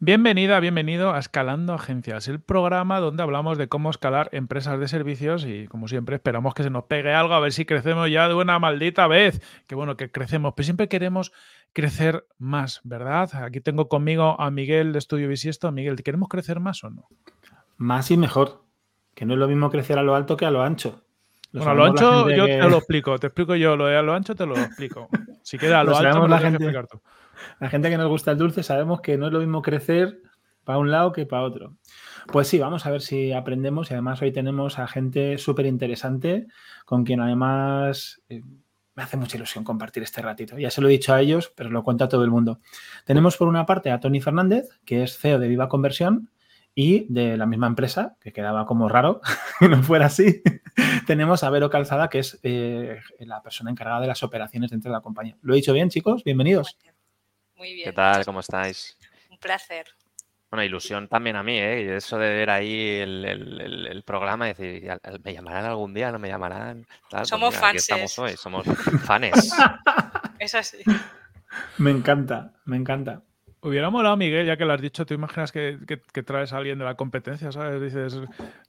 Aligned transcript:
Bienvenida, 0.00 0.60
bienvenido 0.60 1.12
a 1.12 1.18
Escalando 1.18 1.74
Agencias, 1.74 2.28
el 2.28 2.38
programa 2.38 3.00
donde 3.00 3.24
hablamos 3.24 3.58
de 3.58 3.66
cómo 3.66 3.90
escalar 3.90 4.28
empresas 4.30 4.78
de 4.78 4.86
servicios 4.86 5.44
y, 5.44 5.66
como 5.66 5.88
siempre, 5.88 6.14
esperamos 6.14 6.54
que 6.54 6.62
se 6.62 6.70
nos 6.70 6.84
pegue 6.84 7.12
algo 7.12 7.34
a 7.34 7.40
ver 7.40 7.50
si 7.50 7.64
crecemos 7.64 8.08
ya 8.08 8.28
de 8.28 8.34
una 8.34 8.60
maldita 8.60 9.08
vez. 9.08 9.42
Que 9.66 9.74
bueno, 9.74 9.96
que 9.96 10.12
crecemos, 10.12 10.54
pero 10.54 10.66
siempre 10.66 10.88
queremos 10.88 11.32
crecer 11.72 12.24
más, 12.38 12.80
¿verdad? 12.84 13.28
Aquí 13.42 13.60
tengo 13.60 13.88
conmigo 13.88 14.40
a 14.40 14.52
Miguel 14.52 14.92
de 14.92 15.00
Estudio 15.00 15.26
Bisiesto. 15.26 15.72
Miguel, 15.72 16.00
¿queremos 16.04 16.28
crecer 16.28 16.60
más 16.60 16.84
o 16.84 16.90
no? 16.90 17.08
Más 17.76 18.12
y 18.12 18.16
mejor. 18.16 18.62
Que 19.16 19.26
no 19.26 19.32
es 19.32 19.40
lo 19.40 19.48
mismo 19.48 19.68
crecer 19.68 19.98
a 19.98 20.04
lo 20.04 20.14
alto 20.14 20.36
que 20.36 20.46
a 20.46 20.52
lo 20.52 20.62
ancho. 20.62 21.02
bueno, 21.52 21.72
a 21.72 21.74
lo 21.74 21.84
ancho 21.86 22.30
yo 22.30 22.46
te 22.46 22.70
lo 22.70 22.76
explico, 22.76 23.18
te 23.18 23.26
explico 23.26 23.56
yo, 23.56 23.76
lo 23.76 23.86
de 23.86 23.96
a 23.96 24.02
lo 24.02 24.14
ancho 24.14 24.36
te 24.36 24.46
lo 24.46 24.56
explico. 24.56 25.08
Si 25.42 25.58
queda 25.58 25.80
a 25.80 25.84
lo, 25.84 25.96
alto, 25.96 26.22
me 26.22 26.28
la 26.28 26.38
gente... 26.38 26.72
La 27.60 27.68
gente 27.68 27.90
que 27.90 27.98
nos 27.98 28.08
gusta 28.08 28.32
el 28.32 28.38
dulce 28.38 28.62
sabemos 28.62 29.00
que 29.00 29.16
no 29.16 29.26
es 29.26 29.32
lo 29.32 29.40
mismo 29.40 29.62
crecer 29.62 30.20
para 30.64 30.78
un 30.78 30.90
lado 30.90 31.12
que 31.12 31.26
para 31.26 31.42
otro. 31.42 31.76
Pues 32.30 32.48
sí, 32.48 32.58
vamos 32.58 32.84
a 32.84 32.90
ver 32.90 33.00
si 33.00 33.32
aprendemos 33.32 33.90
y 33.90 33.94
además 33.94 34.20
hoy 34.20 34.32
tenemos 34.32 34.78
a 34.78 34.86
gente 34.86 35.38
súper 35.38 35.66
interesante 35.66 36.46
con 36.84 37.04
quien 37.04 37.20
además 37.20 38.20
eh, 38.28 38.42
me 38.94 39.02
hace 39.02 39.16
mucha 39.16 39.36
ilusión 39.36 39.64
compartir 39.64 40.02
este 40.02 40.20
ratito. 40.20 40.58
Ya 40.58 40.70
se 40.70 40.80
lo 40.80 40.88
he 40.88 40.90
dicho 40.90 41.14
a 41.14 41.20
ellos, 41.20 41.52
pero 41.54 41.70
lo 41.70 41.84
cuento 41.84 42.04
a 42.04 42.08
todo 42.08 42.24
el 42.24 42.30
mundo. 42.30 42.60
Tenemos 43.04 43.36
por 43.36 43.48
una 43.48 43.64
parte 43.64 43.90
a 43.90 44.00
Tony 44.00 44.20
Fernández, 44.20 44.68
que 44.84 45.04
es 45.04 45.16
CEO 45.16 45.38
de 45.38 45.48
Viva 45.48 45.68
Conversión 45.68 46.30
y 46.74 47.06
de 47.08 47.36
la 47.36 47.46
misma 47.46 47.68
empresa, 47.68 48.16
que 48.20 48.32
quedaba 48.32 48.66
como 48.66 48.88
raro 48.88 49.20
que 49.60 49.68
no 49.68 49.82
fuera 49.82 50.06
así. 50.06 50.42
Tenemos 51.06 51.44
a 51.44 51.50
Vero 51.50 51.70
Calzada, 51.70 52.08
que 52.08 52.18
es 52.18 52.40
eh, 52.42 52.98
la 53.20 53.40
persona 53.40 53.70
encargada 53.70 54.00
de 54.00 54.08
las 54.08 54.22
operaciones 54.22 54.70
dentro 54.70 54.90
de 54.90 54.96
la 54.96 55.00
compañía. 55.00 55.36
¿Lo 55.42 55.54
he 55.54 55.56
dicho 55.56 55.72
bien, 55.72 55.88
chicos? 55.88 56.24
Bienvenidos. 56.24 56.76
Muy 57.58 57.74
bien. 57.74 57.86
¿Qué 57.86 57.92
tal? 57.92 58.24
¿Cómo 58.24 58.40
estáis? 58.40 58.96
Un 59.30 59.38
placer. 59.38 59.86
Bueno, 60.50 60.64
ilusión 60.64 61.08
también 61.08 61.36
a 61.36 61.42
mí, 61.42 61.58
¿eh? 61.58 61.96
Eso 61.96 62.16
de 62.16 62.28
ver 62.30 62.48
ahí 62.48 63.00
el, 63.00 64.02
programa 64.06 64.46
y 64.46 64.54
decir, 64.54 64.90
¿me 65.22 65.34
llamarán 65.34 65.66
algún 65.66 65.92
día? 65.92 66.10
¿No 66.10 66.18
me 66.18 66.28
llamarán? 66.28 66.86
Pues 67.10 67.28
somos 67.28 67.54
fans. 67.54 67.76
estamos 67.76 68.18
hoy, 68.18 68.36
somos 68.36 68.64
fans. 69.04 69.52
es 70.38 70.54
así. 70.54 70.78
Me 71.76 71.90
encanta, 71.90 72.52
me 72.64 72.76
encanta. 72.76 73.22
Hubiera 73.60 73.90
molado, 73.90 74.16
Miguel, 74.16 74.46
ya 74.46 74.56
que 74.56 74.64
lo 74.64 74.72
has 74.72 74.80
dicho, 74.80 75.04
tú 75.04 75.14
imaginas 75.14 75.52
que, 75.52 75.78
traes 76.24 76.52
a 76.52 76.58
alguien 76.58 76.78
de 76.78 76.84
la 76.84 76.94
competencia, 76.94 77.50
¿sabes? 77.52 77.82
Dices, 77.82 78.14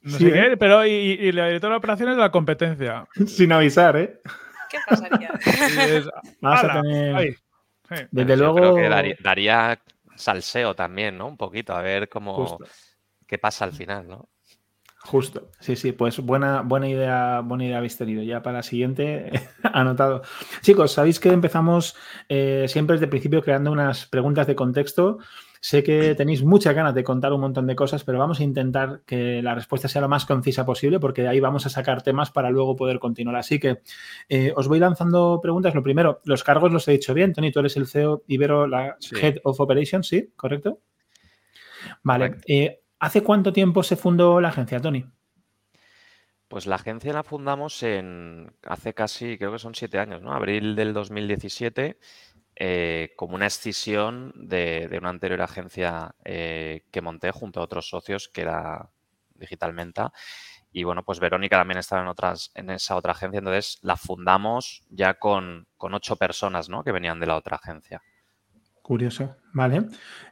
no 0.02 0.18
sé 0.18 0.34
qué, 0.34 0.40
¿eh? 0.40 0.58
pero 0.58 0.86
y, 0.86 0.90
y, 0.90 1.32
la 1.32 1.46
directora 1.46 1.76
de 1.76 1.78
operaciones 1.78 2.16
de 2.16 2.22
la 2.22 2.32
competencia. 2.32 3.08
Sin 3.28 3.52
avisar, 3.54 3.96
¿eh? 3.96 4.20
¿Qué 4.70 4.80
pasaría? 4.86 5.32
Vamos 6.42 6.64
a 6.64 6.82
tener... 6.82 7.38
Desde 8.12 8.38
luego. 8.38 8.56
Creo 8.56 8.76
que 8.76 9.16
daría, 9.24 9.82
salseo 10.16 10.76
también, 10.76 11.18
¿no? 11.18 11.28
Un 11.28 11.38
poquito, 11.38 11.74
a 11.74 11.82
ver 11.82 12.10
cómo. 12.10 12.58
qué 13.26 13.38
pasa 13.38 13.66
al 13.66 13.74
final, 13.74 14.08
¿no? 14.08 14.30
Justo, 15.02 15.50
sí, 15.60 15.78
sí, 15.78 15.94
pues 15.94 16.20
buena, 16.20 16.62
buena 16.62 16.90
idea, 16.90 17.40
buena 17.40 17.64
idea 17.64 17.78
habéis 17.78 17.98
tenido. 17.98 18.22
Ya 18.22 18.44
para 18.44 18.58
la 18.58 18.64
siguiente, 18.64 19.32
anotado. 19.64 20.24
Chicos, 20.62 20.92
sabéis 20.92 21.22
que 21.22 21.30
empezamos 21.30 21.96
eh, 22.28 22.66
siempre 22.68 22.96
desde 22.96 23.06
el 23.06 23.10
principio 23.10 23.42
creando 23.42 23.72
unas 23.72 24.06
preguntas 24.08 24.46
de 24.46 24.56
contexto 24.56 25.20
Sé 25.62 25.84
que 25.84 26.16
tenéis 26.16 26.44
muchas 26.44 26.74
ganas 26.74 26.96
de 26.96 27.04
contar 27.04 27.34
un 27.34 27.42
montón 27.42 27.68
de 27.68 27.76
cosas, 27.76 28.06
pero 28.06 28.18
vamos 28.18 28.40
a 28.40 28.44
intentar 28.44 29.02
que 29.06 29.42
la 29.42 29.56
respuesta 29.56 29.90
sea 29.90 30.02
lo 30.02 30.08
más 30.08 30.26
concisa 30.26 30.66
posible 30.66 31.00
porque 31.00 31.22
de 31.22 31.28
ahí 31.28 31.42
vamos 31.42 31.66
a 31.66 31.70
sacar 31.70 32.02
temas 32.02 32.32
para 32.32 32.50
luego 32.50 32.78
poder 32.78 33.00
continuar. 33.00 33.36
Así 33.36 33.60
que 33.60 33.82
eh, 34.30 34.54
os 34.56 34.70
voy 34.70 34.80
lanzando 34.80 35.40
preguntas. 35.42 35.76
Lo 35.76 35.84
primero, 35.84 36.22
los 36.24 36.46
cargos 36.46 36.72
los 36.72 36.88
he 36.88 36.94
dicho 36.94 37.14
bien. 37.14 37.34
Tony, 37.34 37.52
tú 37.52 37.60
eres 37.60 37.76
el 37.76 37.88
CEO 37.88 38.24
Ibero, 38.28 38.68
la 38.68 38.96
Head 39.22 39.40
of 39.44 39.60
Operations, 39.60 40.08
¿sí? 40.08 40.32
¿Correcto? 40.36 40.80
Vale. 42.04 42.38
Eh, 42.48 42.80
¿Hace 43.00 43.24
cuánto 43.24 43.52
tiempo 43.52 43.84
se 43.84 43.98
fundó 43.98 44.40
la 44.40 44.50
agencia, 44.50 44.80
Tony? 44.80 45.06
Pues 46.50 46.66
la 46.66 46.76
agencia 46.76 47.14
la 47.14 47.24
fundamos 47.24 47.84
en 47.84 48.52
hace 48.64 48.94
casi, 48.96 49.38
creo 49.38 49.52
que 49.52 49.60
son 49.60 49.76
siete 49.76 50.00
años, 50.00 50.22
¿no? 50.24 50.34
Abril 50.34 50.76
del 50.76 50.94
2017 50.94 52.00
eh, 52.62 53.14
como 53.16 53.36
una 53.36 53.46
escisión 53.46 54.34
de, 54.36 54.90
una 55.00 55.10
anterior 55.10 55.42
agencia 55.42 56.14
eh, 56.26 56.84
que 56.92 57.02
monté 57.02 57.32
junto 57.32 57.62
a 57.62 57.64
otros 57.64 57.88
socios 57.88 58.28
que 58.28 58.42
era 58.42 58.90
Digital 59.36 59.72
Menta. 59.72 60.12
Y 60.70 60.84
bueno, 60.84 61.04
pues 61.04 61.22
Verónica 61.22 61.58
también 61.58 61.78
estaba 61.78 62.02
en, 62.02 62.10
otras, 62.10 62.52
en 62.56 62.70
esa 62.70 62.98
otra 62.98 63.14
agencia, 63.14 63.38
entonces 63.38 63.80
la 63.82 63.96
fundamos 63.96 64.84
ya 64.90 65.14
con, 65.14 65.68
ocho 65.78 66.18
personas 66.18 66.68
¿no? 66.68 66.84
que 66.84 66.92
venían 66.92 67.22
de 67.22 67.28
la 67.28 67.38
otra 67.38 67.56
agencia. 67.56 68.02
Curioso, 68.82 69.38
vale. 69.54 69.86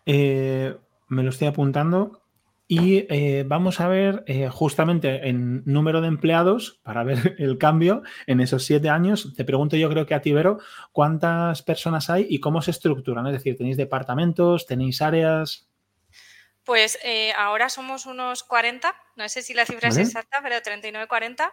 Eh, 0.06 0.76
me 1.08 1.24
lo 1.24 1.30
estoy 1.30 1.48
apuntando. 1.48 2.24
Y 2.69 3.05
eh, 3.09 3.45
vamos 3.47 3.79
a 3.79 3.88
ver 3.88 4.25
eh, 4.28 4.50
justamente 4.50 5.29
en 5.29 5.63
número 5.66 6.01
de 6.01 6.09
empleados, 6.09 6.81
para 6.83 7.05
ver 7.05 7.35
el 7.39 7.57
cambio 7.57 8.03
en 8.25 8.41
esos 8.41 8.66
siete 8.66 8.89
años. 8.89 9.33
Te 9.35 9.45
pregunto 9.45 9.78
yo 9.78 9.89
creo 9.89 10.05
que 10.05 10.13
a 10.13 10.22
Tibero, 10.22 10.59
¿cuántas 10.91 11.63
personas 11.63 12.09
hay 12.09 12.28
y 12.29 12.41
cómo 12.41 12.61
se 12.61 12.72
estructuran? 12.72 13.25
Es 13.28 13.33
decir, 13.33 13.55
¿tenéis 13.57 13.78
departamentos? 13.78 14.66
¿Tenéis 14.66 15.01
áreas? 15.01 15.69
Pues 16.66 17.00
eh, 17.03 17.31
ahora 17.38 17.69
somos 17.69 18.05
unos 18.05 18.44
40, 18.44 18.94
no 19.16 19.29
sé 19.29 19.41
si 19.41 19.53
la 19.53 19.66
cifra 19.66 19.88
es 19.88 19.97
exacta, 19.97 20.41
pero 20.44 20.57
39-40. 20.57 21.49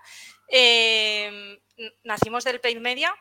nacimos 2.02 2.42
del 2.42 2.58
Paid 2.58 2.80
Media, 2.80 3.14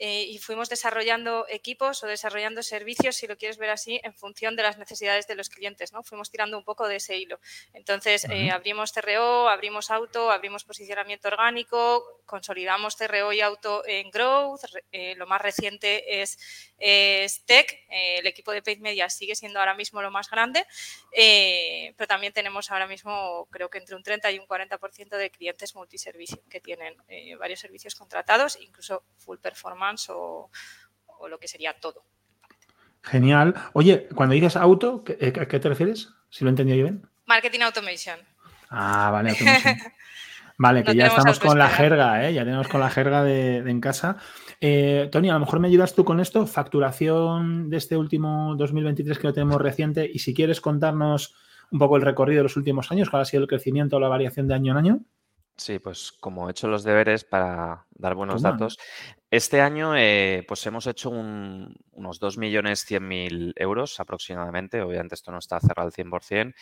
eh, 0.00 0.22
y 0.28 0.38
fuimos 0.38 0.68
desarrollando 0.68 1.46
equipos 1.48 2.04
o 2.04 2.06
desarrollando 2.06 2.62
servicios, 2.62 3.16
si 3.16 3.26
lo 3.26 3.36
quieres 3.36 3.58
ver 3.58 3.70
así, 3.70 4.00
en 4.04 4.14
función 4.14 4.54
de 4.54 4.62
las 4.62 4.78
necesidades 4.78 5.26
de 5.26 5.34
los 5.34 5.48
clientes, 5.48 5.92
¿no? 5.92 6.04
Fuimos 6.04 6.30
tirando 6.30 6.56
un 6.56 6.62
poco 6.62 6.86
de 6.86 6.96
ese 6.96 7.16
hilo. 7.16 7.40
Entonces, 7.72 8.24
eh, 8.30 8.50
abrimos 8.52 8.92
CRO, 8.92 9.48
abrimos 9.48 9.90
auto, 9.90 10.30
abrimos 10.30 10.62
posicionamiento 10.62 11.26
orgánico, 11.26 12.22
consolidamos 12.26 12.94
CRO 12.94 13.32
y 13.32 13.40
auto 13.40 13.84
en 13.86 14.10
growth. 14.10 14.60
Eh, 14.92 15.16
lo 15.16 15.26
más 15.26 15.42
reciente 15.42 16.22
es, 16.22 16.38
Tech. 17.46 17.86
el 17.90 18.26
equipo 18.26 18.52
de 18.52 18.62
Paid 18.62 18.78
Media 18.78 19.10
sigue 19.10 19.34
siendo 19.34 19.58
ahora 19.58 19.74
mismo 19.74 20.00
lo 20.00 20.12
más 20.12 20.30
grande, 20.30 20.64
pero 21.10 22.06
también 22.06 22.32
tenemos 22.32 22.70
ahora 22.70 22.86
mismo, 22.86 23.48
creo 23.50 23.68
que 23.68 23.78
entre 23.78 23.96
un 23.96 24.02
30 24.04 24.30
y 24.30 24.38
un 24.38 24.46
40% 24.46 25.16
de 25.16 25.30
clientes 25.30 25.74
multiservicio 25.74 26.38
que 26.48 26.60
tienen 26.60 26.96
varios 27.38 27.58
servicios 27.58 27.96
contratados, 27.96 28.58
incluso 28.60 29.02
full 29.16 29.38
performance 29.38 29.87
o, 30.10 30.50
lo 31.28 31.38
que 31.38 31.48
sería 31.48 31.74
todo. 31.80 32.04
Genial. 33.02 33.54
Oye, 33.72 34.08
cuando 34.14 34.34
dices 34.34 34.56
auto, 34.56 35.04
eh, 35.06 35.32
¿a 35.40 35.46
qué 35.46 35.58
te 35.58 35.68
refieres? 35.68 36.10
Si 36.30 36.44
lo 36.44 36.50
he 36.50 36.52
entendido 36.52 36.82
bien. 36.82 37.08
Marketing 37.26 37.60
Automation. 37.60 38.18
Ah, 38.70 39.10
vale, 39.10 39.34
Vale, 40.60 40.82
que 40.82 40.96
ya 40.96 41.06
estamos 41.06 41.38
con 41.38 41.56
la 41.56 41.68
jerga, 41.68 42.26
¿eh? 42.26 42.34
ya 42.34 42.44
tenemos 42.44 42.66
con 42.66 42.80
la 42.80 42.90
jerga 42.90 43.22
de, 43.22 43.58
en 43.58 43.80
casa. 43.80 44.16
Eh, 44.60 45.08
Tony, 45.12 45.30
a 45.30 45.34
lo 45.34 45.40
mejor 45.40 45.60
me 45.60 45.68
ayudas 45.68 45.94
tú 45.94 46.04
con 46.04 46.18
esto, 46.18 46.48
facturación 46.48 47.70
de 47.70 47.76
este 47.76 47.96
último 47.96 48.56
2023 48.56 49.18
que 49.20 49.26
lo 49.28 49.32
tenemos 49.32 49.60
reciente 49.60 50.10
y 50.12 50.18
si 50.18 50.34
quieres 50.34 50.60
contarnos 50.60 51.36
un 51.70 51.78
poco 51.78 51.96
el 51.96 52.02
recorrido 52.02 52.40
de 52.40 52.42
los 52.44 52.56
últimos 52.56 52.90
años, 52.90 53.08
cuál 53.08 53.22
ha 53.22 53.24
sido 53.24 53.44
el 53.44 53.48
crecimiento 53.48 53.96
o 53.96 54.00
la 54.00 54.08
variación 54.08 54.48
de 54.48 54.54
año 54.54 54.72
en 54.72 54.78
año. 54.78 55.00
Sí, 55.58 55.80
pues 55.80 56.12
como 56.12 56.48
he 56.48 56.52
hecho 56.52 56.68
los 56.68 56.84
deberes 56.84 57.24
para 57.24 57.84
dar 57.90 58.14
buenos 58.14 58.42
datos, 58.42 58.78
este 59.28 59.60
año 59.60 59.96
eh, 59.96 60.44
pues 60.46 60.64
hemos 60.66 60.86
hecho 60.86 61.10
unos 61.10 62.20
2.100.000 62.20 63.54
euros 63.56 63.98
aproximadamente, 63.98 64.80
obviamente 64.80 65.16
esto 65.16 65.32
no 65.32 65.38
está 65.38 65.58
cerrado 65.58 65.88
al 65.88 65.92
100%, 65.92 66.54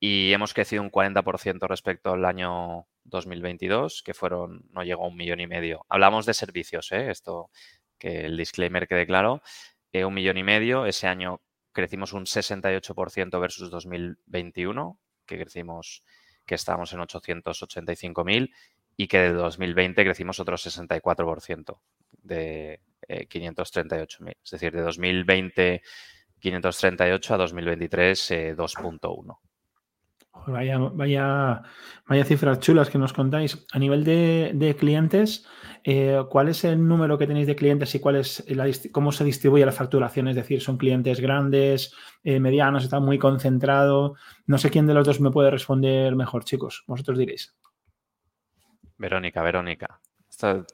y 0.00 0.32
hemos 0.32 0.54
crecido 0.54 0.82
un 0.82 0.90
40% 0.90 1.68
respecto 1.68 2.12
al 2.12 2.24
año 2.24 2.86
2022, 3.04 4.02
que 4.02 4.14
fueron, 4.14 4.64
no 4.70 4.82
llegó 4.84 5.04
a 5.04 5.08
un 5.08 5.16
millón 5.16 5.40
y 5.40 5.46
medio. 5.46 5.84
Hablamos 5.90 6.24
de 6.24 6.32
servicios, 6.32 6.90
¿eh? 6.92 7.10
esto 7.10 7.50
que 7.98 8.24
el 8.24 8.38
disclaimer 8.38 8.88
quede 8.88 9.06
claro, 9.06 9.42
eh, 9.92 10.06
un 10.06 10.14
millón 10.14 10.38
y 10.38 10.44
medio, 10.44 10.86
ese 10.86 11.06
año 11.08 11.42
crecimos 11.72 12.14
un 12.14 12.24
68% 12.24 13.38
versus 13.38 13.70
2021, 13.70 14.98
que 15.26 15.38
crecimos 15.38 16.02
que 16.50 16.56
estábamos 16.56 16.92
en 16.92 16.98
885.000 16.98 18.52
y 18.96 19.06
que 19.06 19.18
de 19.18 19.32
2020 19.32 20.02
crecimos 20.02 20.40
otro 20.40 20.56
64% 20.56 21.78
de 22.24 22.80
538.000. 23.08 24.36
Es 24.42 24.50
decir, 24.50 24.72
de 24.72 24.80
2020 24.80 25.80
538 26.40 27.34
a 27.34 27.36
2023 27.36 28.30
2.1. 28.56 29.38
Vaya, 30.46 30.78
vaya, 30.78 31.62
vaya 32.06 32.24
cifras 32.24 32.60
chulas 32.60 32.90
que 32.90 32.98
nos 32.98 33.12
contáis. 33.12 33.66
A 33.72 33.78
nivel 33.78 34.04
de, 34.04 34.76
clientes, 34.78 35.46
eh, 35.84 36.22
¿cuál 36.28 36.48
es 36.48 36.64
el 36.64 36.86
número 36.86 37.18
que 37.18 37.26
tenéis 37.26 37.46
de 37.46 37.56
clientes 37.56 37.94
y 37.94 38.00
cuál 38.00 38.16
es 38.16 38.44
cómo 38.92 39.12
se 39.12 39.24
distribuye 39.24 39.64
la 39.66 39.72
facturación? 39.72 40.28
Es 40.28 40.36
decir, 40.36 40.60
¿son 40.60 40.76
clientes 40.76 41.20
grandes, 41.20 41.94
eh, 42.24 42.40
medianos, 42.40 42.84
está 42.84 43.00
muy 43.00 43.18
concentrado? 43.18 44.14
No 44.46 44.58
sé 44.58 44.70
quién 44.70 44.86
de 44.86 44.94
los 44.94 45.06
dos 45.06 45.20
me 45.20 45.30
puede 45.30 45.50
responder 45.50 46.16
mejor, 46.16 46.44
chicos. 46.44 46.84
Vosotros 46.86 47.18
diréis. 47.18 47.54
Verónica, 48.98 49.42
Verónica. 49.42 50.00
Esto 50.28 50.66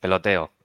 peloteo. 0.00 0.59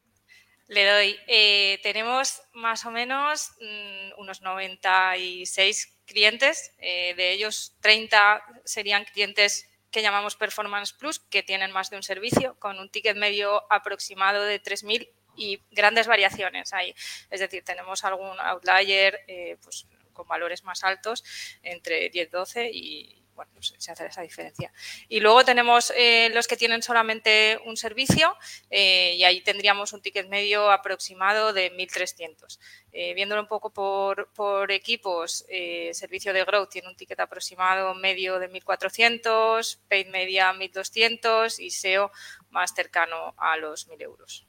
Le 0.67 0.85
doy. 0.85 1.19
Eh, 1.27 1.79
tenemos 1.83 2.41
más 2.53 2.85
o 2.85 2.91
menos 2.91 3.51
mm, 3.61 4.19
unos 4.19 4.41
96 4.41 5.97
clientes, 6.05 6.73
eh, 6.79 7.13
de 7.15 7.31
ellos 7.31 7.75
30 7.81 8.43
serían 8.63 9.05
clientes 9.05 9.69
que 9.91 10.01
llamamos 10.01 10.35
Performance 10.35 10.93
Plus, 10.93 11.19
que 11.19 11.43
tienen 11.43 11.71
más 11.71 11.89
de 11.89 11.97
un 11.97 12.03
servicio, 12.03 12.59
con 12.59 12.79
un 12.79 12.89
ticket 12.89 13.15
medio 13.15 13.71
aproximado 13.71 14.43
de 14.43 14.61
3.000 14.61 15.09
y 15.37 15.61
grandes 15.71 16.07
variaciones 16.07 16.73
ahí. 16.73 16.93
Es 17.29 17.39
decir, 17.39 17.63
tenemos 17.63 18.03
algún 18.03 18.39
outlier 18.39 19.21
eh, 19.27 19.57
pues, 19.61 19.87
con 20.13 20.27
valores 20.27 20.63
más 20.63 20.83
altos, 20.83 21.23
entre 21.61 22.09
10, 22.09 22.31
12 22.31 22.71
y, 22.73 23.24
bueno, 23.35 23.51
se 23.61 23.91
hace 23.91 24.05
esa 24.05 24.21
diferencia. 24.21 24.71
Y 25.09 25.19
luego 25.19 25.43
tenemos 25.43 25.91
eh, 25.95 26.29
los 26.33 26.47
que 26.47 26.57
tienen 26.57 26.81
solamente 26.81 27.59
un 27.65 27.77
servicio 27.77 28.35
eh, 28.69 29.15
y 29.17 29.23
ahí 29.23 29.41
tendríamos 29.41 29.93
un 29.93 30.01
ticket 30.01 30.27
medio 30.29 30.71
aproximado 30.71 31.53
de 31.53 31.71
1.300. 31.71 32.59
Eh, 32.91 33.13
viéndolo 33.13 33.41
un 33.41 33.47
poco 33.47 33.71
por, 33.71 34.29
por 34.33 34.71
equipos, 34.71 35.45
servicio 35.91 36.33
de 36.33 36.43
Growth 36.43 36.69
tiene 36.69 36.87
un 36.87 36.95
ticket 36.95 37.19
aproximado 37.19 37.93
medio 37.93 38.39
de 38.39 38.49
1.400, 38.49 39.79
Paid 39.89 40.07
Media 40.07 40.53
1.200 40.53 41.59
y 41.59 41.71
SEO 41.71 42.11
más 42.49 42.73
cercano 42.73 43.33
a 43.37 43.57
los 43.57 43.89
1.000 43.89 44.01
euros. 44.01 44.45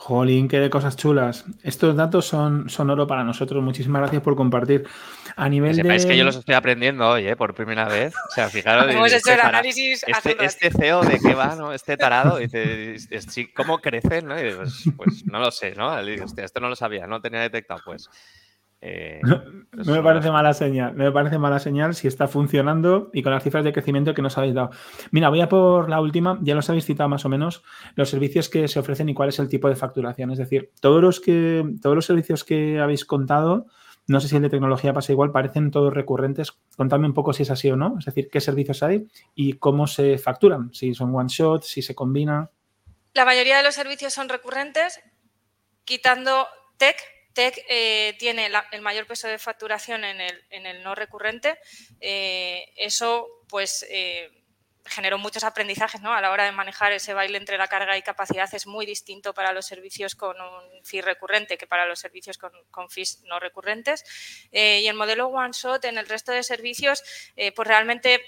Jolín, 0.00 0.46
qué 0.46 0.60
de 0.60 0.70
cosas 0.70 0.96
chulas. 0.96 1.44
Estos 1.64 1.96
datos 1.96 2.24
son, 2.24 2.70
son 2.70 2.88
oro 2.88 3.08
para 3.08 3.24
nosotros. 3.24 3.64
Muchísimas 3.64 4.00
gracias 4.02 4.22
por 4.22 4.36
compartir. 4.36 4.86
A 5.34 5.48
nivel 5.48 5.74
que 5.74 5.82
de. 5.82 6.06
que 6.06 6.16
yo 6.16 6.22
los 6.22 6.36
estoy 6.36 6.54
aprendiendo 6.54 7.08
hoy, 7.08 7.26
¿eh? 7.26 7.34
por 7.34 7.52
primera 7.52 7.88
vez. 7.88 8.14
O 8.14 8.30
sea, 8.32 8.48
fijaros. 8.48 8.94
Hemos 8.94 9.12
hecho 9.12 9.32
el 9.32 9.40
análisis. 9.40 10.04
Este, 10.06 10.36
este, 10.44 10.70
CEO 10.70 11.02
de 11.02 11.18
qué 11.18 11.34
va, 11.34 11.56
¿no? 11.56 11.72
Este 11.72 11.96
tarado, 11.96 12.36
dice, 12.38 12.96
¿cómo 13.56 13.78
crece? 13.78 14.22
¿no? 14.22 14.36
pues, 14.36 14.84
pues, 14.96 15.26
no 15.26 15.40
lo 15.40 15.50
sé, 15.50 15.74
¿no? 15.74 15.98
esto 15.98 16.60
no 16.60 16.68
lo 16.68 16.76
sabía, 16.76 17.08
no 17.08 17.20
tenía 17.20 17.40
detectado, 17.40 17.80
pues. 17.84 18.08
Eh, 18.80 19.20
no, 19.22 19.42
me 19.72 20.02
parece 20.02 20.30
mala 20.30 20.54
señal, 20.54 20.96
no 20.96 21.04
me 21.04 21.10
parece 21.10 21.36
mala 21.38 21.58
señal 21.58 21.94
si 21.96 22.06
está 22.06 22.28
funcionando 22.28 23.10
y 23.12 23.22
con 23.22 23.32
las 23.32 23.42
cifras 23.42 23.64
de 23.64 23.72
crecimiento 23.72 24.14
que 24.14 24.22
nos 24.22 24.38
habéis 24.38 24.54
dado. 24.54 24.70
Mira, 25.10 25.28
voy 25.30 25.40
a 25.40 25.48
por 25.48 25.88
la 25.88 26.00
última, 26.00 26.38
ya 26.42 26.54
los 26.54 26.68
habéis 26.68 26.84
citado 26.84 27.08
más 27.08 27.24
o 27.24 27.28
menos, 27.28 27.64
los 27.96 28.08
servicios 28.08 28.48
que 28.48 28.68
se 28.68 28.78
ofrecen 28.78 29.08
y 29.08 29.14
cuál 29.14 29.30
es 29.30 29.38
el 29.40 29.48
tipo 29.48 29.68
de 29.68 29.76
facturación. 29.76 30.30
Es 30.30 30.38
decir, 30.38 30.70
todos 30.80 31.02
los 31.02 31.20
que, 31.20 31.64
todos 31.82 31.96
los 31.96 32.06
servicios 32.06 32.44
que 32.44 32.78
habéis 32.78 33.04
contado, 33.04 33.66
no 34.06 34.20
sé 34.20 34.28
si 34.28 34.36
el 34.36 34.42
de 34.42 34.48
tecnología 34.48 34.94
pasa 34.94 35.12
igual, 35.12 35.32
parecen 35.32 35.70
todos 35.70 35.92
recurrentes. 35.92 36.52
Contadme 36.76 37.06
un 37.06 37.14
poco 37.14 37.32
si 37.32 37.42
es 37.42 37.50
así 37.50 37.70
o 37.70 37.76
no, 37.76 37.96
es 37.98 38.04
decir, 38.04 38.30
qué 38.30 38.40
servicios 38.40 38.82
hay 38.82 39.06
y 39.34 39.54
cómo 39.54 39.86
se 39.86 40.18
facturan, 40.18 40.72
si 40.72 40.94
son 40.94 41.14
one 41.14 41.28
shot, 41.28 41.62
si 41.62 41.82
se 41.82 41.94
combina. 41.94 42.50
La 43.12 43.24
mayoría 43.24 43.58
de 43.58 43.64
los 43.64 43.74
servicios 43.74 44.14
son 44.14 44.28
recurrentes, 44.28 45.00
quitando 45.84 46.46
tech, 46.78 46.96
Tech 47.32 47.64
eh, 47.68 48.16
tiene 48.18 48.50
el 48.72 48.82
mayor 48.82 49.06
peso 49.06 49.28
de 49.28 49.38
facturación 49.38 50.04
en 50.04 50.20
el, 50.20 50.82
no 50.82 50.94
recurrente. 50.94 51.58
Eh, 52.00 52.72
eso, 52.76 53.44
pues, 53.48 53.86
eh, 53.88 54.30
generó 54.84 55.18
muchos 55.18 55.44
aprendizajes 55.44 56.00
¿no? 56.00 56.14
a 56.14 56.20
la 56.20 56.30
hora 56.30 56.44
de 56.44 56.52
manejar 56.52 56.92
ese 56.92 57.14
baile 57.14 57.38
entre 57.38 57.58
la 57.58 57.68
carga 57.68 57.96
y 57.96 58.02
capacidad. 58.02 58.52
Es 58.54 58.66
muy 58.66 58.86
distinto 58.86 59.34
para 59.34 59.52
los 59.52 59.66
servicios 59.66 60.14
con 60.14 60.40
un 60.40 60.84
fee 60.84 61.02
recurrente 61.02 61.58
que 61.58 61.66
para 61.66 61.86
los 61.86 61.98
servicios 62.00 62.38
con, 62.38 62.52
con 62.70 62.90
fees 62.90 63.22
no 63.24 63.38
recurrentes. 63.38 64.04
y 64.50 64.86
el 64.86 64.96
modelo 64.96 65.28
One 65.28 65.52
Shot 65.52 65.84
en 65.84 65.98
el 65.98 66.08
resto 66.08 66.32
de 66.32 66.42
servicios, 66.42 67.02
pues 67.54 67.68
realmente 67.68 68.22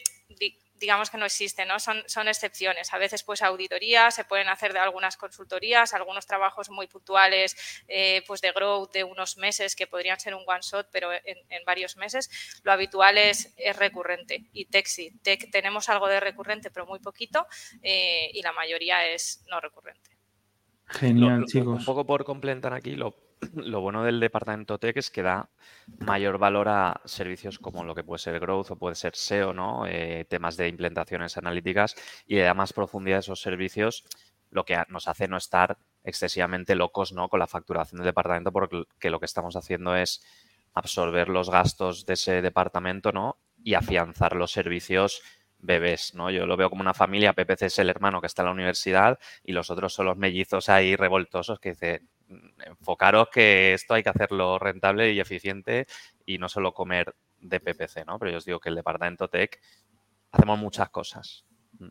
digamos 0.81 1.11
que 1.11 1.19
no 1.19 1.27
existen, 1.27 1.69
¿no? 1.69 1.79
Son, 1.79 2.03
son 2.06 2.27
excepciones. 2.27 2.93
A 2.93 2.99
veces, 2.99 3.23
pues, 3.23 3.43
auditorías, 3.43 4.15
se 4.15 4.25
pueden 4.25 4.49
hacer 4.49 4.73
de 4.73 4.79
algunas 4.79 5.17
consultorías, 5.17 5.93
algunos 5.93 6.27
trabajos 6.27 6.71
muy 6.71 6.87
puntuales, 6.87 7.56
eh, 7.87 8.25
pues, 8.27 8.41
de 8.41 8.50
growth 8.53 8.93
de 8.93 9.05
unos 9.05 9.37
meses 9.37 9.77
que 9.77 9.87
podrían 9.87 10.19
ser 10.19 10.35
un 10.35 10.43
one 10.47 10.61
shot, 10.62 10.88
pero 10.91 11.12
en, 11.12 11.65
varios 11.67 11.97
meses. 11.97 12.31
Lo 12.65 12.73
habitual 12.73 13.19
es, 13.19 13.53
es 13.56 13.77
recurrente. 13.77 14.47
Y 14.53 14.65
tech 14.65 14.87
sí. 14.87 15.12
Tech 15.23 15.50
tenemos 15.50 15.88
algo 15.91 16.09
de 16.09 16.19
recurrente, 16.19 16.71
pero 16.71 16.87
muy 16.87 16.99
poquito, 16.99 17.47
eh, 17.82 18.31
y 18.32 18.43
la 18.43 18.53
mayoría 18.53 19.06
es 19.06 19.44
no 19.49 19.61
recurrente. 19.61 20.11
Genial, 20.87 21.44
chicos. 21.44 21.79
Un 21.81 21.85
poco 21.85 22.05
por 22.05 22.25
complementar 22.25 22.73
aquí, 22.73 22.97
lo 22.97 23.30
lo 23.54 23.81
bueno 23.81 24.04
del 24.04 24.20
departamento 24.20 24.78
tech 24.78 24.96
es 24.96 25.10
que 25.10 25.22
da 25.22 25.50
mayor 25.98 26.38
valor 26.38 26.69
a 26.69 27.00
servicios 27.04 27.58
como 27.58 27.84
lo 27.84 27.94
que 27.94 28.04
puede 28.04 28.19
ser 28.19 28.38
growth 28.38 28.70
o 28.70 28.76
puede 28.76 28.94
ser 28.94 29.16
SEO, 29.16 29.52
¿no? 29.52 29.87
Eh, 29.87 30.26
temas 30.28 30.56
de 30.56 30.69
implementaciones 30.69 31.37
analíticas 31.37 31.96
y 32.26 32.37
le 32.37 32.42
da 32.42 32.54
más 32.54 32.72
profundidad 32.72 33.19
a 33.19 33.20
esos 33.20 33.40
servicios, 33.40 34.04
lo 34.50 34.64
que 34.64 34.82
nos 34.88 35.08
hace 35.08 35.28
no 35.28 35.37
estar 35.37 35.78
excesivamente 36.04 36.75
locos, 36.75 37.12
¿no? 37.12 37.28
Con 37.28 37.40
la 37.40 37.46
facturación 37.46 37.98
del 37.98 38.06
departamento 38.06 38.52
porque 38.52 39.10
lo 39.10 39.20
que 39.20 39.26
estamos 39.26 39.56
haciendo 39.56 39.96
es 39.96 40.22
absorber 40.75 41.28
los 41.28 41.50
gastos 41.50 42.06
de 42.06 42.14
ese 42.14 42.43
departamento, 42.43 43.12
¿no? 43.12 43.38
Y 43.62 43.75
afianzar 43.75 44.36
los 44.36 44.52
servicios 44.52 45.22
bebés, 45.62 46.14
¿no? 46.14 46.30
Yo 46.30 46.46
lo 46.46 46.56
veo 46.56 46.70
como 46.70 46.82
una 46.82 46.94
familia, 46.94 47.32
PPC 47.32 47.62
es 47.62 47.78
el 47.78 47.90
hermano 47.90 48.20
que 48.20 48.26
está 48.26 48.42
en 48.42 48.46
la 48.46 48.52
universidad 48.52 49.18
y 49.44 49.52
los 49.52 49.70
otros 49.70 49.92
son 49.92 50.06
los 50.06 50.16
mellizos 50.16 50.68
ahí 50.68 50.96
revoltosos 50.96 51.58
que 51.58 51.70
dice, 51.70 52.02
enfocaros 52.64 53.28
que 53.30 53.74
esto 53.74 53.94
hay 53.94 54.02
que 54.02 54.08
hacerlo 54.08 54.58
rentable 54.58 55.12
y 55.12 55.20
eficiente 55.20 55.86
y 56.24 56.38
no 56.38 56.48
solo 56.48 56.72
comer 56.72 57.14
de 57.40 57.60
PPC, 57.60 58.04
¿no? 58.06 58.18
Pero 58.18 58.32
yo 58.32 58.38
os 58.38 58.44
digo 58.44 58.60
que 58.60 58.68
el 58.68 58.74
departamento 58.74 59.28
tech 59.28 59.60
hacemos 60.32 60.58
muchas 60.58 60.90
cosas. 60.90 61.44
Mm. 61.78 61.88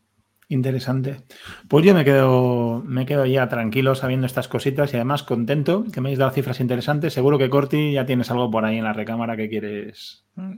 Interesante. 0.51 1.21
Pues 1.67 1.85
yo 1.85 1.93
me 1.93 2.03
quedo, 2.03 2.81
me 2.83 3.05
quedo 3.05 3.25
ya 3.25 3.47
tranquilo 3.47 3.93
sabiendo 3.93 4.25
estas 4.25 4.47
cositas 4.47 4.91
y 4.93 4.95
además 4.95 5.23
contento 5.23 5.85
que 5.93 6.01
me 6.01 6.09
hayáis 6.09 6.19
dado 6.19 6.31
cifras 6.31 6.59
interesantes. 6.59 7.13
Seguro 7.13 7.37
que 7.37 7.49
Corti 7.49 7.93
ya 7.93 8.05
tienes 8.05 8.31
algo 8.31 8.49
por 8.49 8.65
ahí 8.65 8.77
en 8.77 8.83
la 8.83 8.93
recámara 8.93 9.37
que 9.37 9.47
quieres, 9.47 10.25
mm, 10.35 10.53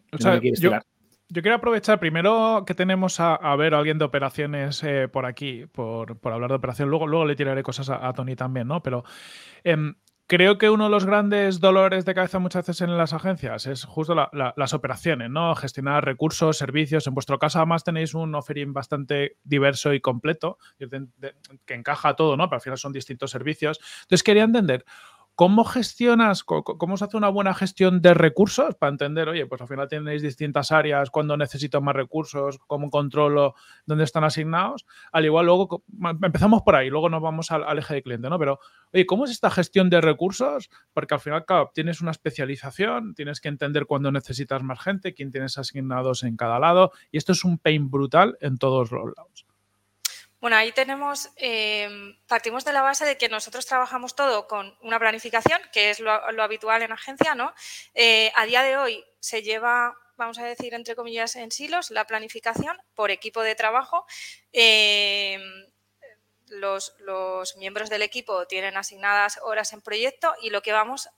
yo 0.59 0.71
quiero 1.41 1.55
aprovechar 1.55 1.99
primero 1.99 2.63
que 2.67 2.75
tenemos 2.75 3.19
a, 3.19 3.55
ver 3.55 3.73
a 3.73 3.77
alguien 3.77 3.97
de 3.97 4.05
operaciones 4.05 4.83
eh, 4.83 5.07
por 5.07 5.25
aquí, 5.25 5.65
por, 5.65 6.17
hablar 6.23 6.49
de 6.49 6.57
operación. 6.57 6.89
Luego, 6.89 7.07
luego 7.07 7.25
le 7.25 7.35
tiraré 7.35 7.63
cosas 7.63 7.89
a, 7.89 8.11
Tony 8.13 8.35
también, 8.35 8.67
¿no? 8.67 8.83
Pero 8.83 9.05
em, 9.63 9.95
creo 10.27 10.57
que 10.57 10.69
uno 10.69 10.85
de 10.85 10.89
los 10.89 11.05
grandes 11.05 11.59
dolores 11.59 12.05
de 12.05 12.13
cabeza 12.13 12.39
muchas 12.39 12.65
veces 12.65 12.81
en 12.81 12.97
las 12.97 13.13
agencias 13.13 13.65
es 13.65 13.85
justo 13.85 14.15
las 14.33 14.73
operaciones, 14.73 15.29
¿no? 15.29 15.55
Gestionar 15.55 16.03
recursos, 16.03 16.57
servicios. 16.57 17.07
En 17.07 17.13
vuestro 17.13 17.39
caso, 17.39 17.59
además, 17.59 17.83
tenéis 17.83 18.13
un 18.13 18.35
offering 18.35 18.73
bastante 18.73 19.37
diverso 19.43 19.93
y 19.93 20.01
completo, 20.01 20.57
que 21.65 21.73
encaja 21.73 22.15
todo, 22.15 22.35
¿no? 22.35 22.49
Pero 22.49 22.55
al 22.55 22.61
final 22.61 22.77
son 22.77 22.93
distintos 22.93 23.31
servicios. 23.31 23.79
Entonces, 24.03 24.23
quería 24.23 24.43
entender. 24.43 24.85
¿Cómo 25.41 25.63
gestionas, 25.63 26.43
cómo 26.43 26.97
se 26.97 27.03
hace 27.03 27.17
una 27.17 27.29
buena 27.29 27.55
gestión 27.55 27.99
de 27.99 28.13
recursos 28.13 28.75
para 28.75 28.91
entender, 28.91 29.27
oye, 29.27 29.47
pues 29.47 29.59
al 29.59 29.67
final 29.67 29.87
tenéis 29.87 30.21
distintas 30.21 30.71
áreas, 30.71 31.09
cuando 31.09 31.35
necesito 31.35 31.81
más 31.81 31.95
recursos, 31.95 32.59
cómo 32.67 32.91
controlo 32.91 33.55
dónde 33.87 34.03
están 34.03 34.23
asignados? 34.23 34.85
Al 35.11 35.25
igual, 35.25 35.47
luego 35.47 35.83
empezamos 36.21 36.61
por 36.61 36.75
ahí, 36.75 36.91
luego 36.91 37.09
nos 37.09 37.23
vamos 37.23 37.49
al, 37.49 37.75
eje 37.79 37.95
de 37.95 38.03
cliente, 38.03 38.29
¿no? 38.29 38.37
Pero, 38.37 38.59
oye, 38.93 39.07
¿cómo 39.07 39.25
es 39.25 39.31
esta 39.31 39.49
gestión 39.49 39.89
de 39.89 39.99
recursos? 39.99 40.69
Porque 40.93 41.15
al 41.15 41.19
final, 41.19 41.43
claro, 41.43 41.71
tienes 41.73 42.01
una 42.01 42.11
especialización, 42.11 43.15
tienes 43.15 43.41
que 43.41 43.49
entender 43.49 43.87
cuándo 43.87 44.11
necesitas 44.11 44.61
más 44.61 44.79
gente, 44.79 45.15
quién 45.15 45.31
tienes 45.31 45.57
asignados 45.57 46.21
en 46.21 46.37
cada 46.37 46.59
lado, 46.59 46.91
y 47.11 47.17
esto 47.17 47.31
es 47.31 47.43
un 47.43 47.57
pain 47.57 47.89
brutal 47.89 48.37
en 48.41 48.59
todos 48.59 48.91
los 48.91 49.05
lados. 49.17 49.50
Bueno, 50.41 50.55
ahí 50.55 50.71
tenemos, 50.71 51.29
em, 51.35 52.17
partimos 52.27 52.65
de 52.65 52.73
la 52.73 52.81
base 52.81 53.05
de 53.05 53.15
que 53.15 53.29
nosotros 53.29 53.67
trabajamos 53.67 54.15
todo 54.15 54.47
con 54.47 54.75
una 54.81 54.97
planificación, 54.97 55.61
que 55.71 55.91
es 55.91 55.99
lo, 55.99 56.11
habitual 56.11 56.81
en 56.81 56.91
agencia, 56.91 57.35
¿no? 57.35 57.53
Eh, 57.93 58.31
a 58.35 58.47
día 58.47 58.63
de 58.63 58.75
hoy 58.75 59.05
se 59.19 59.43
lleva, 59.43 59.95
vamos 60.17 60.39
a 60.39 60.43
decir, 60.43 60.73
entre 60.73 60.95
comillas, 60.95 61.35
en 61.35 61.51
silos, 61.51 61.91
la 61.91 62.07
planificación 62.07 62.75
por 62.95 63.11
equipo 63.11 63.43
de 63.43 63.53
trabajo. 63.53 64.05
Em, 64.51 65.41
los, 66.51 66.93
miembros 67.57 67.89
del 67.89 68.01
equipo 68.01 68.45
tienen 68.45 68.77
asignadas 68.77 69.39
horas 69.43 69.73
en 69.73 69.81
proyecto 69.81 70.33
y 70.41 70.49
lo 70.49 70.61
que, 70.61 70.71
vamos, 70.71 71.09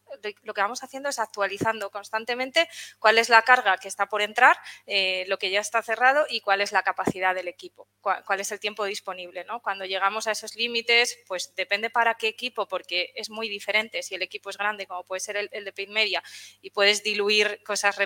lo 0.44 0.54
que 0.54 0.62
vamos 0.62 0.84
haciendo 0.84 1.10
es 1.10 1.20
actualizando 1.20 1.90
constantemente 1.90 2.68
cuál 3.00 3.18
es 3.18 3.30
la 3.30 3.42
carga 3.42 3.78
que 3.78 3.88
está 3.88 4.08
por 4.08 4.22
entrar, 4.22 4.58
eh, 4.86 5.26
lo 5.28 5.38
que 5.38 5.50
ya 5.50 5.60
está 5.60 5.82
cerrado 5.82 6.26
y 6.30 6.42
cuál 6.42 6.62
es 6.62 6.72
la 6.72 6.84
capacidad 6.84 7.36
del 7.36 7.48
equipo, 7.48 7.88
cuál, 8.02 8.40
es 8.40 8.52
el 8.52 8.60
tiempo 8.60 8.86
disponible. 8.86 9.44
¿no? 9.46 9.62
Cuando 9.62 9.86
llegamos 9.86 10.28
a 10.28 10.32
esos 10.32 10.56
límites, 10.56 11.20
pues 11.28 11.54
depende 11.56 11.90
para 11.90 12.16
qué 12.16 12.28
equipo, 12.28 12.68
porque 12.68 13.12
es 13.16 13.30
muy 13.30 13.50
diferente. 13.50 14.04
Si 14.04 14.16
el 14.16 14.22
equipo 14.22 14.50
es 14.50 14.58
grande, 14.58 14.88
como 14.88 15.04
puede 15.04 15.20
ser 15.20 15.38
el, 15.38 15.66
de 15.66 15.74
Paid 15.74 15.90
Media, 15.90 16.24
y 16.62 16.70
puedes 16.70 17.04
diluir 17.04 17.62
cosas 17.64 17.98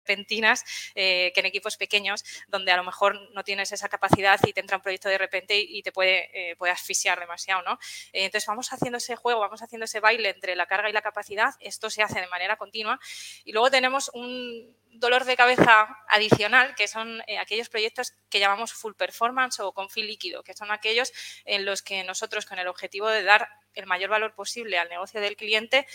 repentinas 0.00 0.64
eh, 0.94 1.30
que 1.34 1.40
en 1.40 1.46
equipos 1.46 1.76
pequeños, 1.76 2.24
donde 2.48 2.72
a 2.72 2.76
lo 2.76 2.84
mejor 2.84 3.30
no 3.32 3.44
tienes 3.44 3.72
esa 3.72 3.88
capacidad 3.88 4.40
y 4.46 4.52
te 4.52 4.60
entra 4.60 4.76
un 4.76 4.82
proyecto 4.82 5.08
de 5.08 5.18
repente 5.18 5.58
y 5.58 5.82
te 5.82 5.92
puede, 5.92 6.30
eh, 6.32 6.56
puede 6.56 6.72
asfixiar 6.72 7.20
demasiado, 7.20 7.62
¿no? 7.62 7.74
Eh, 8.12 8.24
entonces 8.24 8.46
vamos 8.46 8.72
haciendo 8.72 8.98
ese 8.98 9.16
juego, 9.16 9.40
vamos 9.40 9.62
haciendo 9.62 9.84
ese 9.84 10.00
baile 10.00 10.30
entre 10.30 10.56
la 10.56 10.66
carga 10.66 10.88
y 10.88 10.92
la 10.92 11.02
capacidad, 11.02 11.54
esto 11.60 11.90
se 11.90 12.02
hace 12.02 12.20
de 12.20 12.26
manera 12.28 12.56
continua 12.56 12.98
y 13.44 13.52
luego 13.52 13.70
tenemos 13.70 14.10
un 14.14 14.76
dolor 14.92 15.24
de 15.24 15.36
cabeza 15.36 15.96
adicional, 16.08 16.74
que 16.74 16.88
son 16.88 17.22
aquellos 17.40 17.68
proyectos 17.68 18.12
que 18.28 18.40
llamamos 18.40 18.72
full 18.72 18.94
performance 18.94 19.60
o 19.60 19.72
con 19.72 19.88
fin 19.88 20.06
líquido, 20.06 20.42
que 20.42 20.52
son 20.52 20.72
aquellos 20.72 21.12
en 21.44 21.64
los 21.64 21.82
que 21.82 22.02
nosotros 22.02 22.44
con 22.44 22.58
el 22.58 22.66
objetivo 22.66 23.08
de 23.08 23.22
dar 23.22 23.48
el 23.74 23.86
mayor 23.86 24.10
valor 24.10 24.34
posible 24.34 24.78
al 24.78 24.88
negocio 24.88 25.20
del 25.20 25.36
cliente, 25.36 25.86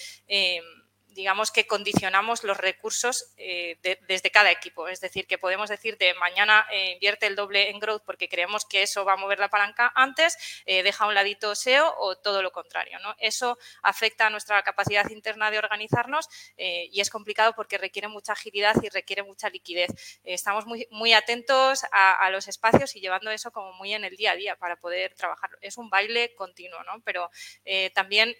digamos 1.15 1.49
que 1.49 1.65
condicionamos 1.65 2.43
los 2.43 2.57
recursos 2.57 3.33
eh, 3.37 3.77
desde 4.07 4.31
cada 4.31 4.51
equipo. 4.51 4.87
Es 4.89 4.99
decir, 4.99 5.25
que 5.25 5.37
podemos 5.37 5.69
decir 5.69 5.97
de 5.97 6.13
mañana 6.15 6.67
eh, 6.71 6.91
invierte 6.91 7.25
el 7.25 7.35
doble 7.35 7.69
en 7.69 7.79
growth 7.79 8.03
porque 8.05 8.27
creemos 8.27 8.65
que 8.65 8.83
eso 8.83 9.05
va 9.05 9.13
a 9.13 9.15
mover 9.17 9.39
la 9.39 9.49
palanca 9.49 9.91
antes, 9.95 10.37
eh, 10.65 10.83
deja 10.83 11.07
un 11.07 11.15
ladito 11.15 11.55
SEO 11.55 11.95
o 11.97 12.17
todo 12.17 12.43
lo 12.43 12.51
contrario. 12.51 12.99
¿no? 12.99 13.15
Eso 13.17 13.57
afecta 13.81 14.27
a 14.27 14.29
nuestra 14.29 14.61
capacidad 14.63 15.09
interna 15.09 15.49
de 15.49 15.57
organizarnos 15.57 16.27
y 16.57 16.99
es 16.99 17.09
complicado 17.09 17.53
porque 17.53 17.77
requiere 17.77 18.09
mucha 18.09 18.33
agilidad 18.33 18.75
y 18.83 18.89
requiere 18.89 19.23
mucha 19.23 19.49
liquidez. 19.49 20.19
estamos 20.25 20.65
muy, 20.65 20.87
muy 20.91 21.13
atentos 21.13 21.85
a, 21.91 22.29
los 22.29 22.47
espacios 22.49 22.95
y 22.95 22.99
llevando 22.99 23.31
eso 23.31 23.51
como 23.51 23.71
muy 23.73 23.93
en 23.93 24.03
el 24.03 24.17
día 24.17 24.31
a 24.31 24.35
día 24.35 24.55
para 24.57 24.75
poder 24.75 25.13
trabajar. 25.13 25.51
Es 25.61 25.77
un 25.77 25.89
baile 25.89 26.35
continuo, 26.35 26.83
¿no? 26.83 27.01
pero 27.05 27.31
también 27.93 28.35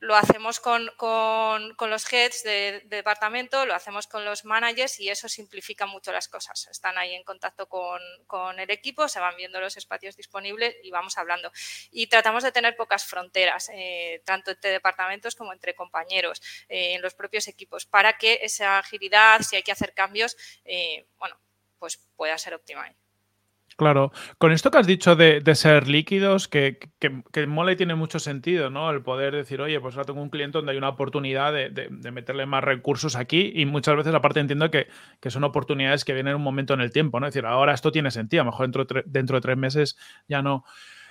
lo 0.00 0.14
hacemos 0.14 0.60
con, 0.60 0.86
los 0.86 2.12
heads 2.12 2.42
de, 2.44 2.82
departamento, 2.86 3.66
lo 3.66 3.74
hacemos 3.74 4.06
con 4.06 4.24
los 4.24 4.44
managers 4.44 5.00
y 5.00 5.08
eso 5.08 5.28
simplifica 5.28 5.86
mucho 5.86 6.12
las 6.12 6.28
cosas. 6.28 6.68
Están 6.70 6.98
ahí 6.98 7.14
en 7.14 7.24
contacto 7.24 7.68
con, 7.68 8.60
el 8.60 8.70
equipo, 8.70 9.08
se 9.08 9.20
van 9.20 9.36
viendo 9.36 9.60
los 9.60 9.76
espacios 9.76 10.16
disponibles 10.16 10.76
y 10.82 10.90
vamos 10.90 11.18
hablando. 11.18 11.50
Y 11.90 12.06
tratamos 12.06 12.44
de 12.44 12.52
tener 12.52 12.76
pocas 12.76 13.04
fronteras, 13.04 13.70
eh, 13.72 14.22
tanto 14.24 14.52
entre 14.52 14.70
departamentos 14.70 15.34
como 15.34 15.52
entre 15.52 15.74
compañeros, 15.74 16.40
eh, 16.68 16.94
en 16.94 17.02
los 17.02 17.14
propios 17.14 17.48
equipos, 17.48 17.86
para 17.86 18.16
que 18.18 18.40
esa 18.42 18.78
agilidad, 18.78 19.40
si 19.42 19.56
hay 19.56 19.62
que 19.62 19.72
hacer 19.72 19.94
cambios, 19.94 20.36
eh, 20.64 21.06
bueno, 21.18 21.40
pues 21.78 21.98
pueda 22.16 22.38
ser 22.38 22.54
óptima. 22.54 22.88
Claro, 23.78 24.10
con 24.38 24.50
esto 24.50 24.72
que 24.72 24.78
has 24.78 24.88
dicho 24.88 25.14
de, 25.14 25.40
ser 25.54 25.86
líquidos, 25.86 26.48
que, 26.48 26.80
que, 26.98 27.46
mola 27.46 27.70
y 27.70 27.76
tiene 27.76 27.94
mucho 27.94 28.18
sentido, 28.18 28.70
¿no? 28.70 28.90
El 28.90 29.02
poder 29.02 29.32
decir, 29.36 29.60
oye, 29.60 29.78
pues 29.78 29.94
ahora 29.94 30.06
tengo 30.06 30.20
un 30.20 30.30
cliente 30.30 30.58
donde 30.58 30.72
hay 30.72 30.78
una 30.78 30.88
oportunidad 30.88 31.52
de, 31.52 31.88
meterle 32.10 32.44
más 32.44 32.64
recursos 32.64 33.14
aquí 33.14 33.52
y 33.54 33.66
muchas 33.66 33.94
veces 33.94 34.12
aparte 34.12 34.40
entiendo 34.40 34.68
que, 34.72 34.88
son 35.28 35.44
oportunidades 35.44 36.04
que 36.04 36.12
vienen 36.12 36.32
en 36.32 36.36
un 36.38 36.42
momento 36.42 36.74
en 36.74 36.80
el 36.80 36.90
tiempo, 36.90 37.20
¿no? 37.20 37.28
Es 37.28 37.34
decir, 37.34 37.46
ahora 37.46 37.72
esto 37.72 37.92
tiene 37.92 38.10
sentido, 38.10 38.42
a 38.42 38.46
lo 38.46 38.50
mejor 38.50 38.66
dentro, 38.68 39.02
dentro 39.06 39.36
de 39.36 39.40
tres 39.42 39.56
meses 39.56 39.96
ya 40.26 40.42
no. 40.42 40.64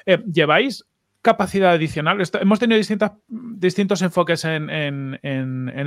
Eh, 0.05 0.21
¿Lleváis 0.29 0.85
capacidad 1.21 1.71
adicional? 1.71 2.21
Hemos 2.39 2.59
tenido 2.59 2.77
distintas, 2.77 3.13
distintos 3.27 4.01
enfoques 4.01 4.45
en, 4.45 5.19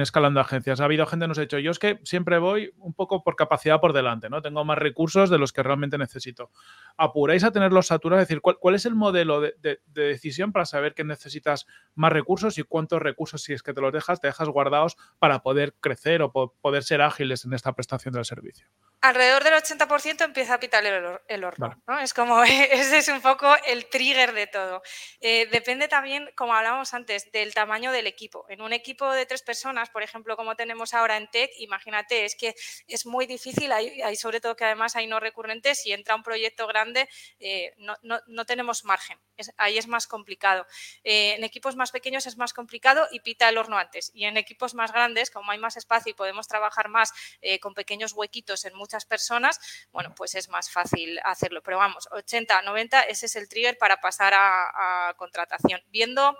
escalando 0.00 0.40
agencias. 0.40 0.80
Ha 0.80 0.84
habido 0.84 1.06
gente 1.06 1.24
que 1.24 1.28
nos 1.28 1.38
ha 1.38 1.42
dicho, 1.42 1.58
yo 1.58 1.70
es 1.70 1.78
que 1.78 2.00
siempre 2.04 2.38
voy 2.38 2.72
un 2.78 2.94
poco 2.94 3.22
por 3.22 3.36
capacidad 3.36 3.80
por 3.80 3.92
delante, 3.92 4.28
¿no? 4.28 4.42
Tengo 4.42 4.64
más 4.64 4.78
recursos 4.78 5.30
de 5.30 5.38
los 5.38 5.52
que 5.52 5.62
realmente 5.62 5.98
necesito. 5.98 6.50
¿Apuráis 6.96 7.44
a 7.44 7.52
tenerlos 7.52 7.86
saturados? 7.86 8.22
Es 8.22 8.28
decir, 8.28 8.40
¿cuál, 8.40 8.74
es 8.74 8.86
el 8.86 8.94
modelo 8.94 9.40
de, 9.40 9.80
decisión 9.86 10.52
para 10.52 10.66
saber 10.66 10.94
que 10.94 11.04
necesitas 11.04 11.66
más 11.94 12.12
recursos 12.12 12.58
y 12.58 12.62
cuántos 12.62 13.00
recursos, 13.00 13.42
si 13.42 13.52
es 13.52 13.62
que 13.62 13.72
te 13.72 13.80
los 13.80 13.92
dejas, 13.92 14.20
te 14.20 14.26
dejas 14.28 14.48
guardados 14.48 14.96
para 15.18 15.40
poder 15.42 15.74
crecer 15.80 16.22
o 16.22 16.32
poder 16.32 16.82
ser 16.82 17.02
ágiles 17.02 17.44
en 17.44 17.54
esta 17.54 17.72
prestación 17.72 18.14
del 18.14 18.24
servicio? 18.24 18.66
Alrededor 19.00 19.44
del 19.44 19.54
80% 19.54 20.24
empieza 20.24 20.54
a 20.54 20.60
pitar 20.60 20.84
el, 20.84 21.44
horno. 21.44 21.82
¿no? 21.86 21.98
Es 22.00 22.12
como, 22.12 22.42
ese 22.44 22.98
es 22.98 23.08
un 23.08 23.20
poco 23.20 23.54
el 23.66 23.86
trigger 23.86 24.32
de 24.32 24.46
todo. 24.46 24.82
Eh, 25.20 25.48
depende 25.50 25.88
también, 25.88 26.30
como 26.36 26.54
hablábamos 26.54 26.92
antes, 26.92 27.30
del 27.32 27.54
tamaño 27.54 27.92
del 27.92 28.06
equipo. 28.06 28.44
En 28.48 28.60
un 28.60 28.72
equipo 28.72 29.10
de 29.12 29.26
tres 29.26 29.42
personas, 29.42 29.88
por 29.90 30.02
ejemplo, 30.02 30.36
como 30.36 30.54
tenemos 30.54 30.92
ahora 30.94 31.16
en 31.16 31.28
Tech, 31.28 31.50
imagínate, 31.58 32.24
es 32.24 32.36
que 32.36 32.54
es 32.86 33.06
muy 33.06 33.26
difícil, 33.26 33.72
hay, 33.72 34.16
sobre 34.16 34.40
todo 34.40 34.56
que 34.56 34.64
además 34.64 34.96
hay 34.96 35.06
no 35.06 35.18
recurrentes, 35.18 35.82
si 35.82 35.92
entra 35.92 36.14
un 36.14 36.22
proyecto 36.22 36.66
grande, 36.66 37.08
eh, 37.38 37.74
no, 37.78 38.44
tenemos 38.44 38.84
margen. 38.84 39.18
ahí 39.56 39.78
es 39.78 39.86
más 39.86 40.06
complicado. 40.06 40.66
Eh, 41.04 41.34
en 41.36 41.44
equipos 41.44 41.76
más 41.76 41.90
pequeños 41.90 42.26
es 42.26 42.36
más 42.36 42.52
complicado 42.52 43.06
y 43.10 43.20
pita 43.20 43.48
el 43.48 43.56
horno 43.56 43.78
antes. 43.78 44.10
Y 44.14 44.24
en 44.24 44.36
equipos 44.36 44.74
más 44.74 44.92
grandes, 44.92 45.30
como 45.30 45.52
hay 45.52 45.58
más 45.58 45.76
espacio 45.76 46.10
y 46.10 46.14
podemos 46.14 46.48
trabajar 46.48 46.88
más 46.88 47.12
con 47.60 47.74
pequeños 47.74 48.12
huequitos 48.12 48.64
en 48.64 48.74
muchos 48.74 48.89
muchas 48.90 49.04
personas, 49.04 49.60
bueno, 49.92 50.12
pues 50.16 50.34
es 50.34 50.48
más 50.48 50.68
fácil 50.68 51.20
hacerlo. 51.22 51.62
Pero 51.62 51.78
vamos, 51.78 52.08
80, 52.10 52.62
90, 52.62 53.02
ese 53.02 53.26
es 53.26 53.36
el 53.36 53.48
trigger 53.48 53.78
para 53.78 54.00
pasar 54.00 54.34
a, 54.34 55.08
a 55.08 55.14
contratación. 55.14 55.80
Viendo 55.90 56.36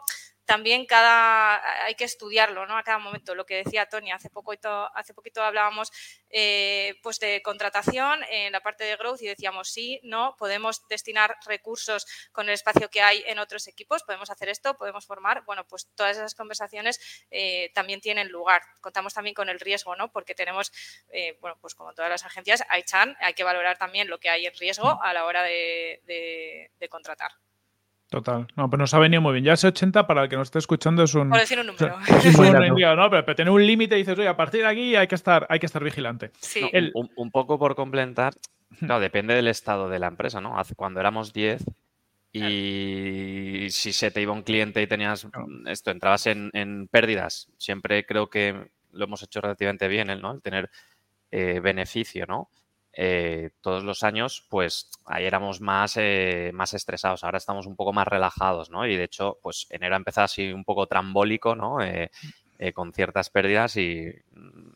también 0.50 0.84
cada, 0.84 1.84
hay 1.84 1.94
que 1.94 2.02
estudiarlo, 2.02 2.66
¿no? 2.66 2.76
A 2.76 2.82
cada 2.82 2.98
momento. 2.98 3.36
Lo 3.36 3.46
que 3.46 3.62
decía 3.62 3.86
Tony, 3.86 4.10
hace, 4.10 4.30
poco, 4.30 4.52
hace 4.96 5.14
poquito 5.14 5.44
hablábamos 5.44 5.92
eh, 6.28 6.96
pues 7.04 7.20
de 7.20 7.40
contratación 7.40 8.18
en 8.28 8.50
la 8.50 8.60
parte 8.60 8.82
de 8.82 8.96
growth 8.96 9.22
y 9.22 9.28
decíamos, 9.28 9.70
sí, 9.70 10.00
no, 10.02 10.34
podemos 10.36 10.88
destinar 10.88 11.36
recursos 11.46 12.04
con 12.32 12.48
el 12.48 12.54
espacio 12.54 12.90
que 12.90 13.00
hay 13.00 13.22
en 13.28 13.38
otros 13.38 13.68
equipos, 13.68 14.02
podemos 14.02 14.28
hacer 14.28 14.48
esto, 14.48 14.74
podemos 14.74 15.06
formar. 15.06 15.44
Bueno, 15.44 15.64
pues 15.68 15.86
todas 15.94 16.16
esas 16.16 16.34
conversaciones 16.34 16.98
eh, 17.30 17.70
también 17.72 18.00
tienen 18.00 18.28
lugar. 18.28 18.62
Contamos 18.80 19.14
también 19.14 19.34
con 19.34 19.50
el 19.50 19.60
riesgo, 19.60 19.94
¿no? 19.94 20.10
Porque 20.10 20.34
tenemos, 20.34 20.72
eh, 21.12 21.38
bueno, 21.40 21.58
pues 21.60 21.76
como 21.76 21.94
todas 21.94 22.10
las 22.10 22.24
agencias, 22.24 22.64
hay 22.70 22.82
chan, 22.82 23.16
hay 23.20 23.34
que 23.34 23.44
valorar 23.44 23.78
también 23.78 24.08
lo 24.08 24.18
que 24.18 24.30
hay 24.30 24.46
en 24.46 24.54
riesgo 24.54 25.00
a 25.00 25.14
la 25.14 25.26
hora 25.26 25.44
de 25.44 26.88
contratar. 26.90 27.30
Total. 28.10 28.48
No, 28.56 28.68
pero 28.68 28.80
nos 28.80 28.92
ha 28.92 28.98
venido 28.98 29.22
muy 29.22 29.34
bien. 29.34 29.44
Ya 29.44 29.52
ese 29.52 29.68
80, 29.68 30.08
para 30.08 30.24
el 30.24 30.28
que 30.28 30.36
nos 30.36 30.48
esté 30.48 30.58
escuchando, 30.58 31.04
es 31.04 31.14
un. 31.14 31.30
Por 31.30 31.38
decir 31.38 31.60
un 31.60 31.68
número. 31.68 31.96
Es 32.08 32.36
un 32.36 32.96
¿no? 32.96 33.08
Pero, 33.08 33.36
tener 33.36 33.50
un 33.52 33.64
límite 33.64 33.94
dices, 33.94 34.18
oye, 34.18 34.26
a 34.26 34.36
partir 34.36 34.62
de 34.62 34.66
aquí 34.66 34.96
hay 34.96 35.06
que 35.06 35.14
estar, 35.14 35.46
hay 35.48 35.60
que 35.60 35.66
estar 35.66 35.82
vigilante. 35.82 36.32
Sí. 36.40 36.68
un, 36.92 37.30
poco 37.30 37.56
por 37.56 37.76
complementar, 37.76 38.34
claro, 38.80 39.00
depende 39.00 39.34
del 39.34 39.46
estado 39.46 39.88
de 39.88 40.00
la 40.00 40.08
empresa, 40.08 40.40
¿no? 40.40 40.60
Cuando 40.74 40.98
éramos 40.98 41.32
10 41.32 41.64
y 42.32 43.68
si 43.70 43.92
se 43.92 44.10
te 44.10 44.20
iba 44.20 44.32
un 44.32 44.42
cliente 44.42 44.82
y 44.82 44.88
tenías 44.88 45.28
esto, 45.66 45.92
entrabas 45.92 46.26
en, 46.26 46.88
pérdidas, 46.90 47.48
siempre 47.58 48.04
creo 48.04 48.28
que 48.28 48.70
lo 48.92 49.04
hemos 49.04 49.22
hecho 49.22 49.40
relativamente 49.40 49.86
bien, 49.86 50.08
¿no? 50.20 50.32
El 50.32 50.42
tener 50.42 50.68
eh, 51.30 51.60
beneficio, 51.60 52.26
¿no? 52.26 52.50
Eh, 52.92 53.50
todos 53.60 53.84
los 53.84 54.02
años, 54.02 54.44
pues 54.48 54.90
ahí 55.06 55.24
éramos 55.24 55.60
más, 55.60 55.96
eh, 55.96 56.50
más 56.52 56.74
estresados. 56.74 57.22
Ahora 57.24 57.38
estamos 57.38 57.66
un 57.66 57.76
poco 57.76 57.92
más 57.92 58.08
relajados, 58.08 58.70
¿no? 58.70 58.86
Y 58.86 58.96
de 58.96 59.04
hecho, 59.04 59.38
pues 59.42 59.66
enero 59.70 59.94
ha 59.94 59.98
empezado 59.98 60.24
así 60.24 60.52
un 60.52 60.64
poco 60.64 60.86
trambólico, 60.86 61.54
¿no? 61.54 61.80
Eh, 61.82 62.10
con 62.74 62.92
ciertas 62.92 63.30
pérdidas 63.30 63.76
y 63.76 64.06
mm, 64.32 64.70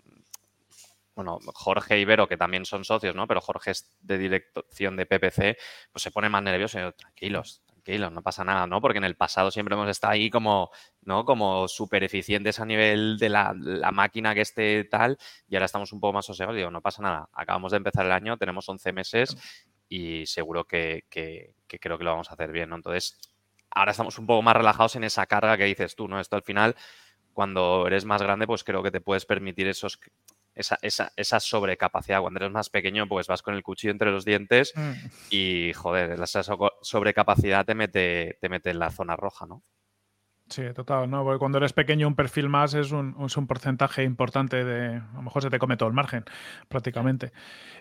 bueno, 1.14 1.38
Jorge 1.54 1.98
y 1.98 2.04
Vero, 2.04 2.26
que 2.26 2.36
también 2.36 2.64
son 2.64 2.84
socios, 2.84 3.14
¿no? 3.14 3.26
Pero 3.26 3.40
Jorge 3.40 3.70
es 3.70 3.88
de 4.02 4.18
dirección 4.18 4.96
de 4.96 5.06
PPC, 5.06 5.56
pues 5.92 6.02
se 6.02 6.10
pone 6.10 6.28
más 6.28 6.42
nervioso 6.42 6.78
y 6.78 6.92
tranquilos, 6.92 7.62
tranquilos, 7.84 8.12
no 8.12 8.22
pasa 8.22 8.44
nada, 8.44 8.66
¿no? 8.66 8.80
Porque 8.80 8.98
en 8.98 9.04
el 9.04 9.16
pasado 9.16 9.50
siempre 9.50 9.74
hemos 9.74 9.88
estado 9.88 10.14
ahí 10.14 10.30
como, 10.30 10.70
¿no? 11.02 11.24
Como 11.24 11.68
súper 11.68 12.02
eficientes 12.04 12.58
a 12.58 12.64
nivel 12.64 13.18
de 13.18 13.28
la, 13.28 13.54
máquina 13.92 14.34
que 14.34 14.40
esté 14.40 14.84
tal 14.84 15.18
y 15.48 15.54
ahora 15.54 15.66
estamos 15.66 15.92
un 15.92 16.00
poco 16.00 16.14
más 16.14 16.26
sosegados. 16.26 16.56
Digo, 16.56 16.70
no 16.70 16.80
pasa 16.80 17.02
nada, 17.02 17.28
acabamos 17.32 17.72
de 17.72 17.78
empezar 17.78 18.06
el 18.06 18.12
año, 18.12 18.36
tenemos 18.36 18.68
11 18.68 18.92
meses 18.92 19.36
y 19.88 20.26
seguro 20.26 20.64
que, 20.64 21.04
creo 21.08 21.98
que 21.98 22.04
lo 22.04 22.10
vamos 22.10 22.30
a 22.30 22.34
hacer 22.34 22.50
bien, 22.50 22.70
¿no? 22.70 22.76
Entonces, 22.76 23.18
ahora 23.70 23.92
estamos 23.92 24.18
un 24.18 24.26
poco 24.26 24.42
más 24.42 24.56
relajados 24.56 24.96
en 24.96 25.04
esa 25.04 25.26
carga 25.26 25.56
que 25.56 25.64
dices 25.64 25.94
tú, 25.94 26.08
¿no? 26.08 26.18
Esto 26.20 26.36
al 26.36 26.42
final, 26.42 26.74
cuando 27.32 27.86
eres 27.86 28.04
más 28.04 28.22
grande, 28.22 28.46
pues 28.46 28.64
creo 28.64 28.82
que 28.82 28.90
te 28.90 29.00
puedes 29.00 29.26
permitir 29.26 29.68
esos 29.68 30.00
esa, 30.54 30.78
esa, 30.82 31.12
esa, 31.16 31.40
sobrecapacidad. 31.40 32.20
Cuando 32.20 32.38
eres 32.38 32.52
más 32.52 32.70
pequeño, 32.70 33.06
pues 33.08 33.26
vas 33.26 33.42
con 33.42 33.54
el 33.54 33.62
cuchillo 33.62 33.92
entre 33.92 34.10
los 34.10 34.24
dientes 34.24 34.72
mm. 34.74 34.92
y, 35.30 35.72
joder, 35.74 36.20
esa 36.20 36.42
sobrecapacidad 36.82 37.64
te 37.64 37.74
mete, 37.74 38.38
te 38.40 38.48
mete 38.48 38.70
en 38.70 38.78
la 38.78 38.90
zona 38.90 39.16
roja, 39.16 39.46
¿no? 39.46 39.62
Sí, 40.48 40.62
total. 40.74 41.08
Porque 41.10 41.38
cuando 41.38 41.58
eres 41.58 41.72
pequeño 41.72 42.06
un 42.06 42.14
perfil 42.14 42.50
más 42.50 42.74
es 42.74 42.92
un, 42.92 43.16
un 43.16 43.46
porcentaje 43.46 44.04
importante 44.04 44.62
de... 44.62 44.96
A 44.96 45.14
lo 45.14 45.22
mejor 45.22 45.42
se 45.42 45.48
te 45.48 45.58
come 45.58 45.78
todo 45.78 45.88
el 45.88 45.94
margen, 45.94 46.24
prácticamente. 46.68 47.32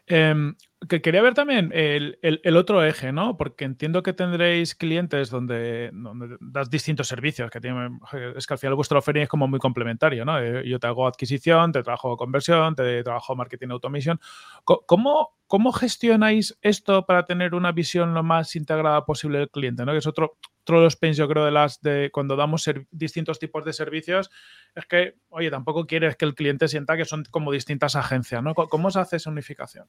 Em, 0.08 0.56
que 0.88 1.02
quería 1.02 1.22
ver 1.22 1.34
también 1.34 1.72
el, 1.74 2.20
el, 2.22 2.58
otro 2.58 2.84
eje, 2.84 3.12
¿no? 3.12 3.36
Porque 3.36 3.66
entiendo 3.66 4.02
que 4.02 4.14
tendréis 4.14 4.76
clientes 4.76 5.30
donde, 5.30 5.92
donde 5.94 6.38
das 6.40 6.70
distintos 6.70 7.08
servicios, 7.08 7.52
que 7.52 7.60
tienen, 7.60 8.00
es 8.36 8.48
que 8.48 8.54
al 8.54 8.58
final 8.58 8.76
vuestro 8.76 9.00
offering 9.00 9.24
es 9.24 9.30
como 9.30 9.48
muy 9.48 9.60
complementario, 9.60 10.24
¿no? 10.24 10.40
Eh, 10.40 10.68
yo 10.68 10.80
te 10.80 10.88
hago 10.88 11.06
adquisición, 11.06 11.74
te 11.74 11.84
trabajo 11.84 12.16
conversión, 12.16 12.76
te 12.76 13.04
trabajo 13.04 13.36
marketing 13.36 13.70
automation. 13.70 14.20
¿Cómo, 14.64 15.38
¿cómo 15.54 15.72
gestionáis 15.72 16.58
esto 16.64 17.06
para 17.06 17.26
tener 17.28 17.54
una 17.54 17.72
visión 17.72 18.16
lo 18.16 18.24
más 18.24 18.56
integrada 18.56 19.06
posible 19.06 19.38
del 19.38 19.52
cliente? 19.52 19.86
¿no? 19.86 19.92
Que 19.92 20.00
es 20.00 20.08
otro, 20.08 20.40
otro 20.64 20.80
de 20.80 20.86
los 20.86 20.96
pains, 20.96 21.16
yo 21.16 21.28
creo, 21.28 21.46
de 21.46 21.52
las 21.52 21.80
de 21.80 22.10
cuando 22.12 22.36
damos 22.36 22.68
distintos 22.90 23.38
tipos 23.38 23.64
de 23.64 23.72
servicios, 23.72 24.32
es 24.74 24.88
que, 24.88 25.14
oye, 25.30 25.52
tampoco 25.52 25.86
quieres 25.86 26.16
que 26.16 26.26
el 26.26 26.34
cliente 26.34 26.68
sienta 26.68 26.98
que 26.98 27.06
son 27.06 27.24
como 27.30 27.52
distintas 27.52 27.96
agencias, 27.96 28.42
¿no? 28.42 28.56
¿Cómo 28.56 28.90
se 28.90 29.00
hace 29.00 29.18
esa 29.18 29.30
unificación? 29.30 29.88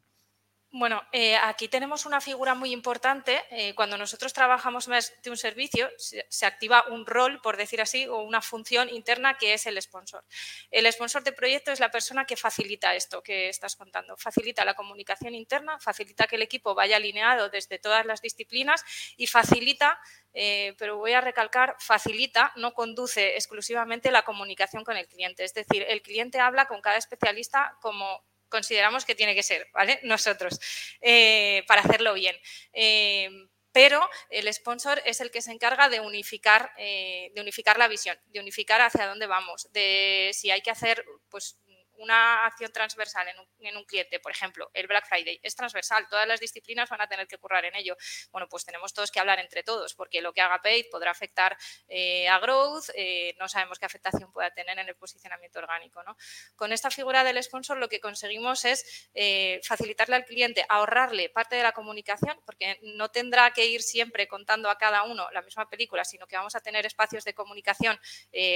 Bueno, 0.76 1.00
eh, 1.12 1.36
aquí 1.36 1.68
tenemos 1.68 2.04
una 2.04 2.20
figura 2.20 2.56
muy 2.56 2.72
importante. 2.72 3.44
Eh, 3.52 3.76
cuando 3.76 3.96
nosotros 3.96 4.32
trabajamos 4.32 4.88
más 4.88 5.12
de 5.22 5.30
un 5.30 5.36
servicio, 5.36 5.88
se, 5.98 6.46
activa 6.46 6.84
un 6.90 7.06
rol, 7.06 7.40
por 7.40 7.56
decir 7.56 7.80
así, 7.80 8.08
o 8.08 8.22
una 8.22 8.42
función 8.42 8.88
interna 8.88 9.38
que 9.38 9.54
es 9.54 9.66
el 9.66 9.80
sponsor. 9.80 10.24
El 10.72 10.92
sponsor 10.92 11.22
de 11.22 11.30
proyecto 11.30 11.70
es 11.70 11.78
la 11.78 11.92
persona 11.92 12.24
que 12.24 12.34
facilita 12.36 12.92
esto 12.96 13.22
que 13.22 13.48
estás 13.50 13.76
contando. 13.76 14.16
Facilita 14.16 14.64
la 14.64 14.74
comunicación 14.74 15.36
interna, 15.36 15.78
facilita 15.78 16.26
que 16.26 16.34
el 16.34 16.42
equipo 16.42 16.74
vaya 16.74 16.96
alineado 16.96 17.50
desde 17.50 17.78
todas 17.78 18.04
las 18.04 18.20
disciplinas 18.20 18.84
y 19.16 19.28
facilita 19.28 20.00
eh, 20.36 20.74
pero 20.78 20.96
voy 20.96 21.12
a 21.12 21.20
recalcar, 21.20 21.76
facilita, 21.78 22.52
no 22.56 22.74
conduce 22.74 23.36
exclusivamente 23.36 24.10
la 24.10 24.22
comunicación 24.22 24.82
con 24.82 24.96
el 24.96 25.06
cliente. 25.06 25.44
Es 25.44 25.54
decir, 25.54 25.86
el 25.88 26.02
cliente 26.02 26.40
habla 26.40 26.66
con 26.66 26.80
cada 26.80 26.96
especialista 26.96 27.78
como 27.80 28.24
consideramos 28.54 29.04
que 29.04 29.16
tiene 29.16 29.34
que 29.34 29.42
ser, 29.42 29.68
¿vale? 29.72 29.98
Nosotros, 30.04 30.60
eh, 31.00 31.64
para 31.66 31.80
hacerlo 31.80 32.14
bien. 32.14 32.36
Eh, 32.72 33.28
pero 33.72 34.08
el 34.30 34.52
sponsor 34.54 35.02
es 35.04 35.20
el 35.20 35.32
que 35.32 35.42
se 35.42 35.50
encarga 35.50 35.88
de 35.88 35.98
unificar, 35.98 36.70
eh, 36.78 37.32
de 37.34 37.40
unificar 37.40 37.76
la 37.76 37.88
visión, 37.88 38.16
de 38.26 38.38
unificar 38.38 38.80
hacia 38.80 39.08
dónde 39.08 39.26
vamos, 39.26 39.68
de 39.72 40.30
si 40.32 40.52
hay 40.52 40.60
que 40.60 40.70
hacer, 40.70 41.04
pues 41.28 41.58
una 41.98 42.46
acción 42.46 42.72
transversal 42.72 43.26
en 43.28 43.76
un, 43.76 43.84
cliente, 43.84 44.20
por 44.20 44.32
ejemplo, 44.32 44.70
el 44.74 44.86
Black 44.86 45.06
Friday, 45.06 45.40
es 45.42 45.54
transversal, 45.54 46.06
todas 46.08 46.26
las 46.26 46.40
disciplinas 46.40 46.88
van 46.88 47.00
a 47.00 47.06
tener 47.06 47.26
que 47.26 47.38
currar 47.38 47.64
en 47.64 47.74
ello. 47.74 47.96
Bueno, 48.32 48.48
pues 48.48 48.64
tenemos 48.64 48.92
todos 48.92 49.10
que 49.10 49.20
hablar 49.20 49.38
entre 49.38 49.62
todos, 49.62 49.94
porque 49.94 50.20
lo 50.20 50.32
que 50.32 50.40
haga 50.40 50.60
Paid 50.62 50.86
podrá 50.90 51.10
afectar 51.10 51.56
eh, 51.88 52.28
a 52.28 52.38
Growth, 52.38 52.90
eh, 52.94 53.34
no 53.38 53.48
sabemos 53.48 53.78
qué 53.78 53.86
afectación 53.86 54.32
pueda 54.32 54.50
tener 54.52 54.78
en 54.78 54.88
el 54.88 54.96
posicionamiento 54.96 55.58
orgánico. 55.58 56.02
¿no? 56.02 56.16
Con 56.56 56.72
esta 56.72 56.90
figura 56.90 57.24
del 57.24 57.42
sponsor 57.42 57.76
lo 57.76 57.88
que 57.88 58.00
conseguimos 58.00 58.64
es 58.64 59.10
eh, 59.14 59.60
facilitarle 59.64 60.16
al 60.16 60.24
cliente, 60.24 60.64
ahorrarle 60.68 61.30
parte 61.30 61.56
de 61.56 61.62
la 61.62 61.72
comunicación, 61.72 62.40
porque 62.44 62.78
no 62.82 63.10
tendrá 63.10 63.52
que 63.52 63.66
ir 63.66 63.82
siempre 63.82 64.26
contando 64.28 64.70
a 64.70 64.78
cada 64.78 65.02
uno 65.04 65.28
la 65.32 65.42
misma 65.42 65.68
película, 65.68 66.04
sino 66.04 66.26
que 66.26 66.36
vamos 66.36 66.54
a 66.54 66.60
tener 66.60 66.86
espacios 66.86 67.24
de 67.24 67.34
comunicación 67.34 67.98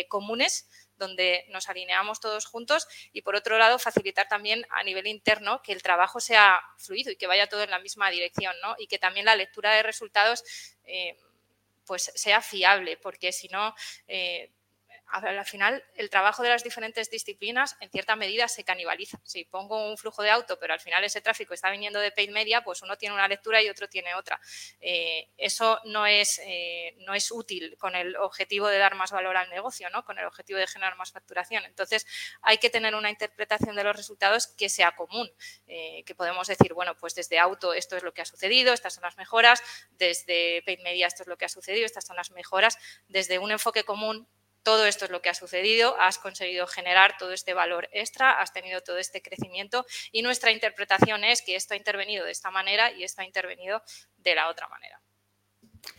comunes 0.08 0.68
donde 0.98 1.46
nos 1.48 1.68
alineamos 1.68 2.20
todos 2.20 2.46
juntos 2.46 2.86
y 3.12 3.22
por 3.22 3.36
otro 3.36 3.58
lado 3.58 3.78
facilitar 3.78 4.28
también 4.28 4.66
a 4.70 4.82
nivel 4.82 5.06
interno 5.06 5.62
que 5.62 5.72
el 5.72 5.82
trabajo 5.82 6.20
sea 6.20 6.60
fluido 6.76 7.10
y 7.10 7.16
que 7.16 7.26
vaya 7.26 7.48
todo 7.48 7.62
en 7.62 7.70
la 7.70 7.78
misma 7.78 8.10
dirección 8.10 8.54
¿no? 8.62 8.74
y 8.78 8.86
que 8.86 8.98
también 8.98 9.26
la 9.26 9.36
lectura 9.36 9.72
de 9.74 9.82
resultados 9.82 10.44
eh, 10.84 11.16
pues 11.86 12.12
sea 12.14 12.42
fiable 12.42 12.96
porque 12.98 13.32
si 13.32 13.48
no 13.48 13.74
eh, 14.06 14.52
al 15.10 15.44
final 15.44 15.84
el 15.94 16.10
trabajo 16.10 16.42
de 16.42 16.50
las 16.50 16.62
diferentes 16.62 17.10
disciplinas 17.10 17.76
en 17.80 17.90
cierta 17.90 18.16
medida 18.16 18.48
se 18.48 18.64
canibaliza. 18.64 19.18
Si 19.24 19.44
pongo 19.44 19.88
un 19.88 19.96
flujo 19.96 20.22
de 20.22 20.30
auto, 20.30 20.58
pero 20.58 20.74
al 20.74 20.80
final 20.80 21.02
ese 21.04 21.20
tráfico 21.20 21.54
está 21.54 21.70
viniendo 21.70 21.98
de 21.98 22.10
paid 22.10 22.30
media, 22.30 22.62
pues 22.62 22.82
uno 22.82 22.96
tiene 22.96 23.14
una 23.14 23.28
lectura 23.28 23.62
y 23.62 23.68
otro 23.68 23.88
tiene 23.88 24.14
otra. 24.14 24.40
Eh, 24.80 25.28
eso 25.36 25.80
no 25.84 26.06
es, 26.06 26.40
eh, 26.44 26.94
no 26.98 27.14
es 27.14 27.30
útil 27.30 27.76
con 27.78 27.94
el 27.94 28.16
objetivo 28.16 28.68
de 28.68 28.78
dar 28.78 28.94
más 28.94 29.10
valor 29.10 29.36
al 29.36 29.48
negocio, 29.50 29.88
¿no? 29.90 30.04
con 30.04 30.18
el 30.18 30.26
objetivo 30.26 30.58
de 30.58 30.66
generar 30.66 30.96
más 30.96 31.12
facturación. 31.12 31.64
Entonces 31.64 32.06
hay 32.42 32.58
que 32.58 32.70
tener 32.70 32.94
una 32.94 33.10
interpretación 33.10 33.76
de 33.76 33.84
los 33.84 33.96
resultados 33.96 34.46
que 34.46 34.68
sea 34.68 34.94
común, 34.94 35.30
eh, 35.66 36.02
que 36.04 36.14
podemos 36.14 36.46
decir, 36.46 36.74
bueno, 36.74 36.96
pues 36.96 37.14
desde 37.14 37.38
auto 37.38 37.72
esto 37.72 37.96
es 37.96 38.02
lo 38.02 38.12
que 38.12 38.22
ha 38.22 38.26
sucedido, 38.26 38.72
estas 38.72 38.94
son 38.94 39.02
las 39.02 39.16
mejoras, 39.16 39.62
desde 39.92 40.62
paid 40.64 40.80
media 40.80 41.06
esto 41.06 41.22
es 41.22 41.28
lo 41.28 41.36
que 41.36 41.44
ha 41.44 41.48
sucedido, 41.48 41.86
estas 41.86 42.06
son 42.06 42.16
las 42.16 42.30
mejoras, 42.30 42.78
desde 43.08 43.38
un 43.38 43.50
enfoque 43.50 43.84
común 43.84 44.28
todo 44.62 44.86
esto 44.86 45.04
es 45.04 45.10
lo 45.10 45.22
que 45.22 45.30
ha 45.30 45.34
sucedido, 45.34 45.98
has 46.00 46.18
conseguido 46.18 46.66
generar 46.66 47.16
todo 47.18 47.32
este 47.32 47.54
valor 47.54 47.88
extra, 47.92 48.40
has 48.40 48.52
tenido 48.52 48.80
todo 48.80 48.98
este 48.98 49.22
crecimiento 49.22 49.86
y 50.12 50.22
nuestra 50.22 50.50
interpretación 50.50 51.24
es 51.24 51.42
que 51.42 51.56
esto 51.56 51.74
ha 51.74 51.76
intervenido 51.76 52.24
de 52.24 52.32
esta 52.32 52.50
manera 52.50 52.92
y 52.92 53.04
esto 53.04 53.22
ha 53.22 53.24
intervenido 53.24 53.82
de 54.16 54.34
la 54.34 54.48
otra 54.48 54.68
manera. 54.68 55.00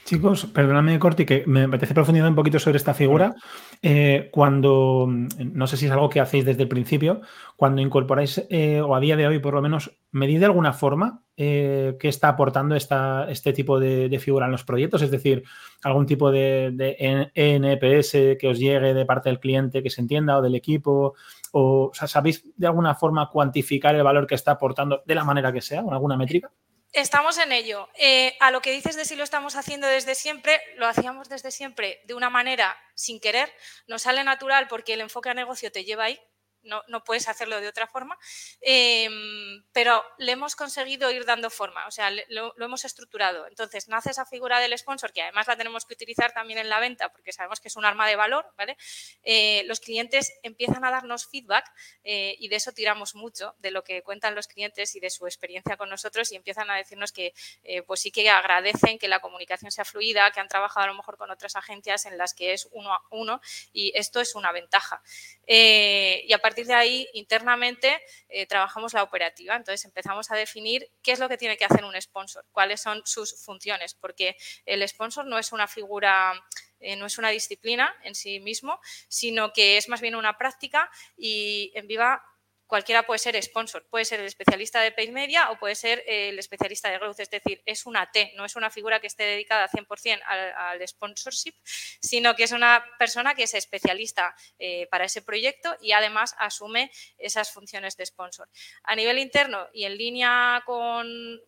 Chicos, 0.05 0.47
perdóname, 0.47 0.97
Corti, 0.97 1.23
que 1.23 1.43
me 1.45 1.63
apetece 1.63 1.93
profundizar 1.93 2.27
un 2.27 2.35
poquito 2.35 2.57
sobre 2.57 2.77
esta 2.77 2.95
figura. 2.95 3.35
Eh, 3.81 4.29
cuando, 4.31 5.07
no 5.07 5.67
sé 5.67 5.77
si 5.77 5.85
es 5.85 5.91
algo 5.91 6.09
que 6.09 6.19
hacéis 6.19 6.45
desde 6.45 6.63
el 6.63 6.67
principio, 6.67 7.21
cuando 7.55 7.81
incorporáis, 7.81 8.43
eh, 8.49 8.81
o 8.81 8.95
a 8.95 8.99
día 8.99 9.15
de 9.15 9.27
hoy 9.27 9.37
por 9.37 9.53
lo 9.53 9.61
menos, 9.61 9.99
¿medid 10.11 10.39
de 10.39 10.45
alguna 10.45 10.73
forma 10.73 11.21
eh, 11.37 11.95
qué 11.99 12.07
está 12.07 12.29
aportando 12.29 12.75
esta, 12.75 13.29
este 13.29 13.53
tipo 13.53 13.79
de, 13.79 14.19
figura 14.19 14.47
en 14.47 14.51
los 14.51 14.63
proyectos? 14.63 15.03
Es 15.03 15.11
decir, 15.11 15.43
algún 15.83 16.07
tipo 16.07 16.31
de, 16.31 16.71
de, 16.73 17.31
NPS 17.35 18.37
que 18.39 18.47
os 18.47 18.57
llegue 18.57 18.95
de 18.95 19.05
parte 19.05 19.29
del 19.29 19.39
cliente, 19.39 19.83
que 19.83 19.91
se 19.91 20.01
entienda, 20.01 20.39
o 20.39 20.41
del 20.41 20.55
equipo, 20.55 21.13
o, 21.51 21.91
¿sabéis 21.93 22.43
de 22.57 22.67
alguna 22.67 22.95
forma 22.95 23.29
cuantificar 23.29 23.93
el 23.95 24.03
valor 24.03 24.25
que 24.25 24.35
está 24.35 24.53
aportando 24.53 25.03
de 25.05 25.15
la 25.15 25.23
manera 25.23 25.53
que 25.53 25.61
sea, 25.61 25.83
con 25.83 25.93
alguna 25.93 26.17
métrica? 26.17 26.51
Estamos 26.91 27.37
en 27.37 27.51
ello. 27.51 27.87
Eh, 27.95 28.35
a 28.39 28.49
lo 28.49 28.61
que 28.61 28.71
dices 28.71 28.95
de 28.95 29.05
si 29.05 29.15
lo 29.15 29.23
estamos 29.23 29.55
haciendo 29.55 29.85
desde 29.85 30.15
siempre, 30.15 30.59
lo 30.75 30.87
hacíamos 30.87 31.29
desde 31.29 31.51
siempre 31.51 32.01
de 32.05 32.15
una 32.15 32.31
manera 32.31 32.75
sin 32.95 33.19
querer, 33.19 33.53
nos 33.87 34.01
sale 34.01 34.23
natural 34.23 34.67
porque 34.67 34.93
el 34.93 35.01
enfoque 35.01 35.29
a 35.29 35.35
negocio 35.35 35.71
te 35.71 35.85
lleva 35.85 36.05
ahí, 36.05 36.19
no, 36.63 37.03
puedes 37.03 37.27
hacerlo 37.27 37.59
de 37.61 37.67
otra 37.67 37.87
forma, 37.87 38.17
em, 38.61 39.63
pero 39.71 40.03
le 40.17 40.33
hemos 40.33 40.55
conseguido 40.55 41.09
ir 41.11 41.25
dando 41.25 41.49
forma, 41.49 41.87
o 41.87 41.91
sea, 41.91 42.11
lo, 42.29 42.53
hemos 42.59 42.85
estructurado. 42.85 43.47
Entonces, 43.47 43.87
nace 43.87 44.11
esa 44.11 44.25
figura 44.25 44.59
del 44.59 44.77
sponsor, 44.77 45.11
que 45.13 45.21
además 45.21 45.47
la 45.47 45.57
tenemos 45.57 45.85
que 45.85 45.93
utilizar 45.93 46.33
también 46.33 46.59
en 46.59 46.69
la 46.69 46.79
venta, 46.79 47.09
porque 47.09 47.31
sabemos 47.31 47.59
que 47.59 47.69
es 47.69 47.75
un 47.75 47.85
arma 47.85 48.07
de 48.07 48.15
valor, 48.15 48.51
¿vale? 48.57 48.77
Eh, 49.23 49.63
los 49.65 49.79
clientes 49.79 50.33
empiezan 50.43 50.83
a 50.85 50.91
darnos 50.91 51.27
feedback 51.27 51.65
eh, 52.03 52.35
y 52.39 52.49
de 52.49 52.55
eso 52.55 52.71
tiramos 52.71 53.15
mucho, 53.15 53.55
de 53.59 53.71
lo 53.71 53.83
que 53.83 54.03
cuentan 54.03 54.35
los 54.35 54.47
clientes 54.47 54.95
y 54.95 54.99
de 54.99 55.09
su 55.09 55.25
experiencia 55.25 55.77
con 55.77 55.89
nosotros 55.89 56.31
y 56.31 56.35
empiezan 56.35 56.69
a 56.69 56.75
decirnos 56.75 57.11
que 57.11 57.33
eh, 57.63 57.81
pues 57.83 58.01
sí 58.01 58.11
que 58.11 58.29
agradecen 58.29 58.99
que 58.99 59.07
la 59.07 59.19
comunicación 59.19 59.71
sea 59.71 59.85
fluida, 59.85 60.31
que 60.31 60.39
han 60.39 60.47
trabajado 60.47 60.85
a 60.85 60.87
lo 60.87 60.95
mejor 60.95 61.17
con 61.17 61.31
otras 61.31 61.55
agencias 61.55 62.05
en 62.05 62.17
las 62.17 62.33
que 62.33 62.53
es 62.53 62.67
uno 62.71 62.93
a 62.93 63.01
uno 63.11 63.41
y 63.73 63.91
esto 63.95 64.19
es 64.19 64.35
una 64.35 64.51
ventaja. 64.51 65.01
y 65.47 66.33
a 66.33 66.37
partir 66.49 66.65
de 66.65 66.73
ahí, 66.73 67.07
internamente, 67.13 68.01
eh, 68.27 68.47
trabajamos 68.47 68.93
la 68.93 69.03
operativa. 69.03 69.55
Entonces, 69.55 69.85
empezamos 69.85 70.31
a 70.31 70.35
definir 70.35 70.89
qué 71.03 71.11
es 71.11 71.19
lo 71.19 71.29
que 71.29 71.37
tiene 71.37 71.57
que 71.57 71.65
hacer 71.65 71.85
un 71.85 71.99
sponsor, 72.01 72.43
cuáles 72.51 72.81
son 72.81 73.01
sus 73.05 73.39
funciones, 73.43 73.93
porque 73.93 74.35
el 74.65 74.87
sponsor 74.87 75.25
no 75.27 75.37
es 75.37 75.51
una 75.51 75.67
figura 75.67 76.33
eh, 76.79 76.95
no 76.95 77.05
es 77.05 77.17
una 77.17 77.29
disciplina 77.29 77.93
en 78.03 78.15
sí 78.15 78.39
mismo, 78.39 78.79
sino 79.09 79.51
que 79.51 79.77
es 79.77 79.89
más 79.89 79.99
bien 79.99 80.15
una 80.15 80.37
práctica 80.37 80.89
y 81.17 81.71
en 81.75 81.87
Viva 81.87 82.23
cualquiera 82.69 83.01
puede 83.01 83.17
ser 83.17 83.41
sponsor, 83.41 83.83
puede 83.89 84.05
ser 84.05 84.19
el 84.19 84.27
especialista 84.27 84.79
de 84.79 84.91
paid 84.91 85.09
media 85.09 85.49
o 85.49 85.57
puede 85.57 85.73
ser 85.73 86.03
el 86.05 86.37
especialista 86.37 86.89
de 86.89 86.99
growth, 86.99 87.19
es 87.19 87.29
decir, 87.31 87.63
es 87.65 87.87
una 87.87 88.11
T, 88.11 88.31
no 88.35 88.45
es 88.45 88.55
una 88.55 88.69
figura 88.69 88.99
que 88.99 89.07
esté 89.07 89.23
dedicada 89.23 89.67
100% 89.67 90.21
al, 90.23 90.87
sponsorship, 90.87 91.55
sino 91.99 92.35
que 92.35 92.43
es 92.43 92.51
una 92.51 92.85
persona 92.99 93.33
que 93.33 93.43
es 93.43 93.55
especialista 93.55 94.35
eh, 94.59 94.87
para 94.91 95.05
ese 95.05 95.23
proyecto 95.23 95.75
y 95.81 95.93
además 95.93 96.35
asume 96.37 96.91
esas 97.17 97.51
funciones 97.51 97.97
de 97.97 98.05
sponsor. 98.05 98.47
A 98.83 98.95
nivel 98.95 99.17
interno 99.17 99.67
y 99.73 99.85
en 99.85 99.97
línea 99.97 100.61
con, 100.63 101.39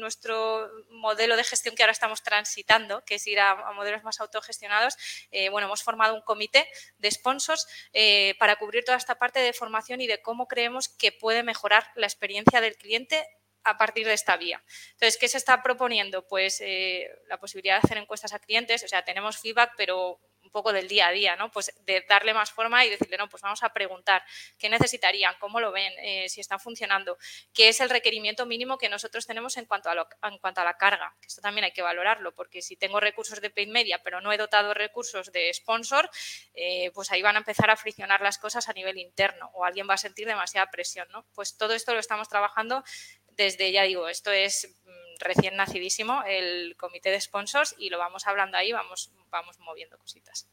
nuestro 0.00 0.70
modelo 0.88 1.36
de 1.36 1.44
gestión 1.44 1.74
que 1.74 1.82
ahora 1.82 1.92
estamos 1.92 2.22
transitando, 2.22 3.04
que 3.04 3.16
es 3.16 3.26
ir 3.26 3.38
a, 3.38 3.70
modelos 3.72 4.02
más 4.02 4.18
autogestionados, 4.20 4.96
eh, 5.30 5.50
bueno, 5.50 5.66
hemos 5.66 5.82
formado 5.82 6.14
un 6.14 6.22
comité 6.22 6.66
de 6.96 7.10
sponsors 7.10 7.66
eh, 7.92 8.34
para 8.38 8.56
cubrir 8.56 8.82
toda 8.82 8.96
esta 8.96 9.16
parte 9.16 9.40
de 9.40 9.52
formación 9.52 10.00
de 10.06 10.20
cómo 10.22 10.48
creemos 10.48 10.88
que 10.88 11.12
puede 11.12 11.42
mejorar 11.42 11.86
la 11.94 12.06
experiencia 12.06 12.60
del 12.60 12.76
cliente 12.76 13.26
a 13.64 13.76
partir 13.76 14.06
de 14.06 14.12
esta 14.12 14.36
vía. 14.36 14.62
Entonces, 14.92 15.18
¿qué 15.18 15.28
se 15.28 15.38
está 15.38 15.62
proponiendo? 15.62 16.26
Pues 16.26 16.60
eh, 16.60 17.10
la 17.28 17.38
posibilidad 17.38 17.80
de 17.80 17.86
hacer 17.86 17.98
encuestas 17.98 18.32
a 18.32 18.38
clientes, 18.38 18.84
o 18.84 18.88
sea, 18.88 19.04
tenemos 19.04 19.38
feedback, 19.38 19.72
pero 19.76 20.20
un 20.46 20.50
poco 20.50 20.72
del 20.72 20.88
día 20.88 21.08
a 21.08 21.10
día, 21.10 21.36
¿no? 21.36 21.50
Pues 21.50 21.72
de 21.84 22.04
darle 22.08 22.32
más 22.32 22.50
forma 22.50 22.84
y 22.84 22.90
decirle, 22.90 23.18
no, 23.18 23.28
pues 23.28 23.42
vamos 23.42 23.62
a 23.62 23.72
preguntar 23.72 24.22
qué 24.58 24.68
necesitarían, 24.68 25.34
cómo 25.40 25.60
lo 25.60 25.72
ven, 25.72 25.92
eh, 25.98 26.28
si 26.28 26.40
están 26.40 26.60
funcionando, 26.60 27.18
qué 27.52 27.68
es 27.68 27.80
el 27.80 27.90
requerimiento 27.90 28.46
mínimo 28.46 28.78
que 28.78 28.88
nosotros 28.88 29.26
tenemos 29.26 29.56
en 29.56 29.66
cuanto, 29.66 29.90
a 29.90 30.08
en 30.28 30.38
cuanto 30.38 30.60
a 30.60 30.64
la 30.64 30.76
carga. 30.76 31.14
Esto 31.26 31.40
también 31.42 31.64
hay 31.64 31.72
que 31.72 31.82
valorarlo, 31.82 32.32
porque 32.34 32.62
si 32.62 32.76
tengo 32.76 33.00
recursos 33.00 33.40
de 33.40 33.50
paid 33.50 33.68
media, 33.68 34.00
pero 34.02 34.20
no 34.20 34.32
he 34.32 34.36
dotado 34.36 34.72
recursos 34.72 35.32
de 35.32 35.52
sponsor, 35.52 36.08
eh, 36.54 36.90
pues 36.94 37.10
ahí 37.10 37.22
van 37.22 37.36
a 37.36 37.38
empezar 37.38 37.70
a 37.70 37.76
friccionar 37.76 38.20
las 38.20 38.38
cosas 38.38 38.68
a 38.68 38.72
nivel 38.72 38.98
interno 38.98 39.50
o 39.54 39.64
alguien 39.64 39.88
va 39.88 39.94
a 39.94 39.98
sentir 39.98 40.26
demasiada 40.26 40.70
presión, 40.70 41.08
¿no? 41.10 41.26
Pues 41.34 41.56
todo 41.56 41.74
esto 41.74 41.92
lo 41.92 42.00
estamos 42.00 42.28
trabajando 42.28 42.84
desde, 43.36 43.70
ya 43.70 43.82
digo, 43.82 44.08
esto 44.08 44.30
es 44.32 44.74
mm, 44.84 45.05
recién 45.20 45.56
nacidísimo 45.56 46.22
el 46.26 46.76
comité 46.76 47.10
de 47.10 47.20
sponsors 47.20 47.74
y 47.78 47.90
lo 47.90 47.98
vamos 47.98 48.26
hablando 48.26 48.56
ahí, 48.56 48.72
vamos, 48.72 49.12
vamos 49.30 49.58
moviendo 49.58 49.98
cositas. 49.98 50.48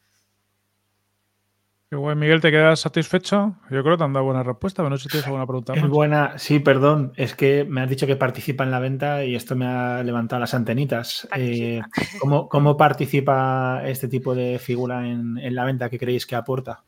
Miguel, 2.16 2.40
¿te 2.40 2.50
quedas 2.50 2.80
satisfecho? 2.80 3.54
Yo 3.70 3.82
creo 3.82 3.94
que 3.94 3.98
te 3.98 4.04
han 4.04 4.12
dado 4.12 4.24
buena 4.24 4.42
respuesta, 4.42 4.82
pero 4.82 4.90
no 4.90 4.96
sé 4.96 5.04
si 5.04 5.08
tienes 5.10 5.26
alguna 5.26 5.46
pregunta 5.46 5.74
más. 5.74 5.88
buena, 5.88 6.38
sí, 6.38 6.58
perdón, 6.58 7.12
es 7.16 7.34
que 7.34 7.64
me 7.64 7.82
has 7.82 7.88
dicho 7.88 8.06
que 8.06 8.16
participa 8.16 8.64
en 8.64 8.70
la 8.70 8.80
venta 8.80 9.24
y 9.24 9.36
esto 9.36 9.54
me 9.54 9.66
ha 9.66 10.02
levantado 10.02 10.40
las 10.40 10.54
antenitas. 10.54 11.28
Eh, 11.36 11.80
¿cómo, 12.20 12.76
participa 12.76 13.82
este 13.84 14.08
tipo 14.08 14.34
de 14.34 14.58
figura 14.58 15.06
en, 15.06 15.38
en 15.38 15.54
la 15.54 15.64
venta? 15.64 15.88
¿Qué 15.88 15.98
creéis 15.98 16.26
que 16.26 16.34
aporta? 16.34 16.82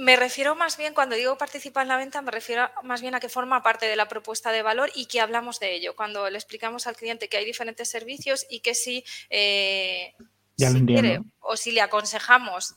Me 0.00 0.16
refiero 0.16 0.56
más 0.56 0.78
bien, 0.78 0.94
cuando 0.94 1.14
digo 1.14 1.36
participa 1.36 1.82
en 1.82 1.88
la 1.88 1.98
venta, 1.98 2.22
me 2.22 2.30
refiero 2.30 2.70
más 2.82 3.02
bien 3.02 3.14
a 3.14 3.20
que 3.20 3.28
forma 3.28 3.62
parte 3.62 3.84
de 3.84 3.96
la 3.96 4.08
propuesta 4.08 4.50
de 4.50 4.62
valor 4.62 4.90
y 4.94 5.04
que 5.04 5.20
hablamos 5.20 5.60
de 5.60 5.74
ello. 5.74 5.94
Cuando 5.94 6.30
le 6.30 6.38
explicamos 6.38 6.86
al 6.86 6.96
cliente 6.96 7.28
que 7.28 7.36
hay 7.36 7.44
diferentes 7.44 7.90
servicios 7.90 8.46
y 8.48 8.60
que 8.60 8.74
si, 8.74 9.04
eh, 9.28 10.14
quiere 10.56 11.20
o 11.40 11.54
si 11.54 11.72
le 11.72 11.82
aconsejamos 11.82 12.76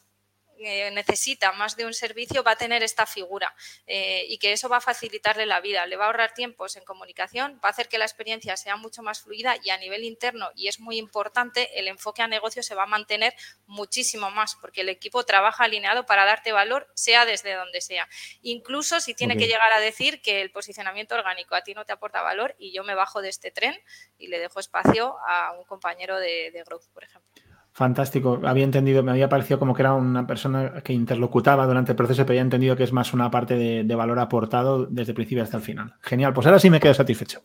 eh, 0.60 0.92
necesita 0.92 1.52
más 1.54 1.76
de 1.76 1.86
un 1.86 1.94
servicio 1.94 2.44
va 2.44 2.52
a 2.52 2.56
tener 2.56 2.84
esta 2.84 3.06
figura 3.06 3.54
eh, 3.88 4.26
y 4.28 4.38
que 4.38 4.54
eso 4.54 4.70
va 4.70 4.78
a 4.78 4.82
facilitarle 4.82 5.46
la 5.46 5.62
vida, 5.62 5.86
le 5.88 5.96
va 5.96 6.06
a 6.06 6.08
ahorrar 6.08 6.34
tiempos 6.34 6.76
en 6.76 6.86
comunicación, 6.86 7.60
va 7.64 7.70
a 7.70 7.72
hacer 7.72 7.90
que 7.90 7.98
la 7.98 8.06
experiencia 8.06 8.56
sea 8.58 8.76
mucho 8.76 9.04
más 9.04 9.22
fluida 9.22 9.56
y 9.64 9.70
a 9.72 9.78
nivel 9.78 10.04
interno, 10.04 10.50
y 10.56 10.68
es 10.68 10.80
muy 10.80 10.98
importante, 10.98 11.80
el 11.80 11.88
enfoque 11.88 12.22
a 12.22 12.28
negocio 12.28 12.64
se 12.64 12.76
va 12.76 12.84
a 12.84 12.88
mantener 12.88 13.34
muchísimo 13.66 14.32
más 14.32 14.56
porque 14.56 14.82
el 14.82 14.90
equipo 14.90 15.24
trabaja 15.24 15.66
alineado 15.66 16.06
para 16.06 16.26
darte 16.26 16.52
valor, 16.52 16.90
sea 16.96 17.26
desde 17.26 17.54
donde 17.54 17.82
sea. 17.82 18.08
Incluso 18.42 19.00
si 19.00 19.14
tiene 19.14 19.38
que 19.38 19.48
llegar 19.48 19.72
a 19.74 19.80
decir 19.80 20.22
que 20.22 20.42
el 20.42 20.52
posicionamiento 20.52 21.16
orgánico 21.16 21.56
a 21.56 21.62
ti 21.62 21.74
no 21.74 21.86
te 21.86 21.94
aporta 21.94 22.22
valor 22.22 22.56
y 22.58 22.74
yo 22.74 22.84
me 22.84 22.96
bajo 22.96 23.22
de 23.22 23.30
este 23.30 23.52
tren 23.52 23.76
y 24.18 24.28
le 24.28 24.40
dejo 24.40 24.60
espacio 24.60 25.18
a 25.28 25.52
un 25.54 25.66
compañero 25.66 26.20
de, 26.20 26.52
de 26.52 26.64
Growth, 26.64 26.88
por 26.94 27.04
ejemplo. 27.04 27.43
Fantástico. 27.74 28.40
Había 28.46 28.66
entendido, 28.66 29.02
me 29.02 29.12
había 29.12 29.28
parecido 29.28 29.58
como 29.58 29.74
que 29.74 29.82
era 29.82 29.94
una 29.94 30.28
persona 30.28 30.82
que 30.84 30.94
interlocutaba 30.94 31.66
durante 31.66 31.94
el 31.94 31.96
proceso, 31.96 32.24
pero 32.24 32.34
había 32.34 32.44
entendido 32.44 32.76
que 32.76 32.84
es 32.84 32.94
más 32.94 33.14
una 33.14 33.32
parte 33.32 33.56
de, 33.84 33.96
valor 33.96 34.20
aportado 34.20 34.86
desde 34.86 35.14
el 35.14 35.16
principio 35.16 35.44
hasta 35.44 35.58
el 35.58 35.64
final. 35.64 35.96
Genial, 36.02 36.34
pues 36.34 36.46
ahora 36.46 36.60
sí 36.60 36.70
me 36.70 36.80
quedo 36.80 36.94
satisfecho. 36.94 37.42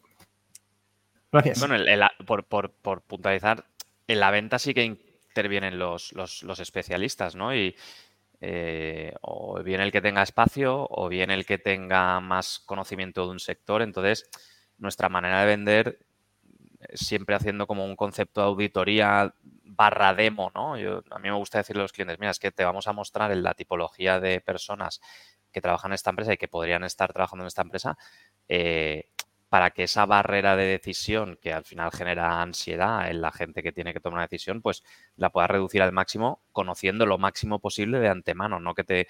Gracias. 1.33 1.61
Bueno, 1.61 1.77
por, 2.27 2.45
puntualizar, 3.03 3.65
en 4.07 4.21
la 4.21 4.31
venta 4.31 4.59
sí 4.59 4.75
que 4.75 4.85
intervienen 4.85 5.79
los, 5.79 6.13
especialistas, 6.61 7.35
¿no? 7.35 7.55
Y 7.55 7.75
eh, 8.43 9.15
o 9.23 9.63
bien 9.63 9.81
el 9.81 9.91
que 9.91 10.03
tenga 10.03 10.23
espacio 10.23 10.87
o 10.91 11.09
bien 11.09 11.31
el 11.31 11.47
que 11.47 11.57
tenga 11.57 12.21
más 12.21 12.59
conocimiento 12.67 13.25
de 13.25 13.31
un 13.31 13.41
sector. 13.41 13.81
Entonces, 13.81 14.29
nuestra 14.77 15.09
manera 15.09 15.41
de 15.41 15.47
vender 15.47 15.99
siempre 16.95 17.35
haciendo 17.35 17.67
como 17.67 17.85
un 17.85 17.97
concepto 17.97 18.41
de 18.41 18.47
auditoría 18.47 19.35
barra 19.65 20.15
demo, 20.15 20.51
¿no? 20.55 20.77
Yo, 20.77 21.03
a 21.11 21.19
mí 21.19 21.29
me 21.29 21.37
gusta 21.37 21.59
decirle 21.59 21.83
a 21.83 21.85
los 21.85 21.93
clientes, 21.93 22.19
mira, 22.19 22.31
es 22.31 22.39
que 22.39 22.51
te 22.51 22.65
vamos 22.65 22.87
a 22.89 22.93
mostrar 22.93 23.31
en 23.33 23.43
la 23.43 23.55
tipología 23.55 24.21
de 24.21 24.41
personas 24.41 25.01
que 25.53 25.61
trabajan 25.61 25.93
en 25.93 25.97
esta 25.97 26.11
empresa 26.11 26.33
y 26.33 26.37
que 26.37 26.49
podrían 26.49 26.85
estar 26.85 27.13
trabajando 27.13 27.45
en 27.45 27.49
esta 27.49 27.63
empresa 27.63 27.97
eh, 28.49 29.09
para 29.49 29.71
que 29.71 29.85
esa 29.85 30.05
barrera 30.05 30.57
de 30.57 30.65
decisión 30.65 31.39
que 31.41 31.53
al 31.53 31.65
final 31.65 31.91
genera 31.91 32.43
ansiedad 32.43 33.09
en 33.09 33.23
la 33.23 33.33
gente 33.33 33.63
que 33.63 33.73
tiene 33.73 33.93
que 33.95 34.01
tomar 34.01 34.19
una 34.19 34.27
decisión, 34.27 34.61
pues 34.61 34.83
la 35.17 35.31
pueda 35.31 35.47
reducir 35.47 35.83
al 35.83 35.93
máximo 35.93 36.43
conociendo 36.53 37.07
lo 37.07 37.19
máximo 37.19 37.59
posible 37.59 37.99
de 37.99 38.09
antemano, 38.09 38.61
no 38.61 38.75
que 38.75 38.85
te 38.85 39.09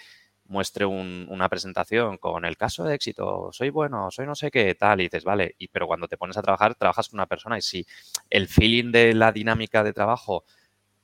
muestre 0.49 0.87
una 0.87 1.49
presentación 1.49 2.19
con 2.19 2.45
el 2.45 2.57
caso 2.57 2.85
de 2.85 2.95
éxito, 2.95 3.51
soy 3.53 3.71
bueno, 3.71 4.11
soy 4.11 4.27
no 4.27 4.35
sé 4.35 4.51
qué, 4.51 4.75
tal, 4.75 5.01
y 5.01 5.05
dices, 5.05 5.25
vale, 5.25 5.55
y, 5.59 5.69
pero 5.69 5.87
cuando 5.87 6.09
te 6.09 6.17
pones 6.17 6.37
a 6.37 6.43
trabajar, 6.43 6.75
trabajas 6.75 7.09
con 7.09 7.19
una 7.19 7.27
persona 7.27 7.59
y 7.59 7.63
si 7.63 7.87
el 8.31 8.49
feeling 8.49 8.91
de 8.91 9.15
la 9.15 9.31
dinámica 9.33 9.85
de 9.85 9.93
trabajo 9.93 10.45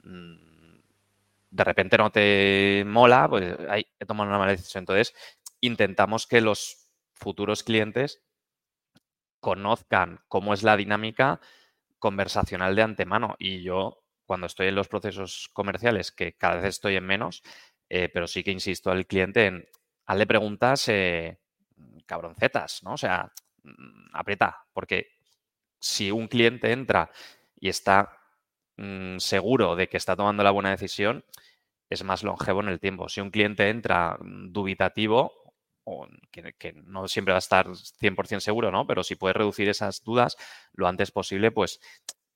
mm, 0.03 0.55
de 1.55 1.65
repente 1.65 1.97
no 1.97 2.11
te 2.11 2.85
mola, 2.87 3.29
pues 3.29 3.57
hay 3.69 3.85
que 3.99 4.07
tomar 4.07 4.27
una 4.27 4.39
mala 4.39 4.53
decisión. 4.53 4.83
Entonces, 4.83 5.15
intentamos 5.61 6.27
que 6.27 6.41
los 6.41 6.89
futuros 7.13 7.63
clientes 7.63 8.23
conozcan 9.39 10.21
cómo 10.27 10.53
es 10.53 10.65
la 10.65 10.77
dinámica 10.77 11.41
conversacional 12.01 12.75
de 12.75 12.83
antemano. 12.83 13.37
Y 13.39 13.63
yo, 13.63 14.03
cuando 14.27 14.47
estoy 14.49 14.67
en 14.67 14.75
los 14.75 14.89
procesos 14.89 15.49
comerciales, 15.53 16.11
que 16.11 16.33
cada 16.33 16.57
vez 16.57 16.65
estoy 16.65 16.97
en 16.97 17.07
menos, 17.07 17.45
eh, 17.89 18.09
pero 18.13 18.27
sí 18.27 18.43
que 18.43 18.51
insisto 18.51 18.91
al 18.91 19.07
cliente 19.07 19.47
en 19.47 19.69
hazle 20.07 20.27
preguntas 20.27 20.89
eh, 20.89 21.39
cabroncetas, 22.07 22.83
¿no? 22.83 22.95
O 22.95 22.99
sea, 22.99 23.33
mm, 23.63 24.15
aprieta, 24.15 24.65
porque 24.73 25.09
si 25.79 26.11
un 26.11 26.29
cliente 26.29 26.73
entra 26.73 27.11
y 27.59 27.69
está 27.69 28.19
mm, 28.77 29.19
seguro 29.19 29.77
de 29.77 29.89
que 29.89 29.97
está 29.97 30.17
tomando 30.17 30.43
la 30.43 30.51
buena 30.51 30.71
decisión, 30.71 31.25
es 31.91 32.03
más 32.05 32.23
longevo 32.23 32.61
en 32.61 32.69
el 32.69 32.81
tiempo. 32.81 33.09
Si 33.09 33.21
un 33.21 33.31
cliente 33.31 33.69
entra 33.69 34.17
mm, 34.21 34.53
dubitativo, 34.53 35.33
o 35.85 36.07
que, 36.31 36.55
que, 36.55 36.73
no 36.73 37.09
siempre 37.09 37.33
va 37.33 37.39
a 37.39 37.41
estar 37.41 37.67
100% 37.69 38.41
seguro, 38.41 38.71
¿no? 38.71 38.87
Pero 38.87 39.05
si 39.05 39.17
puede 39.17 39.35
reducir 39.35 39.69
esas 39.69 40.03
dudas 40.03 40.37
lo 40.73 40.89
antes 40.89 41.11
posible, 41.11 41.51
pues 41.51 41.81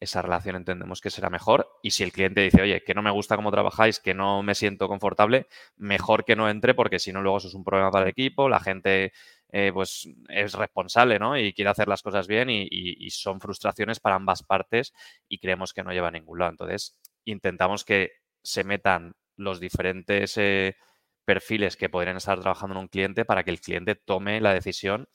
esa 0.00 0.22
relación 0.22 0.56
entendemos 0.56 1.00
que 1.00 1.10
será 1.10 1.30
mejor. 1.30 1.68
Y 1.82 1.90
si 1.90 2.04
el 2.04 2.12
cliente 2.12 2.40
dice, 2.40 2.62
oye, 2.62 2.82
que 2.84 2.94
no 2.94 3.02
me 3.02 3.10
gusta 3.10 3.36
cómo 3.36 3.50
trabajáis, 3.50 3.98
que 3.98 4.14
no 4.14 4.42
me 4.42 4.54
siento 4.54 4.88
confortable, 4.88 5.48
mejor 5.76 6.24
que 6.24 6.36
no 6.36 6.48
entre 6.48 6.74
porque 6.74 6.98
si 6.98 7.12
no 7.12 7.22
luego 7.22 7.38
eso 7.38 7.48
es 7.48 7.54
un 7.54 7.64
problema 7.64 7.90
para 7.90 8.04
el 8.04 8.10
equipo, 8.10 8.48
la 8.48 8.60
gente 8.60 9.12
eh, 9.50 9.70
pues 9.72 10.08
es 10.28 10.52
responsable 10.52 11.18
¿no? 11.18 11.38
y 11.38 11.52
quiere 11.52 11.70
hacer 11.70 11.88
las 11.88 12.02
cosas 12.02 12.26
bien 12.28 12.48
y, 12.50 13.10
son 13.10 13.40
frustraciones 13.40 13.98
para 14.00 14.16
ambas 14.16 14.42
partes 14.42 14.92
y 15.28 15.38
creemos 15.38 15.72
que 15.72 15.82
no 15.82 15.92
lleva 15.92 16.08
a 16.08 16.12
ningún 16.12 16.38
lado. 16.38 16.52
Entonces, 16.52 17.00
intentamos 17.24 17.84
que 17.84 18.12
se 18.42 18.62
metan 18.64 19.14
los 19.36 19.58
diferentes 19.58 20.36
eh, 20.36 20.76
perfiles 21.24 21.76
que 21.76 21.88
podrían 21.88 22.16
estar 22.16 22.38
trabajando 22.40 22.74
en 22.74 22.82
un 22.82 22.88
cliente 22.88 23.24
para 23.24 23.42
que 23.42 23.50
el 23.50 23.60
cliente 23.60 23.94
tome 23.94 24.40
la 24.40 24.54
decisión 24.54 25.08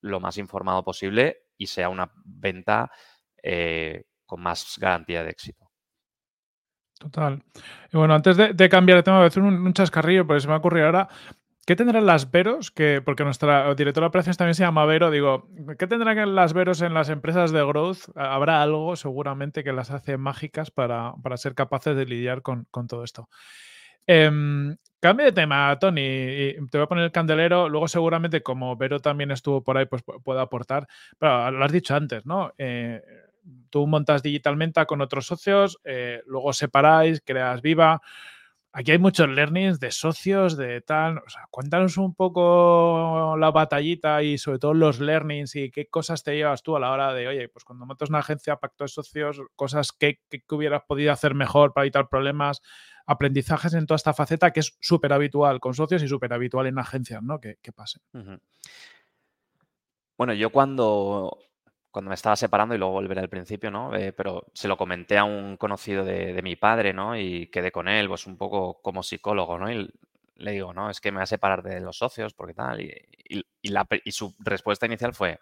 lo 0.00 0.20
más 0.20 0.38
informado 0.38 0.84
posible 0.84 1.42
y 1.56 1.66
sea 1.66 1.88
una 1.88 2.12
venta 2.24 2.90
eh, 3.42 4.04
con 4.28 4.42
más 4.42 4.76
garantía 4.78 5.24
de 5.24 5.30
éxito. 5.30 5.68
Total. 6.98 7.42
Y 7.92 7.96
bueno, 7.96 8.14
antes 8.14 8.36
de, 8.36 8.68
cambiar 8.68 8.98
de 8.98 9.02
tema, 9.02 9.18
voy 9.18 9.24
a 9.24 9.28
hacer 9.28 9.42
un, 9.42 9.72
chascarrillo, 9.72 10.26
porque 10.26 10.42
se 10.42 10.48
me 10.48 10.54
ha 10.54 10.58
ocurrido 10.58 10.86
ahora. 10.86 11.08
¿Qué 11.64 11.76
tendrán 11.76 12.06
las 12.06 12.30
Veros? 12.30 12.70
Que, 12.70 13.02
porque 13.04 13.24
nuestra 13.24 13.74
directora 13.74 14.06
de 14.06 14.08
operaciones 14.08 14.36
también 14.36 14.54
se 14.54 14.64
llama 14.64 14.86
Vero. 14.86 15.10
Digo, 15.10 15.48
¿qué 15.78 15.86
tendrán 15.86 16.34
las 16.34 16.52
Veros 16.54 16.80
en 16.82 16.94
las 16.94 17.08
empresas 17.08 17.52
de 17.52 17.64
growth? 17.64 18.10
Habrá 18.16 18.62
algo 18.62 18.96
seguramente 18.96 19.62
que 19.62 19.72
las 19.72 19.90
hace 19.90 20.16
mágicas 20.16 20.70
para, 20.70 21.14
ser 21.36 21.54
capaces 21.54 21.94
de 21.96 22.06
lidiar 22.06 22.42
con, 22.42 22.66
todo 22.88 23.04
esto. 23.04 23.28
Em, 24.06 24.76
cambio 24.98 25.26
de 25.26 25.32
tema, 25.32 25.78
Tony. 25.78 26.54
te 26.70 26.78
voy 26.78 26.82
a 26.82 26.86
poner 26.86 27.04
el 27.04 27.12
candelero. 27.12 27.68
Luego, 27.68 27.86
seguramente, 27.86 28.42
como 28.42 28.76
Vero 28.76 28.98
también 29.00 29.30
estuvo 29.30 29.62
por 29.62 29.76
ahí, 29.76 29.86
pues 29.86 30.02
puede 30.24 30.40
aportar. 30.40 30.88
Pero 31.18 31.50
lo 31.50 31.64
has 31.64 31.72
dicho 31.72 31.94
antes, 31.94 32.24
¿no? 32.24 32.52
Eh, 32.56 33.02
tú 33.70 33.86
montas 33.86 34.22
digitalmente 34.22 34.84
con 34.86 35.00
otros 35.00 35.26
socios, 35.26 35.78
eh, 35.84 36.22
luego 36.26 36.52
separáis, 36.52 37.22
creas 37.24 37.62
Viva. 37.62 38.00
Aquí 38.70 38.92
hay 38.92 38.98
muchos 38.98 39.28
learnings 39.28 39.80
de 39.80 39.90
socios, 39.90 40.56
de 40.56 40.82
tal. 40.82 41.18
O 41.18 41.28
sea, 41.30 41.46
cuéntanos 41.50 41.96
un 41.96 42.14
poco 42.14 43.34
la 43.38 43.50
batallita 43.50 44.22
y 44.22 44.36
sobre 44.36 44.58
todo 44.58 44.74
los 44.74 45.00
learnings 45.00 45.56
y 45.56 45.70
qué 45.70 45.86
cosas 45.86 46.22
te 46.22 46.36
llevas 46.36 46.62
tú 46.62 46.76
a 46.76 46.80
la 46.80 46.92
hora 46.92 47.14
de, 47.14 47.26
oye, 47.28 47.48
pues 47.48 47.64
cuando 47.64 47.86
montas 47.86 48.10
una 48.10 48.18
agencia, 48.18 48.56
pacto 48.56 48.84
de 48.84 48.88
socios, 48.88 49.40
cosas 49.56 49.92
que, 49.92 50.20
hubieras 50.50 50.82
podido 50.86 51.12
hacer 51.12 51.34
mejor 51.34 51.72
para 51.72 51.86
evitar 51.86 52.08
problemas, 52.08 52.60
aprendizajes 53.06 53.72
en 53.72 53.86
toda 53.86 53.96
esta 53.96 54.12
faceta 54.12 54.52
que 54.52 54.60
es 54.60 54.76
súper 54.80 55.14
habitual 55.14 55.60
con 55.60 55.72
socios 55.72 56.02
y 56.02 56.08
súper 56.08 56.32
habitual 56.34 56.66
en 56.66 56.78
agencias, 56.78 57.22
¿no? 57.22 57.40
Que, 57.40 57.56
pase. 57.74 58.00
Bueno, 60.18 60.34
yo 60.34 60.50
cuando 60.50 61.38
cuando 61.90 62.10
me 62.10 62.14
estaba 62.14 62.36
separando 62.36 62.74
y 62.74 62.78
luego 62.78 62.92
volveré 62.92 63.20
al 63.20 63.28
principio, 63.28 63.70
¿no? 63.70 63.94
Eh, 63.94 64.12
pero 64.12 64.46
se 64.52 64.68
lo 64.68 64.76
comenté 64.76 65.18
a 65.18 65.24
un 65.24 65.56
conocido 65.56 66.04
de, 66.04 66.40
mi 66.42 66.56
padre, 66.56 66.92
¿no? 66.92 67.16
Y 67.16 67.48
quedé 67.48 67.72
con 67.72 67.88
él, 67.88 68.08
pues 68.08 68.26
un 68.26 68.36
poco 68.36 68.80
como 68.82 69.02
psicólogo, 69.02 69.58
¿no? 69.58 69.70
Y 69.70 69.90
le 70.36 70.52
digo, 70.52 70.72
no, 70.72 70.90
es 70.90 71.00
que 71.00 71.10
me 71.10 71.16
voy 71.16 71.24
a 71.24 71.26
separar 71.26 71.62
de 71.62 71.80
los 71.80 71.98
socios 71.98 72.34
porque 72.34 72.54
tal. 72.54 72.80
Y, 72.80 72.92
y, 73.62 74.12
su 74.12 74.34
respuesta 74.38 74.86
inicial 74.86 75.14
fue, 75.14 75.40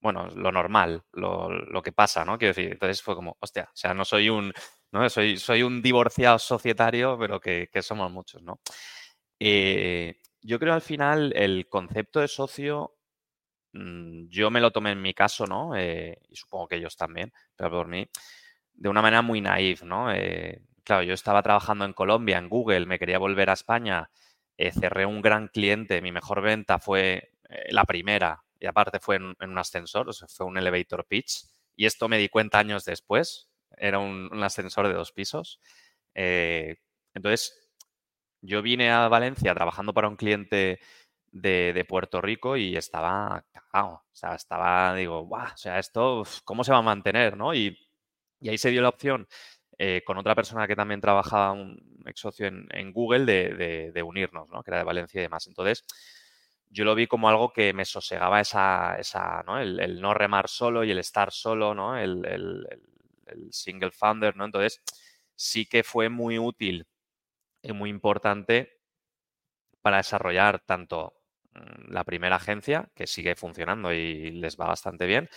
bueno, 0.00 0.28
lo 0.34 0.52
normal, 0.52 1.02
lo, 1.12 1.82
que 1.82 1.92
pasa, 1.92 2.24
¿no? 2.24 2.38
Quiero 2.38 2.54
decir, 2.54 2.72
entonces 2.72 3.02
fue 3.02 3.14
como, 3.14 3.36
hostia, 3.40 3.64
o 3.64 3.76
sea, 3.76 3.94
no 3.94 4.04
soy 4.04 4.28
un, 4.28 4.52
¿no? 4.92 5.08
Soy, 5.08 5.36
soy 5.38 5.62
un 5.62 5.80
divorciado 5.82 6.38
societario, 6.38 7.16
pero 7.18 7.40
que, 7.40 7.68
somos 7.82 8.10
muchos, 8.10 8.42
¿no? 8.42 8.60
Eh, 9.38 10.20
yo 10.42 10.58
creo 10.58 10.74
al 10.74 10.82
final 10.82 11.32
el 11.36 11.68
concepto 11.68 12.20
de 12.20 12.28
socio 12.28 12.95
yo 14.28 14.50
me 14.50 14.60
lo 14.60 14.70
tomé 14.70 14.92
en 14.92 15.02
mi 15.02 15.14
caso, 15.14 15.46
¿no? 15.46 15.76
Eh, 15.76 16.18
y 16.28 16.36
supongo 16.36 16.68
que 16.68 16.76
ellos 16.76 16.96
también, 16.96 17.32
pero 17.56 17.70
por 17.70 17.88
mí, 17.88 18.08
de 18.74 18.88
una 18.88 19.02
manera 19.02 19.22
muy 19.22 19.40
naif, 19.40 19.82
¿no? 19.82 20.12
Eh, 20.12 20.62
claro, 20.84 21.02
yo 21.02 21.14
estaba 21.14 21.42
trabajando 21.42 21.84
en 21.84 21.92
Colombia, 21.92 22.38
en 22.38 22.48
Google, 22.48 22.86
me 22.86 22.98
quería 22.98 23.18
volver 23.18 23.50
a 23.50 23.54
España, 23.54 24.10
eh, 24.56 24.72
cerré 24.72 25.06
un 25.06 25.22
gran 25.22 25.48
cliente, 25.48 26.00
mi 26.02 26.12
mejor 26.12 26.42
venta 26.42 26.78
fue 26.78 27.32
la 27.68 27.84
primera, 27.84 28.42
y 28.58 28.66
aparte 28.66 28.98
fue 28.98 29.16
en, 29.16 29.36
un 29.38 29.58
ascensor, 29.58 30.12
fue 30.28 30.46
un 30.46 30.58
elevator 30.58 31.06
pitch, 31.06 31.44
y 31.76 31.86
esto 31.86 32.08
me 32.08 32.18
di 32.18 32.28
cuenta 32.28 32.58
años 32.58 32.84
después, 32.84 33.48
era 33.76 33.98
un, 34.00 34.28
un 34.32 34.42
ascensor 34.42 34.88
de 34.88 34.94
dos 34.94 35.12
pisos. 35.12 35.60
entonces, 36.14 37.66
yo 38.40 38.62
vine 38.62 38.90
a 38.90 39.08
Valencia 39.08 39.54
trabajando 39.54 39.92
para 39.94 40.08
un 40.08 40.16
cliente 40.16 40.80
de, 41.40 41.84
Puerto 41.88 42.20
Rico 42.20 42.56
y 42.56 42.76
estaba 42.76 43.44
cagado. 43.52 43.94
O 43.94 44.14
sea, 44.14 44.34
estaba, 44.34 44.94
digo, 44.94 45.26
Buah, 45.26 45.52
o 45.52 45.56
sea, 45.56 45.78
esto, 45.78 46.24
¿cómo 46.44 46.64
se 46.64 46.72
va 46.72 46.78
a 46.78 46.82
mantener? 46.82 47.36
¿no? 47.36 47.54
Y, 47.54 47.78
ahí 48.42 48.58
se 48.58 48.70
dio 48.70 48.82
la 48.82 48.90
opción 48.90 49.26
eh, 49.78 50.02
con 50.04 50.18
otra 50.18 50.34
persona 50.34 50.66
que 50.66 50.76
también 50.76 51.00
trabajaba, 51.00 51.52
un 51.52 52.02
ex 52.06 52.20
socio 52.20 52.46
en, 52.46 52.92
Google, 52.92 53.24
de, 53.26 54.02
unirnos, 54.02 54.48
¿no? 54.48 54.62
que 54.62 54.70
era 54.70 54.78
de 54.78 54.84
Valencia 54.84 55.18
y 55.18 55.22
demás. 55.22 55.46
Entonces, 55.46 55.84
yo 56.70 56.84
lo 56.84 56.94
vi 56.94 57.06
como 57.06 57.28
algo 57.28 57.52
que 57.52 57.72
me 57.72 57.84
sosegaba 57.84 58.40
esa, 58.40 58.96
esa 58.98 59.42
¿no? 59.46 59.58
El, 59.58 60.00
no 60.00 60.14
remar 60.14 60.48
solo 60.48 60.84
y 60.84 60.90
el 60.90 60.98
estar 60.98 61.32
solo, 61.32 61.74
¿no? 61.74 61.96
El, 61.96 62.24
el, 62.26 62.66
single 63.50 63.90
founder, 63.90 64.36
¿no? 64.36 64.44
Entonces, 64.44 64.80
sí 65.34 65.66
que 65.66 65.82
fue 65.82 66.08
muy 66.08 66.38
útil 66.38 66.86
y 67.62 67.72
muy 67.72 67.90
importante 67.90 68.80
para 69.82 69.98
desarrollar 69.98 70.60
tanto 70.60 71.14
la 71.88 72.04
primera 72.04 72.36
agencia, 72.36 72.90
que 72.94 73.06
sigue 73.06 73.34
funcionando 73.34 73.92
y 73.92 74.30
les 74.32 74.58
va 74.58 74.66
bastante 74.66 75.06
bien, 75.06 75.28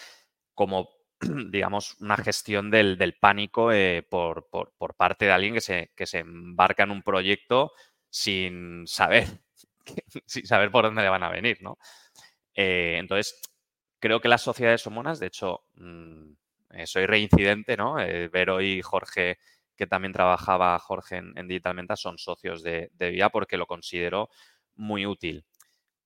como, 0.54 0.90
digamos, 1.50 1.98
una 2.00 2.18
gestión 2.18 2.72
del, 2.72 3.18
pánico 3.20 3.72
eh, 3.72 4.06
por, 4.10 4.48
parte 4.98 5.26
de 5.26 5.32
alguien 5.32 5.54
que 5.54 5.62
se, 5.62 5.92
que 5.96 6.08
se 6.08 6.20
embarca 6.20 6.84
en 6.84 6.92
un 6.92 7.04
proyecto 7.04 7.72
sin 8.10 8.86
saber, 8.88 9.28
sin 10.26 10.46
saber 10.46 10.72
por 10.72 10.86
dónde 10.86 11.04
le 11.04 11.10
van 11.10 11.24
a 11.24 11.30
venir, 11.30 11.60
¿no? 11.62 11.78
Eh, 12.54 12.98
entonces, 13.00 13.42
creo 14.00 14.20
que 14.22 14.28
las 14.28 14.42
sociedades 14.42 14.82
son 14.82 14.96
buenas. 14.96 15.20
De 15.20 15.28
hecho, 15.28 15.64
mm, 15.76 16.32
eh, 16.72 16.88
soy 16.88 17.06
reincidente, 17.06 17.78
¿no? 17.78 17.96
Vero 18.32 18.62
y 18.62 18.82
Jorge 18.82 19.38
que 19.76 19.88
también 19.88 20.12
trabajaba 20.12 20.78
Jorge 20.78 21.16
en, 21.16 21.32
en 21.38 21.48
Digital 21.48 21.74
Menta, 21.74 21.96
son 21.96 22.18
socios 22.18 22.62
de, 22.64 22.92
de 22.96 23.12
VIA 23.12 23.30
porque 23.30 23.56
lo 23.56 23.66
considero 23.66 24.30
muy 24.76 25.06
útil 25.06 25.46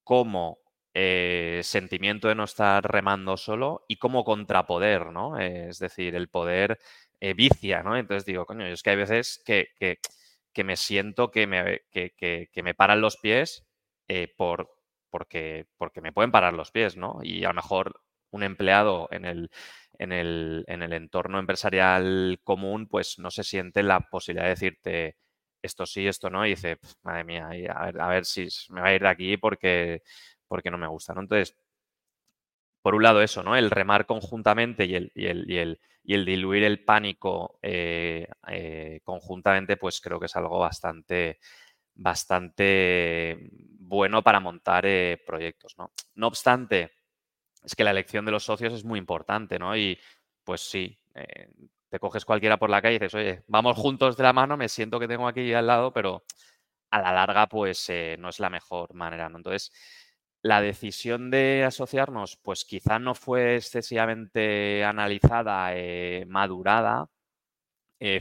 como 0.03 0.59
eh, 0.93 1.61
sentimiento 1.63 2.27
de 2.27 2.35
no 2.35 2.43
estar 2.43 2.83
remando 2.83 3.37
solo 3.37 3.83
y 3.87 3.97
como 3.97 4.23
contrapoder, 4.23 5.07
¿no? 5.07 5.39
es 5.39 5.79
decir, 5.79 6.15
el 6.15 6.29
poder 6.29 6.79
eh, 7.19 7.33
vicia, 7.33 7.81
¿no? 7.83 7.97
Entonces 7.97 8.25
digo, 8.25 8.45
coño, 8.45 8.65
es 8.65 8.83
que 8.83 8.91
hay 8.91 8.95
veces 8.97 9.41
que, 9.45 9.69
que, 9.79 10.63
me 10.63 10.75
siento 10.75 11.31
que 11.31 11.47
me, 11.47 11.81
que, 11.91 12.49
me 12.63 12.75
paran 12.75 13.01
los 13.01 13.17
pies 13.17 13.65
eh, 14.07 14.27
por, 14.37 14.69
porque, 15.09 15.65
porque 15.77 16.01
me 16.01 16.11
pueden 16.11 16.31
parar 16.31 16.53
los 16.53 16.71
pies, 16.71 16.97
¿no? 16.97 17.19
Y 17.23 17.43
a 17.45 17.47
lo 17.47 17.55
mejor 17.55 18.01
un 18.29 18.43
empleado 18.43 19.07
en 19.11 19.25
el, 19.25 19.51
en 19.99 20.11
el, 20.11 20.65
en 20.67 20.83
el 20.83 20.93
entorno 20.93 21.39
empresarial 21.39 22.39
común, 22.43 22.87
pues 22.87 23.19
no 23.19 23.31
se 23.31 23.43
siente 23.43 23.83
la 23.83 24.01
posibilidad 24.01 24.45
de 24.45 24.49
decirte 24.49 25.17
esto 25.63 25.85
sí, 25.85 26.07
esto 26.07 26.29
no, 26.29 26.45
y 26.45 26.51
dice, 26.51 26.79
madre 27.03 27.23
mía, 27.23 27.47
a 27.47 27.85
ver, 27.85 28.01
a 28.01 28.07
ver 28.09 28.25
si 28.25 28.47
me 28.69 28.81
va 28.81 28.87
a 28.89 28.93
ir 28.95 29.01
de 29.01 29.07
aquí 29.09 29.37
porque, 29.37 30.03
porque 30.47 30.71
no 30.71 30.77
me 30.77 30.87
gusta, 30.87 31.13
¿no? 31.13 31.21
Entonces, 31.21 31.55
por 32.81 32.95
un 32.95 33.03
lado 33.03 33.21
eso, 33.21 33.43
¿no? 33.43 33.55
El 33.55 33.71
remar 33.71 34.05
conjuntamente 34.05 34.85
y 34.85 34.95
el, 34.95 35.11
y 35.15 35.27
el, 35.27 35.49
y 35.49 35.57
el, 35.57 35.79
y 36.03 36.13
el 36.15 36.25
diluir 36.25 36.63
el 36.63 36.83
pánico 36.83 37.57
eh, 37.61 38.27
eh, 38.49 38.99
conjuntamente, 39.03 39.77
pues 39.77 40.01
creo 40.01 40.19
que 40.19 40.25
es 40.25 40.35
algo 40.35 40.59
bastante, 40.59 41.39
bastante 41.95 43.49
bueno 43.79 44.21
para 44.23 44.39
montar 44.41 44.85
eh, 44.85 45.21
proyectos, 45.25 45.75
¿no? 45.77 45.91
No 46.15 46.27
obstante, 46.27 46.91
es 47.63 47.75
que 47.75 47.83
la 47.85 47.91
elección 47.91 48.25
de 48.25 48.31
los 48.31 48.43
socios 48.45 48.73
es 48.73 48.85
muy 48.85 48.99
importante, 48.99 49.59
¿no? 49.59 49.77
Y 49.77 49.99
pues 50.43 50.61
sí, 50.61 50.99
te 51.93 51.99
coges 51.99 52.25
cualquiera 52.25 52.57
por 52.57 52.71
la 52.71 52.81
calle 52.81 52.95
y 52.95 52.99
dices, 52.99 53.13
oye, 53.13 53.43
vamos 53.45 53.77
juntos 53.77 54.17
de 54.17 54.23
la 54.23 54.33
mano, 54.33 54.57
me 54.57 54.67
siento 54.67 54.99
que 54.99 55.07
tengo 55.07 55.27
aquí 55.27 55.53
al 55.53 55.67
lado, 55.67 55.93
pero 55.93 56.23
a 56.89 56.99
la 56.99 57.13
larga, 57.13 57.47
pues 57.47 57.87
eh, 57.89 58.17
no 58.19 58.29
es 58.29 58.39
la 58.39 58.49
mejor 58.49 58.95
manera, 58.95 59.29
¿no? 59.29 59.37
Entonces, 59.37 59.71
la 60.41 60.59
decisión 60.59 61.29
de 61.29 61.63
asociarnos, 61.65 62.39
pues 62.41 62.65
quizá 62.65 62.97
no 62.97 63.13
fue 63.13 63.57
excesivamente 63.57 64.83
analizada, 64.83 65.75
eh, 65.75 66.25
madurada, 66.27 67.09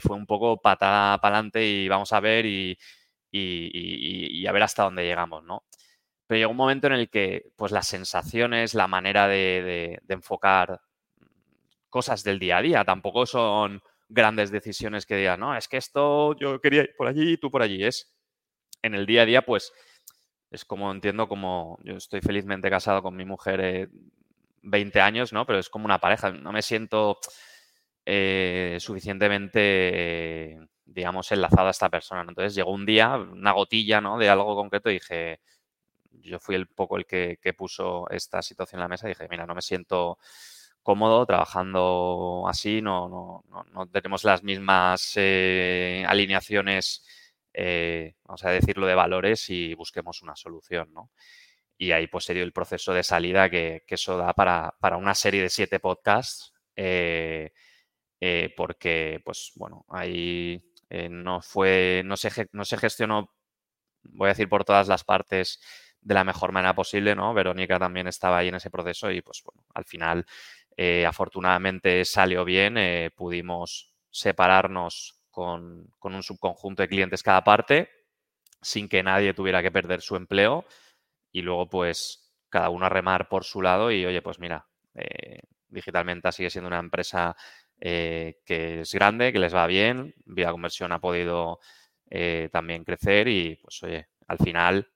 fue 0.00 0.16
un 0.16 0.26
poco 0.26 0.61
patada 0.61 1.18
para 1.18 1.37
adelante 1.37 1.66
y 1.66 1.88
vamos 1.88 2.12
a 2.12 2.20
ver 2.20 2.46
y, 2.46 2.78
y, 3.32 4.46
a 4.46 4.52
ver 4.52 4.62
hasta 4.62 4.85
dónde 4.85 5.04
llegamos, 5.04 5.44
¿no? 5.44 5.64
Pero 6.26 6.38
llegó 6.38 6.50
un 6.52 6.56
momento 6.56 6.87
en 6.88 6.94
el 6.94 7.11
que 7.11 7.52
pues 7.56 7.72
las 7.72 7.88
sensaciones, 7.88 8.74
la 8.74 8.88
manera 8.88 9.28
de, 9.28 10.00
enfocar 10.08 10.80
cosas 11.92 12.24
del 12.24 12.38
día 12.38 12.57
a 12.57 12.62
día, 12.62 12.85
tampoco 12.85 13.26
son 13.26 13.83
grandes 14.09 14.50
decisiones 14.50 15.05
que 15.05 15.16
digan, 15.16 15.40
no, 15.40 15.55
es 15.55 15.68
que 15.68 15.76
esto 15.76 16.35
yo 16.37 16.59
quería 16.59 16.83
ir 16.85 16.94
por 16.96 17.07
allí 17.07 17.35
y 17.35 17.37
tú 17.37 17.50
por 17.50 17.62
allí. 17.62 17.85
Es 17.85 18.11
en 18.81 18.94
el 18.94 19.05
día 19.05 19.22
a 19.22 19.26
día, 19.26 19.42
pues 19.42 19.72
es 20.50 20.64
como 20.64 20.90
entiendo 20.90 21.28
como 21.28 21.78
yo 21.85 21.96
estoy 21.96 22.22
felizmente 22.22 22.70
casado 22.70 23.02
con 23.02 23.14
mi 23.14 23.26
mujer 23.26 23.90
20 24.62 25.00
años, 25.00 25.33
¿no? 25.35 25.44
Pero 25.44 25.59
es 25.59 25.68
como 25.68 25.85
una 25.85 25.98
pareja. 25.98 26.33
No 26.33 26.50
me 26.50 26.62
siento 26.62 27.18
eh, 28.07 28.78
suficientemente, 28.81 30.59
digamos, 30.87 31.31
enlazado 31.31 31.68
a 31.68 31.72
esta 31.72 31.90
persona. 31.90 32.22
Entonces 32.26 32.55
llegó 32.55 32.72
un 32.72 32.87
día, 32.87 33.16
una 33.16 33.52
gotilla, 33.52 34.00
¿no? 34.00 34.18
De 34.18 34.31
algo 34.31 34.57
concreto 34.57 34.88
y 34.90 34.94
dije, 34.94 35.40
yo 36.11 36.38
fui 36.38 36.55
el 36.55 36.68
poco 36.68 36.96
el 36.96 37.07
que, 37.07 37.38
puso 37.57 38.09
esta 38.11 38.40
situación 38.42 38.78
en 38.78 38.85
la 38.85 38.88
mesa 38.88 39.09
dije, 39.09 39.26
mira, 39.31 39.46
no 39.46 39.55
me 39.55 39.62
siento 39.62 40.18
cómodo 40.82 41.24
trabajando 41.26 42.44
así, 42.48 42.82
no, 42.82 43.08
no, 43.08 43.64
no, 43.72 43.86
tenemos 43.88 44.24
las 44.24 44.42
mismas 44.42 45.12
eh, 45.16 46.04
alineaciones, 46.06 47.04
eh, 47.52 48.14
vamos 48.24 48.44
a 48.44 48.50
decirlo, 48.50 48.86
de 48.86 48.94
valores 48.94 49.48
y 49.50 49.74
busquemos 49.74 50.22
una 50.22 50.36
solución, 50.36 50.92
¿no? 50.92 51.10
Y 51.78 51.92
ahí 51.92 52.06
pues 52.08 52.24
sería 52.24 52.42
el 52.42 52.52
proceso 52.52 52.92
de 52.92 53.02
salida 53.02 53.50
que, 53.50 53.82
eso 53.88 54.16
da 54.18 54.34
para, 54.34 54.96
una 54.96 55.14
serie 55.14 55.42
de 55.42 55.50
siete 55.50 55.80
podcasts, 55.80 56.52
eh, 56.76 57.52
porque, 58.56 59.20
pues 59.24 59.52
bueno, 59.56 59.84
ahí 59.88 60.62
no 61.10 61.40
fue, 61.42 62.02
no 62.04 62.16
se, 62.16 62.48
no 62.52 62.64
se 62.64 62.76
gestionó, 62.76 63.32
voy 64.04 64.26
a 64.26 64.28
decir 64.30 64.48
por 64.48 64.64
todas 64.64 64.88
las 64.88 65.04
partes, 65.04 65.60
de 66.02 66.14
la 66.14 66.24
mejor 66.24 66.52
manera 66.52 66.74
posible, 66.74 67.14
¿no? 67.14 67.32
Verónica 67.32 67.78
también 67.78 68.08
estaba 68.08 68.38
ahí 68.38 68.48
en 68.48 68.56
ese 68.56 68.70
proceso 68.70 69.10
y 69.10 69.22
pues 69.22 69.42
bueno, 69.44 69.64
al 69.74 69.84
final 69.84 70.26
eh, 70.76 71.06
afortunadamente 71.06 72.04
salió 72.04 72.44
bien, 72.44 72.76
eh, 72.78 73.11
pudimos 73.14 73.94
separarnos 74.11 75.22
con, 75.30 75.90
un 76.00 76.22
subconjunto 76.22 76.82
de 76.82 76.88
clientes 76.88 77.22
cada 77.22 77.42
parte 77.42 77.90
sin 78.61 78.88
que 78.88 79.02
nadie 79.02 79.35
tuviera 79.35 79.62
que 79.62 79.70
perder 79.70 80.02
su 80.02 80.16
empleo 80.16 80.64
y 81.32 81.42
luego 81.42 81.68
pues 81.68 82.35
cada 82.48 82.68
uno 82.68 82.87
a 82.87 82.90
remar 82.90 83.28
por 83.28 83.44
su 83.44 83.62
lado 83.62 83.90
y 83.90 84.04
oye 84.04 84.22
pues 84.22 84.38
mira, 84.38 84.66
eh, 84.94 85.40
sigue 86.30 86.50
siendo 86.50 86.68
una 86.68 86.78
empresa 86.78 87.37
que 87.80 88.37
es 88.80 88.94
grande, 88.94 89.32
que 89.32 89.40
les 89.40 89.54
va 89.54 89.66
bien, 89.66 90.14
Vía 90.24 90.52
Conversión 90.52 90.92
ha 90.92 91.00
podido 91.00 91.58
también 92.52 92.85
crecer 92.85 93.26
y 93.26 93.56
pues 93.56 93.82
oye, 93.82 94.08
al 94.28 94.38
final 94.38 94.92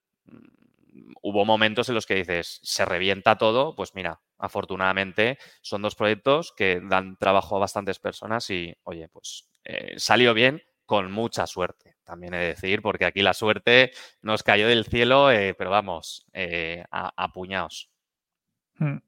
hubo 1.23 1.45
momentos 1.45 1.89
en 1.89 1.95
los 1.95 2.07
que 2.07 2.15
dices, 2.15 2.61
se 2.63 2.85
revienta 2.85 3.37
todo, 3.37 3.75
pues 3.75 3.95
mira, 3.95 4.21
afortunadamente 4.39 5.39
son 5.63 5.83
dos 5.83 5.95
proyectos 5.95 6.53
que 6.57 6.81
dan 6.83 7.17
trabajo 7.17 7.57
a 7.57 7.61
bastantes 7.61 7.99
personas 7.99 8.49
y, 8.51 8.75
oye, 8.85 9.09
pues 9.09 9.49
eh, 9.65 9.95
salió 9.97 10.35
bien 10.35 10.63
con 10.85 11.11
mucha 11.11 11.47
suerte, 11.47 11.97
también 12.05 12.35
he 12.35 12.39
de 12.39 12.47
decir, 12.49 12.81
porque 12.81 13.05
aquí 13.05 13.21
la 13.21 13.35
suerte 13.35 13.91
nos 14.23 14.43
cayó 14.43 14.69
del 14.69 14.85
cielo, 14.85 15.31
eh, 15.33 15.55
pero 15.55 15.71
vamos, 15.71 16.27
eh, 16.33 16.85
a, 16.91 17.33
puñados. 17.33 17.91
Hmm. 18.79 18.99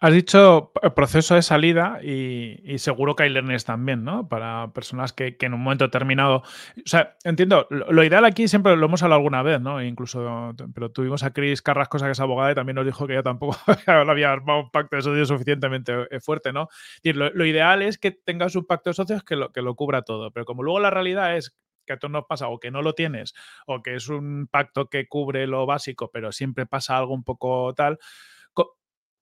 Has 0.00 0.12
dicho 0.12 0.72
proceso 0.94 1.34
de 1.34 1.42
salida 1.42 2.00
y, 2.02 2.78
seguro 2.78 3.16
que 3.16 3.24
hay 3.24 3.30
learners 3.30 3.64
también, 3.64 4.04
¿no? 4.04 4.28
Para 4.28 4.72
personas 4.72 5.12
que, 5.12 5.36
en 5.40 5.54
un 5.54 5.60
momento 5.60 5.84
determinado. 5.84 6.36
O 6.38 6.86
sea, 6.86 7.16
entiendo, 7.24 7.66
lo, 7.70 8.04
ideal 8.04 8.24
aquí 8.24 8.48
siempre 8.48 8.76
lo 8.76 8.86
hemos 8.86 9.02
hablado 9.02 9.18
alguna 9.18 9.42
vez, 9.42 9.60
¿no? 9.60 9.82
Incluso, 9.82 10.54
pero 10.72 10.90
tuvimos 10.90 11.22
a 11.22 11.32
Cris 11.32 11.62
Carrascosa, 11.62 12.06
que 12.06 12.12
es 12.12 12.20
abogada, 12.20 12.52
y 12.52 12.54
también 12.54 12.76
nos 12.76 12.86
dijo 12.86 13.06
que 13.06 13.14
ella 13.14 13.22
tampoco 13.22 13.58
había 13.86 14.32
armado 14.32 14.60
un 14.60 14.70
pacto 14.70 14.96
de 14.96 15.02
socios 15.02 15.28
suficientemente 15.28 15.92
eh, 16.10 16.20
fuerte, 16.20 16.52
¿no? 16.52 16.68
lo, 17.02 17.30
lo, 17.30 17.44
ideal 17.44 17.82
es 17.82 17.98
que 17.98 18.12
tengas 18.12 18.54
un 18.54 18.64
pacto 18.64 18.90
de 18.90 18.94
socios 18.94 19.24
que 19.24 19.36
lo, 19.36 19.52
que 19.52 19.62
lo 19.62 19.74
cubra 19.74 20.02
todo, 20.02 20.30
pero 20.30 20.44
como 20.46 20.62
luego 20.62 20.80
la 20.80 20.90
realidad 20.90 21.36
es 21.36 21.56
que 21.84 21.94
a 21.94 21.98
todos 21.98 22.12
nos 22.12 22.26
pasa 22.26 22.48
o 22.48 22.60
que 22.60 22.70
no 22.70 22.82
lo 22.82 22.94
tienes 22.94 23.34
o 23.66 23.82
que 23.82 23.94
es 23.94 24.08
un 24.08 24.46
pacto 24.46 24.88
que 24.88 25.08
cubre 25.08 25.46
lo 25.46 25.66
básico, 25.66 26.10
pero 26.12 26.32
siempre 26.32 26.66
pasa 26.66 26.98
algo 26.98 27.14
un 27.14 27.24
poco 27.24 27.74
tal 27.74 27.98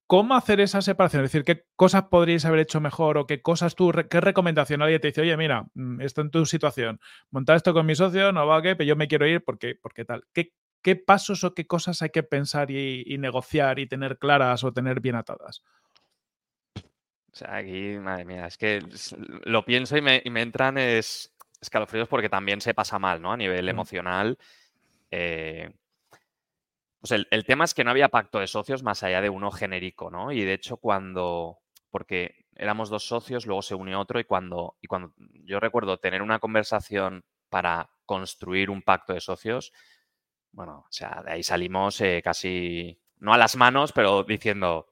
¿Cómo 0.06 0.36
hacer 0.36 0.60
esa 0.60 0.82
separación? 0.82 1.24
Es 1.24 1.32
decir, 1.32 1.44
¿qué 1.44 1.64
cosas 1.74 2.04
podríais 2.04 2.44
haber 2.44 2.60
hecho 2.60 2.80
mejor 2.80 3.18
o 3.18 3.26
qué 3.26 3.42
cosas 3.42 3.74
tú, 3.74 3.92
qué 4.08 4.20
recomendación 4.20 4.80
alguien 4.82 5.00
te 5.00 5.08
dice, 5.08 5.22
oye, 5.22 5.36
mira, 5.36 5.66
mm, 5.74 6.00
esto 6.00 6.20
en 6.20 6.30
tu 6.30 6.46
situación, 6.46 7.00
montar 7.30 7.56
esto 7.56 7.74
con 7.74 7.86
mi 7.86 7.96
socio, 7.96 8.30
no 8.30 8.46
va 8.46 8.58
a 8.58 8.62
qué, 8.62 8.76
pero 8.76 8.86
yo 8.86 8.96
me 8.96 9.08
quiero 9.08 9.26
ir 9.26 9.42
porque, 9.42 9.74
porque 9.74 10.04
tal. 10.04 10.24
¿Qué, 10.32 10.52
¿Qué 10.80 10.94
pasos 10.94 11.42
o 11.42 11.54
qué 11.54 11.66
cosas 11.66 12.00
hay 12.02 12.10
que 12.10 12.22
pensar 12.22 12.70
y, 12.70 13.18
negociar 13.18 13.80
y 13.80 13.88
tener 13.88 14.18
claras 14.18 14.62
o 14.62 14.72
tener 14.72 15.00
bien 15.00 15.16
atadas? 15.16 15.64
O 16.76 16.82
sea, 17.32 17.56
aquí, 17.56 17.98
madre 17.98 18.24
mía, 18.24 18.46
es 18.46 18.56
que 18.56 18.80
lo 19.44 19.64
pienso 19.64 19.96
y 19.96 20.02
me, 20.02 20.22
entran 20.24 20.78
es, 20.78 21.34
escalofríos 21.60 22.06
porque 22.06 22.28
también 22.28 22.60
se 22.60 22.72
pasa 22.72 23.00
mal, 23.00 23.20
¿no? 23.20 23.32
A 23.32 23.36
nivel 23.36 23.66
mm. 23.66 23.68
emocional 23.68 24.38
Eh, 25.10 25.70
pues 27.00 27.12
el, 27.12 27.26
el, 27.30 27.44
tema 27.44 27.64
es 27.64 27.74
que 27.74 27.84
no 27.84 27.90
había 27.90 28.08
pacto 28.08 28.40
de 28.40 28.46
socios 28.46 28.82
más 28.82 29.02
allá 29.02 29.20
de 29.20 29.30
uno 29.30 29.50
genérico, 29.50 30.10
¿no? 30.10 30.32
Y 30.32 30.44
de 30.44 30.54
hecho 30.54 30.76
cuando, 30.78 31.58
porque 31.90 32.46
éramos 32.56 32.88
dos 32.88 33.06
socios, 33.06 33.46
luego 33.46 33.62
se 33.62 33.74
unió 33.74 34.00
otro 34.00 34.18
y 34.18 34.24
cuando, 34.24 34.76
y 34.80 34.86
cuando 34.86 35.12
yo 35.44 35.60
recuerdo 35.60 35.98
tener 35.98 36.22
una 36.22 36.38
conversación 36.38 37.24
para 37.48 37.90
construir 38.06 38.70
un 38.70 38.82
pacto 38.82 39.12
de 39.12 39.20
socios, 39.20 39.72
bueno, 40.52 40.84
o 40.88 40.92
sea, 40.92 41.22
de 41.24 41.32
ahí 41.32 41.42
salimos 41.42 42.00
eh, 42.00 42.22
casi, 42.24 42.98
no 43.18 43.34
a 43.34 43.38
las 43.38 43.56
manos, 43.56 43.92
pero 43.92 44.24
diciendo, 44.24 44.88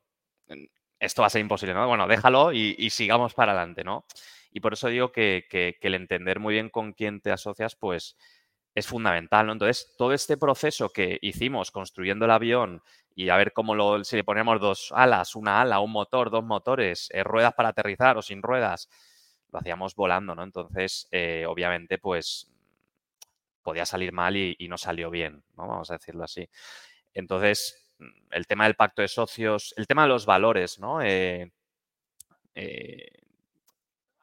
esto 0.98 1.22
va 1.22 1.26
a 1.26 1.30
ser 1.30 1.40
imposible, 1.40 1.74
¿no? 1.74 1.88
Bueno, 1.88 2.06
déjalo 2.06 2.52
y, 2.52 2.90
sigamos 2.90 3.34
para 3.34 3.52
adelante, 3.52 3.82
¿no? 3.82 4.04
Y 4.52 4.60
por 4.60 4.74
eso 4.74 4.88
digo 4.88 5.10
que, 5.10 5.46
que, 5.50 5.76
el 5.80 5.94
entender 5.94 6.38
muy 6.38 6.54
bien 6.54 6.68
con 6.68 6.92
quién 6.92 7.20
te 7.20 7.32
asocias, 7.32 7.76
pues 7.76 8.16
es 8.74 8.86
fundamental, 8.86 9.46
¿no? 9.46 9.52
Entonces, 9.52 9.94
todo 9.96 10.12
este 10.12 10.36
proceso 10.36 10.90
que 10.90 11.18
hicimos 11.22 11.70
construyendo 11.70 12.24
el 12.24 12.32
avión 12.32 12.82
y 13.14 13.28
a 13.28 13.36
ver 13.36 13.52
cómo 13.52 13.74
lo, 13.74 14.02
si 14.02 14.16
le 14.16 14.24
ponemos 14.24 14.60
dos 14.60 14.92
alas, 14.94 15.36
una 15.36 15.60
ala, 15.60 15.78
un 15.78 15.92
motor, 15.92 16.30
dos 16.30 16.44
motores, 16.44 17.08
eh, 17.12 17.22
ruedas 17.22 17.54
para 17.54 17.68
aterrizar 17.68 18.18
o 18.18 18.22
sin 18.22 18.42
ruedas, 18.42 18.88
lo 19.52 19.60
hacíamos 19.60 19.94
volando, 19.94 20.34
¿no? 20.34 20.42
Entonces, 20.42 21.06
eh, 21.12 21.44
obviamente, 21.46 21.98
pues 21.98 22.50
podía 23.62 23.86
salir 23.86 24.12
mal 24.12 24.36
y, 24.36 24.56
no 24.68 24.76
salió 24.76 25.08
bien, 25.10 25.44
¿no? 25.56 25.68
Vamos 25.68 25.90
a 25.90 25.94
decirlo 25.94 26.24
así. 26.24 26.48
Entonces, 27.14 27.94
el 28.32 28.46
tema 28.46 28.64
del 28.64 28.74
pacto 28.74 29.02
de 29.02 29.08
socios, 29.08 29.72
el 29.76 29.86
tema 29.86 30.02
de 30.02 30.08
los 30.08 30.26
valores, 30.26 30.80
¿no? 30.80 31.00
Eh, 31.00 31.50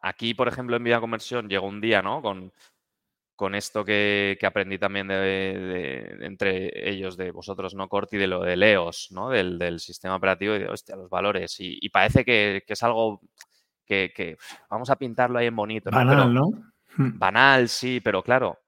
aquí, 0.02 0.34
por 0.34 0.48
ejemplo, 0.50 0.76
en 0.76 0.84
Vida 0.84 1.00
Conversión 1.00 1.50
llegó 1.50 1.68
un 1.68 1.82
día, 1.82 2.02
¿no? 2.02 2.22
Con, 2.22 2.52
con 3.42 3.56
esto 3.56 3.84
que, 3.84 4.38
aprendí 4.44 4.78
también 4.78 5.08
de, 5.08 6.16
entre 6.22 6.88
ellos, 6.88 7.18
de 7.18 7.32
vosotros, 7.32 7.74
¿no, 7.74 7.90
Corti? 7.90 8.16
De 8.16 8.28
lo 8.28 8.44
de 8.44 8.56
Leos, 8.56 9.08
¿no? 9.10 9.30
Del, 9.30 9.80
sistema 9.80 10.16
operativo 10.16 10.54
y 10.54 10.60
de, 10.60 10.68
hostia, 10.68 10.96
los 10.96 11.10
valores. 11.10 11.56
Y, 11.58 11.90
parece 11.90 12.24
que, 12.24 12.64
es 12.68 12.84
algo 12.84 13.20
que, 13.84 14.38
vamos 14.70 14.92
a 14.92 14.96
pintarlo 14.96 15.40
ahí 15.40 15.48
en 15.48 15.56
bonito. 15.56 15.90
¿no? 15.90 15.98
Banal, 15.98 16.32
¿no? 16.32 16.52
Hmm. 16.96 17.18
Banal, 17.18 17.68
sí, 17.68 18.00
pero 18.00 18.22
claro, 18.22 18.60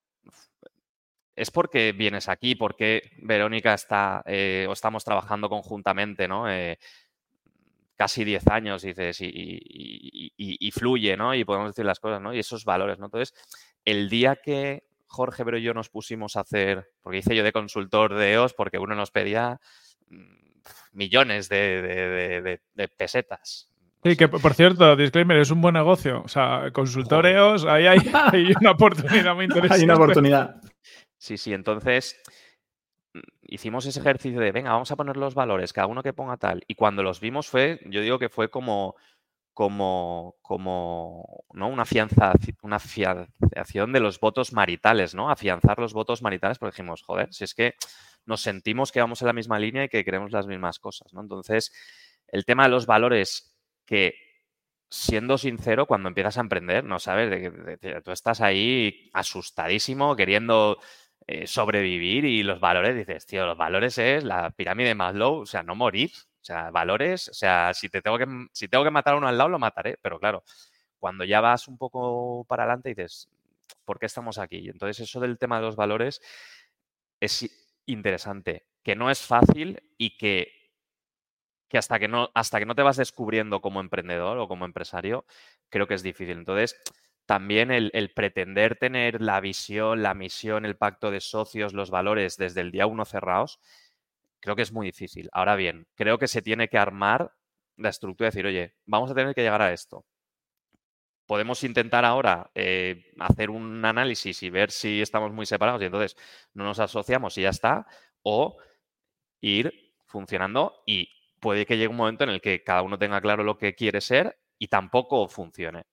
es 1.35 1.51
porque 1.51 1.91
vienes 1.91 2.27
aquí, 2.27 2.55
porque 2.55 3.11
Verónica 3.21 3.75
está, 3.75 4.23
eh, 4.25 4.65
o 4.67 4.73
estamos 4.73 5.03
trabajando 5.03 5.49
conjuntamente, 5.49 6.27
¿no? 6.27 6.49
Eh, 6.49 6.79
casi 7.95 8.23
10 8.23 8.47
años, 8.47 8.81
dices, 8.81 9.21
y, 9.21 10.33
y, 10.35 10.71
fluye, 10.71 11.15
¿no? 11.15 11.35
Y 11.35 11.45
podemos 11.45 11.69
decir 11.69 11.85
las 11.85 11.99
cosas, 11.99 12.19
¿no? 12.19 12.33
Y 12.33 12.39
esos 12.39 12.65
valores, 12.65 12.97
¿no? 12.97 13.05
Entonces, 13.05 13.35
el 13.85 14.09
día 14.09 14.35
que 14.35 14.83
Jorge 15.13 15.45
pero 15.45 15.59
yo 15.59 15.73
nos 15.73 15.89
pusimos 15.89 16.35
a 16.35 16.41
hacer, 16.41 16.91
porque 17.01 17.19
hice 17.19 17.35
yo 17.35 17.43
de 17.43 17.51
consultor 17.51 18.15
de 18.15 18.33
EOS, 18.33 18.53
porque 18.53 18.79
uno 18.79 18.95
nos 18.95 19.11
pedía 19.11 19.59
mm, 20.09 20.43
millones 20.93 21.49
de, 21.49 22.59
pesetas. 22.97 23.69
Sí, 24.03 24.17
que 24.17 24.27
por 24.27 24.53
cierto, 24.53 24.95
disclaimer, 24.95 25.37
es 25.37 25.51
un 25.51 25.61
buen 25.61 25.75
negocio. 25.75 26.23
O 26.25 26.27
sea, 26.27 26.71
consultor 26.73 27.27
EOS, 27.27 27.65
ahí 27.65 27.85
hay, 28.31 28.53
una 28.59 28.71
oportunidad 28.71 29.35
muy 29.35 29.45
interesante. 29.45 29.75
Hay 29.75 29.83
una 29.83 29.95
oportunidad. 29.95 30.61
Sí, 31.15 31.37
sí, 31.37 31.53
entonces 31.53 32.19
mm, 33.13 33.19
hicimos 33.43 33.85
ese 33.85 33.99
ejercicio 33.99 34.39
de, 34.39 34.51
venga, 34.51 34.71
vamos 34.71 34.91
a 34.91 34.95
poner 34.95 35.15
los 35.15 35.35
valores, 35.35 35.73
cada 35.73 35.87
uno 35.87 36.01
que 36.01 36.11
ponga 36.13 36.37
tal. 36.37 36.63
Y 36.67 36.73
cuando 36.73 37.03
los 37.03 37.19
vimos 37.19 37.47
fue, 37.47 37.79
yo 37.85 38.01
digo 38.01 38.17
que 38.17 38.29
fue 38.29 38.49
como 38.49 38.95
como, 39.53 40.35
como 40.41 41.45
¿no? 41.53 41.67
una, 41.67 41.85
fianza, 41.85 42.33
una 42.63 42.79
de 42.79 43.99
los 43.99 44.19
votos 44.19 44.53
maritales, 44.53 45.13
¿no? 45.13 45.29
Afianzar 45.29 45.79
los 45.79 45.93
votos 45.93 46.21
maritales, 46.21 46.57
porque 46.57 46.73
dijimos, 46.73 47.03
joder, 47.03 47.33
si 47.33 47.43
es 47.43 47.53
que 47.53 47.75
nos 48.25 48.41
sentimos 48.41 48.91
que 48.91 48.99
vamos 48.99 49.21
en 49.21 49.27
la 49.27 49.33
misma 49.33 49.59
línea 49.59 49.83
y 49.85 49.89
que 49.89 50.03
queremos 50.03 50.31
las 50.31 50.47
mismas 50.47 50.79
cosas, 50.79 51.13
¿no? 51.13 51.21
Entonces, 51.21 51.71
el 52.27 52.45
tema 52.45 52.63
de 52.63 52.69
los 52.69 52.85
valores 52.85 53.55
que, 53.85 54.15
siendo 54.89 55.37
sincero, 55.37 55.85
cuando 55.85 56.09
empiezas 56.09 56.37
a 56.37 56.41
emprender, 56.41 56.83
no 56.83 56.99
sabes, 56.99 57.29
de 57.29 58.01
tú 58.03 58.11
estás 58.11 58.41
ahí 58.41 59.09
asustadísimo, 59.13 60.15
queriendo 60.15 60.79
eh, 61.27 61.47
sobrevivir 61.47 62.25
y 62.25 62.43
los 62.43 62.59
valores, 62.59 62.95
dices, 62.95 63.25
tío, 63.25 63.45
los 63.45 63.57
valores 63.57 63.97
es 63.97 64.23
la 64.23 64.51
pirámide 64.51 64.89
de 64.89 64.95
Maslow, 64.95 65.41
o 65.41 65.45
sea, 65.45 65.63
no 65.63 65.75
morir, 65.75 66.11
o 66.43 66.45
sea, 66.45 66.71
valores, 66.71 67.29
o 67.29 67.33
sea, 67.33 67.73
si, 67.73 67.87
te 67.87 68.01
tengo 68.01 68.17
que, 68.17 68.27
si 68.51 68.67
tengo 68.67 68.83
que 68.83 68.91
matar 68.91 69.13
a 69.13 69.17
uno 69.17 69.29
al 69.29 69.37
lado, 69.37 69.49
lo 69.49 69.59
mataré, 69.59 69.97
pero 70.01 70.19
claro, 70.19 70.43
cuando 70.99 71.23
ya 71.23 71.39
vas 71.39 71.69
un 71.69 71.77
poco 71.77 72.43
para 72.49 72.63
adelante 72.63 72.89
dices, 72.89 73.29
¿por 73.85 73.97
qué 73.97 74.07
estamos 74.07 74.37
aquí? 74.37 74.67
Entonces, 74.67 74.99
eso 74.99 75.21
del 75.21 75.37
tema 75.37 75.55
de 75.57 75.63
los 75.63 75.77
valores 75.77 76.21
es 77.21 77.49
interesante, 77.85 78.67
que 78.83 78.93
no 78.93 79.09
es 79.09 79.21
fácil 79.21 79.81
y 79.97 80.17
que, 80.17 80.51
que, 81.69 81.77
hasta, 81.77 81.97
que 81.97 82.09
no, 82.09 82.29
hasta 82.33 82.59
que 82.59 82.65
no 82.65 82.75
te 82.75 82.81
vas 82.81 82.97
descubriendo 82.97 83.61
como 83.61 83.79
emprendedor 83.79 84.37
o 84.37 84.49
como 84.49 84.65
empresario, 84.65 85.25
creo 85.69 85.87
que 85.87 85.93
es 85.93 86.03
difícil. 86.03 86.39
Entonces, 86.39 86.75
también 87.25 87.71
el, 87.71 87.89
el, 87.93 88.11
pretender 88.11 88.77
tener 88.77 89.21
la 89.21 89.39
visión, 89.39 90.03
la 90.03 90.13
misión, 90.13 90.65
el 90.65 90.75
pacto 90.75 91.09
de 91.09 91.21
socios, 91.21 91.73
los 91.73 91.89
valores 91.89 92.35
desde 92.35 92.59
el 92.59 92.71
día 92.71 92.85
uno 92.85 93.05
cerrados, 93.05 93.61
creo 94.43 94.57
que 94.57 94.61
es 94.63 94.73
muy 94.73 94.87
difícil. 94.87 95.29
Ahora 95.31 95.55
bien, 95.55 95.87
creo 95.95 96.17
que 96.19 96.27
se 96.27 96.41
tiene 96.41 96.67
que 96.67 96.77
armar 96.77 97.31
la 97.77 97.89
estructura 97.89 98.27
y 98.27 98.31
decir, 98.31 98.45
oye, 98.45 98.75
vamos 98.85 99.09
a 99.09 99.15
tener 99.15 99.33
que 99.33 99.41
llegar 99.41 99.61
a 99.61 99.71
esto. 99.71 100.05
Podemos 101.25 101.63
intentar 101.63 102.03
ahora 102.03 102.51
eh, 102.53 103.05
hacer 103.19 103.49
un 103.49 103.85
análisis 103.85 104.43
y 104.43 104.49
ver 104.49 104.69
si 104.71 105.01
estamos 105.01 105.31
muy 105.31 105.45
separados 105.45 105.81
y 105.81 105.85
entonces 105.85 106.17
no 106.53 106.65
nos 106.65 106.79
asociamos 106.79 107.37
y 107.37 107.43
ya 107.43 107.49
está, 107.49 107.87
o 108.21 108.57
ir 109.39 109.93
funcionando 110.05 110.83
y 110.85 111.07
puede 111.39 111.65
que 111.65 111.77
llegue 111.77 111.87
un 111.87 111.95
momento 111.95 112.25
en 112.25 112.31
el 112.31 112.41
que 112.41 112.63
cada 112.63 112.81
uno 112.81 112.99
tenga 112.99 113.21
claro 113.21 113.45
lo 113.45 113.57
que 113.57 113.75
quiere 113.75 114.01
ser 114.01 114.37
y 114.59 114.67
tampoco 114.67 115.29
funcione. 115.29 115.83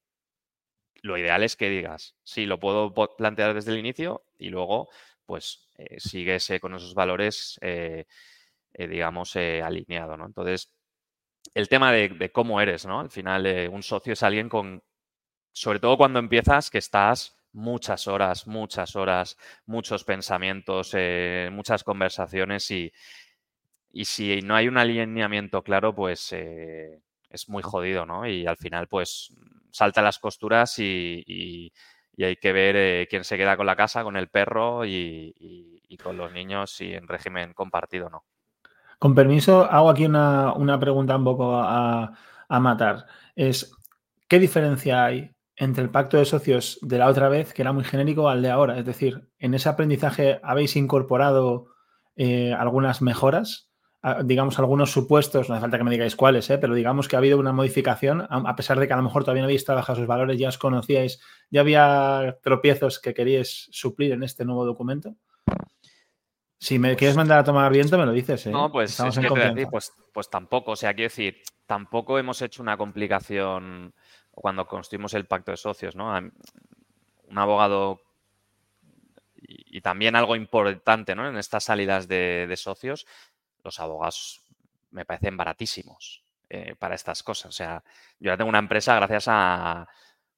Lo 1.03 1.17
ideal 1.17 1.45
es 1.45 1.55
que 1.55 1.71
digas, 1.71 2.17
sí, 2.25 2.47
lo 2.47 2.59
puedo 2.59 2.93
plantear 3.17 3.55
desde 3.55 3.71
el 3.71 3.79
inicio 3.79 4.25
y 4.37 4.49
luego, 4.49 4.89
pues, 5.25 5.71
eh, 5.79 6.01
sigues 6.01 6.53
con 6.61 6.75
esos 6.75 6.95
valores 6.95 7.59
eh, 7.63 8.07
eh, 8.75 8.89
digamos, 8.89 9.35
eh, 9.37 9.63
alineado, 9.63 10.17
¿no? 10.17 10.27
Entonces, 10.27 10.73
el 11.55 11.69
tema 11.69 11.93
de, 11.93 12.31
cómo 12.33 12.61
eres, 12.61 12.87
¿no? 12.87 13.01
Al 13.01 13.11
final, 13.11 13.47
eh, 13.47 13.69
un 13.69 13.83
socio 13.83 14.13
es 14.15 14.23
alguien 14.23 14.49
con, 14.49 14.83
sobre 15.53 15.81
todo 15.81 15.97
cuando 15.97 16.19
empiezas, 16.19 16.71
que 16.71 16.79
estás 16.79 17.37
muchas 17.53 18.09
horas, 18.09 18.47
muchas 18.47 18.97
horas, 18.97 19.37
muchos 19.67 20.05
pensamientos, 20.05 20.95
muchas 21.53 21.85
conversaciones 21.85 22.71
y, 22.71 22.93
y, 23.93 24.05
si 24.05 24.41
no 24.43 24.55
hay 24.57 24.69
un 24.69 24.79
alineamiento 24.79 25.63
claro, 25.63 25.95
pues 25.95 26.33
es 26.33 27.49
muy 27.49 27.63
jodido, 27.63 28.07
¿no? 28.07 28.27
Y 28.27 28.47
al 28.47 28.57
final, 28.57 28.89
pues, 28.89 29.35
salta 29.73 30.03
las 30.03 30.19
costuras 30.19 30.79
y, 30.79 31.25
y, 31.27 31.73
hay 32.25 32.37
que 32.37 32.53
ver 32.53 33.09
quién 33.09 33.25
se 33.25 33.37
queda 33.39 33.57
con 33.57 33.67
la 33.67 33.77
casa, 33.77 34.05
con 34.05 34.17
el 34.17 34.29
perro 34.29 34.85
y, 34.85 35.35
con 36.03 36.17
los 36.17 36.33
niños 36.33 36.81
y 36.81 36.95
en 36.95 37.09
régimen 37.09 37.55
compartido, 37.55 38.11
¿no? 38.11 38.25
Con 39.01 39.15
permiso, 39.15 39.65
hago 39.65 39.89
aquí 39.89 40.05
una, 40.05 40.79
pregunta 40.79 41.17
un 41.17 41.25
poco 41.25 41.55
a, 41.57 42.13
matar. 42.51 43.07
Es, 43.35 43.73
¿qué 44.29 44.39
diferencia 44.39 45.07
hay 45.07 45.31
entre 45.57 45.83
el 45.83 45.89
pacto 45.89 46.19
de 46.19 46.27
socios 46.27 46.79
de 46.83 46.99
la 46.99 47.09
otra 47.09 47.31
vez, 47.31 47.55
que 47.55 47.63
era 47.63 47.73
muy 47.73 47.83
genérico, 47.83 48.29
al 48.29 48.43
de 48.43 48.51
ahora? 48.51 48.79
Es 48.79 48.85
decir, 48.85 49.27
¿en 49.39 49.55
ese 49.55 49.71
aprendizaje 49.71 50.39
habéis 50.43 50.77
incorporado 50.77 51.69
eh, 52.15 52.53
algunas 52.53 53.01
mejoras? 53.01 53.71
digamos, 54.25 54.59
algunos 54.59 54.91
supuestos, 54.91 55.49
no 55.49 55.55
hace 55.55 55.61
falta 55.61 55.77
que 55.77 55.85
me 55.85 55.91
digáis 55.91 56.17
cuáles, 56.17 56.49
¿eh? 56.49 56.57
pero 56.57 56.75
digamos 56.75 57.07
que 57.07 57.17
ha 57.17 57.19
habido 57.19 57.39
una 57.39 57.53
modificación, 57.53 58.27
a 58.31 58.57
pesar 58.57 58.81
de 58.81 58.87
que 58.87 58.95
a 58.95 58.97
lo 58.97 59.03
mejor 59.03 59.25
todavía 59.25 59.43
no 59.43 59.47
habéis 59.47 59.67
trabajado 59.67 59.99
sus 59.99 60.07
valores, 60.07 60.39
ya 60.39 60.49
os 60.49 60.57
conocíais, 60.57 61.21
ya 61.51 61.61
había 61.61 62.39
tropiezos 62.43 62.99
que 62.99 63.13
queríais 63.13 63.69
suplir 63.73 64.13
en 64.13 64.23
este 64.23 64.47
nuevo 64.47 64.65
documento. 64.65 65.17
Si 66.63 66.79
me 66.79 66.95
quieres 66.95 67.15
pues 67.15 67.17
mandar 67.17 67.39
a 67.39 67.45
tomar 67.45 67.73
viento, 67.73 67.97
me 67.97 68.05
lo 68.05 68.13
dices. 68.13 68.47
¿eh? 68.47 68.51
No, 68.51 68.71
pues, 68.71 68.95
pues, 69.71 69.93
pues, 70.13 70.29
tampoco. 70.29 70.73
O 70.73 70.77
sea, 70.77 70.93
quiero 70.93 71.09
decir, 71.09 71.41
tampoco 71.65 72.19
hemos 72.19 72.43
hecho 72.43 72.63
una 72.63 72.77
complicación 72.77 73.95
cuando 74.31 74.67
construimos 74.67 75.15
el 75.15 75.25
pacto 75.25 75.53
de 75.53 75.57
socios, 75.57 75.97
¿no? 75.97 76.15
Un 76.19 77.39
abogado 77.39 78.03
y, 79.37 79.81
también 79.81 80.17
algo 80.17 80.37
importante, 80.37 81.15
¿no? 81.15 81.27
En 81.27 81.39
estas 81.39 81.65
salidas 81.65 82.09
de, 82.09 82.53
socios, 82.59 83.07
los 83.65 83.81
abogados 83.81 84.43
me 84.91 85.07
parecen 85.07 85.39
baratísimos 85.39 86.25
eh, 86.51 86.75
para 86.79 86.95
estas 86.95 87.23
cosas. 87.23 87.47
O 87.47 87.53
sea, 87.53 87.83
yo 88.19 88.33
ya 88.33 88.37
tengo 88.37 88.51
una 88.51 88.59
empresa 88.59 88.95
gracias 88.97 89.29
a 89.29 89.89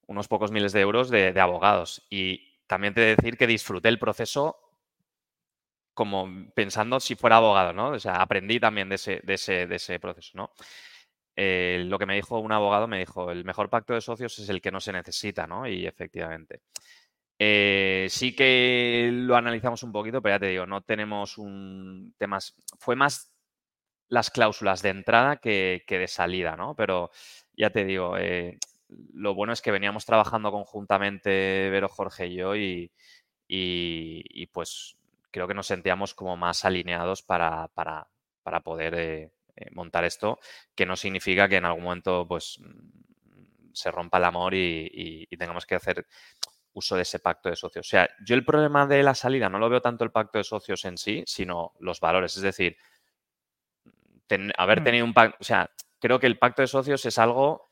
unos 0.07 0.29
pocos 0.29 0.51
miles 0.51 0.71
de 0.71 0.79
euros 0.79 1.09
de, 1.09 1.33
de 1.33 1.41
abogados 1.41 2.07
y 2.09 2.59
también 2.65 2.93
te 2.93 3.01
he 3.01 3.05
de 3.07 3.15
decir 3.17 3.37
que 3.37 3.45
disfruté 3.45 3.89
el 3.89 3.99
proceso 3.99 4.62
como 5.93 6.27
pensando 6.55 6.99
si 6.99 7.15
fuera 7.15 7.37
abogado, 7.37 7.73
¿no? 7.73 7.89
O 7.89 7.99
sea, 7.99 8.15
aprendí 8.15 8.59
también 8.59 8.89
de 8.89 8.95
ese, 8.95 9.21
de 9.23 9.33
ese, 9.35 9.67
de 9.67 9.75
ese 9.75 9.99
proceso, 9.99 10.31
¿no? 10.35 10.51
Eh, 11.35 11.83
lo 11.87 11.97
que 11.97 12.05
me 12.05 12.15
dijo 12.15 12.39
un 12.39 12.51
abogado, 12.51 12.87
me 12.87 12.99
dijo, 12.99 13.31
el 13.31 13.43
mejor 13.43 13.69
pacto 13.69 13.93
de 13.93 14.01
socios 14.01 14.37
es 14.39 14.49
el 14.49 14.61
que 14.61 14.71
no 14.71 14.79
se 14.79 14.93
necesita, 14.93 15.47
¿no? 15.47 15.67
Y 15.67 15.87
efectivamente. 15.87 16.61
Eh, 17.39 18.07
sí 18.09 18.35
que 18.35 19.09
lo 19.11 19.35
analizamos 19.35 19.83
un 19.83 19.91
poquito, 19.91 20.21
pero 20.21 20.35
ya 20.35 20.39
te 20.39 20.47
digo, 20.47 20.65
no 20.65 20.81
tenemos 20.81 21.37
un 21.37 22.13
tema. 22.17 22.39
Fue 22.79 22.95
más 22.95 23.33
las 24.09 24.29
cláusulas 24.29 24.81
de 24.81 24.89
entrada 24.89 25.37
que, 25.37 25.83
de 25.87 26.07
salida, 26.07 26.55
¿no? 26.55 26.75
Pero 26.75 27.11
ya 27.53 27.71
te 27.71 27.85
digo, 27.85 28.17
eh, 28.17 28.59
lo 29.13 29.33
bueno 29.33 29.53
es 29.53 29.61
que 29.61 29.71
veníamos 29.71 30.05
trabajando 30.05 30.51
conjuntamente 30.51 31.69
Vero, 31.71 31.89
Jorge 31.89 32.27
y 32.27 32.35
yo 32.35 32.55
y, 32.55 32.91
y, 33.47 34.45
pues 34.47 34.97
creo 35.33 35.47
que 35.47 35.55
nos 35.55 35.67
sentíamos 35.67 36.13
como 36.13 36.37
más 36.37 36.63
alineados 36.63 37.23
para, 37.23 37.67
para, 37.69 38.07
para 38.43 38.61
poder 38.61 38.93
eh, 38.95 39.31
montar 39.71 40.05
esto, 40.05 40.39
que 40.75 40.85
no 40.85 40.95
significa 40.95 41.49
que 41.49 41.57
en 41.57 41.65
algún 41.65 41.83
momento 41.83 42.25
pues 42.27 42.59
se 43.73 43.91
rompa 43.91 44.19
el 44.19 44.25
amor 44.25 44.53
y, 44.53 45.27
tengamos 45.37 45.65
que 45.65 45.75
hacer 45.75 46.05
uso 46.73 46.95
de 46.95 47.01
ese 47.01 47.19
pacto 47.19 47.49
de 47.49 47.55
socios. 47.55 47.87
O 47.87 47.89
sea, 47.89 48.07
yo 48.23 48.35
el 48.35 48.45
problema 48.45 48.85
de 48.85 49.01
la 49.01 49.15
salida 49.15 49.49
no 49.49 49.57
lo 49.57 49.69
veo 49.69 49.81
tanto 49.81 50.03
el 50.03 50.11
pacto 50.11 50.37
de 50.37 50.43
socios 50.43 50.85
en 50.85 50.97
sí, 50.97 51.23
sino 51.25 51.73
los 51.79 51.99
valores. 51.99 52.37
Es 52.37 52.43
decir, 52.43 52.77
haber 54.55 54.81
mm. 54.81 54.83
tenido 54.83 55.05
un 55.05 55.13
pacto, 55.13 55.37
o 55.39 55.43
sea, 55.43 55.71
creo 55.99 56.19
que 56.19 56.27
el 56.27 56.37
pacto 56.37 56.61
de 56.61 56.67
socios 56.67 57.05
es 57.05 57.17
algo 57.17 57.71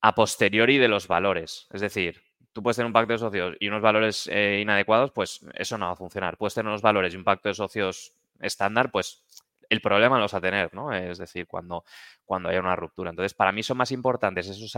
a 0.00 0.14
posteriori 0.14 0.78
de 0.78 0.88
los 0.88 1.08
valores. 1.08 1.66
Es 1.70 1.82
decir, 1.82 2.22
tú 2.52 2.62
puedes 2.62 2.76
tener 2.76 2.86
un 2.86 2.92
pacto 2.92 3.12
de 3.12 3.18
socios 3.18 3.56
y 3.60 3.68
unos 3.68 3.82
valores 3.82 4.28
eh, 4.32 4.58
inadecuados, 4.60 5.12
pues 5.12 5.40
eso 5.54 5.78
no 5.78 5.86
va 5.86 5.92
a 5.92 5.96
funcionar. 5.96 6.36
Puedes 6.36 6.54
tener 6.54 6.68
unos 6.68 6.82
valores 6.82 7.14
y 7.14 7.16
un 7.16 7.24
pacto 7.24 7.48
de 7.48 7.54
socios 7.54 8.14
estándar, 8.40 8.90
pues 8.90 9.22
el 9.68 9.80
problema 9.80 10.16
lo 10.16 10.22
vas 10.22 10.34
a 10.34 10.40
tener, 10.40 10.72
¿no? 10.74 10.92
Es 10.92 11.18
decir, 11.18 11.46
cuando, 11.46 11.84
cuando 12.24 12.48
haya 12.48 12.60
una 12.60 12.76
ruptura. 12.76 13.10
Entonces, 13.10 13.34
para 13.34 13.52
mí 13.52 13.62
son 13.62 13.76
más 13.76 13.92
importantes 13.92 14.48
esos 14.48 14.74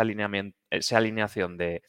esa 0.70 0.96
alineación 0.96 1.56
de, 1.56 1.82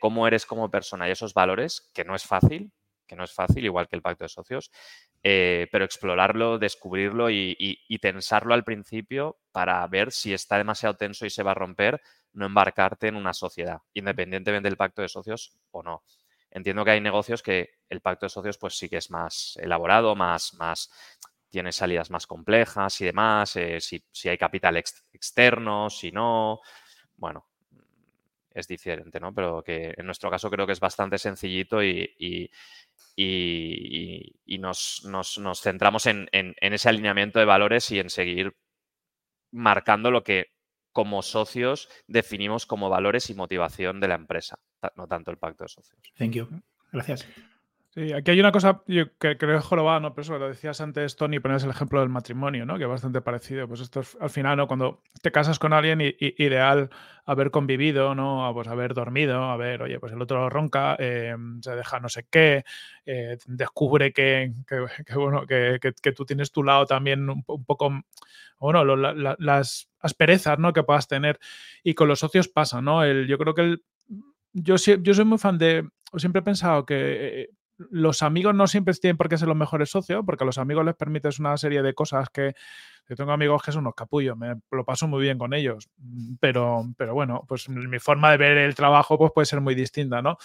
cómo 0.00 0.26
eres 0.26 0.46
como 0.46 0.70
persona 0.70 1.08
y 1.08 1.12
esos 1.12 1.34
valores, 1.34 1.90
que 1.92 2.04
no 2.04 2.14
es 2.14 2.24
fácil, 2.24 2.72
que 3.06 3.16
no 3.16 3.24
es 3.24 3.32
fácil, 3.32 3.64
igual 3.64 3.88
que 3.88 3.96
el 3.96 4.02
pacto 4.02 4.24
de 4.24 4.28
socios, 4.28 4.70
eh, 5.22 5.68
pero 5.70 5.84
explorarlo, 5.84 6.58
descubrirlo 6.58 7.30
y, 7.30 7.56
y, 7.58 7.98
tensarlo 7.98 8.54
al 8.54 8.64
principio 8.64 9.38
para 9.52 9.86
ver 9.86 10.10
si 10.10 10.34
está 10.34 10.58
demasiado 10.58 10.96
tenso 10.96 11.24
y 11.26 11.30
se 11.30 11.42
va 11.42 11.52
a 11.52 11.54
romper, 11.54 12.00
no 12.32 12.46
embarcarte 12.46 13.08
en 13.08 13.16
una 13.16 13.32
sociedad, 13.32 13.78
independientemente 13.94 14.68
del 14.68 14.76
pacto 14.76 15.02
de 15.02 15.08
socios 15.08 15.56
o 15.70 15.82
no. 15.82 16.02
Entiendo 16.50 16.84
que 16.84 16.90
hay 16.90 17.00
negocios 17.00 17.42
que 17.42 17.70
el 17.88 18.00
pacto 18.00 18.26
de 18.26 18.30
socios 18.30 18.58
pues 18.58 18.76
sí 18.76 18.88
que 18.88 18.98
es 18.98 19.10
más 19.10 19.56
elaborado, 19.60 20.14
más, 20.16 20.54
más 20.54 20.90
tiene 21.52 21.70
salidas 21.70 22.10
más 22.10 22.26
complejas 22.26 23.00
y 23.02 23.04
demás, 23.04 23.54
eh, 23.56 23.78
si, 23.80 24.28
hay 24.28 24.38
capital 24.38 24.76
externo, 24.76 25.90
si 25.90 26.10
no, 26.10 26.60
bueno, 27.14 27.46
es 28.54 28.68
diferente, 28.68 29.20
¿no? 29.20 29.34
Pero 29.34 29.62
que 29.62 29.94
en 29.96 30.06
nuestro 30.06 30.30
caso 30.30 30.50
creo 30.50 30.66
que 30.66 30.72
es 30.72 30.80
bastante 30.80 31.18
sencillito 31.18 31.82
y, 31.82 32.50
y, 33.16 34.58
nos, 34.58 35.02
centramos 35.60 36.06
en, 36.06 36.28
ese 36.32 36.88
alineamiento 36.88 37.38
de 37.38 37.44
valores 37.44 37.90
y 37.90 37.98
en 37.98 38.10
seguir 38.10 38.56
marcando 39.50 40.10
lo 40.10 40.22
que 40.22 40.46
como 40.92 41.22
socios 41.22 41.88
definimos 42.06 42.66
como 42.66 42.90
valores 42.90 43.30
y 43.30 43.34
motivación 43.34 44.00
de 44.00 44.08
la 44.08 44.14
empresa, 44.14 44.58
no 44.96 45.06
tanto 45.06 45.30
el 45.30 45.38
pacto 45.38 45.64
de 45.64 45.68
socios. 45.68 46.00
Thank 46.18 46.32
you. 46.32 46.48
Gracias. 46.92 47.26
Sí, 47.94 48.10
aquí 48.10 48.30
hay 48.30 48.40
una 48.40 48.52
cosa 48.52 48.82
que 48.86 49.10
creo 49.18 49.36
que 49.36 49.58
jorobada, 49.58 50.00
¿no? 50.00 50.14
Pero 50.14 50.22
eso 50.22 50.38
lo 50.38 50.48
decías 50.48 50.80
antes, 50.80 51.14
Tony, 51.14 51.40
pones 51.40 51.62
el 51.62 51.68
ejemplo 51.68 52.00
del 52.00 52.08
matrimonio, 52.08 52.64
¿no? 52.64 52.78
Que 52.78 52.84
es 52.84 52.88
bastante 52.88 53.20
parecido. 53.20 53.68
Pues 53.68 53.80
esto 53.80 54.00
es, 54.00 54.16
al 54.18 54.30
final, 54.30 54.56
¿no? 54.56 54.66
Cuando 54.66 55.02
te 55.20 55.30
casas 55.30 55.58
con 55.58 55.74
alguien, 55.74 56.00
ideal 56.00 56.88
haber 57.26 57.50
convivido, 57.50 58.14
¿no? 58.14 58.50
Pues 58.54 58.66
haber 58.68 58.94
dormido, 58.94 59.44
a 59.44 59.58
ver, 59.58 59.82
oye, 59.82 60.00
pues 60.00 60.10
el 60.14 60.22
otro 60.22 60.48
ronca, 60.48 60.96
eh, 60.98 61.36
se 61.60 61.76
deja 61.76 62.00
no 62.00 62.08
sé 62.08 62.24
qué, 62.30 62.64
eh, 63.04 63.36
descubre 63.46 64.14
que, 64.14 64.54
bueno, 65.14 65.46
que, 65.46 65.78
tú 66.16 66.24
tienes 66.24 66.50
tu 66.50 66.62
lado 66.62 66.86
también 66.86 67.28
un, 67.28 67.44
poco, 67.44 67.90
bueno, 68.58 68.86
las 68.86 69.90
asperezas, 70.00 70.58
¿no? 70.58 70.72
Que 70.72 70.82
puedas 70.82 71.08
tener. 71.08 71.38
Y 71.84 71.92
con 71.92 72.08
los 72.08 72.20
socios 72.20 72.48
pasa, 72.48 72.80
¿no? 72.80 73.04
El, 73.04 73.26
yo 73.26 73.36
creo 73.36 73.54
que 73.54 73.62
el, 73.62 73.84
yo, 74.54 74.76
yo 74.76 75.12
soy 75.14 75.24
muy 75.26 75.36
fan 75.36 75.58
de, 75.58 75.86
siempre 76.16 76.40
he 76.40 76.42
pensado 76.42 76.86
que 76.86 77.42
eh, 77.42 77.50
los 77.90 78.22
amigos 78.22 78.54
no 78.54 78.66
siempre 78.66 78.94
tienen 78.94 79.16
por 79.16 79.28
qué 79.28 79.38
ser 79.38 79.48
los 79.48 79.56
mejores 79.56 79.90
socios, 79.90 80.22
porque 80.24 80.44
a 80.44 80.46
los 80.46 80.58
amigos 80.58 80.84
les 80.84 80.94
permites 80.94 81.38
una 81.38 81.56
serie 81.56 81.82
de 81.82 81.94
cosas 81.94 82.28
que 82.30 82.54
yo 83.08 83.16
tengo 83.16 83.32
amigos 83.32 83.62
que 83.62 83.72
son 83.72 83.82
unos 83.82 83.94
capullos, 83.94 84.36
me 84.36 84.54
lo 84.70 84.84
paso 84.84 85.08
muy 85.08 85.22
bien 85.22 85.36
con 85.36 85.54
ellos, 85.54 85.90
pero, 86.40 86.84
pero 86.96 87.14
bueno, 87.14 87.44
pues 87.48 87.68
mi 87.68 87.98
forma 87.98 88.30
de 88.30 88.36
ver 88.36 88.58
el 88.58 88.74
trabajo 88.74 89.18
pues 89.18 89.32
puede 89.34 89.46
ser 89.46 89.60
muy 89.60 89.74
distinta, 89.74 90.22
¿no? 90.22 90.38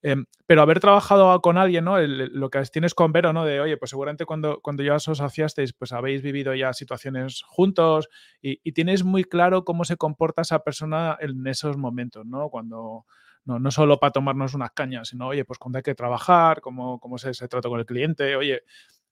Em, 0.00 0.26
pero 0.46 0.62
haber 0.62 0.80
trabajado 0.80 1.40
con 1.40 1.56
alguien, 1.56 1.84
¿no? 1.86 1.98
lo 1.98 2.50
que 2.50 2.62
tienes 2.64 2.94
con 2.94 3.12
Vero, 3.12 3.32
¿no? 3.32 3.44
De, 3.44 3.60
oye, 3.60 3.76
pues 3.78 3.90
seguramente 3.90 4.26
cuando, 4.26 4.60
cuando 4.60 4.82
ya 4.82 4.94
os 4.94 5.08
asociasteis, 5.08 5.72
pues 5.72 5.92
habéis 5.92 6.22
vivido 6.22 6.54
ya 6.54 6.72
situaciones 6.74 7.42
juntos 7.46 8.08
y 8.42 8.72
tienes 8.72 9.02
muy 9.02 9.24
claro 9.24 9.64
cómo 9.64 9.84
se 9.84 9.96
comporta 9.96 10.42
esa 10.42 10.58
persona 10.58 11.16
en 11.20 11.46
esos 11.46 11.78
momentos, 11.78 12.26
¿no? 12.26 12.50
Cuando 12.50 13.06
no, 13.44 13.58
no 13.58 13.70
solo 13.70 13.98
para 13.98 14.12
tomarnos 14.12 14.54
unas 14.54 14.72
cañas, 14.72 15.08
sino, 15.08 15.28
oye, 15.28 15.44
pues 15.44 15.58
cuando 15.58 15.78
hay 15.78 15.82
que 15.82 15.94
trabajar, 15.94 16.60
cómo, 16.60 16.98
cómo 16.98 17.18
se, 17.18 17.34
se 17.34 17.48
trata 17.48 17.68
con 17.68 17.78
el 17.78 17.86
cliente, 17.86 18.36
oye, 18.36 18.62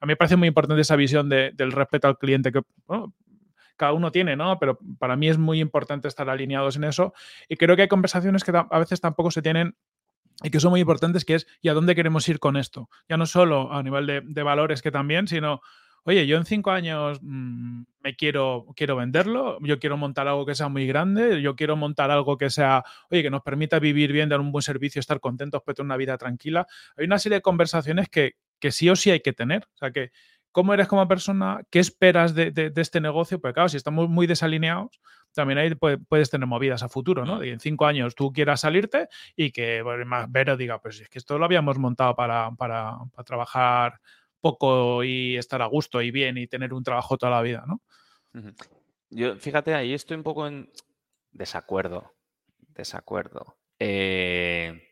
a 0.01 0.07
mí 0.07 0.13
me 0.13 0.17
parece 0.17 0.37
muy 0.37 0.49
importante 0.49 0.81
esa 0.81 0.97
visión 0.97 1.29
del 1.29 1.73
respeto 1.73 2.09
al 2.09 2.19
cliente 2.19 2.51
que 2.51 2.63
cada 3.77 3.93
uno 3.93 4.11
tiene, 4.11 4.35
¿no? 4.35 4.59
Pero 4.59 4.79
para 4.99 5.17
mí 5.17 5.29
es 5.29 5.39
muy 5.39 5.61
importante 5.61 6.09
estar 6.09 6.29
alineados 6.29 6.77
en 6.77 6.85
eso. 6.85 7.15
Y 7.49 7.57
creo 7.57 7.77
que 7.77 7.83
hay 7.83 7.89
conversaciones 7.89 8.43
que 8.43 8.53
a 8.53 8.79
veces 8.79 9.01
tampoco 9.01 9.31
se 9.31 9.43
tienen 9.43 9.77
y 10.43 10.51
que 10.51 10.59
son 10.59 10.71
muy 10.71 10.81
importantes, 10.81 11.25
que 11.25 11.37
es 11.37 11.47
¿y 11.61 11.69
a 11.69 11.75
dónde 11.75 11.95
queremos 11.95 12.29
ir 12.29 12.41
con 12.41 12.57
esto? 12.57 12.89
Ya 13.09 13.17
no 13.17 13.27
solo 13.27 13.73
a 13.73 13.81
nivel 13.83 14.07
de, 14.07 14.23
de 14.25 14.43
valores 14.43 14.83
que 14.83 14.91
también, 14.91 15.29
sino 15.29 15.61
oye, 16.05 16.27
yo 16.27 16.37
en 16.37 16.45
cinco 16.45 16.71
años 16.71 17.19
mm, 17.23 17.83
me 18.03 18.17
quiero, 18.17 18.67
quiero 18.77 18.97
venderlo, 18.97 19.59
yo 19.61 19.79
quiero 19.79 19.97
montar 19.97 20.29
algo 20.29 20.45
que 20.47 20.55
sea 20.55 20.69
muy 20.69 20.87
grande, 20.87 21.41
yo 21.43 21.57
quiero 21.57 21.77
montar 21.77 22.11
algo 22.11 22.37
que 22.37 22.51
sea, 22.51 22.85
oye, 23.11 23.23
que 23.23 23.31
nos 23.31 23.43
permita 23.43 23.79
vivir 23.79 24.13
bien, 24.13 24.29
dar 24.29 24.41
un 24.41 24.53
buen 24.53 24.63
servicio, 24.63 25.01
estar 25.01 25.21
contentos, 25.21 25.63
tener 25.65 25.83
una 25.83 25.97
vida 25.97 26.19
tranquila. 26.19 26.67
Hay 26.97 27.07
una 27.07 27.19
serie 27.19 27.39
de 27.39 27.43
conversaciones 27.43 28.09
que, 28.09 28.37
que 28.59 28.73
sí 28.73 28.89
o 28.91 28.97
sí 28.97 29.11
hay 29.11 29.21
que 29.21 29.33
tener. 29.33 29.65
O 29.75 29.79
sea, 29.79 29.91
que 29.91 30.11
cómo 30.53 30.75
eres 30.75 30.87
como 30.87 31.09
persona, 31.09 31.63
qué 31.71 31.79
esperas 31.79 32.35
de, 32.35 32.51
de, 32.51 32.73
este 32.77 33.01
negocio, 33.01 33.41
porque 33.41 33.55
claro, 33.55 33.69
si 33.71 33.79
estamos 33.79 34.09
muy 34.09 34.27
desalineados, 34.27 35.01
también 35.33 35.59
ahí 35.59 35.75
puedes 35.75 36.29
tener 36.29 36.47
movidas 36.47 36.83
a 36.83 36.91
futuro, 36.91 37.25
¿no? 37.25 37.43
Y 37.43 37.49
en 37.49 37.59
cinco 37.59 37.87
años 37.87 38.15
tú 38.15 38.33
quieras 38.33 38.61
salirte 38.61 39.09
y 39.35 39.51
que 39.51 39.83
más 40.05 40.31
Vero 40.31 40.59
diga, 40.59 40.79
pues 40.79 41.01
es 41.01 41.09
que 41.09 41.19
esto 41.19 41.39
lo 41.39 41.47
habíamos 41.47 41.79
montado 41.79 42.15
para, 42.15 42.51
para, 42.51 42.99
para 43.15 43.25
trabajar 43.25 44.01
poco 44.43 45.03
y 45.05 45.39
estar 45.39 45.63
a 45.63 45.67
gusto 45.67 46.03
y 46.03 46.11
bien 46.11 46.37
y 46.37 46.47
tener 46.47 46.75
un 46.75 46.85
trabajo 46.85 47.17
toda 47.17 47.33
la 47.33 47.41
vida, 47.41 47.65
¿no? 47.67 47.81
Yo, 49.09 49.37
fíjate, 49.37 49.75
ahí 49.75 49.95
estoy 49.95 50.19
un 50.19 50.23
poco 50.23 50.47
en 50.47 50.71
desacuerdo. 51.31 52.13
Desacuerdo. 52.59 53.57
Eh, 53.79 54.83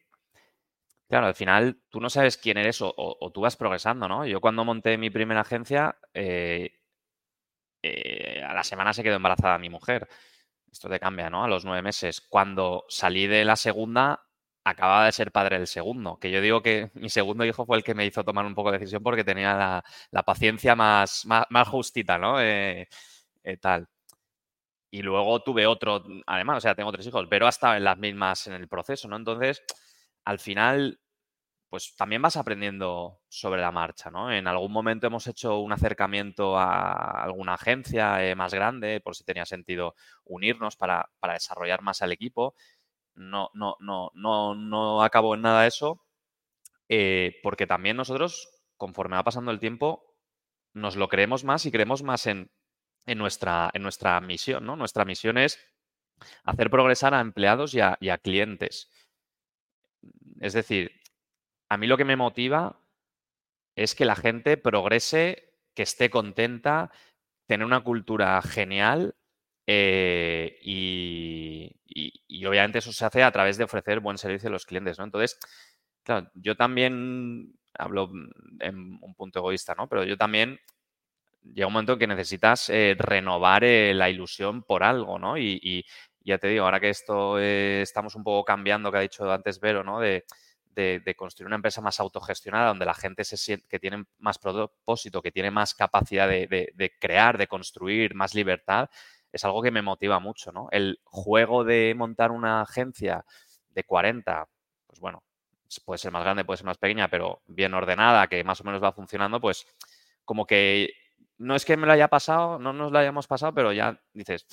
claro, 1.09 1.27
al 1.27 1.35
final 1.35 1.83
tú 1.91 2.01
no 2.01 2.11
sabes 2.11 2.37
quién 2.37 2.59
eres 2.59 2.79
o, 2.81 3.31
tú 3.33 3.41
vas 3.43 3.57
progresando, 3.57 4.09
¿no? 4.09 4.27
Yo 4.27 4.41
cuando 4.41 4.65
monté 4.65 4.99
mi 4.99 5.11
primera 5.11 5.41
agencia, 5.41 5.99
eh, 6.15 6.81
eh, 7.83 8.43
a 8.43 8.55
la 8.55 8.65
semana 8.65 8.93
se 8.93 9.03
quedó 9.03 9.17
embarazada 9.17 9.59
mi 9.59 9.71
mujer. 9.71 10.09
Esto 10.71 10.89
te 10.89 11.01
cambia, 11.01 11.31
¿no? 11.31 11.45
A 11.45 11.49
los 11.49 11.65
nueve 11.65 11.83
meses. 11.83 12.21
Cuando 12.21 12.85
salí 12.89 13.27
de 13.27 13.45
la 13.45 13.57
segunda, 13.57 14.23
acababa 14.65 15.07
de 15.07 15.13
ser 15.13 15.33
padre 15.33 15.59
del 15.59 15.67
segundo, 15.67 16.19
que 16.19 16.31
yo 16.31 16.41
digo 16.41 16.63
que 16.63 16.91
mi 16.95 17.09
segundo 17.09 17.45
hijo 17.45 17.65
fue 17.65 17.77
el 17.77 17.85
que 17.85 17.95
me 17.95 18.07
hizo 18.07 18.25
tomar 18.25 18.45
un 18.45 18.55
poco 18.55 18.71
de 18.71 18.79
decisión 18.79 19.03
porque 19.03 19.25
tenía 19.25 19.83
la, 20.11 20.23
paciencia 20.23 20.77
más, 20.77 21.27
más, 21.27 21.69
justita, 21.69 22.19
¿no? 22.19 22.41
Eh, 22.41 22.89
eh, 23.45 23.57
tal. 23.59 23.89
Y 24.93 25.03
luego 25.03 25.43
tuve 25.43 25.67
otro, 25.67 26.03
además, 26.27 26.59
o 26.59 26.61
sea, 26.61 26.75
tengo 26.75 26.91
tres 26.93 27.07
hijos, 27.07 27.27
pero 27.31 27.47
hasta 27.47 27.77
en 27.77 27.85
las 27.85 27.97
mismas 27.99 28.47
en 28.49 28.55
el 28.55 28.69
proceso, 28.69 29.09
¿no? 29.09 29.17
Entonces, 29.17 29.63
al 30.25 30.41
final, 30.41 31.01
pues 31.69 31.95
también 31.97 32.23
vas 32.23 32.37
aprendiendo 32.37 33.21
sobre 33.29 33.61
la 33.61 33.73
marcha, 33.73 34.11
¿no? 34.11 34.33
En 34.33 34.49
algún 34.49 34.73
momento 34.73 35.07
hemos 35.07 35.27
hecho 35.29 35.61
un 35.61 35.73
acercamiento 35.73 36.59
a 36.59 37.23
alguna 37.23 37.55
agencia 37.55 38.25
eh, 38.25 38.35
más 38.35 38.53
grande, 38.55 39.01
por 39.01 39.15
si 39.17 39.25
tenía 39.25 39.47
sentido 39.47 39.95
unirnos 40.25 40.77
para, 40.77 41.11
para 41.21 41.35
desarrollar 41.35 41.83
más 41.83 42.03
al 42.03 42.13
equipo 42.13 42.55
no, 43.21 43.51
no, 43.55 43.77
no, 43.81 44.11
no, 44.15 44.55
no 44.55 45.03
acabó 45.03 45.35
en 45.35 45.43
nada 45.43 45.67
eso, 45.67 46.03
eh, 46.89 47.39
porque 47.43 47.67
también 47.67 47.97
nosotros, 47.97 48.49
conforme 48.77 49.17
va 49.17 49.25
pasando 49.25 49.51
el 49.51 49.61
tiempo, 49.61 50.17
nos 50.73 50.97
lo 50.97 51.09
creemos 51.09 51.45
más 51.45 51.67
y 51.67 51.71
creemos 51.71 52.03
más 52.03 52.27
en, 52.27 52.51
nuestra, 53.07 53.71
en 53.75 53.83
nuestra 53.83 54.21
misión, 54.21 54.65
¿no? 54.65 54.77
Nuestra 54.77 55.05
misión 55.05 55.37
es 55.39 55.59
hacer 56.45 56.71
progresar 56.71 57.15
a 57.15 57.21
empleados 57.21 57.75
y 57.75 57.81
a, 57.81 57.99
y 58.01 58.09
a 58.09 58.19
clientes. 58.19 58.91
Es 60.41 60.55
decir, 60.55 60.93
a 61.69 61.77
mí 61.77 61.87
lo 61.87 61.97
que 61.97 62.05
me 62.05 62.17
motiva 62.17 62.81
es 63.77 63.95
que 63.95 64.05
la 64.05 64.17
gente 64.17 64.57
progrese, 64.57 65.55
que 65.75 65.83
esté 65.83 66.11
contenta, 66.11 66.91
tener 67.47 67.67
una 67.67 67.85
cultura 67.85 68.41
genial 68.43 69.17
eh, 69.67 70.59
y, 70.63 71.77
obviamente 72.47 72.79
eso 72.79 72.93
se 72.93 73.05
hace 73.05 73.23
a 73.23 73.31
través 73.31 73.59
de 73.59 73.65
ofrecer 73.65 74.01
buen 74.01 74.19
servicio 74.19 74.49
a 74.49 74.53
los 74.53 74.65
clientes, 74.65 74.99
¿no? 74.99 75.05
Entonces, 75.05 75.39
claro, 76.03 76.31
yo 76.35 76.57
también 76.57 77.55
hablo 77.75 78.11
en 78.61 78.99
un 79.01 79.15
punto 79.15 79.41
egoísta, 79.41 79.75
¿no? 79.75 79.89
Pero 79.89 80.05
yo 80.05 80.17
también 80.17 80.59
llega 81.43 81.67
un 81.67 81.73
momento 81.73 81.95
en 81.95 81.99
que 81.99 82.07
necesitas 82.07 82.69
eh, 82.71 82.95
renovar 82.99 83.65
eh, 83.65 83.95
la 83.95 84.11
ilusión 84.11 84.63
por 84.63 84.83
algo, 84.83 85.19
¿no? 85.19 85.39
Y, 85.39 85.85
ya 86.23 86.39
te 86.39 86.49
digo, 86.49 86.65
ahora 86.65 86.81
que 86.81 86.91
esto 86.91 87.39
estamos 87.39 88.15
un 88.15 88.23
poco 88.23 88.45
cambiando, 88.45 88.93
que 88.93 88.99
ha 88.99 89.01
dicho 89.01 89.31
antes 89.33 89.59
Vero, 89.59 89.83
¿no? 89.83 90.01
De, 90.01 90.25
construir 91.17 91.47
una 91.47 91.57
empresa 91.57 91.83
más 91.83 92.01
autogestionada, 92.01 92.69
donde 92.69 92.87
la 92.87 92.95
gente 92.95 93.25
se 93.25 93.37
siente 93.37 93.67
que 93.69 93.79
tiene 93.79 94.05
más 94.19 94.39
propósito, 94.39 95.21
que 95.21 95.31
tiene 95.31 95.51
más 95.51 95.75
capacidad 95.75 96.29
de, 96.29 96.93
crear, 96.99 97.37
de 97.37 97.47
construir, 97.47 98.15
más 98.15 98.35
libertad, 98.35 98.89
es 99.33 99.45
algo 99.45 99.63
que 99.63 99.71
me 99.71 99.83
motiva 99.83 100.19
mucho, 100.19 100.53
¿no? 100.53 100.69
El 100.71 101.01
juego 101.05 101.65
de 101.65 101.95
montar 101.97 102.31
una 102.31 102.63
agencia 102.63 103.25
de 103.71 103.85
40, 103.85 104.49
pues 104.87 105.01
bueno, 105.01 105.23
puede 105.85 105.99
ser 105.99 106.11
más 106.11 106.23
grande, 106.23 106.45
puede 106.45 106.59
ser 106.59 106.67
más 106.67 106.79
pequeña, 106.79 107.09
pero 107.09 107.43
bien 107.47 107.75
ordenada, 107.75 108.27
que 108.27 108.43
más 108.43 108.61
o 108.61 108.65
menos 108.65 108.83
va 108.83 108.93
funcionando, 108.93 109.41
pues 109.41 109.67
como 110.25 110.47
que 110.47 110.93
no 111.39 111.55
es 111.55 111.65
que 111.65 111.77
me 111.77 111.87
lo 111.87 111.93
haya 111.93 112.09
pasado, 112.09 112.59
no 112.59 112.73
nos 112.73 112.93
lo 112.93 112.99
hayamos 112.99 113.27
pasado, 113.27 113.55
pero 113.55 113.73
ya 113.73 114.01
dices, 114.13 114.47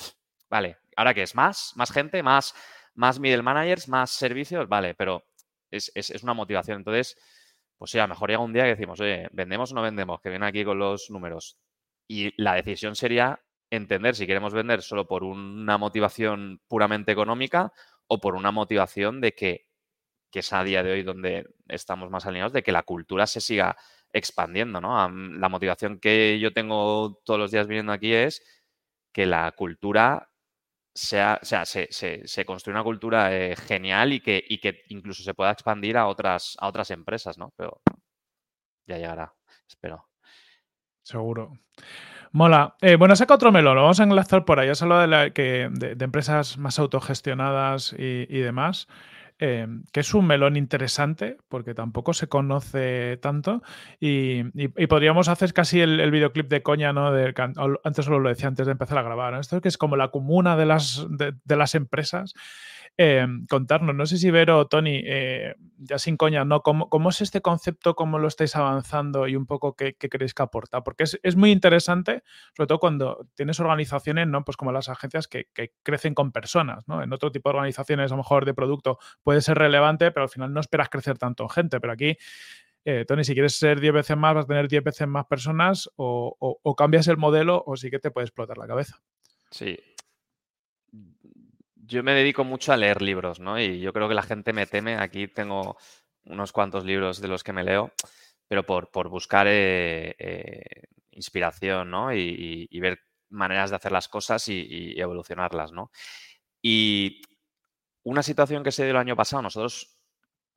vale, 0.49 0.77
¿ahora 0.95 1.13
qué 1.13 1.23
es? 1.23 1.35
¿Más? 1.35 1.73
¿Más 1.75 1.91
gente? 1.91 2.23
¿Más, 2.23 2.53
más 2.93 3.19
middle 3.19 3.43
managers? 3.43 3.89
¿Más 3.89 4.11
servicios? 4.11 4.67
Vale, 4.69 4.93
pero 4.95 5.25
es, 5.69 5.91
una 6.23 6.33
motivación. 6.33 6.77
Entonces, 6.77 7.17
pues 7.77 7.91
sí, 7.91 7.99
a 7.99 8.03
lo 8.03 8.09
mejor 8.09 8.29
llega 8.29 8.41
un 8.41 8.53
día 8.53 8.63
que 8.63 8.69
decimos, 8.69 8.99
oye, 8.99 9.27
¿vendemos 9.31 9.71
o 9.71 9.75
no 9.75 9.81
vendemos? 9.81 10.21
Que 10.21 10.29
viene 10.29 10.45
aquí 10.45 10.63
con 10.63 10.79
los 10.79 11.09
números. 11.09 11.57
Y 12.07 12.33
la 12.41 12.53
decisión 12.55 12.95
sería 12.95 13.41
entender 13.69 14.15
si 14.15 14.27
queremos 14.27 14.53
vender 14.53 14.81
solo 14.81 15.07
por 15.07 15.23
una 15.23 15.77
motivación 15.77 16.61
puramente 16.67 17.11
económica 17.11 17.73
o 18.07 18.19
por 18.19 18.35
una 18.35 18.51
motivación 18.51 19.21
de 19.21 19.33
que, 19.33 19.67
que 20.31 20.39
es 20.39 20.53
a 20.53 20.63
día 20.63 20.83
de 20.83 20.91
hoy 20.91 21.03
donde 21.03 21.47
estamos 21.67 22.09
más 22.09 22.25
alineados, 22.25 22.53
de 22.53 22.63
que 22.63 22.71
la 22.71 22.83
cultura 22.83 23.27
se 23.27 23.41
siga 23.41 23.77
expandiendo, 24.11 24.79
¿no? 24.81 25.09
La 25.09 25.49
motivación 25.49 25.99
que 25.99 26.39
yo 26.39 26.53
tengo 26.53 27.21
todos 27.25 27.39
los 27.39 27.51
días 27.51 27.67
viniendo 27.67 27.91
aquí 27.91 28.13
es 28.13 28.41
que 29.11 29.25
la 29.25 29.51
cultura 29.51 30.29
sea, 30.93 31.39
o 31.41 31.45
sea, 31.45 31.65
se, 31.65 31.87
se, 31.91 32.45
construye 32.45 32.75
una 32.75 32.83
cultura 32.83 33.35
eh, 33.35 33.55
genial 33.55 34.13
y 34.13 34.19
que, 34.19 34.43
y 34.47 34.59
que 34.59 34.83
incluso 34.89 35.23
se 35.23 35.33
pueda 35.33 35.51
expandir 35.51 35.97
a 35.97 36.07
otras, 36.07 36.55
a 36.59 36.67
otras 36.67 36.89
empresas, 36.91 37.37
¿no? 37.37 37.53
Pero 37.55 37.81
ya 38.87 38.97
llegará, 38.97 39.33
espero. 39.67 40.07
Seguro. 41.03 41.53
Mola. 42.37 42.75
Eh, 42.81 42.97
bueno, 42.97 43.15
saca 43.15 43.33
otro 43.33 43.51
melón, 43.51 43.77
lo 43.77 43.81
vamos 43.81 43.99
a 43.99 44.03
enlazar 44.03 44.45
por 44.45 44.59
ahí. 44.59 44.69
Has 44.69 44.83
hablado 44.83 45.07
de, 45.07 45.97
empresas 45.99 46.59
más 46.59 46.77
autogestionadas 46.77 47.95
y, 47.97 48.27
demás. 48.27 48.87
Em, 49.39 49.85
que 49.91 50.01
es 50.01 50.13
un 50.13 50.27
melón 50.27 50.55
interesante 50.55 51.37
porque 51.49 51.73
tampoco 51.73 52.13
se 52.13 52.27
conoce 52.27 53.17
tanto 53.17 53.63
y, 53.99 54.43
podríamos 54.85 55.29
hacer 55.29 55.51
casi 55.51 55.81
el, 55.81 56.11
videoclip 56.11 56.47
de 56.47 56.61
coña, 56.61 56.93
¿no? 56.93 57.07
Antes 57.83 58.05
solo 58.05 58.19
lo 58.19 58.29
decía 58.29 58.49
antes 58.49 58.67
de 58.67 58.73
empezar 58.73 58.99
a 58.99 59.01
grabar, 59.01 59.33
Esto 59.33 59.59
que 59.59 59.69
es 59.69 59.77
como 59.79 59.95
la 59.95 60.09
comuna 60.09 60.55
de 60.55 60.67
las, 60.67 61.07
de 61.09 61.55
las 61.55 61.73
empresas 61.73 62.35
Em, 62.99 63.45
contarnos. 63.45 63.95
No 63.95 64.07
sé 64.07 64.17
si 64.17 64.31
Vero 64.31 64.57
o 64.57 64.65
Tony, 64.67 65.03
eh, 65.05 65.53
ya 65.77 65.99
sin 65.99 66.17
coña, 66.17 66.43
¿no? 66.45 66.63
¿Cómo, 66.63 66.89
¿Cómo, 66.89 67.09
es 67.09 67.21
este 67.21 67.41
concepto? 67.41 67.93
¿Cómo 67.95 68.17
lo 68.17 68.27
estáis 68.27 68.55
avanzando? 68.55 69.27
Y 69.27 69.35
un 69.35 69.45
poco 69.45 69.75
qué, 69.75 69.95
qué 69.95 70.09
creéis 70.09 70.33
que 70.33 70.41
aporta. 70.41 70.83
Porque 70.83 71.03
es, 71.03 71.35
muy 71.35 71.51
interesante, 71.51 72.23
sobre 72.55 72.67
todo 72.67 72.79
cuando 72.79 73.27
tienes 73.35 73.59
organizaciones, 73.59 74.27
¿no? 74.27 74.43
Pues 74.43 74.57
como 74.57 74.71
las 74.71 74.89
agencias 74.89 75.27
que, 75.27 75.47
crecen 75.83 76.15
con 76.15 76.31
personas, 76.31 76.87
¿no? 76.87 77.03
En 77.03 77.13
otro 77.13 77.31
tipo 77.31 77.49
de 77.49 77.57
organizaciones, 77.57 78.11
a 78.11 78.15
lo 78.15 78.23
mejor 78.23 78.45
de 78.45 78.55
producto, 78.55 78.97
puede 79.21 79.41
ser 79.41 79.59
relevante, 79.59 80.09
pero 80.09 80.23
al 80.23 80.29
final 80.29 80.51
no 80.51 80.59
esperas 80.59 80.89
crecer 80.89 81.19
tanto 81.19 81.43
en 81.43 81.49
gente. 81.49 81.79
Pero 81.79 81.93
aquí 81.93 82.17
eh, 82.83 83.05
Tony, 83.07 83.23
si 83.23 83.35
quieres 83.35 83.53
ser 83.53 83.79
10 83.79 83.93
veces 83.93 84.17
más, 84.17 84.33
vas 84.33 84.45
a 84.45 84.47
tener 84.47 84.67
10 84.67 84.83
veces 84.83 85.07
más 85.07 85.27
personas 85.27 85.87
o, 85.97 86.35
o, 86.39 86.75
cambias 86.75 87.07
el 87.09 87.17
modelo 87.17 87.63
o 87.67 87.77
sí 87.77 87.91
que 87.91 87.99
te 87.99 88.09
puede 88.09 88.25
explotar 88.25 88.57
la 88.57 88.65
cabeza. 88.65 89.03
Sí, 89.51 89.77
yo 91.87 92.03
me 92.03 92.13
dedico 92.13 92.43
mucho 92.43 92.73
a 92.73 92.77
leer 92.77 93.01
libros, 93.01 93.39
¿no? 93.39 93.59
Y 93.59 93.79
yo 93.79 93.93
creo 93.93 94.07
que 94.09 94.13
la 94.13 94.21
gente 94.23 94.53
me 94.53 94.67
teme. 94.67 94.97
Aquí 94.97 95.27
tengo 95.27 95.77
unos 96.25 96.51
cuantos 96.51 96.85
libros 96.85 97.21
de 97.21 97.29
los 97.29 97.43
que 97.43 97.53
me 97.53 97.63
leo, 97.63 97.93
pero 98.47 98.65
por, 98.65 98.91
por 98.91 99.09
buscar 99.09 99.47
eh, 99.47 100.15
eh, 100.19 100.83
inspiración, 101.11 101.89
¿no? 101.89 102.13
Y, 102.13 102.67
ver 102.79 102.99
maneras 103.29 103.69
de 103.69 103.77
hacer 103.77 103.91
las 103.91 104.07
cosas 104.09 104.47
y, 104.49 104.99
evolucionarlas, 104.99 105.71
¿no? 105.71 105.91
Y 106.61 107.21
una 108.03 108.23
situación 108.23 108.63
que 108.63 108.71
se 108.71 108.83
dio 108.83 108.91
el 108.91 108.97
año 108.97 109.15
pasado, 109.15 109.41
nosotros 109.41 109.97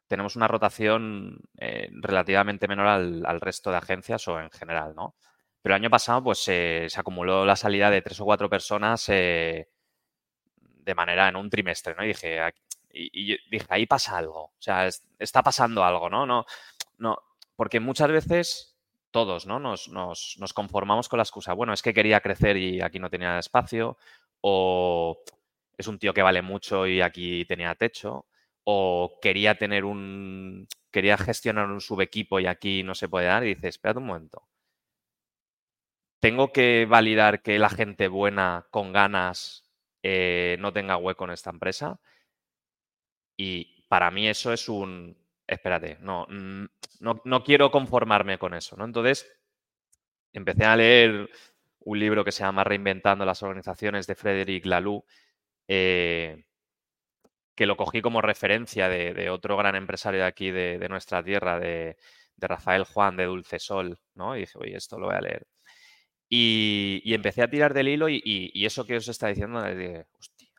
tenemos 0.09 0.37
una 0.37 0.49
rotación 0.49 1.39
eh, 1.59 1.89
relativamente 1.93 2.67
menor 2.69 2.87
al, 2.89 3.41
resto 3.41 3.71
de 3.71 3.77
agencias 3.77 4.27
o 4.29 4.41
en 4.41 4.51
general, 4.51 4.95
¿no? 4.97 5.15
Pero 5.63 5.75
el 5.75 5.83
año 5.83 5.91
pasado, 5.91 6.25
pues 6.25 6.41
se 6.41 6.89
acumuló 6.97 7.45
la 7.45 7.57
salida 7.57 7.91
de 7.91 8.03
tres 8.03 8.21
o 8.21 8.25
cuatro 8.25 8.49
personas 8.49 9.09
de 10.91 10.95
manera 10.97 11.29
en 11.29 11.37
un 11.37 11.49
trimestre, 11.49 11.95
¿no? 11.95 12.05
Y 12.05 12.09
dije, 12.09 12.41
y, 12.93 13.37
dije, 13.49 13.67
ahí 13.69 13.87
pasa 13.87 14.19
algo, 14.19 14.47
o 14.47 14.57
sea, 14.59 14.89
está 15.19 15.43
pasando 15.43 15.85
algo, 15.85 16.11
¿no? 16.11 16.27
No, 16.27 16.45
no, 16.99 17.17
porque 17.55 17.79
muchas 17.79 18.11
veces 18.11 18.77
todos, 19.13 19.47
¿no? 19.47 19.61
Nos, 19.61 19.89
nos, 19.89 20.37
nos, 20.41 20.53
conformamos 20.53 21.09
con 21.09 21.19
la 21.19 21.23
excusa, 21.23 21.53
bueno, 21.53 21.73
es 21.73 21.83
que 21.83 21.95
quería 21.95 22.21
crecer 22.21 22.57
y 22.57 22.81
aquí 22.81 22.99
no 22.99 23.09
tenía 23.11 23.39
espacio, 23.39 23.97
o 24.41 25.23
es 25.79 25.87
un 25.87 25.99
tío 25.99 26.13
que 26.13 26.23
vale 26.23 26.43
mucho 26.43 26.87
y 26.87 27.01
aquí 27.01 27.45
tenía 27.45 27.75
techo, 27.77 28.27
o 28.65 29.19
quería 29.23 29.57
tener 29.57 29.85
un, 29.85 30.67
quería 30.91 31.17
gestionar 31.17 31.67
un 31.69 31.81
subequipo 31.81 32.41
y 32.41 32.47
aquí 32.47 32.83
no 32.83 32.95
se 32.97 33.09
puede 33.09 33.27
dar, 33.27 33.45
y 33.45 33.55
dices, 33.55 33.77
espérate 33.77 34.01
un 34.01 34.07
momento. 34.07 34.49
Tengo 36.21 36.53
que 36.53 36.87
validar 36.87 37.43
que 37.43 37.59
la 37.59 37.71
gente 37.71 38.09
buena, 38.09 38.67
con 38.71 38.93
ganas, 38.93 39.70
eh, 40.03 40.57
no 40.61 40.73
tenga 40.73 40.97
hueco 40.97 41.25
en 41.25 41.31
esta 41.31 41.51
empresa. 41.51 42.01
Y 43.37 43.85
para 43.89 44.11
mí 44.11 44.29
eso 44.29 44.53
es 44.53 44.69
un, 44.69 45.17
espérate, 45.47 45.99
no, 46.01 46.27
no, 46.29 47.23
no 47.25 47.45
quiero 47.45 47.71
conformarme 47.71 48.39
con 48.39 48.55
eso, 48.55 48.77
¿no? 48.77 48.85
Entonces, 48.85 49.31
empecé 50.33 50.65
a 50.65 50.77
leer 50.77 51.29
un 51.81 51.99
libro 51.99 52.25
que 52.25 52.33
se 52.33 52.45
llama 52.45 52.65
Reinventando 52.65 53.25
las 53.25 53.43
organizaciones 53.43 54.07
de 54.07 54.15
Frederic 54.15 54.67
Laloux, 54.67 55.05
eh, 55.69 56.45
que 57.55 57.67
lo 57.67 57.77
cogí 57.77 58.01
como 58.03 58.23
referencia 58.23 58.89
de, 58.89 59.31
otro 59.31 59.57
gran 59.57 59.77
empresario 59.77 60.21
de 60.21 60.27
aquí, 60.27 60.51
de, 60.51 60.89
nuestra 60.89 61.23
tierra, 61.23 61.59
de, 61.59 61.97
Rafael 62.39 62.85
Juan, 62.85 63.17
de 63.17 63.27
Dulce 63.27 63.59
Sol, 63.59 63.99
¿no? 64.15 64.37
Y 64.37 64.41
dije, 64.41 64.59
oye, 64.59 64.77
esto 64.77 64.99
lo 64.99 65.07
voy 65.07 65.17
a 65.17 65.21
leer. 65.21 65.47
Y, 66.33 67.13
empecé 67.13 67.43
a 67.43 67.51
tirar 67.51 67.75
del 67.75 67.89
hilo 67.89 68.09
y, 68.09 68.53
eso 68.65 68.87
que 68.87 68.97
os 68.97 69.09
está 69.09 69.27
diciendo, 69.29 69.61
de, 69.63 70.07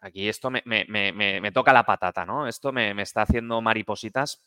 aquí 0.01 0.27
esto 0.27 0.51
me, 0.51 1.51
toca 1.53 1.71
la 1.71 1.85
patata, 1.85 2.25
¿no? 2.25 2.47
Esto 2.47 2.73
me, 2.73 3.01
está 3.01 3.21
haciendo 3.21 3.61
maripositas 3.61 4.43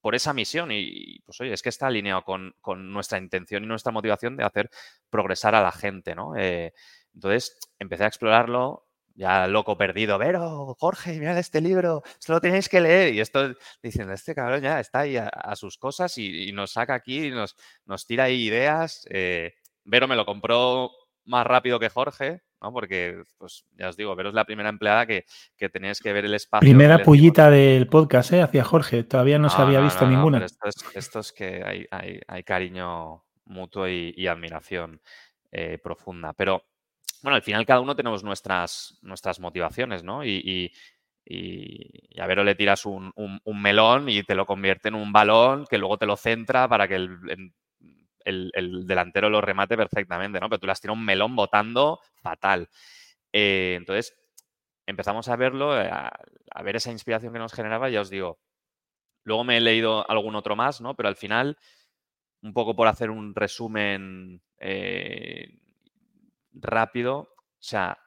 por 0.00 0.14
esa 0.14 0.32
misión 0.32 0.70
y, 0.72 1.20
pues 1.26 1.40
oye, 1.42 1.52
es 1.52 1.62
que 1.62 1.68
está 1.68 1.88
alineado 1.88 2.24
con, 2.24 2.54
nuestra 2.92 3.18
intención 3.18 3.64
y 3.64 3.66
nuestra 3.66 3.92
motivación 3.92 4.36
de 4.36 4.44
hacer 4.44 4.70
progresar 5.10 5.54
a 5.54 5.62
la 5.62 5.72
gente, 5.72 6.14
¿no? 6.14 6.36
Eh, 6.36 6.72
entonces 7.14 7.58
empecé 7.78 8.04
a 8.04 8.08
explorarlo, 8.08 8.86
ya 9.14 9.46
loco 9.46 9.76
perdido, 9.76 10.16
Vero, 10.16 10.74
Jorge, 10.78 11.18
mirad 11.18 11.36
este 11.38 11.60
libro, 11.60 12.02
esto 12.18 12.32
lo 12.32 12.40
tenéis 12.40 12.70
que 12.70 12.80
leer. 12.80 13.14
Y 13.14 13.20
esto 13.20 13.54
diciendo, 13.82 14.14
este 14.14 14.34
cabrón 14.34 14.62
ya 14.62 14.80
está 14.80 15.00
ahí 15.00 15.18
a, 15.18 15.54
sus 15.54 15.76
cosas 15.76 16.16
y, 16.16 16.50
nos 16.52 16.72
saca 16.72 16.94
aquí, 16.94 17.30
nos, 17.30 17.56
nos 17.84 18.06
tira 18.06 18.24
ahí 18.24 18.44
ideas. 18.46 19.06
Eh, 19.10 19.54
Vero 19.84 20.08
me 20.08 20.16
lo 20.16 20.24
compró 20.24 20.90
más 21.24 21.46
rápido 21.46 21.78
que 21.78 21.88
Jorge, 21.88 22.40
¿no? 22.60 22.72
Porque, 22.72 23.22
pues 23.38 23.64
ya 23.72 23.88
os 23.88 23.96
digo, 23.96 24.14
Vero 24.14 24.30
es 24.30 24.34
la 24.34 24.44
primera 24.44 24.68
empleada 24.68 25.06
que, 25.06 25.24
que 25.56 25.68
tenéis 25.68 26.00
que 26.00 26.12
ver 26.12 26.24
el 26.24 26.34
espacio. 26.34 26.60
Primera 26.60 27.02
pullita 27.02 27.50
del 27.50 27.86
podcast, 27.86 28.32
¿eh? 28.32 28.42
Hacia 28.42 28.64
Jorge. 28.64 29.04
Todavía 29.04 29.38
no, 29.38 29.48
se 29.48 29.60
había 29.60 29.80
visto 29.80 30.06
ninguna. 30.06 30.44
esto, 30.44 31.20
es, 31.20 31.32
que 31.32 31.86
hay, 31.90 32.42
cariño 32.42 33.24
mutuo 33.46 33.88
y, 33.88 34.26
admiración 34.26 35.00
eh, 35.50 35.78
profunda. 35.82 36.32
Pero, 36.32 36.64
bueno, 37.22 37.36
al 37.36 37.42
final 37.42 37.66
cada 37.66 37.80
uno 37.80 37.94
tenemos 37.94 38.24
nuestras, 38.24 38.98
nuestras 39.02 39.40
motivaciones, 39.40 40.02
¿no? 40.02 40.24
Y, 40.24 40.72
a 42.18 42.26
Vero 42.26 42.42
le 42.44 42.56
tiras 42.56 42.84
un, 42.84 43.12
melón 43.46 44.08
y 44.08 44.22
te 44.24 44.34
lo 44.34 44.44
convierte 44.44 44.88
en 44.88 44.96
un 44.96 45.12
balón 45.12 45.66
que 45.70 45.78
luego 45.78 45.96
te 45.96 46.06
lo 46.06 46.16
centra 46.16 46.68
para 46.68 46.88
que 46.88 46.96
el, 46.96 47.52
el, 48.24 48.86
delantero 48.86 49.30
lo 49.30 49.40
remate 49.40 49.76
perfectamente, 49.76 50.40
¿no? 50.40 50.48
Pero 50.48 50.60
tú 50.60 50.66
las 50.66 50.80
tienes 50.80 50.96
un 50.96 51.04
melón 51.04 51.36
botando 51.36 52.00
fatal. 52.22 52.68
Eh, 53.32 53.74
entonces, 53.76 54.16
empezamos 54.86 55.28
a 55.28 55.36
verlo, 55.36 55.80
eh, 55.80 55.90
a, 55.90 56.62
ver 56.62 56.76
esa 56.76 56.92
inspiración 56.92 57.32
que 57.32 57.38
nos 57.38 57.52
generaba, 57.52 57.90
ya 57.90 58.00
os 58.00 58.10
digo. 58.10 58.38
Luego 59.24 59.44
me 59.44 59.56
he 59.58 59.60
leído 59.60 60.08
algún 60.10 60.36
otro 60.36 60.56
más, 60.56 60.80
¿no? 60.80 60.94
Pero 60.94 61.08
al 61.08 61.16
final, 61.16 61.56
un 62.42 62.52
poco 62.52 62.74
por 62.76 62.88
hacer 62.88 63.10
un 63.10 63.34
resumen 63.34 64.42
eh, 64.58 65.58
rápido, 66.52 67.18
o 67.18 67.36
sea, 67.58 67.98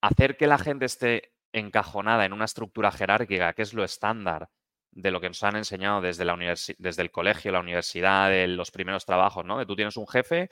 hacer 0.00 0.36
que 0.36 0.46
la 0.46 0.58
gente 0.58 0.86
esté 0.86 1.32
encajonada 1.52 2.24
en 2.24 2.32
una 2.32 2.44
estructura 2.44 2.90
jerárquica, 2.92 3.52
que 3.52 3.62
es 3.62 3.74
lo 3.74 3.84
estándar, 3.84 4.48
de 4.92 5.10
lo 5.10 5.20
que 5.20 5.28
nos 5.28 5.42
han 5.42 5.56
enseñado 5.56 6.00
desde, 6.00 6.24
la 6.24 6.36
desde 6.36 7.02
el 7.02 7.10
colegio, 7.10 7.50
la 7.50 7.60
universidad, 7.60 8.30
de 8.30 8.46
los 8.46 8.70
primeros 8.70 9.04
trabajos, 9.04 9.44
¿no? 9.44 9.58
Que 9.58 9.66
tú 9.66 9.74
tienes 9.74 9.96
un 9.96 10.06
jefe 10.06 10.48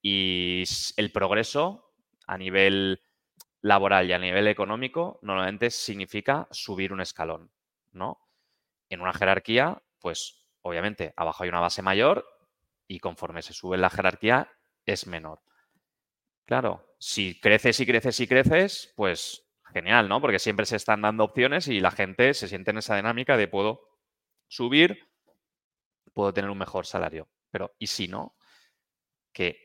y 0.00 0.64
el 0.96 1.12
progreso 1.12 1.92
a 2.26 2.38
nivel 2.38 3.00
laboral 3.60 4.08
y 4.08 4.12
a 4.12 4.18
nivel 4.18 4.48
económico 4.48 5.18
normalmente 5.22 5.70
significa 5.70 6.48
subir 6.50 6.92
un 6.92 7.00
escalón, 7.00 7.52
¿no? 7.92 8.18
En 8.88 9.00
una 9.00 9.12
jerarquía, 9.12 9.82
pues 10.00 10.46
obviamente 10.62 11.12
abajo 11.16 11.44
hay 11.44 11.50
una 11.50 11.60
base 11.60 11.82
mayor 11.82 12.26
y 12.88 12.98
conforme 12.98 13.42
se 13.42 13.52
sube 13.52 13.76
la 13.76 13.90
jerarquía 13.90 14.50
es 14.86 15.06
menor. 15.06 15.40
Claro, 16.46 16.94
si 16.98 17.38
creces 17.40 17.78
y 17.80 17.86
creces 17.86 18.18
y 18.20 18.26
creces, 18.26 18.92
pues 18.96 19.46
genial, 19.72 20.08
¿no? 20.08 20.20
Porque 20.20 20.38
siempre 20.38 20.66
se 20.66 20.76
están 20.76 21.02
dando 21.02 21.24
opciones 21.24 21.68
y 21.68 21.80
la 21.80 21.90
gente 21.90 22.34
se 22.34 22.48
siente 22.48 22.70
en 22.70 22.78
esa 22.78 22.96
dinámica 22.96 23.36
de 23.36 23.48
puedo 23.48 23.88
subir, 24.48 25.08
puedo 26.12 26.32
tener 26.32 26.50
un 26.50 26.58
mejor 26.58 26.86
salario. 26.86 27.28
Pero, 27.50 27.74
¿y 27.78 27.86
si 27.88 28.08
no? 28.08 28.36
Que 29.32 29.58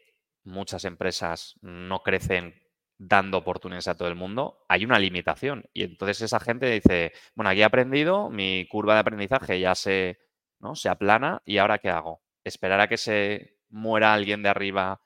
muchas 0.43 0.85
empresas 0.85 1.55
no 1.61 2.01
crecen 2.03 2.55
dando 2.97 3.37
oportunidades 3.37 3.87
a 3.87 3.95
todo 3.95 4.07
el 4.07 4.15
mundo, 4.15 4.65
hay 4.67 4.85
una 4.85 4.99
limitación. 4.99 5.69
Y 5.73 5.83
entonces 5.83 6.21
esa 6.21 6.39
gente 6.39 6.69
dice, 6.69 7.13
bueno, 7.35 7.49
aquí 7.49 7.61
he 7.61 7.65
aprendido, 7.65 8.29
mi 8.29 8.67
curva 8.67 8.95
de 8.95 9.01
aprendizaje 9.01 9.59
ya 9.59 9.75
se, 9.75 10.19
¿no? 10.59 10.75
se 10.75 10.89
aplana 10.89 11.41
y 11.45 11.57
ahora 11.59 11.77
¿qué 11.77 11.89
hago? 11.89 12.21
¿Esperar 12.43 12.79
a 12.81 12.87
que 12.87 12.97
se 12.97 13.57
muera 13.69 14.13
alguien 14.13 14.41
de 14.41 14.49
arriba 14.49 15.01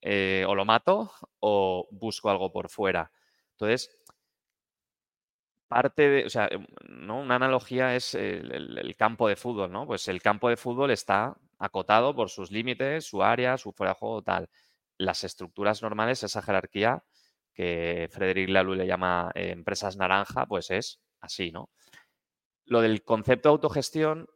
eh, 0.00 0.44
o 0.48 0.54
lo 0.54 0.64
mato 0.64 1.12
o 1.40 1.88
busco 1.90 2.30
algo 2.30 2.50
por 2.52 2.70
fuera? 2.70 3.12
Entonces, 3.52 3.90
parte 5.74 6.08
de, 6.08 6.24
o 6.24 6.30
sea, 6.30 6.46
em, 6.52 6.64
¿no? 6.88 7.18
una 7.20 7.34
analogía 7.34 7.96
es 7.96 8.14
el, 8.14 8.94
campo 8.96 9.26
de 9.26 9.34
fútbol, 9.34 9.72
¿no? 9.72 9.88
Pues 9.88 10.06
el 10.06 10.22
campo 10.22 10.48
de 10.48 10.56
fútbol 10.56 10.92
está 10.92 11.36
acotado 11.58 12.14
por 12.14 12.30
sus 12.30 12.52
límites, 12.52 13.06
su 13.06 13.24
área, 13.24 13.58
su 13.58 13.72
fuera 13.72 13.90
de 13.90 13.98
juego, 13.98 14.22
tal. 14.22 14.48
Las 14.98 15.24
estructuras 15.24 15.82
normales, 15.82 16.22
esa 16.22 16.42
jerarquía 16.42 17.02
que 17.54 18.08
Frederick 18.12 18.50
Laloux 18.50 18.76
le 18.76 18.86
llama 18.86 19.32
eh, 19.34 19.50
empresas 19.50 19.96
naranja, 19.96 20.46
pues 20.46 20.70
es 20.70 21.00
así, 21.20 21.50
¿no? 21.50 21.70
Lo 22.66 22.80
del 22.80 23.02
concepto 23.02 23.48
de 23.48 23.54
autogestión, 23.54 24.28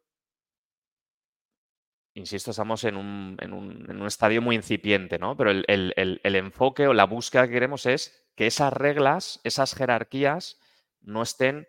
insisto, 2.14 2.51
estamos 2.51 2.82
en 2.82 2.97
un, 2.97 3.36
en 3.41 3.53
un, 3.53 4.07
estadio 4.09 4.43
muy 4.43 4.57
incipiente, 4.57 5.20
¿no? 5.20 5.36
Pero 5.36 5.53
el, 5.53 5.64
el 5.97 6.34
enfoque 6.34 6.89
o 6.89 6.95
la 6.95 7.05
búsqueda 7.05 7.47
que 7.47 7.53
queremos 7.53 7.86
es 7.86 8.26
que 8.34 8.49
esas 8.49 8.72
reglas, 8.72 9.41
esas 9.45 9.76
jerarquías, 9.76 10.59
no 11.01 11.22
estén, 11.22 11.66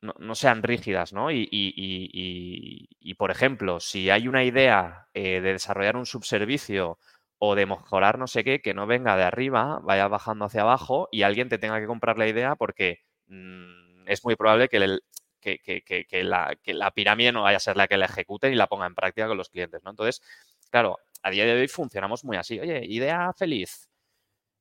no, 0.00 0.34
sean 0.34 0.62
rígidas, 0.62 1.12
¿no? 1.12 1.30
Y, 1.30 3.14
por 3.18 3.30
ejemplo, 3.30 3.80
si 3.80 4.10
hay 4.10 4.28
una 4.28 4.44
idea 4.44 5.08
eh, 5.14 5.40
de 5.40 5.52
desarrollar 5.52 5.96
un 5.96 6.06
subservicio 6.06 6.98
o 7.38 7.54
de 7.54 7.66
mejorar 7.66 8.18
no 8.18 8.26
sé 8.26 8.44
qué, 8.44 8.60
que 8.60 8.74
no 8.74 8.86
venga 8.86 9.16
de 9.16 9.24
arriba, 9.24 9.80
vaya 9.82 10.08
bajando 10.08 10.44
hacia 10.46 10.62
abajo 10.62 11.08
y 11.10 11.22
alguien 11.22 11.48
te 11.48 11.58
tenga 11.58 11.80
que 11.80 11.86
comprar 11.86 12.18
la 12.18 12.28
idea 12.28 12.56
porque 12.56 13.00
mm, 13.26 14.08
es 14.08 14.24
muy 14.24 14.36
probable 14.36 14.68
que, 14.68 14.78
la, 14.78 16.56
que, 16.62 16.74
la, 16.74 16.90
pirámide 16.92 17.32
no 17.32 17.42
vaya 17.42 17.56
a 17.58 17.60
ser 17.60 17.76
la 17.76 17.88
que 17.88 17.96
la 17.96 18.06
ejecute 18.06 18.50
y 18.50 18.54
la 18.54 18.66
ponga 18.66 18.86
en 18.86 18.94
práctica 18.94 19.28
con 19.28 19.36
los 19.36 19.50
clientes, 19.50 19.82
¿no? 19.84 19.90
Entonces, 19.90 20.22
claro, 20.70 20.98
a 21.22 21.30
día 21.30 21.44
de 21.46 21.52
hoy 21.54 21.68
funcionamos 21.68 22.24
muy 22.24 22.36
así. 22.36 22.60
Oye, 22.60 22.84
idea 22.86 23.32
feliz, 23.32 23.88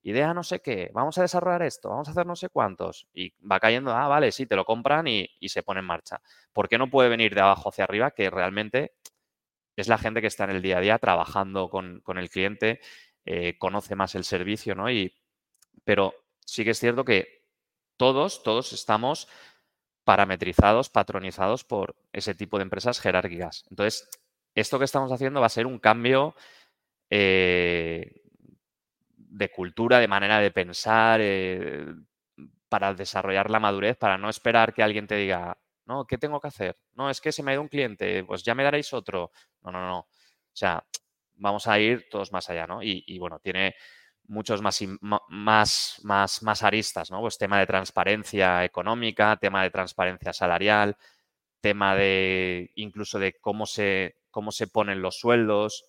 idea 0.04 0.34
no 0.34 0.44
sé 0.44 0.60
qué, 0.60 0.92
vamos 0.94 1.18
a 1.18 1.22
desarrollar 1.22 1.64
esto, 1.64 1.90
vamos 1.90 2.08
a 2.08 2.12
hacer 2.12 2.26
no 2.26 2.36
sé 2.36 2.50
cuántos. 2.50 3.08
Y 3.14 3.34
va 3.40 3.60
cayendo, 3.60 3.92
ah, 3.92 4.08
vale, 4.08 4.32
sí, 4.32 4.46
te 4.46 4.56
lo 4.56 4.66
compran 4.66 5.08
y, 5.08 5.30
se 5.48 5.64
pone 5.64 5.80
en 5.80 5.86
marcha. 5.86 6.22
¿Por 6.52 6.70
qué 6.70 6.78
no 6.78 6.90
puede 6.90 7.10
venir 7.10 7.34
de 7.34 7.42
abajo 7.42 7.70
hacia 7.70 7.86
arriba? 7.86 8.12
Que 8.12 8.30
realmente 8.30 8.94
es 9.76 9.88
la 9.88 9.98
gente 9.98 10.22
que 10.22 10.28
está 10.28 10.44
en 10.44 10.52
el 10.52 10.62
día 10.62 10.78
a 10.78 10.82
día 10.82 11.00
trabajando 11.00 11.70
con, 11.70 12.02
el 12.18 12.30
cliente, 12.30 12.80
eh, 13.26 13.58
conoce 13.58 13.96
más 13.96 14.16
el 14.16 14.26
servicio, 14.26 14.76
¿no? 14.76 14.92
Y, 14.92 15.16
pero 15.84 16.14
sí 16.46 16.64
que 16.64 16.72
es 16.72 16.80
cierto 16.80 17.06
que 17.06 17.48
todos, 17.98 18.44
todos 18.44 18.74
estamos 18.74 19.28
parametrizados, 20.04 20.90
patronizados 20.90 21.64
por 21.64 21.96
ese 22.12 22.36
tipo 22.36 22.58
de 22.58 22.64
empresas 22.64 23.00
jerárquicas. 23.00 23.66
Entonces, 23.70 24.10
esto 24.54 24.78
que 24.80 24.86
estamos 24.86 25.12
haciendo 25.12 25.40
va 25.40 25.48
a 25.48 25.50
ser 25.50 25.66
un 25.66 25.80
cambio 25.80 26.36
eh, 27.10 28.23
de 29.34 29.50
cultura, 29.50 30.00
de 30.00 30.08
manera 30.08 30.40
de 30.40 30.52
pensar, 30.52 31.20
eh, 31.22 31.86
para 32.70 32.94
desarrollar 32.94 33.50
la 33.50 33.60
madurez, 33.60 33.98
para 33.98 34.18
no 34.18 34.30
esperar 34.30 34.74
que 34.74 34.84
alguien 34.84 35.08
te 35.08 35.16
diga, 35.16 35.58
no, 35.86 36.06
¿qué 36.06 36.18
tengo 36.18 36.40
que 36.40 36.48
hacer? 36.48 36.78
No, 36.94 37.10
es 37.10 37.20
que 37.20 37.32
se 37.32 37.44
me 37.44 37.52
ha 37.52 37.54
ido 37.56 37.62
un 37.62 37.68
cliente, 37.68 38.24
pues 38.24 38.44
ya 38.44 38.56
me 38.56 38.64
daréis 38.64 38.94
otro. 38.94 39.32
No, 39.62 39.72
no, 39.72 39.86
no. 39.88 40.00
O 40.00 40.08
sea, 40.54 40.84
vamos 41.36 41.68
a 41.68 41.80
ir 41.80 42.08
todos 42.10 42.32
más 42.32 42.50
allá, 42.50 42.68
¿no? 42.68 42.82
Y, 42.82 43.18
bueno, 43.20 43.40
tiene 43.40 43.76
muchos 44.26 44.62
más, 44.62 44.82
más, 45.02 46.00
más, 46.04 46.44
más 46.44 46.64
aristas, 46.64 47.12
¿no? 47.12 47.22
Pues 47.22 47.38
tema 47.38 47.60
de 47.60 47.68
transparencia 47.68 48.64
económica, 48.64 49.38
tema 49.38 49.64
de 49.64 49.72
transparencia 49.72 50.32
salarial, 50.32 50.96
tema 51.60 51.96
de 51.96 52.72
incluso 52.76 53.20
de 53.20 53.40
cómo 53.42 53.66
se, 53.66 54.18
cómo 54.32 54.52
se 54.52 54.68
ponen 54.68 55.02
los 55.02 55.18
sueldos, 55.20 55.86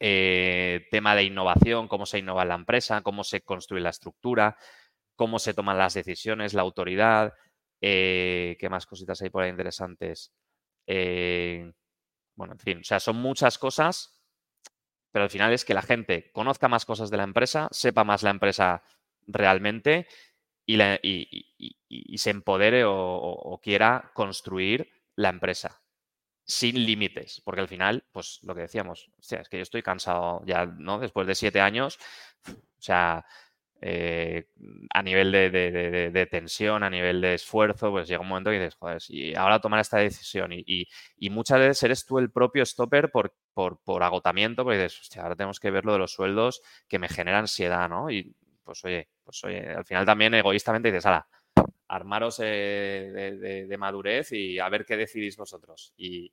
eh, 0.00 0.86
tema 0.90 1.14
de 1.14 1.24
innovación, 1.24 1.88
cómo 1.88 2.06
se 2.06 2.18
innova 2.18 2.44
la 2.44 2.54
empresa, 2.54 3.02
cómo 3.02 3.24
se 3.24 3.42
construye 3.42 3.82
la 3.82 3.90
estructura, 3.90 4.56
cómo 5.16 5.38
se 5.38 5.54
toman 5.54 5.78
las 5.78 5.94
decisiones, 5.94 6.54
la 6.54 6.62
autoridad, 6.62 7.34
eh, 7.80 8.56
qué 8.58 8.68
más 8.68 8.86
cositas 8.86 9.20
hay 9.22 9.30
por 9.30 9.42
ahí 9.42 9.50
interesantes. 9.50 10.32
Eh, 10.86 11.72
bueno, 12.36 12.54
en 12.54 12.58
fin, 12.58 12.78
o 12.80 12.84
sea, 12.84 13.00
son 13.00 13.16
muchas 13.16 13.58
cosas, 13.58 14.22
pero 15.12 15.24
al 15.24 15.30
final 15.30 15.52
es 15.52 15.64
que 15.64 15.74
la 15.74 15.82
gente 15.82 16.30
conozca 16.32 16.68
más 16.68 16.84
cosas 16.84 17.10
de 17.10 17.16
la 17.16 17.24
empresa, 17.24 17.68
sepa 17.70 18.04
más 18.04 18.22
la 18.22 18.30
empresa 18.30 18.82
realmente 19.26 20.08
y, 20.66 20.78
se 22.18 22.30
empodere 22.30 22.84
o 22.84 23.60
quiera 23.62 24.10
construir 24.14 24.90
la 25.16 25.28
empresa 25.28 25.83
sin 26.44 26.84
límites, 26.84 27.40
porque 27.44 27.60
al 27.62 27.68
final, 27.68 28.04
pues 28.12 28.40
lo 28.42 28.54
que 28.54 28.62
decíamos, 28.62 29.08
o 29.18 29.22
sea, 29.22 29.40
es 29.40 29.48
que 29.48 29.58
yo 29.58 29.62
estoy 29.62 29.82
cansado 29.82 30.42
ya, 30.44 30.66
¿no? 30.66 30.98
Después 30.98 31.26
de 31.26 31.34
siete 31.34 31.60
años, 31.60 31.98
o 32.48 32.82
sea, 32.82 33.24
eh, 33.86 34.46
a 34.94 35.02
nivel 35.02 35.30
de, 35.30 36.28
tensión, 36.30 36.82
a 36.82 36.90
nivel 36.90 37.20
de 37.20 37.34
esfuerzo, 37.34 37.90
pues 37.90 38.08
llega 38.08 38.22
un 38.22 38.28
momento 38.28 38.50
que 38.50 38.58
dices, 38.58 38.76
joder, 38.76 39.02
y 39.08 39.34
ahora 39.34 39.60
tomar 39.60 39.80
esta 39.80 39.98
decisión 39.98 40.52
y, 40.52 40.88
muchas 41.30 41.58
veces 41.58 41.82
eres 41.82 42.06
tú 42.06 42.18
el 42.18 42.30
propio 42.30 42.64
stopper 42.64 43.10
por, 43.10 43.34
por, 43.52 44.02
agotamiento, 44.02 44.64
porque 44.64 44.78
dices, 44.82 45.00
hostia, 45.00 45.22
ahora 45.22 45.36
tenemos 45.36 45.60
que 45.60 45.70
ver 45.70 45.84
lo 45.84 45.92
de 45.94 45.98
los 45.98 46.12
sueldos 46.12 46.62
que 46.88 46.98
me 46.98 47.08
genera 47.08 47.38
ansiedad, 47.40 47.88
¿no? 47.88 48.10
Y 48.10 48.34
pues 48.64 48.84
oye, 48.84 49.08
pues 49.22 49.44
oye, 49.44 49.68
al 49.68 49.84
final 49.84 50.06
también 50.06 50.32
egoístamente 50.34 50.90
dices, 50.90 51.04
ala, 51.06 51.26
armaros 51.88 52.40
eh, 52.42 53.66
de, 53.68 53.78
madurez 53.78 54.32
y 54.32 54.58
a 54.58 54.68
ver 54.68 54.84
qué 54.84 54.96
decidís 54.96 55.36
vosotros. 55.36 55.92
Y, 55.96 56.32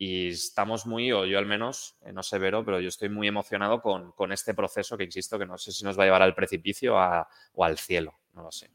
estamos 0.00 0.86
muy, 0.86 1.10
o 1.10 1.24
yo 1.24 1.38
al 1.38 1.46
menos, 1.46 1.96
eh, 2.04 2.12
no 2.12 2.22
sé 2.22 2.38
Vero, 2.38 2.64
pero 2.64 2.78
yo 2.80 2.88
estoy 2.88 3.08
muy 3.08 3.26
emocionado 3.26 3.82
con, 3.82 4.32
este 4.32 4.54
proceso 4.54 4.96
que 4.96 5.02
insisto 5.02 5.40
que 5.40 5.46
no 5.46 5.58
sé 5.58 5.72
si 5.72 5.84
nos 5.84 5.98
va 5.98 6.04
a 6.04 6.06
llevar 6.06 6.22
al 6.22 6.36
precipicio 6.36 6.94
o 6.94 7.64
al 7.64 7.78
cielo, 7.78 8.14
no 8.32 8.44
lo 8.44 8.52
sé, 8.52 8.70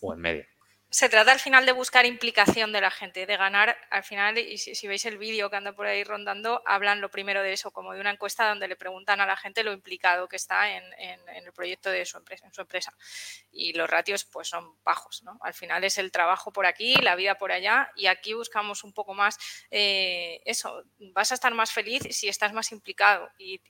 o 0.00 0.12
en 0.12 0.20
medio 0.20 0.44
se 0.90 1.10
trata 1.10 1.32
al 1.32 1.38
final 1.38 1.66
de 1.66 1.72
buscar 1.72 2.06
implicación 2.06 2.72
de 2.72 2.80
la 2.80 2.90
gente, 2.90 3.26
de 3.26 3.36
ganar 3.36 3.76
al 3.90 4.02
final, 4.02 4.38
y 4.38 4.56
si, 4.56 4.86
veis 4.86 5.04
el 5.04 5.18
vídeo 5.18 5.50
que 5.50 5.56
anda 5.56 5.72
por 5.72 5.86
ahí 5.86 6.02
rondando, 6.02 6.62
hablan 6.64 7.02
lo 7.02 7.10
primero 7.10 7.42
de 7.42 7.52
eso, 7.52 7.70
como 7.70 7.92
de 7.92 8.00
una 8.00 8.10
encuesta 8.10 8.48
donde 8.48 8.68
le 8.68 8.76
preguntan 8.76 9.20
a 9.20 9.26
la 9.26 9.36
gente 9.36 9.62
lo 9.62 9.72
implicado 9.72 10.28
que 10.28 10.36
está 10.36 10.70
en, 10.74 10.84
el 10.98 11.52
proyecto 11.52 11.90
de 11.90 12.06
su 12.06 12.16
empresa, 12.16 12.46
en 12.46 12.54
su 12.54 12.62
empresa. 12.62 12.92
Y 13.52 13.74
los 13.74 13.88
ratios 13.88 14.24
pues 14.24 14.48
son 14.48 14.82
bajos, 14.82 15.22
¿no? 15.22 15.38
Al 15.42 15.52
final 15.52 15.84
es 15.84 15.98
el 15.98 16.10
trabajo 16.10 16.52
por 16.52 16.64
aquí, 16.64 16.94
la 16.94 17.16
vida 17.16 17.36
por 17.36 17.52
allá, 17.52 17.90
y 17.94 18.06
aquí 18.06 18.32
buscamos 18.32 18.82
un 18.82 18.94
poco 18.94 19.12
más 19.12 19.38
eh, 19.70 20.40
eso, 20.46 20.84
vas 21.12 21.32
a 21.32 21.34
estar 21.34 21.52
más 21.52 21.70
feliz 21.70 22.02
si 22.10 22.28
estás 22.28 22.54
más 22.54 22.72
implicado, 22.72 23.30
y, 23.38 23.60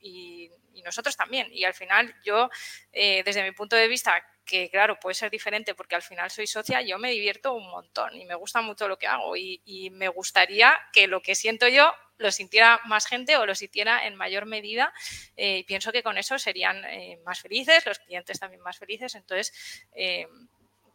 nosotros 0.85 1.17
también. 1.17 1.49
Y 1.51 1.65
al 1.65 1.73
final 1.73 2.15
yo, 2.23 2.49
eh, 2.93 3.21
desde 3.25 3.43
mi 3.43 3.51
punto 3.51 3.75
de 3.75 3.89
vista, 3.89 4.25
que 4.49 4.69
claro, 4.69 4.99
puede 4.99 5.13
ser 5.13 5.29
diferente 5.29 5.75
porque 5.75 5.95
al 5.95 6.01
final 6.01 6.31
soy 6.31 6.47
socia, 6.47 6.81
yo 6.81 6.97
me 6.97 7.11
divierto 7.11 7.53
un 7.53 7.69
montón 7.69 8.15
y 8.17 8.25
me 8.25 8.33
gusta 8.33 8.61
mucho 8.61 8.87
lo 8.87 8.97
que 8.97 9.05
hago 9.05 9.37
y, 9.37 9.59
me 9.91 10.07
gustaría 10.07 10.77
que 10.91 11.07
lo 11.07 11.21
que 11.21 11.35
siento 11.35 11.67
yo 11.67 11.91
lo 12.17 12.31
sintiera 12.31 12.81
más 12.85 13.05
gente 13.05 13.37
o 13.37 13.45
lo 13.45 13.55
sintiera 13.55 14.05
en 14.05 14.15
mayor 14.15 14.45
medida. 14.45 14.93
Eh, 15.37 15.63
pienso 15.65 15.91
que 15.91 16.03
con 16.03 16.17
eso 16.17 16.37
serían 16.37 16.83
eh, 16.85 17.19
más 17.25 17.41
felices, 17.41 17.85
los 17.85 17.99
clientes 17.99 18.39
también 18.39 18.61
más 18.61 18.77
felices, 18.77 19.15
entonces 19.15 19.53
eh, 19.93 20.27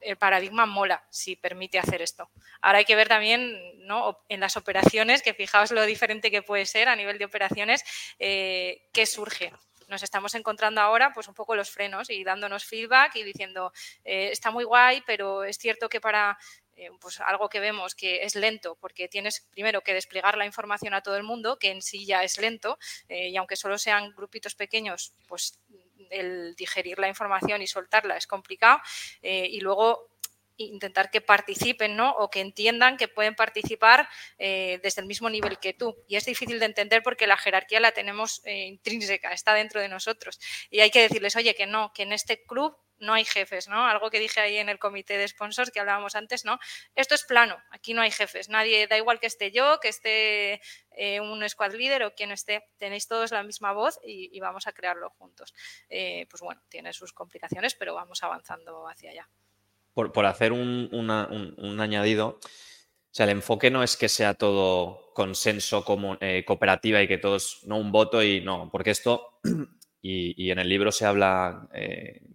el 0.00 0.16
paradigma 0.16 0.66
mola 0.66 1.02
si 1.10 1.36
permite 1.36 1.78
hacer 1.78 2.02
esto. 2.02 2.30
Ahora 2.60 2.78
hay 2.78 2.84
que 2.84 2.96
ver 2.96 3.08
también 3.08 3.86
¿no? 3.86 4.18
en 4.28 4.40
las 4.40 4.56
operaciones, 4.56 5.22
que 5.22 5.32
fijaos 5.32 5.70
lo 5.70 5.86
diferente 5.86 6.30
que 6.30 6.42
puede 6.42 6.66
ser 6.66 6.88
a 6.88 6.96
nivel 6.96 7.18
de 7.18 7.24
operaciones, 7.24 7.84
qué 8.18 9.06
surge 9.06 9.52
nos 9.88 10.02
estamos 10.02 10.34
encontrando 10.34 10.80
ahora 10.80 11.12
pues 11.12 11.28
un 11.28 11.34
poco 11.34 11.54
los 11.54 11.70
frenos 11.70 12.10
y 12.10 12.24
dándonos 12.24 12.64
feedback 12.64 13.16
y 13.16 13.22
diciendo, 13.22 13.72
eh, 14.04 14.30
está 14.32 14.50
muy 14.50 14.64
guay, 14.64 15.02
pero 15.06 15.44
es 15.44 15.58
cierto 15.58 15.88
que 15.88 16.00
para 16.00 16.38
eh, 16.76 16.90
pues 17.00 17.20
algo 17.20 17.48
que 17.48 17.60
vemos 17.60 17.94
que 17.94 18.24
es 18.24 18.34
lento 18.34 18.76
porque 18.80 19.08
tienes 19.08 19.46
primero 19.50 19.82
que 19.82 19.94
desplegar 19.94 20.36
la 20.36 20.46
información 20.46 20.94
a 20.94 21.02
todo 21.02 21.16
el 21.16 21.22
mundo, 21.22 21.58
que 21.58 21.70
en 21.70 21.82
sí 21.82 22.04
ya 22.06 22.22
es 22.24 22.38
lento, 22.38 22.78
eh, 23.08 23.28
y 23.28 23.36
aunque 23.36 23.56
solo 23.56 23.78
sean 23.78 24.12
grupitos 24.14 24.54
pequeños, 24.54 25.12
pues 25.28 25.60
el 26.10 26.54
digerir 26.56 26.98
la 26.98 27.08
información 27.08 27.62
y 27.62 27.66
soltarla 27.66 28.16
es 28.16 28.26
complicado. 28.26 28.80
Y 29.22 29.58
luego 29.60 30.13
intentar 30.56 31.10
que 31.10 31.20
participen, 31.20 31.96
¿no? 31.96 32.10
O 32.12 32.30
que 32.30 32.40
entiendan 32.40 32.96
que 32.96 33.08
pueden 33.08 33.34
participar 33.34 34.08
desde 34.38 35.00
el 35.00 35.06
mismo 35.06 35.30
nivel 35.30 35.58
que 35.58 35.72
tú. 35.72 35.96
Y 36.08 36.16
es 36.16 36.24
difícil 36.24 36.58
de 36.58 36.66
entender 36.66 37.02
porque 37.02 37.26
la 37.26 37.36
jerarquía 37.36 37.80
la 37.80 37.92
tenemos 37.92 38.42
intrínseca, 38.46 39.32
está 39.32 39.54
dentro 39.54 39.80
de 39.80 39.88
nosotros. 39.88 40.40
Y 40.70 40.80
hay 40.80 40.90
que 40.90 41.02
decirles, 41.02 41.36
oye, 41.36 41.54
que 41.54 41.66
no, 41.66 41.92
que 41.92 42.02
en 42.02 42.12
este 42.12 42.44
club 42.44 42.76
no 42.98 43.14
hay 43.14 43.24
jefes, 43.24 43.68
¿no? 43.68 43.84
Algo 43.86 44.10
que 44.10 44.18
dije 44.18 44.40
ahí 44.40 44.56
en 44.56 44.68
el 44.68 44.78
comité 44.78 45.18
de 45.18 45.28
sponsors 45.28 45.70
que 45.70 45.80
hablábamos 45.80 46.14
antes, 46.14 46.44
¿no? 46.44 46.58
Esto 46.94 47.14
es 47.14 47.24
plano, 47.24 47.56
aquí 47.70 47.94
no 47.94 48.02
hay 48.02 48.10
jefes, 48.10 48.48
nadie, 48.48 48.86
da 48.86 48.96
igual 48.96 49.20
que 49.20 49.26
esté 49.26 49.50
yo, 49.50 49.78
que 49.80 49.88
esté 49.88 50.60
eh, 50.92 51.20
un 51.20 51.46
squad 51.48 51.72
leader 51.72 52.04
o 52.04 52.14
quien 52.14 52.32
esté, 52.32 52.64
tenéis 52.78 53.06
todos 53.06 53.32
la 53.32 53.42
misma 53.42 53.72
voz 53.72 53.98
y, 54.04 54.38
vamos 54.40 54.66
a 54.66 54.72
crearlo 54.72 55.08
juntos. 55.10 55.54
Eh, 55.88 56.26
pues 56.28 56.42
bueno, 56.42 56.60
tiene 56.68 56.92
sus 56.92 57.12
complicaciones, 57.12 57.74
pero 57.74 57.94
vamos 57.94 58.22
avanzando 58.22 58.86
hacia 58.88 59.10
allá. 59.10 59.28
Por, 59.94 60.26
hacer 60.26 60.52
un, 60.52 61.78
añadido, 61.80 62.40
o 62.40 62.40
sea, 63.12 63.24
el 63.24 63.30
enfoque 63.30 63.70
no 63.70 63.82
es 63.84 63.96
que 63.96 64.08
sea 64.08 64.34
todo 64.34 65.12
consenso 65.14 65.84
como, 65.84 66.18
eh, 66.20 66.44
cooperativa 66.44 67.00
y 67.00 67.06
que 67.06 67.18
todos, 67.18 67.60
no 67.66 67.78
un 67.78 67.92
voto 67.92 68.20
y 68.20 68.40
no, 68.40 68.68
porque 68.72 68.90
esto, 68.90 69.38
y, 70.02 70.50
en 70.50 70.58
el 70.58 70.68
libro 70.68 70.90
se 70.90 71.06
habla 71.06 71.68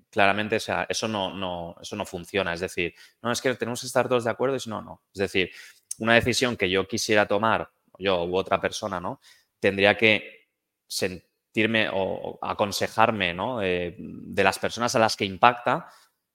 claramente, 0.09 0.55
o 0.57 0.59
sea, 0.59 0.85
eso 0.89 1.07
no, 1.07 1.33
no, 1.33 1.75
eso 1.81 1.95
no 1.95 2.05
funciona. 2.05 2.53
Es 2.53 2.59
decir, 2.59 2.93
no 3.21 3.31
es 3.31 3.41
que 3.41 3.53
tenemos 3.55 3.81
que 3.81 3.87
estar 3.87 4.07
todos 4.07 4.23
de 4.23 4.31
acuerdo 4.31 4.55
y 4.55 4.59
si 4.59 4.69
no, 4.69 4.81
no. 4.81 5.03
Es 5.13 5.19
decir, 5.19 5.51
una 5.99 6.15
decisión 6.15 6.57
que 6.57 6.69
yo 6.69 6.87
quisiera 6.87 7.27
tomar, 7.27 7.69
yo 7.97 8.23
u 8.25 8.35
otra 8.35 8.59
persona, 8.59 8.99
¿no? 8.99 9.19
Tendría 9.59 9.97
que 9.97 10.47
sentirme 10.87 11.89
o 11.93 12.39
aconsejarme, 12.41 13.33
¿no? 13.33 13.61
Eh, 13.61 13.95
de 13.97 14.43
las 14.43 14.59
personas 14.59 14.95
a 14.95 14.99
las 14.99 15.15
que 15.15 15.25
impacta, 15.25 15.87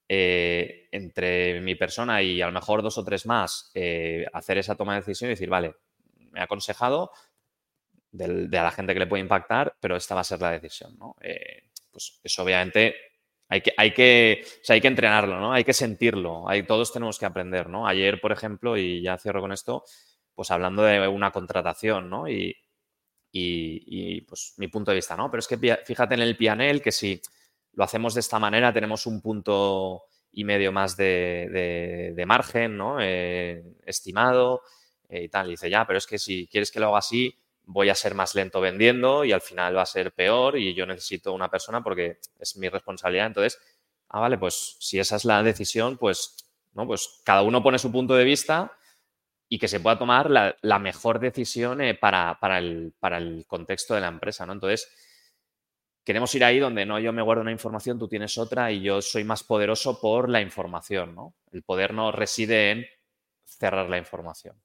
eh, 0.07 0.87
entre 0.91 1.61
mi 1.61 1.75
persona 1.75 2.21
y 2.21 2.41
a 2.41 2.47
lo 2.47 2.51
mejor 2.51 2.81
dos 2.81 2.97
o 2.97 3.03
tres 3.03 3.25
más, 3.25 3.71
eh, 3.73 4.25
hacer 4.33 4.57
esa 4.57 4.75
toma 4.75 4.93
de 4.93 5.01
decisión 5.01 5.29
y 5.29 5.33
decir, 5.33 5.49
vale, 5.49 5.75
me 6.31 6.39
he 6.39 6.43
aconsejado 6.43 7.11
de, 8.11 8.57
a 8.57 8.63
la 8.63 8.71
gente 8.71 8.93
que 8.93 8.99
le 8.99 9.07
puede 9.07 9.21
impactar, 9.21 9.75
pero 9.79 9.95
esta 9.95 10.15
va 10.15 10.21
a 10.21 10.25
ser 10.25 10.41
la 10.41 10.51
decisión, 10.51 10.97
¿no? 10.97 11.15
pues 11.91 12.19
eso 12.23 12.43
obviamente 12.43 12.95
hay 13.47 13.61
que, 13.61 13.73
hay 13.77 13.93
que, 13.93 14.45
hay 14.67 14.81
que 14.81 14.87
entrenarlo, 14.87 15.39
¿no? 15.39 15.53
Hay 15.53 15.63
que 15.63 15.73
sentirlo. 15.73 16.49
Hay, 16.49 16.63
todos 16.63 16.91
tenemos 16.91 17.19
que 17.19 17.25
aprender, 17.25 17.69
¿no? 17.69 17.87
Ayer, 17.87 18.19
por 18.19 18.31
ejemplo, 18.31 18.75
y 18.77 19.01
ya 19.01 19.17
cierro 19.17 19.41
con 19.41 19.51
esto, 19.51 19.83
pues 20.33 20.49
hablando 20.51 20.83
de 20.83 21.07
una 21.07 21.31
contratación, 21.31 22.09
¿no? 22.09 22.27
Y, 22.27 22.55
y, 23.31 24.21
pues 24.21 24.53
mi 24.57 24.67
punto 24.67 24.91
de 24.91 24.95
vista, 24.95 25.15
¿no? 25.15 25.29
Pero 25.29 25.39
es 25.39 25.47
que 25.47 25.57
fíjate 25.85 26.15
en 26.15 26.21
el 26.21 26.37
pianel 26.37 26.81
que 26.81 26.91
si 26.91 27.21
lo 27.75 27.83
hacemos 27.83 28.13
de 28.13 28.21
esta 28.21 28.39
manera 28.39 28.73
tenemos 28.73 29.05
un 29.05 29.21
punto 29.21 30.03
y 30.31 30.43
medio 30.43 30.71
más 30.71 30.97
de, 30.97 32.23
margen, 32.27 32.77
¿no? 32.77 32.97
Eh, 32.99 33.63
estimado 33.85 34.63
eh, 35.07 35.23
y 35.23 35.29
tal. 35.29 35.47
Y 35.47 35.51
dice, 35.51 35.69
ya, 35.69 35.85
pero 35.87 35.97
es 35.97 36.05
que 36.05 36.19
si 36.19 36.47
quieres 36.47 36.71
que 36.71 36.79
lo 36.79 36.87
haga 36.87 36.99
así, 36.99 37.37
voy 37.63 37.89
a 37.89 37.95
ser 37.95 38.13
más 38.15 38.35
lento 38.35 38.61
vendiendo 38.61 39.23
y 39.23 39.31
al 39.31 39.41
final 39.41 39.77
va 39.77 39.81
a 39.81 39.87
ser 39.87 40.13
peor 40.13 40.57
y 40.57 40.73
yo 40.73 40.85
necesito 40.85 41.33
una 41.33 41.49
persona 41.49 41.81
porque 41.81 42.19
es 42.39 42.57
mi 42.57 42.69
responsabilidad. 42.69 43.27
Entonces, 43.27 43.59
ah, 44.09 44.19
vale, 44.19 44.37
pues 44.37 44.75
si 44.79 44.99
esa 44.99 45.15
es 45.15 45.25
la 45.25 45.41
decisión, 45.41 45.97
pues, 45.97 46.35
¿no? 46.73 46.85
Pues 46.85 47.21
cada 47.23 47.41
uno 47.41 47.63
pone 47.63 47.79
su 47.79 47.91
punto 47.91 48.15
de 48.15 48.25
vista 48.25 48.73
y 49.47 49.57
que 49.57 49.67
se 49.67 49.79
pueda 49.79 49.97
tomar 49.97 50.29
la, 50.29 50.79
mejor 50.79 51.19
decisión 51.19 51.81
eh, 51.81 51.95
para, 51.95 52.37
el, 52.57 52.93
para, 52.99 53.17
el, 53.17 53.45
contexto 53.47 53.93
de 53.93 54.01
la 54.01 54.07
empresa, 54.07 54.45
¿no? 54.45 54.53
Entonces, 54.53 54.91
queremos 56.05 56.33
ir 56.35 56.45
ahí 56.45 56.59
donde 56.59 56.85
no 56.85 56.99
yo 56.99 57.11
me 57.11 57.21
guardo 57.21 57.41
una 57.41 57.51
información, 57.51 57.99
tú 57.99 58.07
tienes 58.07 58.37
otra 58.37 58.71
y 58.71 58.81
yo 58.81 59.01
soy 59.01 59.23
más 59.23 59.43
poderoso 59.43 59.99
por 59.99 60.29
la 60.29 60.39
información, 60.39 61.15
¿no? 61.15 61.33
El 61.51 61.63
poder 61.63 61.93
no 61.93 62.11
reside 62.11 62.71
en 62.71 62.85
cerrar 63.43 63.89
la 63.89 63.97
información. 63.97 64.55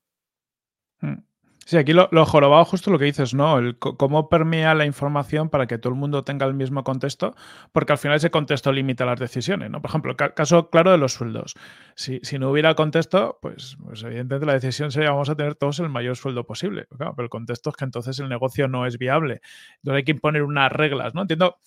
Hmm. 1.00 1.29
Sí, 1.66 1.76
aquí 1.76 1.92
lo, 1.92 2.08
lo, 2.10 2.26
jorobado 2.26 2.64
justo 2.64 2.90
lo 2.90 2.98
que 2.98 3.04
dices, 3.04 3.32
¿no? 3.32 3.58
Cómo 3.78 4.28
permea 4.28 4.74
la 4.74 4.86
información 4.86 5.50
para 5.50 5.66
que 5.66 5.78
todo 5.78 5.92
el 5.92 5.98
mundo 5.98 6.24
tenga 6.24 6.44
el 6.46 6.54
mismo 6.54 6.82
contexto, 6.82 7.36
porque 7.70 7.92
al 7.92 7.98
final 7.98 8.16
ese 8.16 8.30
contexto 8.30 8.72
limita 8.72 9.04
las 9.04 9.20
decisiones, 9.20 9.70
¿no? 9.70 9.80
Por 9.80 9.90
ejemplo, 9.90 10.16
caso 10.16 10.68
claro 10.70 10.90
de 10.90 10.98
los 10.98 11.12
sueldos. 11.12 11.54
Si, 11.94 12.18
si 12.22 12.38
no 12.40 12.50
hubiera 12.50 12.74
contexto, 12.74 13.38
pues, 13.40 13.76
pues, 13.84 14.02
evidentemente 14.02 14.46
la 14.46 14.54
decisión 14.54 14.90
sería 14.90 15.10
vamos 15.10 15.30
a 15.30 15.36
tener 15.36 15.54
todos 15.54 15.78
el 15.78 15.90
mayor 15.90 16.16
sueldo 16.16 16.44
posible. 16.44 16.88
pero 16.98 17.14
el 17.18 17.28
contexto 17.28 17.70
es 17.70 17.76
que 17.76 17.84
entonces 17.84 18.18
el 18.18 18.28
negocio 18.28 18.66
no 18.66 18.84
es 18.86 18.98
viable. 18.98 19.40
Entonces 19.76 19.98
hay 19.98 20.04
que 20.04 20.12
imponer 20.12 20.42
unas 20.42 20.72
reglas, 20.72 21.14
¿no? 21.14 21.22
Entiendo 21.22 21.58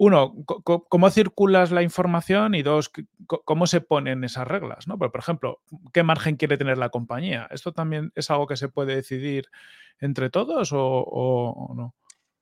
uno, 0.00 0.34
cómo 0.64 1.10
circulas 1.10 1.72
la 1.72 1.82
información 1.82 2.54
y 2.54 2.62
dos, 2.62 2.90
cómo 3.26 3.66
se 3.66 3.82
ponen 3.82 4.24
esas 4.24 4.48
reglas, 4.48 4.88
¿no? 4.88 4.96
por 4.96 5.14
ejemplo, 5.14 5.60
¿qué 5.92 6.02
margen 6.02 6.36
quiere 6.36 6.56
tener 6.56 6.78
la 6.78 6.88
compañía? 6.88 7.46
¿Esto 7.50 7.74
también 7.74 8.10
es 8.14 8.30
algo 8.30 8.46
que 8.46 8.56
se 8.56 8.70
puede 8.70 8.96
decidir 8.96 9.50
entre 9.98 10.30
todos 10.30 10.70
o, 10.72 11.74
no? 11.76 11.94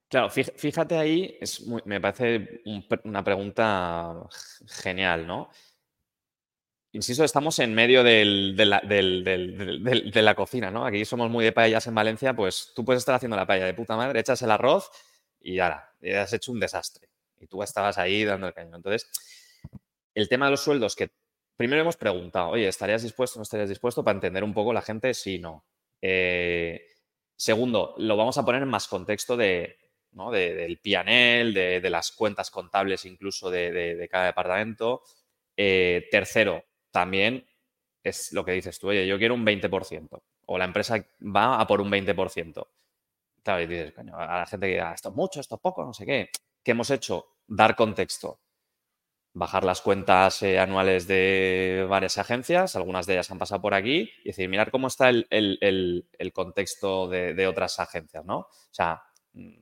Claro, 0.08 0.30
fíjate 0.30 0.98
ahí, 0.98 1.36
es 1.40 1.66
me 1.84 2.00
parece 2.00 2.62
una 3.02 3.24
pregunta 3.24 4.14
genial, 4.68 5.26
¿no? 5.26 5.50
Insisto, 6.92 7.24
estamos 7.24 7.58
en 7.58 7.74
medio 7.74 8.04
de, 8.04 8.54
la, 8.54 10.34
cocina, 10.36 10.70
¿no? 10.70 10.86
Aquí 10.86 11.04
somos 11.04 11.28
muy 11.28 11.44
de 11.44 11.50
paellas 11.50 11.88
en 11.88 11.96
Valencia, 11.96 12.36
pues 12.36 12.70
tú 12.76 12.84
puedes 12.84 13.00
estar 13.00 13.16
haciendo 13.16 13.36
la 13.36 13.48
paella 13.48 13.66
de 13.66 13.74
puta 13.74 13.96
madre, 13.96 14.20
echas 14.20 14.42
el 14.42 14.52
arroz 14.52 14.92
y 15.40 15.58
ahora, 15.58 15.92
ya 16.00 16.22
has 16.22 16.32
hecho 16.32 16.52
un 16.52 16.60
desastre 16.60 17.08
y 17.40 17.46
tú 17.46 17.62
estabas 17.62 17.98
ahí 17.98 18.24
dando 18.24 18.46
el 18.46 18.54
cañón. 18.54 18.76
Entonces, 18.76 19.10
el 20.14 20.28
tema 20.28 20.46
de 20.46 20.52
los 20.52 20.60
sueldos, 20.60 20.96
que 20.96 21.10
primero 21.56 21.82
hemos 21.82 21.96
preguntado, 21.96 22.50
oye, 22.50 22.68
¿estarías 22.68 23.02
dispuesto 23.02 23.38
o 23.38 23.40
no 23.40 23.42
estarías 23.42 23.68
dispuesto 23.68 24.04
para 24.04 24.16
entender 24.16 24.44
un 24.44 24.54
poco 24.54 24.72
la 24.72 24.82
gente? 24.82 25.12
Sí, 25.14 25.38
no. 25.38 25.64
Eh, 26.00 26.86
segundo, 27.36 27.94
lo 27.98 28.16
vamos 28.16 28.38
a 28.38 28.44
poner 28.44 28.62
en 28.62 28.68
más 28.68 28.88
contexto 28.88 29.36
de, 29.36 29.76
del 30.10 30.78
PNL, 30.78 31.52
de, 31.80 31.90
las 31.90 32.12
cuentas 32.12 32.50
contables 32.50 33.04
incluso 33.04 33.50
de, 33.50 34.08
cada 34.10 34.26
departamento. 34.26 35.02
Eh, 35.56 36.06
tercero, 36.10 36.64
también 36.90 37.44
es 38.02 38.32
lo 38.32 38.44
que 38.44 38.52
dices 38.52 38.78
tú, 38.78 38.88
oye, 38.88 39.06
yo 39.06 39.18
quiero 39.18 39.34
un 39.34 39.44
20%, 39.44 40.22
o 40.46 40.58
la 40.58 40.64
empresa 40.64 41.04
va 41.20 41.60
a 41.60 41.66
por 41.66 41.80
un 41.80 41.90
20%. 41.90 42.66
Claro, 43.42 43.62
y 43.62 43.66
dices, 43.66 43.92
coño, 43.92 44.16
a 44.16 44.38
la 44.40 44.46
gente 44.46 44.66
que 44.66 44.72
diga, 44.72 44.92
esto 44.92 45.08
es 45.08 45.14
mucho, 45.14 45.40
esto 45.40 45.56
es 45.56 45.60
poco, 45.60 45.84
no 45.84 45.92
sé 45.92 46.06
qué. 46.06 46.30
¿Qué 46.68 46.72
hemos 46.72 46.90
hecho? 46.90 47.24
Dar 47.46 47.76
contexto. 47.76 48.42
Bajar 49.32 49.64
las 49.64 49.80
cuentas 49.80 50.42
eh, 50.42 50.58
anuales 50.58 51.06
de 51.06 51.86
varias 51.88 52.18
agencias, 52.18 52.76
algunas 52.76 53.06
de 53.06 53.14
ellas 53.14 53.30
han 53.30 53.38
pasado 53.38 53.62
por 53.62 53.72
aquí, 53.72 54.10
y 54.22 54.28
decir, 54.28 54.50
mirar 54.50 54.70
cómo 54.70 54.88
está 54.88 55.08
el, 55.08 56.04
contexto 56.34 57.08
de, 57.08 57.46
otras 57.46 57.80
agencias, 57.80 58.22
¿no? 58.26 58.40
O 58.40 58.48
sea, 58.70 59.02
mm, 59.32 59.54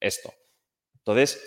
esto. 0.00 0.32
Entonces, 0.94 1.44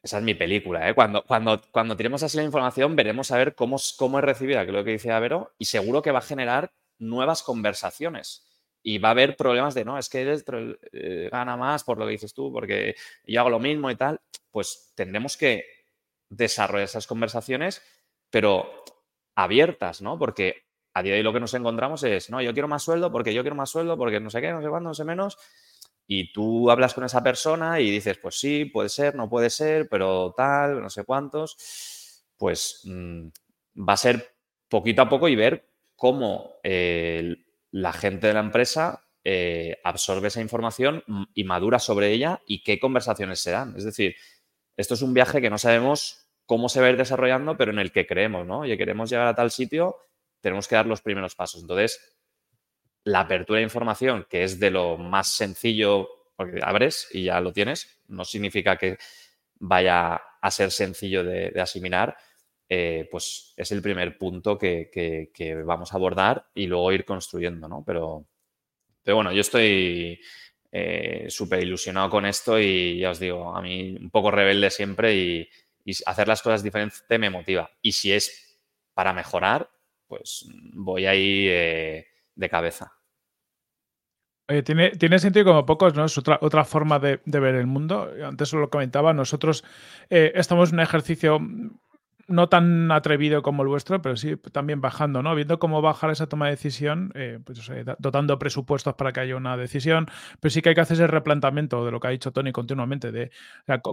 esa 0.00 0.18
es 0.18 0.22
mi 0.22 0.34
película, 0.34 0.88
¿eh? 0.88 0.94
Cuando, 0.94 1.24
cuando, 1.24 1.60
cuando 1.72 1.96
tiremos 1.96 2.22
así 2.22 2.36
la 2.36 2.44
información, 2.44 2.94
veremos 2.94 3.32
a 3.32 3.38
ver 3.38 3.56
cómo, 3.56 3.76
cómo 3.98 4.20
es 4.20 4.24
recibida, 4.24 4.62
que 4.62 4.70
es 4.70 4.76
lo 4.76 4.84
que 4.84 4.92
dice 4.92 5.10
Avero, 5.10 5.52
y 5.58 5.64
seguro 5.64 6.00
que 6.00 6.12
va 6.12 6.20
a 6.20 6.22
generar 6.22 6.72
nuevas 7.00 7.42
conversaciones 7.42 8.45
y 8.88 8.98
va 8.98 9.08
a 9.08 9.10
haber 9.10 9.36
problemas 9.36 9.74
de, 9.74 9.84
no, 9.84 9.98
es 9.98 10.08
que 10.08 10.22
él 10.22 10.78
eh, 10.92 11.28
gana 11.32 11.56
más 11.56 11.82
por 11.82 11.98
lo 11.98 12.06
que 12.06 12.12
dices 12.12 12.32
tú, 12.32 12.52
porque 12.52 12.94
yo 13.24 13.40
hago 13.40 13.50
lo 13.50 13.58
mismo 13.58 13.90
y 13.90 13.96
tal, 13.96 14.20
pues 14.52 14.92
tendremos 14.94 15.36
que 15.36 15.64
desarrollar 16.28 16.84
esas 16.84 17.08
conversaciones, 17.08 17.82
pero 18.30 18.84
abiertas, 19.34 20.02
¿no? 20.02 20.20
Porque 20.20 20.66
a 20.94 21.02
día 21.02 21.14
de 21.14 21.18
hoy 21.18 21.24
lo 21.24 21.32
que 21.32 21.40
nos 21.40 21.52
encontramos 21.54 22.04
es, 22.04 22.30
no, 22.30 22.40
yo 22.40 22.52
quiero 22.52 22.68
más 22.68 22.84
sueldo 22.84 23.10
porque 23.10 23.34
yo 23.34 23.42
quiero 23.42 23.56
más 23.56 23.70
sueldo 23.70 23.98
porque 23.98 24.20
no 24.20 24.30
sé 24.30 24.40
qué, 24.40 24.52
no 24.52 24.62
sé 24.62 24.68
cuándo, 24.68 24.90
no 24.90 24.94
sé 24.94 25.02
menos. 25.02 25.36
Y 26.06 26.32
tú 26.32 26.70
hablas 26.70 26.94
con 26.94 27.02
esa 27.02 27.24
persona 27.24 27.80
y 27.80 27.90
dices, 27.90 28.18
pues 28.18 28.38
sí, 28.38 28.66
puede 28.66 28.88
ser, 28.88 29.16
no 29.16 29.28
puede 29.28 29.50
ser, 29.50 29.88
pero 29.88 30.32
tal, 30.36 30.80
no 30.80 30.90
sé 30.90 31.02
cuántos. 31.02 32.22
Pues 32.36 32.82
mm, 32.84 33.26
va 33.80 33.94
a 33.94 33.96
ser 33.96 34.36
poquito 34.68 35.02
a 35.02 35.08
poco 35.08 35.26
y 35.26 35.34
ver 35.34 35.68
cómo 35.96 36.60
el 36.62 37.45
la 37.76 37.92
gente 37.92 38.28
de 38.28 38.32
la 38.32 38.40
empresa 38.40 39.04
eh, 39.22 39.76
absorbe 39.84 40.28
esa 40.28 40.40
información 40.40 41.04
y 41.34 41.44
madura 41.44 41.78
sobre 41.78 42.10
ella 42.10 42.40
y 42.46 42.62
qué 42.62 42.80
conversaciones 42.80 43.40
se 43.40 43.50
dan. 43.50 43.74
Es 43.76 43.84
decir, 43.84 44.16
esto 44.78 44.94
es 44.94 45.02
un 45.02 45.12
viaje 45.12 45.42
que 45.42 45.50
no 45.50 45.58
sabemos 45.58 46.26
cómo 46.46 46.70
se 46.70 46.80
va 46.80 46.86
a 46.86 46.90
ir 46.90 46.96
desarrollando, 46.96 47.58
pero 47.58 47.72
en 47.72 47.78
el 47.78 47.92
que 47.92 48.06
creemos, 48.06 48.46
¿no? 48.46 48.60
Oye, 48.60 48.78
queremos 48.78 49.10
llegar 49.10 49.26
a 49.26 49.34
tal 49.34 49.50
sitio, 49.50 49.96
tenemos 50.40 50.68
que 50.68 50.76
dar 50.76 50.86
los 50.86 51.02
primeros 51.02 51.34
pasos. 51.34 51.60
Entonces, 51.60 52.00
la 53.04 53.20
apertura 53.20 53.58
de 53.58 53.64
información, 53.64 54.26
que 54.30 54.42
es 54.42 54.58
de 54.58 54.70
lo 54.70 54.96
más 54.96 55.28
sencillo, 55.34 56.08
porque 56.34 56.60
abres 56.62 57.08
y 57.12 57.24
ya 57.24 57.42
lo 57.42 57.52
tienes, 57.52 58.00
no 58.08 58.24
significa 58.24 58.78
que 58.78 58.96
vaya 59.56 60.14
a 60.40 60.50
ser 60.50 60.70
sencillo 60.70 61.24
de, 61.24 61.52
asimilar, 61.60 62.16
eh, 62.68 63.08
pues 63.10 63.54
es 63.56 63.70
el 63.70 63.80
primer 63.80 64.18
punto 64.18 64.58
que, 64.58 65.62
vamos 65.64 65.92
a 65.92 65.96
abordar 65.96 66.48
y 66.54 66.66
luego 66.66 66.92
ir 66.92 67.04
construyendo, 67.04 67.68
¿no? 67.68 67.84
Pero, 67.86 68.26
pero 69.02 69.16
bueno, 69.16 69.32
yo 69.32 69.40
estoy 69.40 70.20
eh, 70.72 71.26
súper 71.28 71.62
ilusionado 71.62 72.10
con 72.10 72.26
esto 72.26 72.58
y 72.58 72.98
ya 72.98 73.10
os 73.10 73.20
digo, 73.20 73.56
a 73.56 73.62
mí 73.62 73.96
un 74.00 74.10
poco 74.10 74.32
rebelde 74.32 74.70
siempre 74.70 75.14
y, 75.14 75.48
hacer 76.04 76.26
las 76.26 76.42
cosas 76.42 76.64
diferentes 76.64 77.04
me 77.08 77.30
motiva. 77.30 77.70
Y 77.80 77.92
si 77.92 78.12
es 78.12 78.58
para 78.92 79.12
mejorar, 79.12 79.70
pues 80.08 80.44
voy 80.74 81.06
ahí 81.06 81.46
eh, 81.48 82.08
de 82.34 82.48
cabeza. 82.48 82.92
Tiene, 84.64 84.90
tiene 84.90 85.20
sentido 85.20 85.44
como 85.44 85.66
pocos, 85.66 85.94
¿no? 85.94 86.04
Es 86.04 86.18
otra, 86.18 86.38
otra 86.40 86.64
forma 86.64 86.98
de, 86.98 87.20
ver 87.24 87.54
el 87.54 87.66
mundo. 87.66 88.10
Antes 88.24 88.52
lo 88.52 88.68
comentaba, 88.68 89.12
nosotros 89.12 89.64
estamos 90.08 90.70
en 90.70 90.76
un 90.76 90.80
ejercicio 90.80 91.40
no 92.28 92.48
tan 92.48 92.90
atrevido 92.90 93.42
como 93.42 93.62
el 93.62 93.68
vuestro, 93.68 94.02
pero 94.02 94.16
sí 94.16 94.36
también 94.52 94.80
bajando, 94.80 95.22
¿no? 95.22 95.34
Viendo 95.34 95.58
cómo 95.58 95.80
bajar 95.82 96.10
esa 96.10 96.28
toma 96.28 96.46
de 96.46 96.52
decisión, 96.52 97.12
eh, 97.14 97.38
pues 97.44 97.60
dotando 97.98 98.38
presupuestos 98.38 98.94
para 98.94 99.12
que 99.12 99.20
haya 99.20 99.36
una 99.36 99.56
decisión, 99.56 100.06
pero 100.40 100.50
sí 100.50 100.62
que 100.62 100.70
hay 100.70 100.74
que 100.74 100.80
hacer 100.80 100.96
ese 100.96 101.06
replanteamiento 101.06 101.84
de 101.84 101.90
lo 101.92 102.00
que 102.00 102.08
ha 102.08 102.10
dicho 102.10 102.32
Tony 102.32 102.52
continuamente, 102.52 103.12
de 103.12 103.30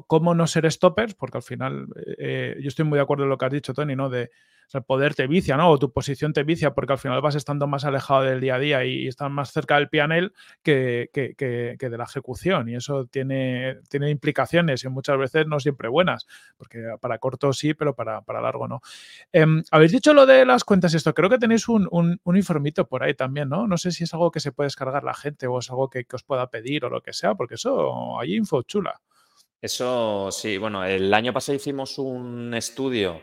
cómo 0.07 0.33
no 0.33 0.47
ser 0.47 0.69
stoppers, 0.71 1.13
porque 1.13 1.37
al 1.37 1.43
final 1.43 1.87
eh, 2.17 2.57
yo 2.59 2.67
estoy 2.67 2.85
muy 2.85 2.97
de 2.97 3.03
acuerdo 3.03 3.23
en 3.23 3.29
lo 3.29 3.37
que 3.37 3.45
has 3.45 3.51
dicho, 3.51 3.73
Tony, 3.73 3.95
¿no? 3.95 4.09
De, 4.09 4.31
el 4.73 4.83
poder 4.83 5.15
te 5.15 5.27
vicia, 5.27 5.57
¿no? 5.57 5.69
O 5.69 5.77
tu 5.77 5.91
posición 5.91 6.33
te 6.33 6.43
vicia 6.43 6.73
porque 6.73 6.93
al 6.93 6.99
final 6.99 7.21
vas 7.21 7.35
estando 7.35 7.67
más 7.67 7.85
alejado 7.85 8.23
del 8.23 8.39
día 8.39 8.55
a 8.55 8.59
día 8.59 8.85
y, 8.85 9.07
estás 9.07 9.29
más 9.29 9.51
cerca 9.51 9.75
del 9.75 9.89
pianel 9.89 10.33
que, 10.61 11.09
de 11.13 11.97
la 11.97 12.03
ejecución. 12.03 12.69
Y 12.69 12.75
eso 12.75 13.05
tiene, 13.05 13.77
tiene 13.89 14.09
implicaciones 14.09 14.83
y 14.83 14.89
muchas 14.89 15.17
veces 15.17 15.47
no 15.47 15.59
siempre 15.59 15.89
buenas, 15.89 16.25
porque 16.57 16.83
para 16.99 17.17
corto 17.17 17.53
sí, 17.53 17.73
pero 17.73 17.95
para, 17.95 18.23
largo 18.27 18.67
no. 18.67 18.81
Em, 19.31 19.63
habéis 19.71 19.91
dicho 19.91 20.13
lo 20.13 20.25
de 20.25 20.45
las 20.45 20.63
cuentas 20.63 20.93
esto, 20.93 21.13
creo 21.13 21.29
que 21.29 21.37
tenéis 21.37 21.67
un, 21.67 21.87
un, 21.91 22.35
informito 22.35 22.87
por 22.87 23.03
ahí 23.03 23.13
también, 23.13 23.49
¿no? 23.49 23.67
No 23.67 23.77
sé 23.77 23.91
si 23.91 24.03
es 24.03 24.13
algo 24.13 24.31
que 24.31 24.39
se 24.39 24.51
puede 24.51 24.67
descargar 24.67 25.03
la 25.03 25.13
gente 25.13 25.47
o 25.47 25.59
es 25.59 25.69
algo 25.69 25.89
que, 25.89 26.05
que 26.05 26.15
os 26.15 26.23
pueda 26.23 26.49
pedir 26.49 26.83
o 26.85 26.89
lo 26.89 27.01
que 27.01 27.13
sea, 27.13 27.35
porque 27.35 27.55
eso, 27.55 28.19
hay 28.19 28.35
info 28.35 28.63
chula. 28.63 28.99
Eso 29.63 30.29
sí, 30.29 30.57
bueno, 30.57 30.83
el 30.83 31.13
año 31.13 31.31
pasado 31.31 31.55
hicimos 31.55 31.97
un 31.97 32.53
estudio 32.53 33.21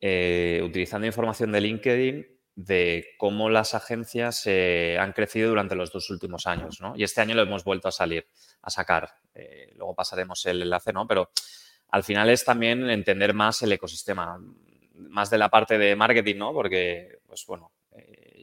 eh, 0.00 0.60
utilizando 0.64 1.06
información 1.06 1.50
de 1.50 1.60
LinkedIn 1.60 2.26
de 2.54 3.06
cómo 3.18 3.50
las 3.50 3.74
agencias 3.74 4.42
eh, 4.46 4.96
han 4.98 5.12
crecido 5.12 5.48
durante 5.48 5.74
los 5.74 5.92
dos 5.92 6.10
últimos 6.10 6.46
años, 6.46 6.80
¿no? 6.80 6.94
Y 6.96 7.04
este 7.04 7.20
año 7.20 7.34
lo 7.34 7.42
hemos 7.42 7.64
vuelto 7.64 7.88
a 7.88 7.92
salir, 7.92 8.26
a 8.62 8.70
sacar. 8.70 9.10
Eh, 9.34 9.72
luego 9.76 9.94
pasaremos 9.94 10.44
el 10.46 10.62
enlace, 10.62 10.92
¿no? 10.92 11.06
Pero 11.06 11.30
al 11.90 12.04
final 12.04 12.30
es 12.30 12.44
también 12.44 12.88
entender 12.90 13.34
más 13.34 13.62
el 13.62 13.72
ecosistema, 13.72 14.40
más 14.94 15.30
de 15.30 15.38
la 15.38 15.48
parte 15.48 15.78
de 15.78 15.96
marketing, 15.96 16.36
¿no? 16.36 16.52
Porque, 16.52 17.18
pues 17.26 17.44
bueno, 17.46 17.72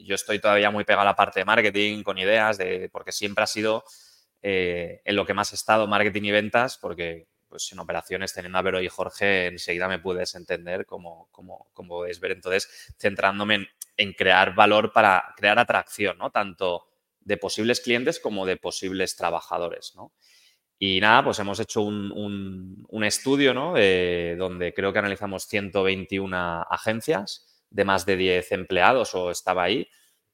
yo 0.03 0.15
estoy 0.15 0.39
todavía 0.39 0.71
muy 0.71 0.83
pegado 0.83 1.01
a 1.01 1.05
la 1.05 1.15
parte 1.15 1.39
de 1.41 1.45
marketing, 1.45 2.03
con 2.03 2.17
ideas, 2.17 2.57
de, 2.57 2.89
porque 2.91 3.11
siempre 3.11 3.43
ha 3.43 3.47
sido 3.47 3.83
en 4.41 5.15
lo 5.15 5.25
que 5.25 5.33
más 5.33 5.51
he 5.51 5.55
estado, 5.55 5.87
marketing 5.87 6.23
y 6.23 6.31
ventas, 6.31 6.77
porque 6.77 7.27
pues 7.55 7.71
en 7.71 7.79
operaciones 7.79 8.33
teniendo 8.33 8.57
a 8.57 8.61
Vero 8.61 8.81
y 8.81 8.89
Jorge 8.89 9.47
enseguida 9.47 9.87
me 9.87 9.99
puedes 9.99 10.35
entender 10.35 10.85
como, 10.85 11.29
como, 11.31 11.69
como 11.73 11.99
podéis 11.99 12.19
ver. 12.19 12.33
Entonces, 12.33 12.93
centrándome 12.99 13.69
en, 13.95 14.11
crear 14.11 14.53
valor 14.53 14.91
para 14.91 15.33
crear 15.37 15.57
atracción, 15.57 16.17
¿no? 16.17 16.31
Tanto 16.31 16.89
de 17.21 17.37
posibles 17.37 17.79
clientes 17.79 18.19
como 18.19 18.45
de 18.45 18.57
posibles 18.57 19.15
trabajadores, 19.15 19.93
¿no? 19.95 20.11
Y 20.77 20.99
nada, 20.99 21.23
pues 21.23 21.39
hemos 21.39 21.57
hecho 21.61 21.81
un, 21.81 23.03
estudio, 23.05 23.53
¿no? 23.53 23.69
donde 23.71 24.73
creo 24.75 24.91
que 24.91 24.99
analizamos 24.99 25.47
121 25.47 26.63
agencias 26.69 27.63
de 27.69 27.85
más 27.85 28.05
de 28.05 28.17
10 28.17 28.51
empleados 28.51 29.15
o 29.15 29.31
estaba 29.31 29.63
ahí. 29.63 29.87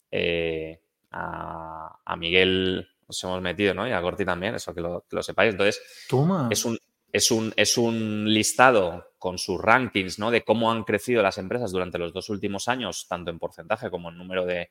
Eh, 0.10 0.82
a, 1.12 2.16
Miguel 2.18 2.88
nos 3.08 3.24
hemos 3.24 3.42
metido, 3.42 3.74
¿no? 3.74 3.88
Y 3.88 3.92
a 3.92 4.02
Corti 4.02 4.26
también, 4.26 4.56
eso 4.56 4.74
que 4.74 4.82
lo, 4.82 5.06
que 5.08 5.16
lo 5.16 5.22
sepáis. 5.22 5.52
Entonces, 5.52 5.82
Toma. 6.10 6.48
es 6.50 6.66
un, 6.66 6.78
es 7.12 7.32
un, 7.32 7.54
es 7.56 7.78
un 7.78 8.32
listado 8.34 9.14
con 9.18 9.38
sus 9.38 9.62
rankings 9.62 10.18
¿no? 10.18 10.32
de 10.32 10.44
cómo 10.44 10.72
han 10.72 10.84
crecido 10.84 11.22
las 11.22 11.38
empresas 11.38 11.72
durante 11.72 11.98
los 11.98 12.14
dos 12.14 12.30
últimos 12.30 12.68
años, 12.68 13.06
tanto 13.08 13.32
en 13.32 13.40
porcentaje 13.40 13.90
como 13.90 14.10
en 14.10 14.18
número 14.18 14.46
de, 14.46 14.70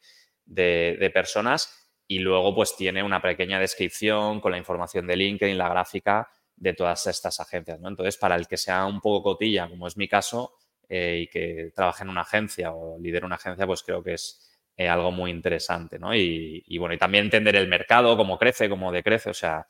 personas. 1.12 1.92
Y 2.06 2.18
luego, 2.18 2.54
pues 2.54 2.74
tiene 2.76 3.02
una 3.02 3.22
pequeña 3.22 3.60
descripción 3.60 4.40
con 4.40 4.52
la 4.52 4.58
información 4.58 5.06
de 5.06 5.16
LinkedIn, 5.16 5.56
la 5.56 5.68
gráfica 5.68 6.28
de 6.56 6.74
todas 6.74 7.06
estas 7.06 7.38
agencias. 7.38 7.78
¿no? 7.78 7.88
Entonces, 7.88 8.16
para 8.16 8.34
el 8.34 8.48
que 8.48 8.56
sea 8.56 8.84
un 8.86 9.00
poco 9.00 9.22
cotilla, 9.22 9.68
como 9.68 9.86
es 9.86 9.96
mi 9.96 10.08
caso, 10.08 10.54
eh, 10.88 11.20
y 11.22 11.26
que 11.28 11.70
trabaje 11.74 12.02
en 12.02 12.08
una 12.08 12.22
agencia 12.22 12.72
o 12.72 12.98
lidere 12.98 13.24
una 13.24 13.36
agencia, 13.36 13.64
pues 13.66 13.84
creo 13.84 14.02
que 14.02 14.14
es 14.14 14.50
eh, 14.76 14.88
algo 14.88 15.12
muy 15.12 15.30
interesante. 15.30 16.00
¿no? 16.00 16.12
Y, 16.12 16.64
y, 16.66 16.78
bueno, 16.78 16.94
y 16.94 16.98
también 16.98 17.26
entender 17.26 17.54
el 17.54 17.68
mercado, 17.68 18.16
cómo 18.16 18.36
crece, 18.36 18.68
cómo 18.68 18.90
decrece. 18.90 19.30
O 19.30 19.34
sea, 19.34 19.64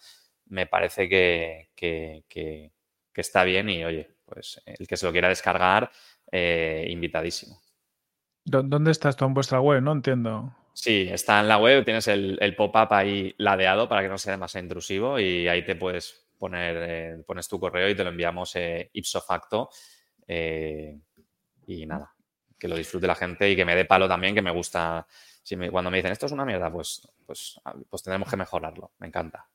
me 0.51 0.67
parece 0.67 1.09
que, 1.09 1.71
está 3.15 3.45
bien 3.45 3.69
y 3.69 3.85
oye, 3.85 4.11
pues 4.25 4.61
el 4.65 4.87
que 4.87 4.97
se 4.97 5.07
lo 5.07 5.13
quiera 5.13 5.29
descargar, 5.29 5.91
eh, 6.31 6.87
invitadísimo. 6.89 7.61
¿Dónde 8.45 8.91
está 8.91 9.11
esto 9.11 9.27
en 9.27 9.35
vuestra 9.35 9.61
web? 9.61 9.83
No 9.83 9.93
entiendo. 9.93 10.55
Sí, 10.73 11.09
está 11.11 11.41
en 11.41 11.49
la 11.49 11.59
web, 11.59 11.85
tienes 11.85 12.09
el, 12.09 12.55
pop-up 12.57 12.93
ahí 12.93 13.35
ladeado 13.39 13.89
para 13.89 14.03
que 14.03 14.09
no 14.09 14.19
sea 14.19 14.33
demasiado 14.33 14.65
intrusivo 14.65 15.19
y 15.19 15.47
ahí 15.47 15.65
te 15.65 15.77
puedes 15.77 16.27
poner, 16.39 16.77
eh, 16.81 17.23
pones 17.27 17.49
tu 17.49 17.61
correo 17.61 17.89
y 17.89 17.95
te 17.95 18.03
lo 18.03 18.11
enviamos 18.11 18.57
eh, 18.57 18.91
ipso 18.95 19.21
facto. 19.21 19.69
y 21.67 21.87
nada, 21.87 22.15
que 22.59 22.69
lo 22.69 22.77
disfrute 22.77 23.07
la 23.07 23.15
gente 23.15 23.51
y 23.51 23.57
que 23.57 23.65
me 23.65 23.77
dé 23.77 23.85
palo 23.85 24.09
también, 24.09 24.35
que 24.35 24.43
me 24.43 24.51
gusta. 24.51 25.07
Si 25.43 25.57
cuando 25.69 25.91
me 25.91 25.99
dicen 25.99 26.13
esto 26.13 26.27
es 26.27 26.33
una 26.33 26.45
mierda, 26.45 26.71
pues, 26.73 27.07
pues, 27.27 27.61
pues 27.89 28.03
tendremos 28.03 28.29
que 28.29 28.37
mejorarlo. 28.37 28.93
Me 28.99 29.07
encanta. 29.07 29.49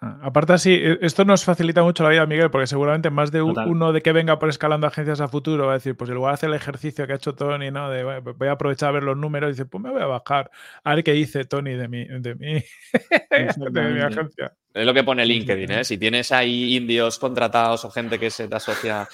Ah, 0.00 0.18
aparte 0.22 0.52
así, 0.52 0.74
e, 0.74 0.98
esto 1.00 1.24
nos 1.24 1.44
facilita 1.44 1.82
mucho 1.82 2.02
la 2.02 2.10
vida, 2.10 2.26
Miguel, 2.26 2.50
porque 2.50 2.66
seguramente 2.66 3.08
más 3.08 3.32
de 3.32 3.40
uno 3.40 3.92
de 3.92 4.02
que 4.02 4.12
venga 4.12 4.38
por 4.38 4.50
escalando 4.50 4.86
agencias 4.86 5.20
a 5.20 5.28
futuro 5.28 5.66
va 5.66 5.72
a 5.72 5.74
decir, 5.76 5.96
pues 5.96 6.10
igual 6.10 6.34
hace 6.34 6.46
el 6.46 6.54
ejercicio 6.54 7.06
que 7.06 7.14
ha 7.14 7.16
hecho 7.16 7.34
Tony, 7.34 7.70
¿no? 7.70 7.90
De 7.90 8.04
voy 8.04 8.48
a 8.48 8.52
aprovechar 8.52 8.90
a 8.90 8.92
ver 8.92 9.04
los 9.04 9.16
números 9.16 9.48
y 9.48 9.52
dice, 9.52 9.64
pues 9.64 9.82
me 9.82 9.90
voy 9.90 10.02
a 10.02 10.06
bajar 10.06 10.50
a 10.84 10.94
ver 10.94 11.02
qué 11.02 11.12
dice 11.12 11.44
Tony 11.46 11.72
de 11.72 11.88
mi, 11.88 12.04
de 12.04 12.34
mi, 12.34 12.56
agencia. 14.02 14.52
Es 14.74 14.84
lo 14.84 14.92
que 14.92 15.04
pone 15.04 15.24
LinkedIn, 15.24 15.70
¿eh? 15.70 15.84
Si 15.84 15.96
tienes 15.96 16.30
ahí 16.30 16.76
indios 16.76 17.18
contratados 17.18 17.86
o 17.86 17.90
gente 17.90 18.18
que 18.18 18.30
se 18.30 18.48
te 18.48 18.56
asocia 18.56 19.08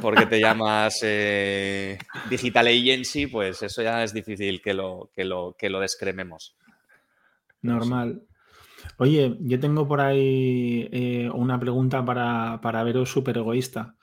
porque 0.00 0.26
te 0.26 0.38
llamas 0.38 1.00
eh, 1.02 1.98
Digital 2.28 2.68
Agency, 2.68 3.26
pues 3.26 3.60
eso 3.62 3.82
ya 3.82 4.04
es 4.04 4.14
difícil 4.14 4.62
que 4.62 4.74
lo, 4.74 5.10
que 5.12 5.24
lo, 5.24 5.56
que 5.58 5.68
lo 5.68 5.80
descrememos. 5.80 6.54
Normal. 7.62 8.22
Oye, 9.02 9.38
yo 9.40 9.58
tengo 9.58 9.88
por 9.88 10.02
ahí 10.02 10.86
eh, 10.92 11.30
una 11.32 11.58
pregunta 11.58 12.04
para, 12.04 12.60
para 12.60 12.84
veros 12.84 13.10
súper 13.10 13.38
egoísta. 13.38 13.96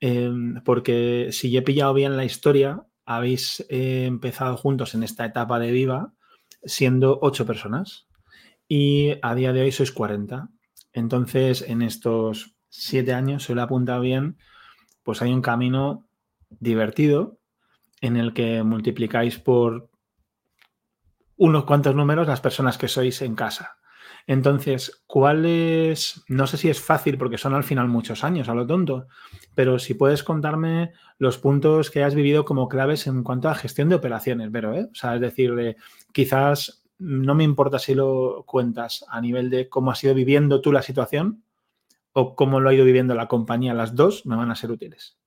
Em, 0.00 0.60
porque 0.64 1.28
si 1.30 1.52
yo 1.52 1.60
he 1.60 1.62
pillado 1.62 1.94
bien 1.94 2.16
la 2.16 2.24
historia, 2.24 2.82
habéis 3.04 3.64
eh, 3.68 4.06
empezado 4.06 4.56
juntos 4.56 4.96
en 4.96 5.04
esta 5.04 5.24
etapa 5.24 5.60
de 5.60 5.70
Viva 5.70 6.14
siendo 6.64 7.20
ocho 7.22 7.46
personas 7.46 8.08
y 8.66 9.12
a 9.22 9.36
día 9.36 9.52
de 9.52 9.60
hoy 9.60 9.70
sois 9.70 9.92
40. 9.92 10.48
Entonces, 10.92 11.62
en 11.62 11.80
estos 11.80 12.56
siete 12.68 13.14
años, 13.14 13.44
se 13.44 13.54
lo 13.54 13.60
he 13.60 13.64
apuntado 13.64 14.00
bien, 14.00 14.36
pues 15.04 15.22
hay 15.22 15.32
un 15.32 15.42
camino 15.42 16.08
divertido 16.48 17.38
en 18.00 18.16
el 18.16 18.34
que 18.34 18.64
multiplicáis 18.64 19.38
por 19.38 19.90
unos 21.36 21.64
cuantos 21.66 21.94
números 21.94 22.26
las 22.26 22.40
personas 22.40 22.78
que 22.78 22.88
sois 22.88 23.22
en 23.22 23.36
casa. 23.36 23.76
Entonces, 24.30 25.02
¿cuál 25.08 25.44
es? 25.44 26.22
No 26.28 26.46
sé 26.46 26.56
si 26.56 26.70
es 26.70 26.80
fácil 26.80 27.18
porque 27.18 27.36
son 27.36 27.52
al 27.52 27.64
final 27.64 27.88
muchos 27.88 28.22
años, 28.22 28.48
a 28.48 28.54
lo 28.54 28.64
tonto, 28.64 29.08
pero 29.56 29.80
si 29.80 29.94
puedes 29.94 30.22
contarme 30.22 30.92
los 31.18 31.36
puntos 31.38 31.90
que 31.90 32.04
has 32.04 32.14
vivido 32.14 32.44
como 32.44 32.68
claves 32.68 33.08
en 33.08 33.24
cuanto 33.24 33.48
a 33.48 33.56
gestión 33.56 33.88
de 33.88 33.96
operaciones, 33.96 34.50
pero, 34.52 34.72
¿eh? 34.72 34.88
O 34.88 34.94
sea, 34.94 35.16
es 35.16 35.20
decir, 35.20 35.76
quizás 36.12 36.84
no 37.00 37.34
me 37.34 37.42
importa 37.42 37.80
si 37.80 37.96
lo 37.96 38.44
cuentas 38.46 39.04
a 39.08 39.20
nivel 39.20 39.50
de 39.50 39.68
cómo 39.68 39.90
has 39.90 40.04
ido 40.04 40.14
viviendo 40.14 40.60
tú 40.60 40.70
la 40.70 40.82
situación 40.82 41.42
o 42.12 42.36
cómo 42.36 42.60
lo 42.60 42.68
ha 42.70 42.74
ido 42.74 42.84
viviendo 42.84 43.16
la 43.16 43.26
compañía, 43.26 43.74
las 43.74 43.96
dos 43.96 44.26
me 44.26 44.36
van 44.36 44.52
a 44.52 44.54
ser 44.54 44.70
útiles. 44.70 45.19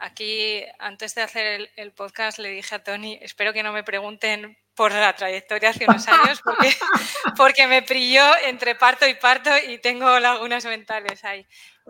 Aquí, 0.00 0.62
antes 0.78 1.14
de 1.14 1.20
hacer 1.20 1.68
el, 1.76 1.92
podcast, 1.92 2.38
le 2.38 2.48
dije 2.48 2.74
a 2.74 2.82
Tony, 2.82 3.18
espero 3.20 3.52
que 3.52 3.62
no 3.62 3.70
me 3.70 3.84
pregunten 3.84 4.56
por 4.74 4.92
la 4.92 5.14
trayectoria 5.14 5.70
hace 5.70 5.84
unos 5.86 6.08
años, 6.08 6.40
porque, 6.42 6.70
porque 7.36 7.66
me 7.66 7.82
prilló 7.82 8.22
entre 8.46 8.74
parto 8.74 9.06
y 9.06 9.12
parto 9.14 9.50
y 9.68 9.76
tengo 9.78 10.18
lagunas 10.18 10.64
mentales 10.64 11.22
ahí. 11.24 11.46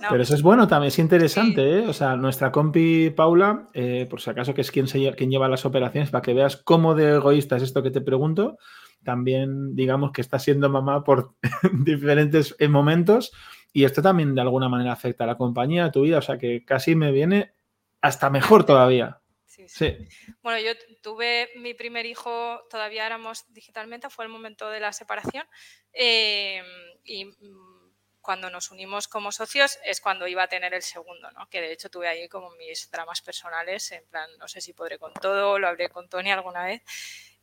Pero 0.08 0.22
eso 0.22 0.34
es 0.34 0.42
bueno 0.42 0.66
también, 0.66 0.88
es 0.88 0.98
interesante, 0.98 1.78
¿eh? 1.78 1.86
O 1.86 1.92
sea, 1.92 2.16
nuestra 2.16 2.50
compi 2.50 3.11
Paula, 3.11 3.68
eh, 3.74 4.06
por 4.11 4.20
si 4.20 4.30
acaso 4.30 4.54
que 4.54 4.62
es 4.62 4.72
quien, 4.72 4.88
se, 4.88 5.14
quien 5.14 5.30
lleva 5.30 5.48
las 5.48 5.64
operaciones, 5.64 6.11
para 6.11 6.22
que 6.22 6.34
veas 6.34 6.56
cómo 6.56 6.96
de 6.96 7.16
egoísta 7.16 7.56
es 7.56 7.62
esto 7.62 7.82
que 7.82 7.92
te 7.92 8.00
pregunto, 8.00 8.58
también 9.04 9.76
digamos 9.76 10.11
que 10.11 10.20
está 10.20 10.40
siendo 10.40 10.68
mamá 10.68 11.04
por 11.04 11.34
diferentes 11.84 12.56
eh, 12.58 12.66
momentos 12.66 13.30
y 13.72 13.84
esto 13.84 14.02
también 14.02 14.34
de 14.34 14.40
alguna 14.40 14.68
manera 14.68 14.92
afecta 14.92 15.24
a 15.24 15.28
la 15.28 15.36
compañía, 15.36 15.84
a 15.84 15.92
tu 15.92 16.02
vida, 16.02 16.18
o 16.18 16.22
sea 16.22 16.38
que 16.38 16.64
casi 16.64 16.96
me 16.96 17.12
viene 17.12 17.52
hasta 18.01 18.30
mejor 18.30 18.64
todavía. 18.64 19.20
Sí, 19.66 20.09
Bueno, 20.42 20.59
yo 20.59 20.72
tuve 21.03 21.51
mi 21.57 21.74
primer 21.74 22.07
hijo, 22.07 22.62
todavía 22.70 23.05
éramos 23.05 23.44
digitalmente, 23.53 24.09
fue 24.09 24.24
el 24.24 24.30
momento 24.30 24.70
de 24.70 24.80
la 24.80 24.92
separación. 24.92 25.46
Em, 25.92 26.64
y 27.05 27.24
mm, 27.26 27.92
cuando 28.20 28.48
nos 28.48 28.70
unimos 28.70 29.09
como 29.09 29.32
socios 29.32 29.78
es 29.84 30.01
cuando 30.01 30.26
iba 30.26 30.44
a 30.44 30.48
tener 30.48 30.72
el 30.72 30.82
segundo, 30.82 31.30
¿no? 31.32 31.48
Que 31.48 31.61
de 31.61 31.72
hecho 31.72 31.90
tuve 31.90 32.09
ahí 32.09 32.28
como 32.28 32.51
mis 32.53 32.90
dramas 32.90 33.22
personales, 33.22 33.90
en 33.92 34.07
plan, 34.09 34.30
no 34.38 34.48
sé 34.48 34.61
si 34.61 34.72
podré 34.72 34.98
con 34.98 35.12
todo, 35.14 35.59
lo 35.59 35.68
hablé 35.68 35.88
con 35.88 36.09
Tony 36.09 36.30
alguna 36.30 36.64
vez. 36.64 36.82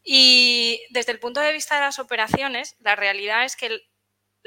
Y 0.03 0.81
desde 0.89 1.11
el 1.11 1.19
punto 1.19 1.41
de 1.41 1.51
vista 1.51 1.75
de 1.75 1.81
las 1.81 1.99
operaciones, 1.99 2.77
la 2.79 2.95
realidad 2.95 3.43
es 3.43 3.55
que 3.55 3.81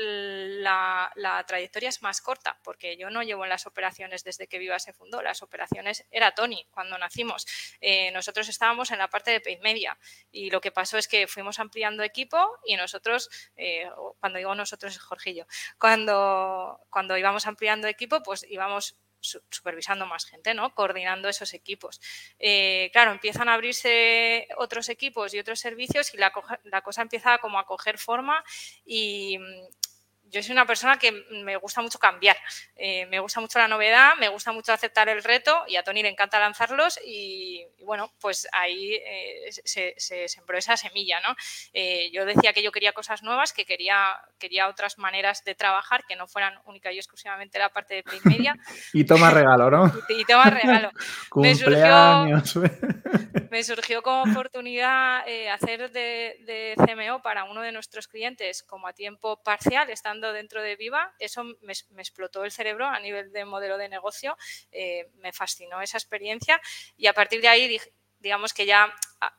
la, 0.00 1.44
trayectoria 1.46 1.88
es 1.88 2.02
más 2.02 2.20
corta, 2.20 2.58
porque 2.62 2.96
yo 2.96 3.10
no 3.10 3.22
llevo 3.22 3.44
en 3.44 3.50
las 3.50 3.66
operaciones 3.66 4.24
desde 4.24 4.46
que 4.46 4.58
Viva 4.58 4.78
se 4.78 4.92
fundó. 4.92 5.22
Las 5.22 5.42
operaciones 5.42 6.06
era 6.10 6.32
Tony 6.32 6.66
cuando 6.70 6.96
nacimos. 6.98 7.46
Eh, 7.80 8.10
nosotros 8.12 8.48
estábamos 8.48 8.90
en 8.90 8.98
la 8.98 9.08
parte 9.08 9.30
de 9.30 9.40
paid 9.40 9.60
media 9.60 9.98
y 10.30 10.50
lo 10.50 10.60
que 10.60 10.72
pasó 10.72 10.98
es 10.98 11.08
que 11.08 11.26
fuimos 11.26 11.58
ampliando 11.58 12.02
equipo 12.02 12.58
y 12.64 12.76
nosotros, 12.76 13.28
eh, 13.56 13.88
cuando 14.20 14.38
digo 14.38 14.54
nosotros 14.54 14.94
es 14.94 15.00
Jorgillo, 15.00 15.46
cuando, 15.78 16.80
cuando 16.90 17.16
íbamos 17.16 17.46
ampliando 17.46 17.88
equipo, 17.88 18.22
pues 18.22 18.46
íbamos 18.48 18.96
supervisando 19.20 20.06
más 20.06 20.24
gente, 20.24 20.54
¿no? 20.54 20.74
Coordinando 20.74 21.28
esos 21.28 21.52
equipos. 21.52 22.00
Eh, 22.38 22.88
claro, 22.92 23.12
empiezan 23.12 23.50
a 23.50 23.54
abrirse 23.54 24.48
otros 24.56 24.88
equipos 24.88 25.34
y 25.34 25.38
otros 25.38 25.60
servicios 25.60 26.14
y 26.14 26.16
la, 26.16 26.32
la, 26.64 26.80
cosa 26.80 27.02
empieza 27.02 27.36
como 27.38 27.58
a 27.58 27.66
coger 27.66 27.98
forma 27.98 28.42
y, 28.84 29.38
yo 30.30 30.42
soy 30.42 30.52
una 30.52 30.66
persona 30.66 30.96
que 30.96 31.12
me 31.42 31.56
gusta 31.56 31.82
mucho 31.82 31.98
cambiar, 31.98 32.36
eh, 32.76 33.06
me 33.06 33.18
gusta 33.18 33.40
mucho 33.40 33.58
la 33.58 33.68
novedad, 33.68 34.12
me 34.18 34.28
gusta 34.28 34.52
mucho 34.52 34.72
aceptar 34.72 35.08
el 35.08 35.22
reto 35.22 35.64
y 35.66 35.76
a 35.76 35.82
Tony 35.82 36.02
le 36.02 36.08
encanta 36.08 36.38
lanzarlos 36.38 36.98
y, 37.04 37.66
bueno, 37.82 38.12
pues 38.20 38.46
ahí 38.52 38.94
eh, 38.94 39.50
se, 39.64 40.28
sembró 40.28 40.56
esa 40.56 40.76
semilla, 40.76 41.20
¿no? 41.20 41.34
Eh, 41.72 42.10
yo 42.12 42.24
decía 42.24 42.52
que 42.52 42.62
yo 42.62 42.70
quería 42.70 42.92
cosas 42.92 43.22
nuevas, 43.22 43.52
que 43.52 43.64
quería, 43.64 44.20
quería 44.38 44.68
otras 44.68 44.98
maneras 44.98 45.44
de 45.44 45.54
trabajar 45.54 46.04
que 46.06 46.16
no 46.16 46.26
fueran 46.26 46.58
única 46.64 46.92
y 46.92 46.98
exclusivamente 46.98 47.58
la 47.58 47.70
parte 47.70 47.94
de 47.94 48.02
Play 48.02 48.20
Media. 48.24 48.56
y 48.92 49.04
toma 49.04 49.30
regalo, 49.30 49.70
¿no? 49.70 49.92
y, 50.08 50.24
toma 50.24 50.44
regalo. 50.44 50.90
Cumpleaños. 51.28 52.58
Me 53.50 53.64
surgió, 53.64 54.02
como 54.02 54.30
oportunidad 54.30 55.22
hacer 55.52 55.90
de, 55.90 56.36
de 56.46 56.74
CMO 56.76 57.20
para 57.20 57.44
uno 57.44 57.62
de 57.62 57.72
nuestros 57.72 58.06
clientes 58.06 58.62
como 58.62 58.86
a 58.86 58.92
tiempo 58.92 59.42
parcial, 59.42 59.90
estando 59.90 60.19
dentro 60.32 60.62
de 60.62 60.76
Viva, 60.76 61.14
eso 61.18 61.44
me, 61.44 61.72
explotó 61.98 62.44
el 62.44 62.52
cerebro 62.52 62.86
a 62.86 63.00
nivel 63.00 63.32
de 63.32 63.44
modelo 63.44 63.78
de 63.78 63.88
negocio, 63.88 64.36
eh, 64.70 65.08
me 65.16 65.32
fascinó 65.32 65.80
esa 65.80 65.98
experiencia 65.98 66.60
y 66.96 67.06
a 67.06 67.12
partir 67.12 67.40
de 67.40 67.48
ahí 67.48 67.68
dije, 67.68 67.92
digamos 68.20 68.52
que 68.52 68.66
ya 68.66 68.92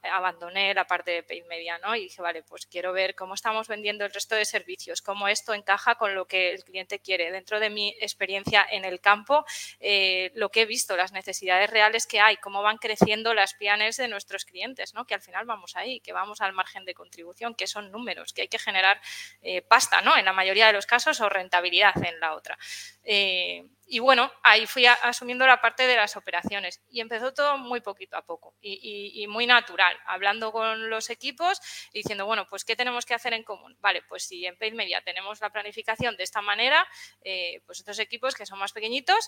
abandoné 0.03 0.73
la 0.73 0.85
parte 0.85 1.11
de 1.11 1.23
paid 1.23 1.45
media, 1.45 1.79
¿no? 1.79 1.95
Y 1.95 2.03
dije, 2.03 2.21
vale, 2.21 2.43
pues 2.43 2.67
quiero 2.67 2.93
ver 2.93 3.15
cómo 3.15 3.33
estamos 3.33 3.67
vendiendo 3.67 4.05
el 4.05 4.13
resto 4.13 4.35
de 4.35 4.45
servicios, 4.45 5.01
cómo 5.01 5.27
esto 5.27 5.53
encaja 5.53 5.95
con 5.95 6.13
lo 6.13 6.25
que 6.27 6.51
el 6.51 6.63
cliente 6.63 6.99
quiere. 6.99 7.31
Dentro 7.31 7.59
de 7.59 7.69
mi 7.69 7.89
experiencia 7.99 8.65
en 8.69 8.85
el 8.85 8.99
campo, 8.99 9.43
eh, 9.79 10.31
lo 10.35 10.49
que 10.49 10.61
he 10.61 10.65
visto, 10.65 10.95
las 10.95 11.11
necesidades 11.11 11.69
reales 11.69 12.05
que 12.05 12.19
hay, 12.19 12.37
cómo 12.37 12.61
van 12.61 12.77
creciendo 12.77 13.33
las 13.33 13.55
planes 13.55 13.97
de 13.97 14.07
nuestros 14.07 14.45
clientes, 14.45 14.93
¿no? 14.93 15.05
Que 15.05 15.15
al 15.15 15.21
final 15.21 15.45
vamos 15.45 15.75
ahí, 15.75 15.99
que 15.99 16.13
vamos 16.13 16.41
al 16.41 16.53
margen 16.53 16.85
de 16.85 16.93
contribución, 16.93 17.55
que 17.55 17.65
son 17.65 17.91
números, 17.91 18.33
que 18.33 18.43
hay 18.43 18.47
que 18.47 18.59
generar 18.59 19.01
eh, 19.41 19.61
pasta, 19.63 20.01
¿no? 20.01 20.15
En 20.15 20.25
la 20.25 20.33
mayoría 20.33 20.67
de 20.67 20.73
los 20.73 20.85
casos 20.85 21.19
o 21.21 21.29
rentabilidad 21.29 21.93
en 22.03 22.19
la 22.19 22.35
otra. 22.35 22.57
Eh, 23.03 23.65
y 23.93 23.99
bueno, 23.99 24.31
ahí 24.41 24.67
fui 24.67 24.85
asumiendo 24.85 25.45
la 25.45 25.59
parte 25.59 25.85
de 25.85 25.97
las 25.97 26.15
operaciones 26.15 26.81
y 26.89 27.01
empezó 27.01 27.33
todo 27.33 27.57
muy 27.57 27.81
poquito 27.81 28.15
a 28.15 28.21
poco 28.21 28.55
y, 28.61 29.25
muy 29.27 29.45
natural, 29.45 29.97
hablando 30.05 30.53
con 30.53 30.89
los 30.89 31.09
equipos 31.09 31.59
y 31.91 31.99
diciendo, 31.99 32.25
bueno, 32.25 32.47
pues 32.49 32.63
¿qué 32.63 32.77
tenemos 32.77 33.05
que 33.05 33.15
hacer 33.15 33.33
en 33.33 33.43
común? 33.43 33.75
Vale, 33.81 34.01
pues 34.07 34.23
si 34.23 34.45
en 34.45 34.57
Paid 34.57 34.75
Media 34.75 35.01
tenemos 35.03 35.41
la 35.41 35.49
planificación 35.49 36.15
de 36.15 36.23
esta 36.23 36.41
manera, 36.41 36.87
eh, 37.25 37.61
pues 37.65 37.79
estos 37.79 37.99
equipos 37.99 38.33
que 38.33 38.45
son 38.45 38.59
más 38.59 38.71
pequeñitos 38.71 39.27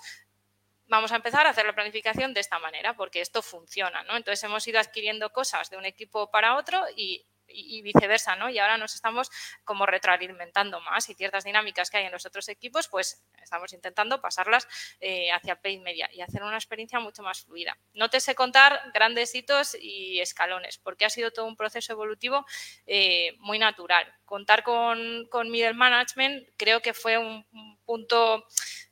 vamos 0.85 1.11
a 1.11 1.17
empezar 1.17 1.45
a 1.45 1.49
hacer 1.49 1.65
la 1.65 1.75
planificación 1.75 2.33
de 2.33 2.39
esta 2.39 2.57
manera, 2.59 2.95
porque 2.95 3.19
esto 3.19 3.41
funciona, 3.41 4.03
¿no? 4.03 4.15
Entonces 4.15 4.41
hemos 4.45 4.65
ido 4.65 4.79
adquiriendo 4.79 5.31
cosas 5.31 5.69
de 5.69 5.75
un 5.75 5.85
equipo 5.85 6.31
para 6.31 6.55
otro 6.55 6.81
y 6.95 7.25
y, 7.53 7.81
viceversa, 7.81 8.35
¿no? 8.35 8.49
Y 8.49 8.59
ahora 8.59 8.77
nos 8.77 8.95
estamos 8.95 9.29
como 9.63 9.85
retroalimentando 9.85 10.79
más 10.81 11.09
y 11.09 11.13
ciertas 11.13 11.43
dinámicas 11.43 11.89
que 11.89 11.97
hay 11.97 12.05
en 12.05 12.11
los 12.11 12.25
otros 12.25 12.49
equipos, 12.49 12.87
pues 12.87 13.23
estamos 13.41 13.73
intentando 13.73 14.21
pasarlas 14.21 14.67
eh, 14.99 15.31
hacia 15.31 15.55
paid 15.55 15.81
media 15.81 16.09
y 16.13 16.21
hacer 16.21 16.43
una 16.43 16.55
experiencia 16.55 16.99
mucho 16.99 17.23
más 17.23 17.41
fluida. 17.41 17.77
No 17.93 18.09
te 18.09 18.19
sé 18.19 18.35
contar 18.35 18.81
grandes 18.93 19.35
hitos 19.35 19.75
y 19.79 20.19
escalones, 20.19 20.77
porque 20.77 21.05
ha 21.05 21.09
sido 21.09 21.31
todo 21.31 21.45
un 21.45 21.55
proceso 21.55 21.93
evolutivo 21.93 22.45
eh, 22.85 23.35
muy 23.39 23.59
natural. 23.59 24.11
Contar 24.25 24.63
con, 24.63 25.27
con, 25.29 25.51
middle 25.51 25.73
management 25.73 26.47
creo 26.57 26.81
que 26.81 26.93
fue 26.93 27.17
un, 27.17 27.45
punto, 27.85 28.45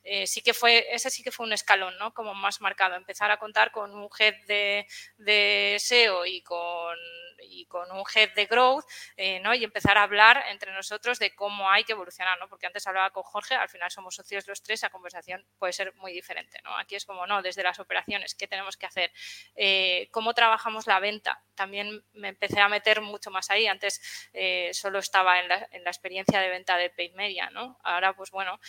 eh, 0.03 0.27
sí 0.27 0.41
que 0.41 0.53
fue, 0.53 0.85
ese 0.93 1.09
sí 1.09 1.23
que 1.23 1.31
fue 1.31 1.45
un 1.45 1.53
escalón, 1.53 1.97
¿no? 1.97 2.13
Como 2.13 2.33
más 2.33 2.61
marcado. 2.61 2.95
Empezar 2.95 3.31
a 3.31 3.37
contar 3.37 3.71
con 3.71 3.95
un 3.95 4.09
head 4.19 4.35
de, 4.47 4.85
de 5.17 5.77
SEO 5.79 6.25
y 6.25 6.41
con 6.41 6.97
y 7.41 7.65
con 7.65 7.91
un 7.91 8.03
head 8.13 8.33
de 8.33 8.45
growth, 8.45 8.85
eh, 9.17 9.39
¿no? 9.39 9.53
Y 9.53 9.63
empezar 9.63 9.97
a 9.97 10.03
hablar 10.03 10.43
entre 10.49 10.71
nosotros 10.73 11.19
de 11.19 11.33
cómo 11.35 11.69
hay 11.69 11.83
que 11.83 11.93
evolucionar, 11.93 12.39
¿no? 12.39 12.47
Porque 12.47 12.67
antes 12.67 12.85
hablaba 12.87 13.11
con 13.11 13.23
Jorge, 13.23 13.55
al 13.55 13.69
final 13.69 13.91
somos 13.91 14.15
socios 14.15 14.47
los 14.47 14.61
tres, 14.61 14.81
la 14.81 14.89
conversación 14.89 15.45
puede 15.57 15.73
ser 15.73 15.93
muy 15.95 16.11
diferente, 16.13 16.59
¿no? 16.63 16.77
Aquí 16.77 16.95
es 16.95 17.05
como, 17.05 17.25
no, 17.27 17.41
desde 17.41 17.63
las 17.63 17.79
operaciones, 17.79 18.35
¿qué 18.35 18.47
tenemos 18.47 18.77
que 18.77 18.85
hacer? 18.85 19.11
Eh, 19.55 20.09
¿Cómo 20.11 20.33
trabajamos 20.33 20.87
la 20.87 20.99
venta? 20.99 21.43
También 21.55 22.03
me 22.13 22.29
empecé 22.29 22.59
a 22.59 22.69
meter 22.69 23.01
mucho 23.01 23.31
más 23.31 23.49
ahí. 23.49 23.67
Antes 23.67 24.29
eh, 24.33 24.71
solo 24.73 24.99
estaba 24.99 25.39
en 25.39 25.47
la, 25.47 25.67
en 25.71 25.83
la, 25.83 25.91
experiencia 25.91 26.39
de 26.39 26.49
venta 26.49 26.77
de 26.77 26.89
paid 26.89 27.13
media, 27.13 27.49
¿no? 27.49 27.77
Ahora, 27.83 28.13
pues 28.15 28.31
bueno, 28.31 28.59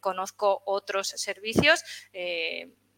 conozco 0.00 0.62
otros 0.66 1.08
servicios, 1.08 1.84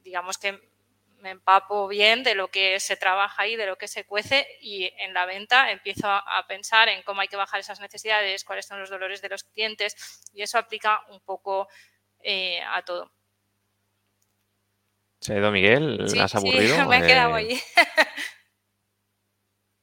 digamos 0.02 0.38
que 0.38 0.77
me 1.20 1.30
empapo 1.30 1.88
bien 1.88 2.22
de 2.22 2.34
lo 2.34 2.48
que 2.48 2.78
se 2.80 2.96
trabaja 2.96 3.42
ahí, 3.42 3.56
de 3.56 3.66
lo 3.66 3.76
que 3.76 3.88
se 3.88 4.04
cuece 4.04 4.46
y 4.60 4.90
en 4.98 5.14
la 5.14 5.26
venta 5.26 5.70
empiezo 5.70 6.08
a, 6.08 6.44
pensar 6.48 6.88
en 6.88 7.02
cómo 7.02 7.20
hay 7.20 7.28
que 7.28 7.36
bajar 7.36 7.60
esas 7.60 7.80
necesidades, 7.80 8.44
cuáles 8.44 8.66
son 8.66 8.80
los 8.80 8.90
dolores 8.90 9.20
de 9.20 9.28
los 9.28 9.44
clientes 9.44 9.96
y 10.32 10.42
eso 10.42 10.58
aplica 10.58 11.02
un 11.10 11.20
poco 11.20 11.68
eh, 12.20 12.60
a 12.62 12.82
todo. 12.82 13.10
¿Se 15.20 15.34
ha 15.34 15.38
ido 15.38 15.50
Miguel? 15.50 16.06
¿Has 16.20 16.34
aburrido? 16.34 16.76
Sí, 16.76 16.82
me 16.88 16.98
he 16.98 17.06
quedado 17.06 17.34
allí. 17.34 17.60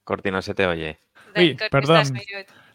Cortina, 0.04 0.42
se 0.42 0.54
te 0.54 0.66
oye. 0.66 1.00
Uy, 1.36 1.58
perdón. 1.70 2.14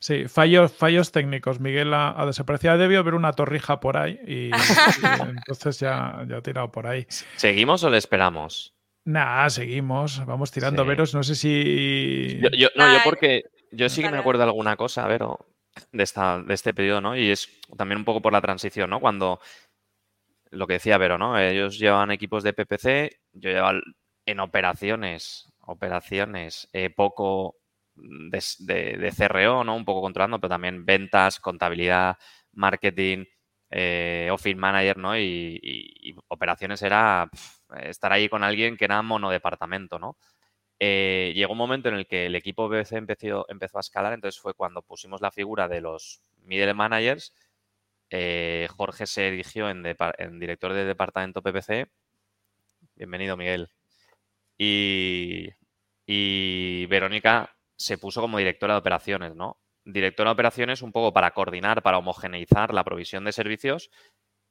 Sí, 0.01 0.29
fallos, 0.29 0.73
fallos 0.73 1.13
técnicos. 1.13 1.61
Miguel 1.61 1.93
ha, 1.93 2.25
desaparecido. 2.25 2.79
Debió 2.79 3.01
haber 3.01 3.15
una 3.15 3.35
torrija 3.35 3.81
por 3.81 3.99
ahí 3.99 4.19
y, 4.27 4.51
entonces 5.29 5.79
ya, 5.79 6.25
ya 6.27 6.39
ha 6.39 6.43
tirado 6.43 6.73
por 6.73 6.87
ahí. 6.87 7.07
¿Seguimos 7.37 7.85
o 7.85 7.91
le 7.91 7.99
esperamos? 7.99 8.75
Nada, 9.05 9.51
seguimos. 9.51 10.25
Vamos 10.25 10.51
tirando 10.51 10.87
veros. 10.87 11.15
No 11.15 11.23
sé 11.23 11.35
si. 11.35 12.41
Yo, 12.57 12.69
no, 12.77 12.93
yo 12.93 12.99
porque. 13.05 13.45
Yo 13.73 13.89
sí 13.89 14.03
que 14.03 14.11
me 14.11 14.19
acuerdo 14.19 14.41
de 14.41 14.47
alguna 14.47 14.75
cosa, 14.77 15.07
Vero, 15.07 15.47
de, 15.93 16.03
esta, 16.03 16.43
de 16.43 16.55
este 16.55 16.75
periodo, 16.75 17.01
¿no? 17.01 17.17
Y 17.17 17.31
es 17.31 17.49
también 17.77 17.99
un 17.99 18.05
poco 18.05 18.21
por 18.21 18.33
la 18.33 18.41
transición, 18.41 18.91
¿no? 18.91 19.01
Cuando. 19.01 19.39
Lo 20.51 20.67
que 20.67 20.75
decía 20.75 20.99
Vero, 20.99 21.19
¿no? 21.19 21.39
Ellos 21.39 21.79
llevan 21.79 22.11
equipos 22.11 22.43
de 22.43 22.53
PPC, 22.53 23.21
yo 23.35 23.51
llevo 23.51 23.81
en 24.27 24.41
operaciones, 24.41 25.53
operaciones, 25.61 26.69
eh, 26.73 26.91
poco 26.91 27.60
de, 28.03 29.13
CRO, 29.17 29.65
¿no? 29.65 29.77
Un 29.77 29.85
poco 29.85 30.03
controlando, 30.03 30.41
pero 30.41 30.51
también 30.51 30.85
ventas, 30.85 31.41
contabilidad, 31.41 32.17
marketing, 32.53 33.25
eh, 33.71 34.29
office 34.33 34.57
manager, 34.57 34.97
¿no? 34.99 35.19
Y, 35.19 36.15
operaciones 36.29 36.83
era 36.83 37.31
estar 37.83 38.13
ahí 38.13 38.29
con 38.29 38.43
alguien 38.45 38.77
que 38.77 38.85
era 38.87 39.03
monodepartamento, 39.03 39.99
¿no? 39.99 40.17
Eh, 40.79 41.33
llegó 41.35 41.53
un 41.53 41.59
momento 41.59 41.89
en 41.91 41.97
el 41.97 42.07
que 42.07 42.27
el 42.27 42.35
equipo 42.35 42.69
BBC 42.69 42.93
empezó, 42.97 43.47
empezó 43.49 43.79
a 43.79 43.81
escalar, 43.81 44.15
entonces 44.15 44.41
fue 44.41 44.55
cuando 44.55 44.83
pusimos 44.83 45.21
la 45.21 45.31
figura 45.31 45.69
de 45.69 45.81
los 45.83 46.23
middle 46.45 46.75
managers. 46.75 47.35
Eh, 48.11 48.69
Jorge 48.77 49.07
se 49.07 49.29
erigió 49.29 49.71
en, 49.71 49.85
en, 49.87 50.41
director 50.41 50.73
de 50.73 50.85
departamento 50.85 51.43
PPC. 51.43 51.91
Bienvenido, 52.97 53.37
Miguel. 53.37 53.69
Y, 54.59 55.49
y 56.07 56.87
Verónica 56.87 57.57
se 57.81 57.99
puso 57.99 58.21
como 58.21 58.39
directora 58.39 58.75
de 58.75 58.81
operaciones, 58.81 59.35
¿no? 59.35 59.59
Directora 59.85 60.31
de 60.31 60.35
operaciones 60.35 60.83
un 60.83 60.93
poco 60.93 61.13
para 61.13 61.31
coordinar, 61.31 61.83
para 61.83 61.99
homogeneizar 61.99 62.75
la 62.75 62.85
provisión 62.85 63.25
de 63.25 63.33
servicios 63.33 63.91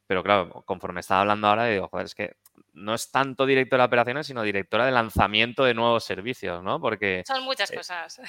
pero 0.09 0.23
claro, 0.23 0.63
conforme 0.65 1.01
estaba 1.01 1.21
hablando 1.21 1.45
ahora, 1.45 1.67
digo, 1.67 1.87
joder, 1.87 2.07
es 2.07 2.15
que 2.15 2.35
no 2.73 2.93
es 2.93 3.11
tanto 3.11 3.45
directora 3.45 3.83
de 3.83 3.87
operaciones, 3.87 4.27
sino 4.27 4.43
directora 4.43 4.85
de 4.85 4.91
lanzamiento 4.91 5.63
de 5.63 5.73
nuevos 5.73 6.03
servicios, 6.03 6.63
¿no? 6.63 6.79
Porque... 6.79 7.23
Son 7.25 7.43
muchas 7.43 7.71
cosas. 7.71 8.19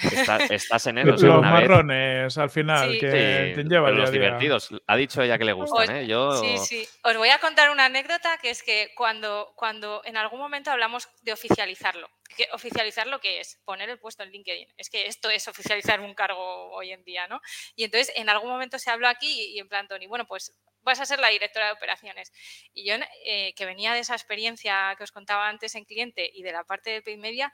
estás 0.50 0.86
en 0.86 0.98
eso. 0.98 1.26
los 1.26 1.42
marrones, 1.42 2.36
al 2.38 2.50
final, 2.50 2.98
que 2.98 3.52
te 3.54 3.64
llevan 3.64 3.96
Los 3.96 4.12
divertidos. 4.12 4.70
Ha 4.86 4.96
dicho 4.96 5.22
ella 5.22 5.38
que 5.38 5.44
le 5.44 5.52
gustan, 5.52 5.96
¿eh? 5.96 6.06
Yo... 6.06 6.32
Sí, 6.36 6.58
sí. 6.58 6.88
Os 7.02 7.16
voy 7.16 7.28
a 7.30 7.38
contar 7.38 7.70
una 7.70 7.86
anécdota 7.86 8.38
que 8.38 8.50
es 8.50 8.62
que 8.62 8.92
cuando, 8.96 9.52
cuando 9.56 10.02
en 10.04 10.16
algún 10.16 10.40
momento 10.40 10.70
hablamos 10.70 11.08
de 11.22 11.32
oficializarlo, 11.32 12.08
que 12.36 12.48
oficializar 12.52 13.06
lo 13.06 13.20
que 13.20 13.40
es 13.40 13.60
poner 13.64 13.90
el 13.90 13.98
puesto 13.98 14.22
en 14.22 14.30
LinkedIn. 14.30 14.68
Es 14.76 14.90
que 14.90 15.06
esto 15.06 15.30
es 15.30 15.48
oficializar 15.48 16.00
un 16.00 16.14
cargo 16.14 16.70
hoy 16.72 16.92
en 16.92 17.04
día, 17.04 17.26
¿no? 17.28 17.40
Y 17.76 17.84
entonces 17.84 18.12
en 18.16 18.28
algún 18.28 18.50
momento 18.50 18.78
se 18.78 18.90
habló 18.90 19.08
aquí 19.08 19.52
y 19.54 19.58
en 19.58 19.68
plan, 19.68 19.88
Tony, 19.88 20.06
bueno, 20.06 20.26
pues 20.26 20.54
vas 20.82 21.00
a 21.00 21.06
ser 21.06 21.18
la 21.18 21.28
directora 21.28 21.66
de 21.66 21.72
operaciones. 21.72 22.32
Y 22.72 22.84
yo, 22.86 22.94
eh, 23.24 23.52
que 23.54 23.66
venía 23.66 23.92
de 23.92 24.00
esa 24.00 24.14
experiencia 24.30 24.94
que 24.96 25.02
os 25.02 25.10
contaba 25.10 25.48
antes 25.48 25.74
en 25.74 25.84
cliente 25.84 26.30
y 26.32 26.42
de 26.42 26.52
la 26.52 26.62
parte 26.62 26.90
de 26.90 27.02
paid 27.02 27.18
media, 27.18 27.52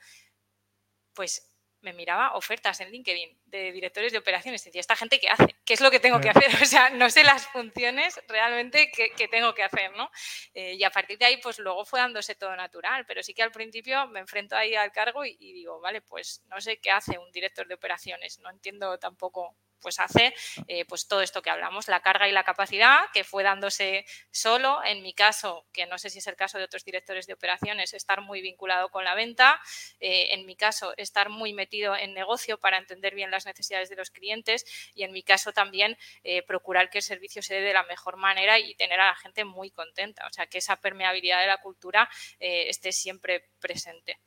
pues 1.14 1.50
me 1.80 1.94
miraba 1.94 2.34
ofertas 2.34 2.80
en 2.80 2.90
LinkedIn 2.90 3.38
de 3.46 3.72
directores 3.72 4.12
de 4.12 4.18
operaciones 4.18 4.60
y 4.62 4.66
decía, 4.66 4.80
¿esta 4.80 4.96
gente 4.96 5.18
qué 5.18 5.28
hace? 5.28 5.56
¿Qué 5.64 5.72
es 5.72 5.80
lo 5.80 5.90
que 5.90 6.00
tengo 6.00 6.20
que 6.20 6.28
hacer? 6.28 6.50
O 6.62 6.66
sea, 6.66 6.90
no 6.90 7.08
sé 7.08 7.24
las 7.24 7.46
funciones 7.46 8.20
realmente 8.28 8.90
que, 8.90 9.28
tengo 9.28 9.54
que 9.54 9.62
hacer, 9.62 9.92
¿no? 9.96 10.10
Eh, 10.52 10.74
y 10.74 10.84
a 10.84 10.90
partir 10.90 11.16
de 11.16 11.24
ahí, 11.24 11.36
pues 11.38 11.58
luego 11.58 11.86
fue 11.86 12.00
dándose 12.00 12.34
todo 12.34 12.54
natural, 12.56 13.06
pero 13.06 13.22
sí 13.22 13.32
que 13.32 13.42
al 13.42 13.52
principio 13.52 14.06
me 14.08 14.20
enfrento 14.20 14.54
ahí 14.54 14.74
al 14.74 14.92
cargo 14.92 15.24
y 15.24 15.36
digo, 15.38 15.80
vale, 15.80 16.02
pues 16.02 16.42
no 16.48 16.60
sé 16.60 16.78
qué 16.78 16.90
hace 16.90 17.18
un 17.18 17.30
director 17.32 17.66
de 17.66 17.74
operaciones, 17.74 18.38
no 18.40 18.50
entiendo 18.50 18.98
tampoco 18.98 19.56
pues 19.80 20.00
hace 20.00 20.34
eh, 20.68 20.84
pues 20.86 21.08
todo 21.08 21.20
esto 21.20 21.42
que 21.42 21.50
hablamos, 21.50 21.88
la 21.88 22.00
carga 22.00 22.28
y 22.28 22.32
la 22.32 22.44
capacidad, 22.44 23.00
que 23.12 23.24
fue 23.24 23.42
dándose 23.42 24.04
solo, 24.30 24.82
en 24.84 25.02
mi 25.02 25.14
caso, 25.14 25.66
que 25.72 25.86
no 25.86 25.98
sé 25.98 26.10
si 26.10 26.18
es 26.18 26.26
el 26.26 26.36
caso 26.36 26.58
de 26.58 26.64
otros 26.64 26.84
directores 26.84 27.26
de 27.26 27.34
operaciones, 27.34 27.94
estar 27.94 28.20
muy 28.20 28.40
vinculado 28.40 28.88
con 28.88 29.04
la 29.04 29.14
venta, 29.14 29.60
eh, 30.00 30.28
en 30.34 30.46
mi 30.46 30.56
caso, 30.56 30.94
estar 30.96 31.28
muy 31.28 31.52
metido 31.52 31.96
en 31.96 32.14
negocio 32.14 32.58
para 32.58 32.78
entender 32.78 33.14
bien 33.14 33.30
las 33.30 33.46
necesidades 33.46 33.88
de 33.88 33.96
los 33.96 34.10
clientes 34.10 34.64
y 34.94 35.02
en 35.04 35.12
mi 35.12 35.22
caso 35.22 35.52
también 35.52 35.96
eh, 36.24 36.42
procurar 36.42 36.90
que 36.90 36.98
el 36.98 37.04
servicio 37.04 37.42
se 37.42 37.54
dé 37.54 37.60
de 37.60 37.72
la 37.72 37.84
mejor 37.84 38.16
manera 38.16 38.58
y 38.58 38.74
tener 38.74 39.00
a 39.00 39.06
la 39.06 39.16
gente 39.16 39.44
muy 39.44 39.70
contenta, 39.70 40.26
o 40.26 40.32
sea, 40.32 40.46
que 40.46 40.58
esa 40.58 40.76
permeabilidad 40.76 41.40
de 41.40 41.46
la 41.46 41.58
cultura 41.58 42.08
esté 42.38 42.92
siempre 42.92 43.50
presente. 43.60 44.18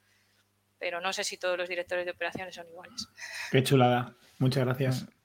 Pero 0.78 1.02
no 1.02 1.12
sé 1.12 1.24
si 1.24 1.38
todos 1.38 1.58
los 1.58 1.68
directores 1.68 2.06
de 2.06 2.12
operaciones 2.12 2.56
son 2.56 2.68
iguales. 2.68 3.08
Qué 3.52 3.64
chulada. 3.64 4.16
Muchas 4.40 4.64
gracias. 4.66 5.19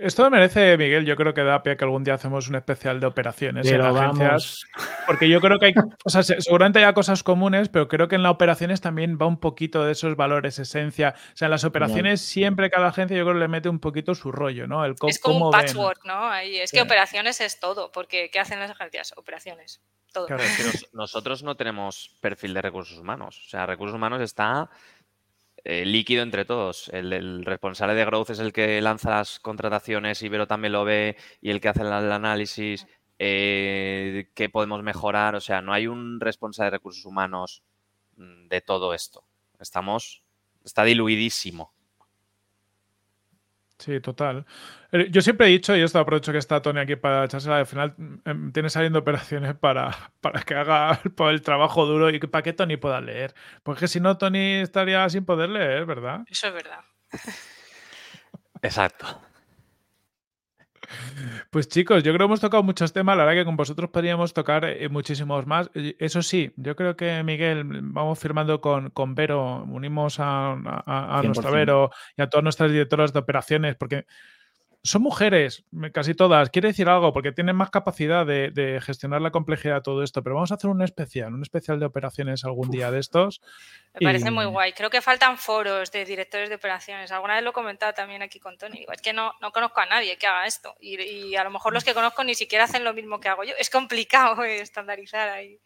Esto 0.00 0.30
merece, 0.30 0.76
Miguel, 0.76 1.06
yo 1.06 1.16
creo 1.16 1.32
que 1.32 1.42
da 1.42 1.62
pie 1.62 1.78
que 1.78 1.84
algún 1.84 2.04
día 2.04 2.14
hacemos 2.14 2.48
un 2.48 2.56
especial 2.56 3.00
de 3.00 3.06
operaciones 3.06 3.66
en 3.66 3.80
agencias. 3.80 4.62
Porque 5.06 5.26
yo 5.28 5.40
creo 5.40 5.58
que 5.58 5.66
hay, 5.66 5.74
o 6.04 6.10
sea, 6.10 6.22
seguramente 6.22 6.80
haya 6.80 6.92
cosas 6.92 7.22
comunes, 7.22 7.70
pero 7.70 7.88
creo 7.88 8.06
que 8.06 8.16
en 8.16 8.22
las 8.22 8.32
operaciones 8.32 8.82
también 8.82 9.16
va 9.20 9.26
un 9.26 9.40
poquito 9.40 9.82
de 9.84 9.92
esos 9.92 10.16
valores, 10.16 10.58
esencia. 10.58 11.14
O 11.32 11.36
sea, 11.36 11.46
en 11.46 11.50
las 11.50 11.64
operaciones 11.64 12.20
siempre 12.20 12.68
cada 12.68 12.88
agencia 12.88 13.16
yo 13.16 13.24
creo 13.24 13.38
le 13.38 13.48
mete 13.48 13.70
un 13.70 13.80
poquito 13.80 14.14
su 14.14 14.30
rollo, 14.30 14.66
¿no? 14.66 14.84
El 14.84 14.96
es 15.06 15.18
como 15.18 15.46
un 15.46 15.52
patchwork, 15.52 16.04
¿no? 16.04 16.28
Ahí, 16.28 16.58
es 16.58 16.70
que 16.70 16.82
operaciones 16.82 17.40
es 17.40 17.58
todo, 17.58 17.90
porque 17.90 18.30
¿qué 18.30 18.40
hacen 18.40 18.60
las 18.60 18.70
agencias? 18.70 19.14
Operaciones. 19.16 19.80
Todo. 20.12 20.26
Claro, 20.26 20.42
es 20.42 20.56
que 20.56 20.86
nosotros 20.92 21.42
no 21.42 21.56
tenemos 21.56 22.16
perfil 22.20 22.54
de 22.54 22.62
recursos 22.62 22.98
humanos. 22.98 23.42
O 23.46 23.48
sea, 23.48 23.66
recursos 23.66 23.96
humanos 23.96 24.20
está 24.20 24.68
eh, 25.64 25.84
líquido 25.86 26.22
entre 26.22 26.44
todos. 26.44 26.88
El, 26.90 27.44
responsable 27.44 27.94
de 27.94 28.04
growth 28.04 28.30
es 28.30 28.38
el 28.38 28.52
que 28.52 28.80
lanza 28.80 29.10
las 29.10 29.40
contrataciones, 29.40 30.22
Ibero 30.22 30.46
también 30.46 30.72
lo 30.72 30.84
ve 30.84 31.16
y 31.40 31.50
el 31.50 31.60
que 31.60 31.68
hace 31.68 31.82
el, 31.82 31.92
análisis, 31.92 32.86
eh, 33.18 34.30
qué 34.34 34.48
podemos 34.48 34.82
mejorar. 34.82 35.34
O 35.34 35.40
sea, 35.40 35.62
no 35.62 35.72
hay 35.72 35.86
un 35.86 36.20
responsable 36.20 36.66
de 36.66 36.76
recursos 36.76 37.04
humanos 37.06 37.62
mm, 38.16 38.48
de 38.48 38.60
todo 38.60 38.94
esto. 38.94 39.24
Estamos, 39.58 40.22
está 40.64 40.84
diluidísimo. 40.84 41.73
Sí, 43.78 44.00
total. 44.00 44.46
Eh, 44.92 45.08
yo 45.10 45.20
siempre 45.20 45.46
he 45.48 45.50
dicho, 45.50 45.76
y 45.76 45.82
esto 45.82 45.98
aprovecho 45.98 46.32
que 46.32 46.38
está 46.38 46.62
Tony 46.62 46.80
aquí 46.80 46.96
para 46.96 47.24
echársela, 47.24 47.58
al 47.58 47.66
final 47.66 47.94
em, 48.24 48.52
tiene 48.52 48.70
saliendo 48.70 49.00
operaciones 49.00 49.54
para, 49.54 49.90
para 50.20 50.42
que 50.42 50.54
haga 50.54 51.00
el 51.30 51.42
trabajo 51.42 51.84
duro 51.84 52.10
y 52.10 52.18
para 52.20 52.42
que 52.42 52.52
Tony 52.52 52.76
pueda 52.76 53.00
leer. 53.00 53.34
Porque 53.62 53.88
si 53.88 54.00
no, 54.00 54.16
Tony 54.16 54.54
estaría 54.54 55.08
sin 55.08 55.24
poder 55.24 55.50
leer, 55.50 55.86
¿verdad? 55.86 56.22
Eso 56.30 56.48
es 56.48 56.54
verdad. 56.54 56.80
Exacto. 58.62 59.20
Pues 61.50 61.68
chicos, 61.68 62.02
yo 62.02 62.12
creo 62.12 62.18
que 62.18 62.24
hemos 62.24 62.40
tocado 62.40 62.62
muchos 62.62 62.92
temas, 62.92 63.16
la 63.16 63.24
verdad 63.24 63.40
que 63.40 63.44
con 63.44 63.56
vosotros 63.56 63.90
podríamos 63.90 64.32
tocar 64.34 64.64
eh, 64.64 64.88
muchísimos 64.88 65.46
más. 65.46 65.70
Eso 65.74 66.22
sí, 66.22 66.52
yo 66.56 66.76
creo 66.76 66.96
que 66.96 67.22
Miguel, 67.22 67.64
vamos 67.82 68.18
firmando 68.18 68.60
con, 68.60 68.90
con 68.90 69.14
Vero, 69.14 69.64
unimos 69.64 70.20
a, 70.20 70.52
a, 70.52 71.18
a 71.18 71.22
nuestro 71.22 71.52
Vero 71.52 71.90
y 72.16 72.22
a 72.22 72.28
todas 72.28 72.44
nuestras 72.44 72.70
directoras 72.70 73.12
de 73.12 73.18
operaciones, 73.20 73.76
porque 73.76 74.06
son 74.84 75.00
mujeres, 75.00 75.64
casi 75.94 76.14
todas. 76.14 76.50
Quiere 76.50 76.68
decir 76.68 76.90
algo, 76.90 77.14
porque 77.14 77.32
tienen 77.32 77.56
más 77.56 77.70
capacidad 77.70 78.26
de, 78.26 78.80
gestionar 78.84 79.22
la 79.22 79.30
complejidad 79.30 79.76
de 79.76 79.80
todo 79.80 80.02
esto. 80.02 80.22
Pero 80.22 80.34
vamos 80.34 80.52
a 80.52 80.56
hacer 80.56 80.68
un 80.68 80.82
especial, 80.82 81.32
un 81.32 81.40
especial 81.40 81.80
de 81.80 81.86
operaciones 81.86 82.44
algún 82.44 82.70
día 82.70 82.90
de 82.90 83.00
estos. 83.00 83.40
Me 83.94 84.04
parece 84.04 84.30
muy 84.30 84.44
guay. 84.44 84.74
Creo 84.74 84.90
que 84.90 85.00
faltan 85.00 85.38
foros 85.38 85.90
de 85.90 86.04
directores 86.04 86.50
de 86.50 86.56
operaciones. 86.56 87.10
Alguna 87.12 87.36
vez 87.36 87.44
lo 87.44 87.50
he 87.50 87.52
comentado 87.54 87.94
también 87.94 88.20
aquí 88.20 88.38
con 88.38 88.58
Tony. 88.58 88.84
es 88.92 89.00
que 89.00 89.14
no, 89.14 89.32
no 89.40 89.52
conozco 89.52 89.80
a 89.80 89.86
nadie 89.86 90.18
que 90.18 90.26
haga 90.26 90.44
esto. 90.44 90.74
Y, 90.78 91.34
a 91.34 91.44
lo 91.44 91.50
mejor 91.50 91.72
los 91.72 91.82
que 91.82 91.94
conozco 91.94 92.22
ni 92.22 92.34
siquiera 92.34 92.64
hacen 92.64 92.84
lo 92.84 92.92
mismo 92.92 93.20
que 93.20 93.30
hago 93.30 93.42
yo. 93.44 93.54
Es 93.58 93.70
complicado 93.70 94.44
estandarizar 94.44 95.30
ahí. 95.30 95.58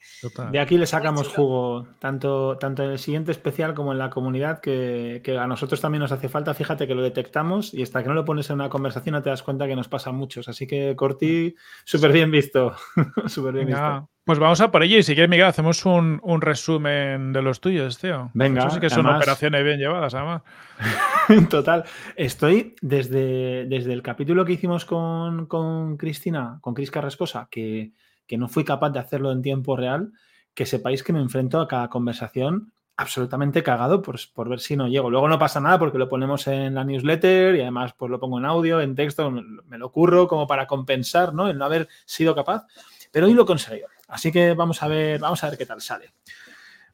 De 0.52 0.60
aquí 0.60 0.78
le 0.78 0.86
sacamos 0.86 1.26
jugo, 1.26 1.88
tanto, 1.98 2.56
tanto 2.58 2.84
en 2.84 2.90
el 2.92 3.00
siguiente 3.00 3.32
especial 3.32 3.74
como 3.74 3.90
en 3.90 3.98
la 3.98 4.10
comunidad, 4.10 4.60
que, 4.60 5.20
a 5.40 5.46
nosotros 5.48 5.80
también 5.80 6.02
nos 6.02 6.12
hace 6.12 6.28
falta. 6.28 6.54
Fíjate 6.54 6.86
que 6.86 6.94
lo 6.94 7.02
detectamos 7.02 7.74
y 7.74 7.82
hasta 7.82 8.00
que 8.00 8.08
no 8.08 8.14
lo 8.14 8.24
pones 8.24 8.48
en 8.50 8.54
una 8.54 8.68
conversación 8.68 9.07
no 9.10 9.22
te 9.22 9.30
das 9.30 9.42
cuenta 9.42 9.66
que 9.66 9.76
nos 9.76 9.88
pasa 9.88 10.12
muchos. 10.12 10.48
Así 10.48 10.66
que, 10.66 10.94
Corti, 10.96 11.54
súper 11.84 12.12
bien 12.12 12.30
visto. 12.30 12.74
súper 13.26 13.54
bien 13.54 13.66
visto. 13.66 14.10
Pues 14.24 14.38
vamos 14.38 14.60
a 14.60 14.70
por 14.70 14.82
ello 14.82 14.98
y 14.98 15.02
si 15.02 15.14
quieres, 15.14 15.30
Miguel, 15.30 15.46
hacemos 15.46 15.86
un, 15.86 16.20
resumen 16.40 17.32
de 17.32 17.40
los 17.40 17.60
tuyos, 17.60 17.98
tío. 17.98 18.30
Venga. 18.34 18.60
Eso 18.60 18.70
sí 18.74 18.80
que 18.80 18.90
son 18.90 19.06
operaciones 19.06 19.64
bien 19.64 19.78
llevadas, 19.78 20.14
además. 20.14 20.42
Total. 21.50 21.84
Estoy 22.14 22.74
desde, 22.82 23.64
desde 23.66 23.92
el 23.92 24.02
capítulo 24.02 24.44
que 24.44 24.52
hicimos 24.52 24.84
con, 24.84 25.46
con 25.46 25.96
Cristina, 25.96 26.58
con 26.60 26.74
Cris 26.74 26.90
Carrascosa, 26.90 27.48
que, 27.50 27.92
que 28.26 28.36
no 28.36 28.48
fui 28.48 28.64
capaz 28.64 28.90
de 28.90 28.98
hacerlo 28.98 29.32
en 29.32 29.40
tiempo 29.40 29.76
real, 29.76 30.12
que 30.54 30.66
sepáis 30.66 31.02
que 31.02 31.14
me 31.14 31.20
enfrento 31.20 31.60
a 31.60 31.66
cada 31.66 31.88
conversación 31.88 32.72
absolutamente 32.98 33.62
cagado 33.62 34.02
por, 34.02 34.18
por, 34.34 34.48
ver 34.48 34.58
si 34.58 34.76
no 34.76 34.88
llego. 34.88 35.08
Luego 35.08 35.28
no 35.28 35.38
pasa 35.38 35.60
nada 35.60 35.78
porque 35.78 35.98
lo 35.98 36.08
ponemos 36.08 36.48
en 36.48 36.74
la 36.74 36.82
newsletter 36.82 37.54
y 37.54 37.60
además 37.60 37.94
pues 37.96 38.10
lo 38.10 38.18
pongo 38.18 38.38
en 38.38 38.44
audio, 38.44 38.80
en 38.80 38.96
texto, 38.96 39.30
me, 39.30 39.78
lo 39.78 39.86
ocurro 39.86 40.26
como 40.26 40.48
para 40.48 40.66
compensar 40.66 41.32
¿no? 41.32 41.48
el 41.48 41.56
no 41.56 41.64
haber 41.64 41.88
sido 42.04 42.34
capaz. 42.34 42.66
Pero 43.12 43.26
hoy 43.26 43.34
lo 43.34 43.42
he 43.42 43.46
conseguido. 43.46 43.86
Así 44.08 44.32
que 44.32 44.52
vamos 44.54 44.82
a 44.82 44.88
ver, 44.88 45.20
vamos 45.20 45.42
a 45.44 45.48
ver 45.48 45.56
qué 45.56 45.64
tal 45.64 45.80
sale. 45.80 46.12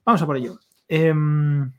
Vamos 0.05 0.21
a 0.21 0.27
por 0.27 0.37
ello. 0.37 0.59
Em, 0.89 1.73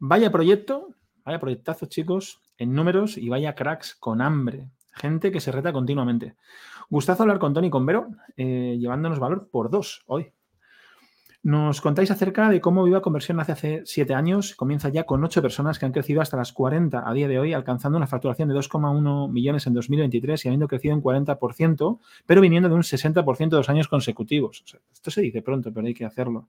vaya 0.00 0.30
proyecto, 0.30 0.90
vaya 1.24 1.40
proyectazo, 1.40 1.86
chicos, 1.86 2.42
en 2.58 2.74
números 2.74 3.16
y 3.16 3.30
vaya 3.30 3.54
cracks 3.54 3.94
con 3.94 4.20
hambre. 4.20 4.68
Gente 4.92 5.32
que 5.32 5.40
se 5.40 5.50
reta 5.50 5.72
continuamente. 5.72 6.36
Gustazo 6.90 7.22
hablar 7.22 7.38
con 7.38 7.54
Tony 7.54 7.68
y 7.68 7.70
con 7.70 7.86
Vero, 7.86 8.08
eh, 8.36 8.76
llevándonos 8.78 9.18
valor 9.18 9.48
por 9.50 9.70
dos 9.70 10.04
hoy. 10.06 10.30
Nos 11.42 11.80
contáis 11.80 12.10
acerca 12.10 12.48
de 12.48 12.60
cómo 12.60 12.84
Viva 12.84 13.02
Conversión 13.02 13.36
nace 13.36 13.52
hace 13.52 13.82
siete 13.84 14.14
años, 14.14 14.54
comienza 14.54 14.88
ya 14.88 15.04
con 15.04 15.22
ocho 15.24 15.42
personas 15.42 15.78
que 15.78 15.86
han 15.86 15.92
crecido 15.92 16.20
hasta 16.20 16.36
las 16.36 16.52
40 16.52 17.08
a 17.08 17.12
día 17.12 17.28
de 17.28 17.38
hoy, 17.38 17.52
alcanzando 17.52 17.98
una 17.98 18.06
facturación 18.06 18.48
de 18.48 18.54
2,1 18.54 19.30
millones 19.30 19.66
en 19.66 19.74
2023 19.74 20.44
y 20.44 20.48
habiendo 20.48 20.68
crecido 20.68 20.94
un 20.94 21.02
40%, 21.02 21.98
pero 22.26 22.40
viniendo 22.40 22.68
de 22.68 22.74
un 22.74 22.82
60% 22.82 23.48
dos 23.48 23.68
años 23.68 23.88
consecutivos. 23.88 24.64
esto 24.92 25.10
se 25.10 25.20
dice 25.20 25.42
pronto, 25.42 25.72
pero 25.72 25.86
hay 25.86 25.94
que 25.94 26.04
hacerlo. 26.04 26.48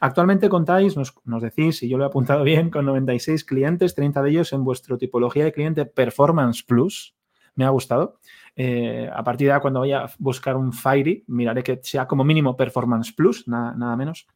Actualmente 0.00 0.48
contáis, 0.48 0.96
nos, 0.96 1.42
decís, 1.42 1.82
y 1.82 1.88
yo 1.88 1.98
lo 1.98 2.04
he 2.04 2.06
apuntado 2.06 2.44
bien, 2.44 2.70
con 2.70 2.86
96 2.86 3.44
clientes, 3.44 3.94
30 3.94 4.22
de 4.22 4.30
ellos 4.30 4.52
en 4.52 4.64
vuestro 4.64 4.98
tipología 4.98 5.44
de 5.44 5.52
cliente 5.52 5.86
Performance 5.86 6.62
Plus. 6.62 7.14
Me 7.54 7.64
ha 7.64 7.70
gustado. 7.70 8.18
Eh, 8.56 9.08
a 9.12 9.22
partir 9.22 9.52
de 9.52 9.60
cuando 9.60 9.80
vaya 9.80 10.04
a 10.04 10.10
buscar 10.18 10.56
un 10.56 10.72
Fairy, 10.72 11.24
miraré 11.26 11.62
que 11.62 11.78
sea 11.82 12.06
como 12.06 12.24
mínimo 12.24 12.56
Performance 12.56 13.12
Plus, 13.12 13.46
nada 13.46 13.96
menos. 13.96 14.26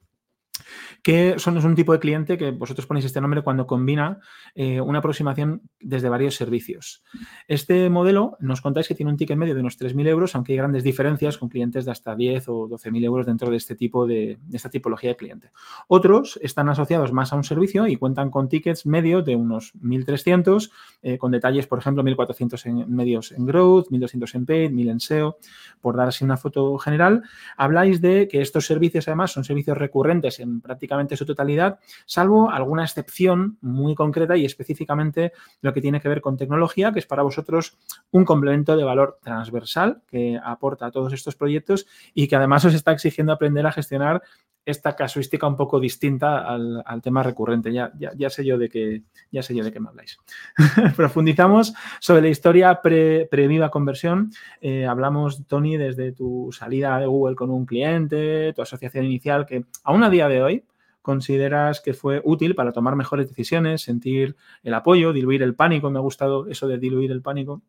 Que 1.02 1.38
son, 1.38 1.56
es 1.58 1.64
un 1.64 1.74
tipo 1.74 1.92
de 1.92 1.98
cliente 1.98 2.38
que 2.38 2.50
vosotros 2.50 2.86
ponéis 2.86 3.06
este 3.06 3.20
nombre 3.20 3.42
cuando 3.42 3.66
combina 3.66 4.20
eh, 4.54 4.80
una 4.80 4.98
aproximación 4.98 5.62
desde 5.80 6.08
varios 6.08 6.34
servicios. 6.34 7.02
Este 7.48 7.88
modelo 7.90 8.36
nos 8.40 8.60
contáis 8.60 8.88
que 8.88 8.94
tiene 8.94 9.10
un 9.10 9.16
ticket 9.16 9.36
medio 9.36 9.54
de 9.54 9.60
unos 9.60 9.78
3.000 9.78 10.08
euros, 10.08 10.34
aunque 10.34 10.52
hay 10.52 10.58
grandes 10.58 10.82
diferencias 10.82 11.38
con 11.38 11.48
clientes 11.48 11.84
de 11.84 11.90
hasta 11.90 12.14
10 12.14 12.48
o 12.48 12.68
12.000 12.68 13.04
euros 13.04 13.26
dentro 13.26 13.50
de 13.50 13.56
este 13.56 13.74
tipo 13.74 14.06
de, 14.06 14.38
esta 14.52 14.70
tipología 14.70 15.10
de 15.10 15.16
cliente. 15.16 15.50
Otros 15.88 16.38
están 16.42 16.68
asociados 16.68 17.12
más 17.12 17.32
a 17.32 17.36
un 17.36 17.44
servicio 17.44 17.86
y 17.86 17.96
cuentan 17.96 18.30
con 18.30 18.48
tickets 18.48 18.86
medios 18.86 19.24
de 19.24 19.36
unos 19.36 19.74
1.300, 19.80 20.70
eh, 21.02 21.18
con 21.18 21.30
detalles, 21.30 21.66
por 21.66 21.78
ejemplo, 21.78 22.02
1.400 22.02 22.66
en 22.66 22.94
medios 22.94 23.32
en 23.32 23.46
growth, 23.46 23.88
1.200 23.90 24.34
en 24.34 24.46
paid, 24.46 24.70
1.000 24.70 24.90
en 24.90 25.00
SEO, 25.00 25.38
por 25.80 25.96
dar 25.96 26.08
así 26.08 26.24
una 26.24 26.36
foto 26.36 26.78
general. 26.78 27.22
Habláis 27.56 28.00
de 28.00 28.28
que 28.28 28.40
estos 28.40 28.66
servicios 28.66 29.08
además 29.08 29.32
son 29.32 29.44
servicios 29.44 29.78
recurrentes 29.78 30.40
en 30.40 30.49
prácticamente 30.62 31.16
su 31.16 31.24
totalidad, 31.24 31.78
salvo 32.06 32.50
alguna 32.50 32.84
excepción 32.84 33.58
muy 33.60 33.94
concreta 33.94 34.36
y 34.36 34.44
específicamente 34.44 35.32
lo 35.60 35.72
que 35.72 35.80
tiene 35.80 36.00
que 36.00 36.08
ver 36.08 36.20
con 36.20 36.36
tecnología, 36.36 36.92
que 36.92 36.98
es 36.98 37.06
para 37.06 37.22
vosotros 37.22 37.78
un 38.10 38.24
complemento 38.24 38.76
de 38.76 38.84
valor 38.84 39.18
transversal 39.22 40.02
que 40.08 40.40
aporta 40.42 40.86
a 40.86 40.90
todos 40.90 41.12
estos 41.12 41.36
proyectos 41.36 41.86
y 42.14 42.26
que 42.26 42.36
además 42.36 42.64
os 42.64 42.74
está 42.74 42.92
exigiendo 42.92 43.32
aprender 43.32 43.66
a 43.66 43.72
gestionar 43.72 44.22
esta 44.64 44.94
casuística 44.94 45.46
un 45.46 45.56
poco 45.56 45.80
distinta 45.80 46.40
al, 46.46 47.02
tema 47.02 47.22
recurrente. 47.22 47.72
Ya, 47.72 47.92
ya, 47.96 48.30
sé 48.30 48.44
yo 48.44 48.58
de 48.58 48.68
qué, 48.68 49.02
ya 49.30 49.42
sé 49.42 49.54
yo 49.54 49.64
de 49.64 49.72
qué 49.72 49.80
me 49.80 49.88
habláis. 49.88 50.18
Profundizamos 50.96 51.74
sobre 52.00 52.22
la 52.22 52.28
historia 52.28 52.80
pre-viva 52.82 53.70
conversión. 53.70 54.30
Eh, 54.60 54.86
hablamos, 54.86 55.46
Tony, 55.46 55.76
desde 55.76 56.12
tu 56.12 56.50
salida 56.52 56.98
de 56.98 57.06
Google 57.06 57.36
con 57.36 57.50
un 57.50 57.66
cliente, 57.66 58.52
tu 58.54 58.62
asociación 58.62 59.04
inicial, 59.04 59.46
que 59.46 59.64
aún 59.84 60.04
a 60.04 60.10
día 60.10 60.28
de 60.28 60.42
hoy 60.42 60.64
consideras 61.02 61.80
que 61.80 61.94
fue 61.94 62.20
útil 62.24 62.54
para 62.54 62.72
tomar 62.72 62.94
mejores 62.94 63.28
decisiones, 63.28 63.82
sentir 63.82 64.36
el 64.62 64.74
apoyo, 64.74 65.12
diluir 65.12 65.42
el 65.42 65.54
pánico. 65.54 65.90
Me 65.90 65.98
ha 65.98 66.02
gustado 66.02 66.46
eso 66.48 66.68
de 66.68 66.78
diluir 66.78 67.10
el 67.10 67.22
pánico. 67.22 67.62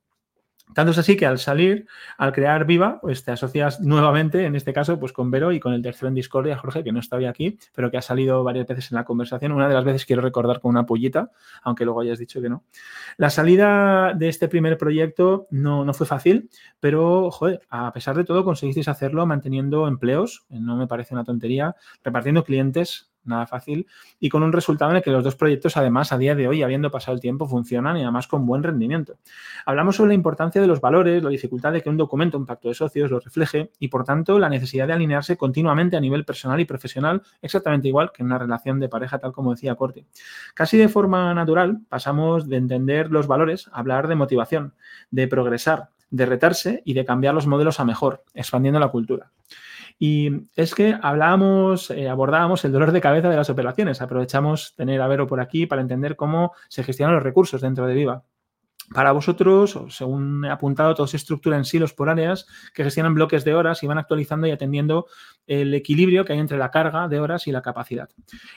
Tanto 0.73 0.91
es 0.91 0.97
así 0.97 1.17
que 1.17 1.25
al 1.25 1.37
salir, 1.37 1.85
al 2.17 2.31
crear 2.31 2.65
Viva, 2.65 2.99
pues 3.01 3.23
te 3.23 3.31
asocias 3.31 3.81
nuevamente, 3.81 4.45
en 4.45 4.55
este 4.55 4.73
caso, 4.73 4.99
pues 4.99 5.11
con 5.11 5.29
Vero 5.31 5.51
y 5.51 5.59
con 5.59 5.73
el 5.73 5.81
tercero 5.81 6.07
en 6.07 6.15
Discordia, 6.15 6.57
Jorge, 6.57 6.83
que 6.83 6.91
no 6.91 6.99
está 6.99 7.17
hoy 7.17 7.25
aquí, 7.25 7.57
pero 7.73 7.91
que 7.91 7.97
ha 7.97 8.01
salido 8.01 8.43
varias 8.43 8.67
veces 8.67 8.91
en 8.91 8.95
la 8.95 9.03
conversación. 9.03 9.51
Una 9.51 9.67
de 9.67 9.73
las 9.73 9.83
veces 9.83 10.05
quiero 10.05 10.21
recordar 10.21 10.59
con 10.59 10.69
una 10.69 10.85
pollita, 10.85 11.31
aunque 11.63 11.85
luego 11.85 12.01
hayas 12.01 12.19
dicho 12.19 12.41
que 12.41 12.49
no. 12.49 12.63
La 13.17 13.29
salida 13.29 14.13
de 14.13 14.29
este 14.29 14.47
primer 14.47 14.77
proyecto 14.77 15.47
no, 15.51 15.85
no 15.85 15.93
fue 15.93 16.07
fácil, 16.07 16.49
pero, 16.79 17.29
joder, 17.31 17.61
a 17.69 17.91
pesar 17.93 18.15
de 18.15 18.23
todo 18.23 18.43
conseguisteis 18.43 18.87
hacerlo 18.87 19.25
manteniendo 19.25 19.87
empleos, 19.87 20.45
no 20.49 20.77
me 20.77 20.87
parece 20.87 21.13
una 21.13 21.23
tontería, 21.23 21.75
repartiendo 22.03 22.43
clientes, 22.43 23.10
nada 23.23 23.47
fácil, 23.47 23.87
y 24.19 24.29
con 24.29 24.43
un 24.43 24.51
resultado 24.51 24.91
en 24.91 24.97
el 24.97 25.03
que 25.03 25.11
los 25.11 25.23
dos 25.23 25.35
proyectos, 25.35 25.77
además, 25.77 26.11
a 26.11 26.17
día 26.17 26.35
de 26.35 26.47
hoy, 26.47 26.63
habiendo 26.63 26.91
pasado 26.91 27.15
el 27.15 27.21
tiempo, 27.21 27.47
funcionan 27.47 27.97
y 27.97 28.03
además 28.03 28.27
con 28.27 28.45
buen 28.45 28.63
rendimiento. 28.63 29.17
Hablamos 29.65 29.95
sobre 29.95 30.09
la 30.09 30.13
importancia 30.15 30.61
de 30.61 30.67
los 30.67 30.81
valores, 30.81 31.23
la 31.23 31.29
dificultad 31.29 31.71
de 31.73 31.81
que 31.81 31.89
un 31.89 31.97
documento, 31.97 32.37
un 32.37 32.45
pacto 32.45 32.69
de 32.69 32.75
socios, 32.75 33.11
lo 33.11 33.19
refleje 33.19 33.71
y, 33.79 33.87
por 33.87 34.03
tanto, 34.03 34.39
la 34.39 34.49
necesidad 34.49 34.87
de 34.87 34.93
alinearse 34.93 35.37
continuamente 35.37 35.97
a 35.97 35.99
nivel 35.99 36.25
personal 36.25 36.59
y 36.59 36.65
profesional, 36.65 37.21
exactamente 37.41 37.87
igual 37.87 38.11
que 38.11 38.23
en 38.23 38.27
una 38.27 38.37
relación 38.37 38.79
de 38.79 38.89
pareja, 38.89 39.19
tal 39.19 39.31
como 39.31 39.51
decía 39.51 39.75
Corte. 39.75 40.05
Casi 40.53 40.77
de 40.77 40.89
forma 40.89 41.33
natural, 41.33 41.81
pasamos 41.89 42.47
de 42.47 42.57
entender 42.57 43.11
los 43.11 43.27
valores 43.27 43.69
a 43.71 43.79
hablar 43.79 44.07
de 44.07 44.15
motivación, 44.15 44.73
de 45.09 45.27
progresar, 45.27 45.89
de 46.09 46.25
retarse 46.25 46.81
y 46.85 46.93
de 46.93 47.05
cambiar 47.05 47.33
los 47.33 47.47
modelos 47.47 47.79
a 47.79 47.85
mejor, 47.85 48.23
expandiendo 48.33 48.79
la 48.79 48.89
cultura. 48.89 49.31
Y 50.03 50.47
es 50.55 50.73
que 50.73 50.97
hablábamos, 50.99 51.91
eh, 51.91 52.09
abordábamos 52.09 52.65
el 52.65 52.71
dolor 52.71 52.91
de 52.91 53.01
cabeza 53.01 53.29
de 53.29 53.35
las 53.35 53.51
operaciones. 53.51 54.01
Aprovechamos 54.01 54.73
tener 54.75 54.99
a 54.99 55.07
Vero 55.07 55.27
por 55.27 55.39
aquí 55.39 55.67
para 55.67 55.83
entender 55.83 56.15
cómo 56.15 56.53
se 56.69 56.83
gestionan 56.83 57.13
los 57.13 57.23
recursos 57.23 57.61
dentro 57.61 57.85
de 57.85 57.93
Viva. 57.93 58.23
Para 58.95 59.11
vosotros, 59.11 59.77
según 59.89 60.43
he 60.43 60.49
apuntado, 60.49 60.95
todo 60.95 61.05
se 61.05 61.17
estructura 61.17 61.55
en 61.55 61.65
silos 61.65 61.93
por 61.93 62.09
áreas 62.09 62.47
que 62.73 62.83
gestionan 62.83 63.13
bloques 63.13 63.45
de 63.45 63.53
horas 63.53 63.83
y 63.83 63.87
van 63.87 63.99
actualizando 63.99 64.47
y 64.47 64.51
atendiendo 64.51 65.05
el 65.51 65.73
equilibrio 65.73 66.23
que 66.23 66.31
hay 66.31 66.39
entre 66.39 66.57
la 66.57 66.71
carga 66.71 67.09
de 67.09 67.19
horas 67.19 67.45
y 67.45 67.51
la 67.51 67.61
capacidad. 67.61 68.09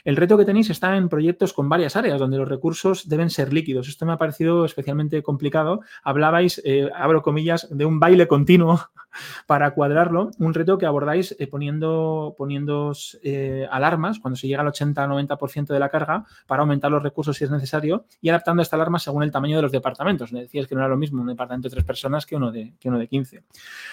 El 0.05 0.15
reto 0.15 0.39
que 0.39 0.45
tenéis 0.45 0.71
está 0.71 0.97
en 0.97 1.09
proyectos 1.09 1.53
con 1.53 1.69
varias 1.69 1.97
áreas 1.97 2.21
donde 2.21 2.39
los 2.39 2.49
recursos 2.49 3.09
deben 3.09 3.31
ser 3.31 3.53
líquidos. 3.53 3.89
Esto 3.89 4.07
me 4.07 4.13
ha 4.13 4.17
parecido 4.17 4.65
especialmente 4.65 5.21
complicado. 5.25 5.81
Hablabais, 6.05 6.63
eh, 6.65 6.89
abro 6.95 7.23
comillas, 7.23 7.67
de 7.69 7.85
un 7.85 7.99
baile 7.99 8.29
continuo 8.29 8.81
para 9.47 9.73
cuadrarlo, 9.73 10.31
un 10.39 10.55
reto 10.55 10.79
que 10.79 10.87
abordáis 10.87 11.35
eh, 11.41 11.49
poniendo, 11.49 12.37
poniendo 12.39 12.93
eh, 13.25 13.67
alarmas 13.73 14.21
cuando 14.21 14.37
se 14.37 14.47
llega 14.47 14.63
al 14.63 14.69
80-90% 14.69 15.67
de 15.67 15.81
la 15.81 15.89
carga 15.89 16.25
para 16.47 16.63
aumentar 16.63 16.93
los 16.93 17.03
recursos 17.03 17.37
si 17.37 17.43
es 17.43 17.51
necesario 17.51 18.07
y 18.21 18.29
adaptando 18.29 18.63
esta 18.63 18.77
alarma 18.77 19.01
según 19.01 19.25
el 19.25 19.33
tamaño 19.33 19.57
de 19.57 19.63
los 19.63 19.73
departamentos 19.73 20.33
me 20.33 20.43
decías 20.43 20.67
que 20.67 20.75
no 20.75 20.81
era 20.81 20.89
lo 20.89 20.97
mismo 20.97 21.23
un 21.23 21.29
departamento 21.29 21.69
de 21.69 21.75
tres 21.75 21.85
personas 21.85 22.27
que 22.27 22.37
uno 22.37 22.53
de, 22.53 22.75
que 22.79 22.89
uno 22.89 22.99
de 22.99 23.09
15. 23.09 23.43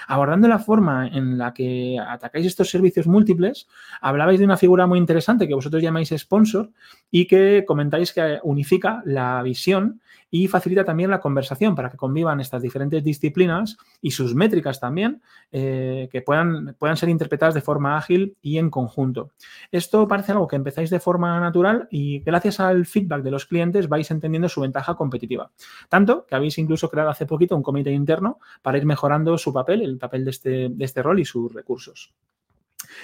Abordando 0.08 0.48
la 0.48 0.60
forma 0.60 1.08
en 1.08 1.38
la 1.38 1.54
que 1.54 1.98
atacáis 2.00 2.46
estos 2.46 2.70
servicios 2.70 2.91
múltiples, 3.06 3.68
hablabais 4.02 4.40
de 4.40 4.46
una 4.46 4.58
figura 4.58 4.88
muy 4.88 5.00
interesante 5.00 5.48
que 5.48 5.54
vosotros 5.54 5.82
llamáis 5.82 6.14
sponsor 6.16 6.70
y 7.10 7.28
que 7.28 7.64
comentáis 7.68 8.14
que 8.14 8.40
unifica 8.44 9.02
la 9.06 9.42
visión 9.44 10.02
y 10.34 10.48
facilita 10.48 10.86
también 10.86 11.10
la 11.10 11.20
conversación 11.20 11.76
para 11.76 11.90
que 11.90 11.98
convivan 11.98 12.40
estas 12.40 12.62
diferentes 12.62 13.04
disciplinas 13.04 13.78
y 14.02 14.12
sus 14.12 14.34
métricas 14.34 14.80
también, 14.80 15.22
eh, 15.52 16.08
que 16.10 16.22
puedan, 16.22 16.76
puedan 16.80 16.96
ser 16.96 17.10
interpretadas 17.10 17.54
de 17.54 17.62
forma 17.62 17.98
ágil 17.98 18.38
y 18.42 18.58
en 18.58 18.70
conjunto. 18.70 19.32
Esto 19.72 20.08
parece 20.08 20.32
algo 20.32 20.48
que 20.48 20.56
empezáis 20.56 20.90
de 20.90 21.02
forma 21.02 21.38
natural 21.42 21.90
y 21.92 22.20
gracias 22.20 22.62
al 22.62 22.86
feedback 22.86 23.24
de 23.24 23.32
los 23.32 23.46
clientes 23.46 23.90
vais 23.90 24.10
entendiendo 24.10 24.48
su 24.48 24.62
ventaja 24.62 24.96
competitiva. 24.96 25.52
Tanto 25.90 26.26
que 26.26 26.36
habéis 26.36 26.58
incluso 26.58 26.90
creado 26.90 27.10
hace 27.10 27.26
poquito 27.26 27.56
un 27.56 27.64
comité 27.64 27.92
interno 27.92 28.40
para 28.62 28.78
ir 28.78 28.86
mejorando 28.86 29.38
su 29.38 29.52
papel, 29.52 29.82
el 29.82 29.98
papel 29.98 30.24
de 30.24 30.32
este, 30.32 30.70
de 30.70 30.86
este 30.86 31.04
rol 31.04 31.20
y 31.20 31.26
sus 31.26 31.54
recursos. 31.54 32.14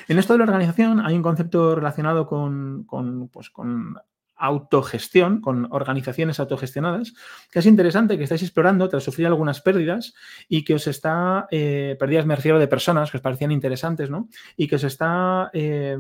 En 0.07 0.19
esto 0.19 0.34
de 0.34 0.39
la 0.39 0.45
organización 0.45 0.99
hay 0.99 1.15
un 1.15 1.23
concepto 1.23 1.76
relacionado 1.76 2.27
con, 2.27 2.85
pues, 3.31 3.49
con 3.49 3.97
autogestión, 4.38 5.41
con 5.41 5.68
organizaciones 5.72 6.39
autogestionadas, 6.39 7.14
que 7.51 7.59
es 7.59 7.65
interesante 7.65 8.18
que 8.18 8.23
estáis 8.23 8.43
explorando 8.43 8.88
tras 8.88 9.03
sufrir 9.03 9.27
algunas 9.27 9.61
pérdidas 9.61 10.14
y 10.47 10.64
que 10.64 10.76
os 10.76 10.88
está, 10.88 11.47
eh, 11.51 11.95
pérdidas 11.99 12.26
me 12.26 12.35
refiero 12.35 12.59
de 12.59 12.68
personas 12.68 13.09
que 13.09 13.18
os 13.18 13.23
parecían 13.23 13.51
interesantes, 13.51 14.09
¿no? 14.09 14.30
Y 14.55 14.68
que 14.68 14.76
os 14.76 14.84
está, 14.84 15.49
eh, 15.53 15.97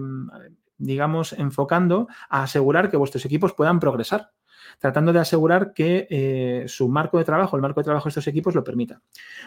digamos, 0.77 1.33
enfocando 1.33 2.07
a 2.29 2.43
asegurar 2.43 2.91
que 2.91 2.97
vuestros 2.97 3.25
equipos 3.25 3.53
puedan 3.53 3.79
progresar 3.79 4.31
tratando 4.79 5.13
de 5.13 5.19
asegurar 5.19 5.73
que 5.73 6.07
eh, 6.09 6.65
su 6.67 6.89
marco 6.89 7.17
de 7.17 7.25
trabajo, 7.25 7.55
el 7.55 7.61
marco 7.61 7.79
de 7.79 7.85
trabajo 7.85 8.05
de 8.05 8.09
estos 8.09 8.27
equipos 8.27 8.55
lo 8.55 8.63
permita. 8.63 9.01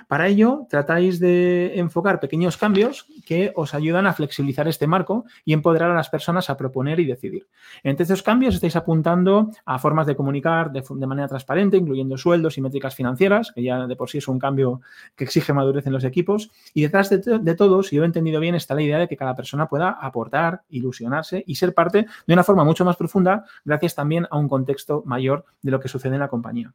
Para 0.08 0.28
ello, 0.28 0.66
tratáis 0.68 1.20
de 1.20 1.78
enfocar 1.78 2.20
pequeños 2.20 2.56
cambios 2.56 3.06
que 3.24 3.52
os 3.54 3.74
ayudan 3.74 4.06
a 4.06 4.12
flexibilizar 4.12 4.68
este 4.68 4.86
marco 4.86 5.24
y 5.44 5.52
empoderar 5.52 5.90
a 5.90 5.94
las 5.94 6.08
personas 6.08 6.50
a 6.50 6.56
proponer 6.56 7.00
y 7.00 7.06
decidir. 7.06 7.48
Entre 7.82 8.04
estos 8.04 8.22
cambios 8.22 8.54
estáis 8.54 8.76
apuntando 8.76 9.50
a 9.64 9.78
formas 9.78 10.06
de 10.06 10.16
comunicar 10.16 10.72
de, 10.72 11.06
manera 11.06 11.28
transparente, 11.28 11.76
incluyendo 11.76 12.16
sueldos 12.16 12.58
y 12.58 12.60
métricas 12.60 12.94
financieras, 12.94 13.52
que 13.54 13.62
ya 13.62 13.86
de 13.86 13.96
por 13.96 14.10
sí 14.10 14.18
es 14.18 14.28
un 14.28 14.38
cambio 14.38 14.80
que 15.16 15.24
exige 15.24 15.52
madurez 15.52 15.86
en 15.86 15.92
los 15.92 16.04
equipos. 16.04 16.50
Y 16.74 16.82
detrás 16.82 17.10
de, 17.10 17.18
de 17.18 17.54
todo, 17.54 17.82
si 17.82 17.96
yo 17.96 18.02
he 18.02 18.06
entendido 18.06 18.40
bien, 18.40 18.54
está 18.54 18.74
la 18.74 18.82
idea 18.82 18.98
de 18.98 19.08
que 19.08 19.16
cada 19.16 19.34
persona 19.34 19.68
pueda 19.68 19.90
aportar, 19.90 20.62
ilusionarse 20.68 21.44
y 21.46 21.54
ser 21.56 21.74
parte 21.74 22.06
de 22.26 22.34
una 22.34 22.44
forma 22.44 22.64
mucho 22.64 22.84
más 22.84 22.96
profunda, 22.96 23.44
gracias 23.64 23.94
también 23.94 24.26
a 24.30 24.38
un 24.38 24.48
contexto 24.48 25.02
mayor 25.10 25.44
de 25.60 25.70
lo 25.70 25.80
que 25.80 25.88
sucede 25.88 26.14
en 26.14 26.20
la 26.20 26.28
compañía. 26.28 26.72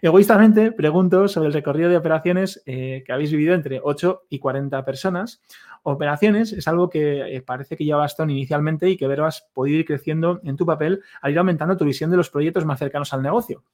Egoístamente, 0.00 0.70
pregunto 0.70 1.26
sobre 1.26 1.48
el 1.48 1.54
recorrido 1.54 1.90
de 1.90 1.96
operaciones 1.96 2.62
eh, 2.66 3.02
que 3.04 3.12
habéis 3.12 3.32
vivido 3.32 3.54
entre 3.54 3.80
8 3.82 4.26
y 4.28 4.38
40 4.38 4.84
personas. 4.84 5.42
Operaciones 5.82 6.52
es 6.52 6.68
algo 6.68 6.88
que 6.88 7.36
eh, 7.36 7.42
parece 7.42 7.76
que 7.76 7.84
lleva 7.84 7.98
bastón 7.98 8.30
inicialmente 8.30 8.88
y 8.88 8.96
que 8.96 9.08
Vero 9.08 9.26
has 9.26 9.48
podido 9.52 9.78
ir 9.78 9.84
creciendo 9.84 10.40
en 10.44 10.56
tu 10.56 10.64
papel 10.64 11.02
al 11.20 11.32
ir 11.32 11.38
aumentando 11.38 11.76
tu 11.76 11.84
visión 11.84 12.10
de 12.10 12.16
los 12.16 12.30
proyectos 12.30 12.64
más 12.64 12.78
cercanos 12.78 13.12
al 13.12 13.22
negocio 13.22 13.64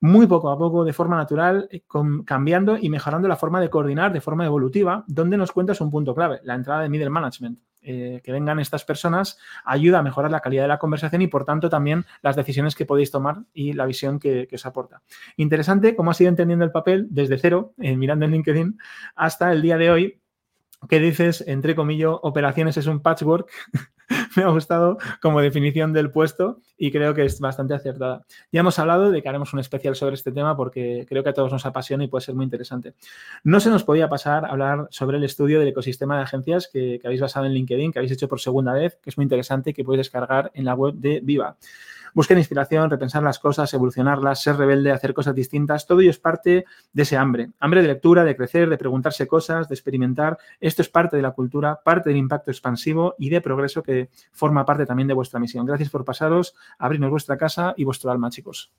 muy 0.00 0.26
poco 0.26 0.50
a 0.50 0.58
poco, 0.58 0.84
de 0.84 0.92
forma 0.92 1.16
natural, 1.16 1.66
eh, 1.70 1.82
cambiando 2.26 2.76
y 2.76 2.90
mejorando 2.90 3.26
la 3.26 3.36
forma 3.36 3.58
de 3.58 3.70
coordinar 3.70 4.12
de 4.12 4.20
forma 4.20 4.44
evolutiva, 4.44 5.02
donde 5.06 5.38
nos 5.38 5.50
cuentas 5.50 5.80
un 5.80 5.90
punto 5.90 6.14
clave, 6.14 6.40
la 6.42 6.54
entrada 6.54 6.82
de 6.82 6.90
middle 6.90 7.08
management. 7.08 7.58
Eh, 7.86 8.22
que 8.24 8.32
vengan 8.32 8.58
estas 8.60 8.82
personas 8.82 9.38
ayuda 9.62 9.98
a 9.98 10.02
mejorar 10.02 10.30
la 10.30 10.40
calidad 10.40 10.62
de 10.62 10.68
la 10.68 10.78
conversación 10.78 11.20
y, 11.20 11.26
por 11.26 11.44
tanto, 11.44 11.68
también 11.68 12.06
las 12.22 12.34
decisiones 12.34 12.74
que 12.74 12.86
podéis 12.86 13.10
tomar 13.10 13.42
y 13.52 13.74
la 13.74 13.84
visión 13.84 14.18
que, 14.18 14.48
os 14.50 14.64
aporta. 14.64 15.02
Interesante 15.36 15.94
cómo 15.94 16.10
has 16.10 16.20
ido 16.20 16.30
entendiendo 16.30 16.64
el 16.64 16.72
papel 16.72 17.08
desde 17.10 17.36
cero, 17.36 17.74
eh, 17.78 17.94
mirando 17.94 18.24
en 18.24 18.32
LinkedIn, 18.32 18.78
hasta 19.16 19.52
el 19.52 19.60
día 19.60 19.76
de 19.76 19.90
hoy, 19.90 20.20
que 20.88 20.98
dices, 20.98 21.44
entre 21.46 21.74
comillas, 21.74 22.12
operaciones 22.22 22.78
es 22.78 22.86
un 22.86 23.00
patchwork 23.00 23.50
me 24.36 24.42
ha 24.42 24.48
gustado 24.48 24.98
como 25.20 25.40
definición 25.40 25.92
del 25.92 26.10
puesto 26.10 26.60
y 26.76 26.90
creo 26.90 27.14
que 27.14 27.24
es 27.24 27.40
bastante 27.40 27.74
acertada. 27.74 28.22
Ya 28.52 28.60
hemos 28.60 28.78
hablado 28.78 29.10
de 29.10 29.22
que 29.22 29.28
haremos 29.28 29.52
un 29.52 29.60
especial 29.60 29.94
sobre 29.94 30.14
este 30.14 30.32
tema 30.32 30.56
porque 30.56 31.06
creo 31.08 31.22
que 31.22 31.30
a 31.30 31.34
todos 31.34 31.52
nos 31.52 31.66
apasiona 31.66 32.04
y 32.04 32.08
puede 32.08 32.24
ser 32.24 32.34
muy 32.34 32.44
interesante. 32.44 32.94
No 33.44 33.60
se 33.60 33.70
nos 33.70 33.84
podía 33.84 34.08
pasar 34.08 34.44
a 34.44 34.48
hablar 34.48 34.88
sobre 34.90 35.18
el 35.18 35.24
estudio 35.24 35.58
del 35.58 35.68
ecosistema 35.68 36.16
de 36.16 36.22
agencias 36.22 36.68
que, 36.72 36.98
que 37.00 37.06
habéis 37.06 37.20
basado 37.20 37.46
en 37.46 37.52
LinkedIn, 37.52 37.92
que 37.92 37.98
habéis 37.98 38.12
hecho 38.12 38.28
por 38.28 38.40
segunda 38.40 38.72
vez, 38.72 38.98
que 39.02 39.10
es 39.10 39.16
muy 39.16 39.24
interesante 39.24 39.70
y 39.70 39.74
que 39.74 39.84
podéis 39.84 40.06
descargar 40.06 40.50
en 40.54 40.64
la 40.64 40.74
web 40.74 40.94
de 40.94 41.20
Viva. 41.22 41.56
Busquen 42.14 42.38
inspiración, 42.38 42.90
repensar 42.90 43.24
las 43.24 43.40
cosas, 43.40 43.74
evolucionarlas, 43.74 44.40
ser 44.40 44.56
rebelde, 44.56 44.92
hacer 44.92 45.14
cosas 45.14 45.34
distintas. 45.34 45.84
Todo 45.84 46.00
ello 46.00 46.10
es 46.10 46.20
parte 46.20 46.64
de 46.92 47.02
ese 47.02 47.16
hambre. 47.16 47.50
Hambre 47.58 47.82
de 47.82 47.88
lectura, 47.88 48.22
de 48.22 48.36
crecer, 48.36 48.70
de 48.70 48.78
preguntarse 48.78 49.26
cosas, 49.26 49.68
de 49.68 49.74
experimentar. 49.74 50.38
Esto 50.60 50.82
es 50.82 50.88
parte 50.88 51.16
de 51.16 51.22
la 51.22 51.32
cultura, 51.32 51.80
parte 51.84 52.10
del 52.10 52.18
impacto 52.18 52.52
expansivo 52.52 53.16
y 53.18 53.30
de 53.30 53.40
progreso 53.40 53.82
que 53.82 54.10
forma 54.32 54.64
parte 54.64 54.86
también 54.86 55.08
de 55.08 55.14
vuestra 55.14 55.38
misión. 55.40 55.64
Gracias 55.66 55.90
por 55.90 56.04
pasaros, 56.04 56.54
abrirnos 56.78 57.10
vuestra 57.10 57.36
casa 57.36 57.74
y 57.76 57.84
vuestro 57.84 58.10
alma, 58.10 58.30
chicos. 58.30 58.72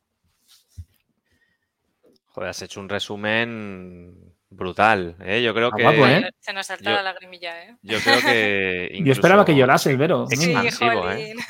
Joder, 2.27 2.49
has 2.49 2.61
hecho 2.61 2.79
un 2.81 2.89
resumen 2.89 4.33
brutal, 4.49 5.15
¿eh? 5.21 5.41
Yo 5.41 5.53
creo 5.53 5.69
Ah, 5.71 5.77
que... 5.77 5.83
guapo, 5.83 6.05
¿eh? 6.07 6.29
Se 6.39 6.51
nos 6.53 6.65
salta 6.67 6.83
Yo- 6.89 6.95
la 6.95 7.03
lagrimilla, 7.03 7.63
¿eh? 7.63 7.77
Yo 7.81 7.99
creo 7.99 8.19
que... 8.21 8.99
Yo 9.05 9.11
esperaba 9.13 9.45
que 9.45 9.55
llorase, 9.55 9.93
Ibero. 9.93 10.27
Sí, 10.27 10.35
Sí, 10.37 10.51
expansivo, 10.51 11.09
¿eh? 11.11 11.33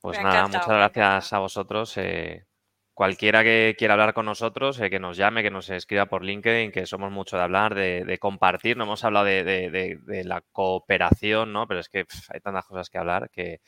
Pues 0.00 0.16
Me 0.16 0.24
nada, 0.24 0.46
muchas 0.46 0.66
gracias 0.66 1.32
a 1.34 1.38
vosotros. 1.40 1.94
eh, 1.98 2.46
cualquiera 3.00 3.42
que 3.42 3.76
quiera 3.78 3.94
hablar 3.94 4.12
con 4.12 4.26
nosotros, 4.26 4.78
eh, 4.78 4.90
que 4.90 5.00
nos 5.00 5.16
llame, 5.16 5.42
que 5.42 5.50
nos 5.50 5.70
escriba 5.70 6.04
por 6.04 6.22
LinkedIn, 6.22 6.70
que 6.70 6.84
somos 6.84 7.10
mucho 7.10 7.38
de 7.38 7.42
hablar, 7.42 7.74
de, 7.74 8.18
compartir. 8.18 8.76
No 8.76 8.84
hemos 8.84 9.04
hablado 9.04 9.24
de, 9.24 10.22
la 10.26 10.42
cooperación, 10.52 11.50
¿no? 11.50 11.66
Pero 11.66 11.80
es 11.80 11.88
que 11.88 12.04
hay 12.28 12.40
tantas 12.40 12.66
cosas 12.66 12.90
que 12.90 12.98
hablar 12.98 13.30
que, 13.30 13.62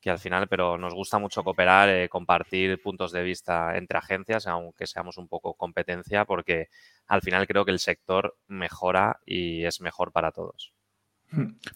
que 0.00 0.10
al 0.10 0.18
final, 0.18 0.48
pero 0.48 0.78
nos 0.78 0.94
gusta 0.94 1.20
mucho 1.20 1.44
cooperar, 1.44 1.90
eh, 1.90 2.08
compartir 2.08 2.82
puntos 2.82 3.12
de 3.12 3.22
vista 3.22 3.76
entre 3.76 3.98
agencias, 3.98 4.48
aunque 4.48 4.88
seamos 4.88 5.16
un 5.16 5.28
poco 5.28 5.54
competencia, 5.54 6.24
porque 6.24 6.66
al 7.06 7.22
final 7.22 7.46
creo 7.46 7.64
que 7.64 7.70
el 7.70 7.78
sector 7.78 8.36
mejora 8.48 9.20
y 9.24 9.64
es 9.64 9.80
mejor 9.80 10.10
para 10.10 10.32
todos. 10.32 10.72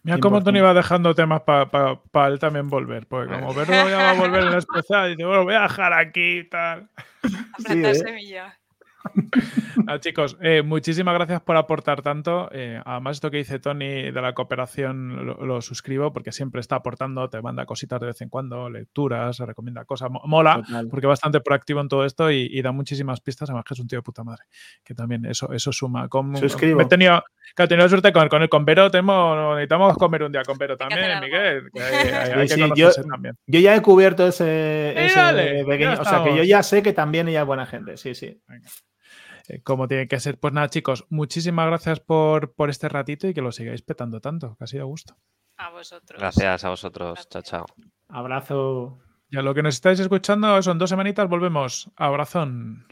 Mira 0.02 0.18
cómo 0.18 0.40
100%. 0.40 0.44
Tony 0.44 0.60
va 0.60 0.74
dejando 0.74 1.14
temas 1.14 1.42
para 1.42 2.28
él 2.28 2.38
también 2.38 2.68
volver. 2.68 3.06
Porque 3.06 3.32
como 3.32 3.54
Vero 3.54 3.72
ya 3.88 3.96
va 3.96 4.10
a 4.10 4.14
volver 4.14 4.42
en 4.44 4.50
la 4.52 4.58
especial, 4.58 5.10
dice, 5.10 5.24
bueno, 5.24 5.44
voy 5.44 5.54
a 5.54 5.62
dejar 5.62 5.92
aquí 5.92 6.38
y 6.38 6.44
tal. 6.48 6.88
A 7.22 7.62
plantar 7.64 7.90
¿eh? 7.90 7.94
semilla. 7.94 8.58
Ah, 9.88 10.00
chicos, 10.00 10.36
eh, 10.40 10.62
muchísimas 10.62 11.14
gracias 11.14 11.40
por 11.42 11.56
aportar 11.56 12.02
tanto. 12.02 12.48
Eh, 12.52 12.80
además, 12.84 13.18
esto 13.18 13.30
que 13.30 13.36
dice 13.36 13.58
Tony 13.60 14.10
de 14.10 14.20
la 14.20 14.32
cooperación 14.34 15.24
lo, 15.26 15.44
lo 15.46 15.60
suscribo 15.60 16.12
porque 16.12 16.32
siempre 16.32 16.60
está 16.60 16.76
aportando, 16.76 17.28
te 17.30 17.40
manda 17.40 17.66
cositas 17.66 18.00
de 18.00 18.06
vez 18.06 18.20
en 18.22 18.28
cuando, 18.28 18.68
lecturas, 18.68 19.38
recomienda 19.38 19.84
cosas. 19.84 20.10
Mo- 20.10 20.22
Mola, 20.24 20.62
Total. 20.66 20.88
porque 20.88 21.06
es 21.06 21.08
bastante 21.08 21.40
proactivo 21.40 21.80
en 21.80 21.88
todo 21.88 22.04
esto 22.04 22.30
y, 22.30 22.48
y 22.50 22.62
da 22.62 22.72
muchísimas 22.72 23.20
pistas. 23.20 23.48
Además, 23.50 23.64
que 23.64 23.74
es 23.74 23.80
un 23.80 23.86
tío 23.86 23.98
de 23.98 24.02
puta 24.02 24.24
madre. 24.24 24.44
Que 24.82 24.94
también 24.94 25.24
eso, 25.26 25.52
eso 25.52 25.70
suma. 25.72 26.08
Con, 26.08 26.36
Suscribo. 26.36 26.80
He 26.80 26.86
tenido, 26.86 27.22
que 27.54 27.62
he 27.62 27.68
tenido 27.68 27.88
suerte 27.88 28.12
con, 28.12 28.28
con 28.28 28.42
el 28.42 28.48
con 28.48 28.64
Vero. 28.64 28.90
Tenemos, 28.90 29.54
necesitamos 29.54 29.96
comer 29.98 30.22
un 30.24 30.32
día 30.32 30.42
con 30.42 30.58
Vero 30.58 30.76
también, 30.76 31.20
Miguel. 31.20 31.70
que 31.72 31.82
hay, 31.82 31.94
hay- 32.08 32.30
hay 32.32 32.48
Sí, 32.48 32.54
que 32.56 32.62
sí, 32.62 32.68
conocerse 32.68 33.02
yo- 33.02 33.08
también. 33.08 33.36
Yo 33.46 33.60
ya 33.60 33.76
he 33.76 33.82
cubierto 33.82 34.26
ese, 34.26 34.94
ese 35.04 35.18
dale, 35.18 35.64
pequeño. 35.64 35.94
ya 35.94 36.00
O 36.00 36.04
sea 36.04 36.24
que 36.24 36.36
yo 36.36 36.42
ya 36.42 36.62
sé 36.62 36.82
que 36.82 36.92
también 36.92 37.28
ella 37.28 37.42
es 37.42 37.46
buena 37.46 37.66
gente. 37.66 37.96
Sí, 37.96 38.14
sí. 38.14 38.40
Eh, 39.48 39.62
como 39.62 39.88
tiene 39.88 40.08
que 40.08 40.20
ser. 40.20 40.38
Pues 40.38 40.52
nada, 40.52 40.68
chicos, 40.68 41.06
muchísimas 41.10 41.66
gracias 41.66 42.00
por, 42.00 42.54
por 42.54 42.70
este 42.70 42.88
ratito 42.88 43.28
y 43.28 43.34
que 43.34 43.42
lo 43.42 43.52
sigáis 43.52 43.82
petando 43.82 44.20
tanto, 44.20 44.56
que 44.56 44.64
ha 44.64 44.66
sido 44.66 44.82
a 44.84 44.86
gusto. 44.86 45.16
A 45.56 45.70
vosotros. 45.70 46.20
Gracias 46.20 46.64
a 46.64 46.68
vosotros. 46.68 47.28
Chao, 47.28 47.42
chao. 47.42 47.66
Abrazo. 48.08 48.98
Y 49.28 49.36
a 49.38 49.42
lo 49.42 49.54
que 49.54 49.62
nos 49.62 49.74
estáis 49.74 49.98
escuchando, 49.98 50.60
son 50.62 50.78
dos 50.78 50.90
semanitas, 50.90 51.28
volvemos. 51.28 51.90
Abrazón. 51.96 52.86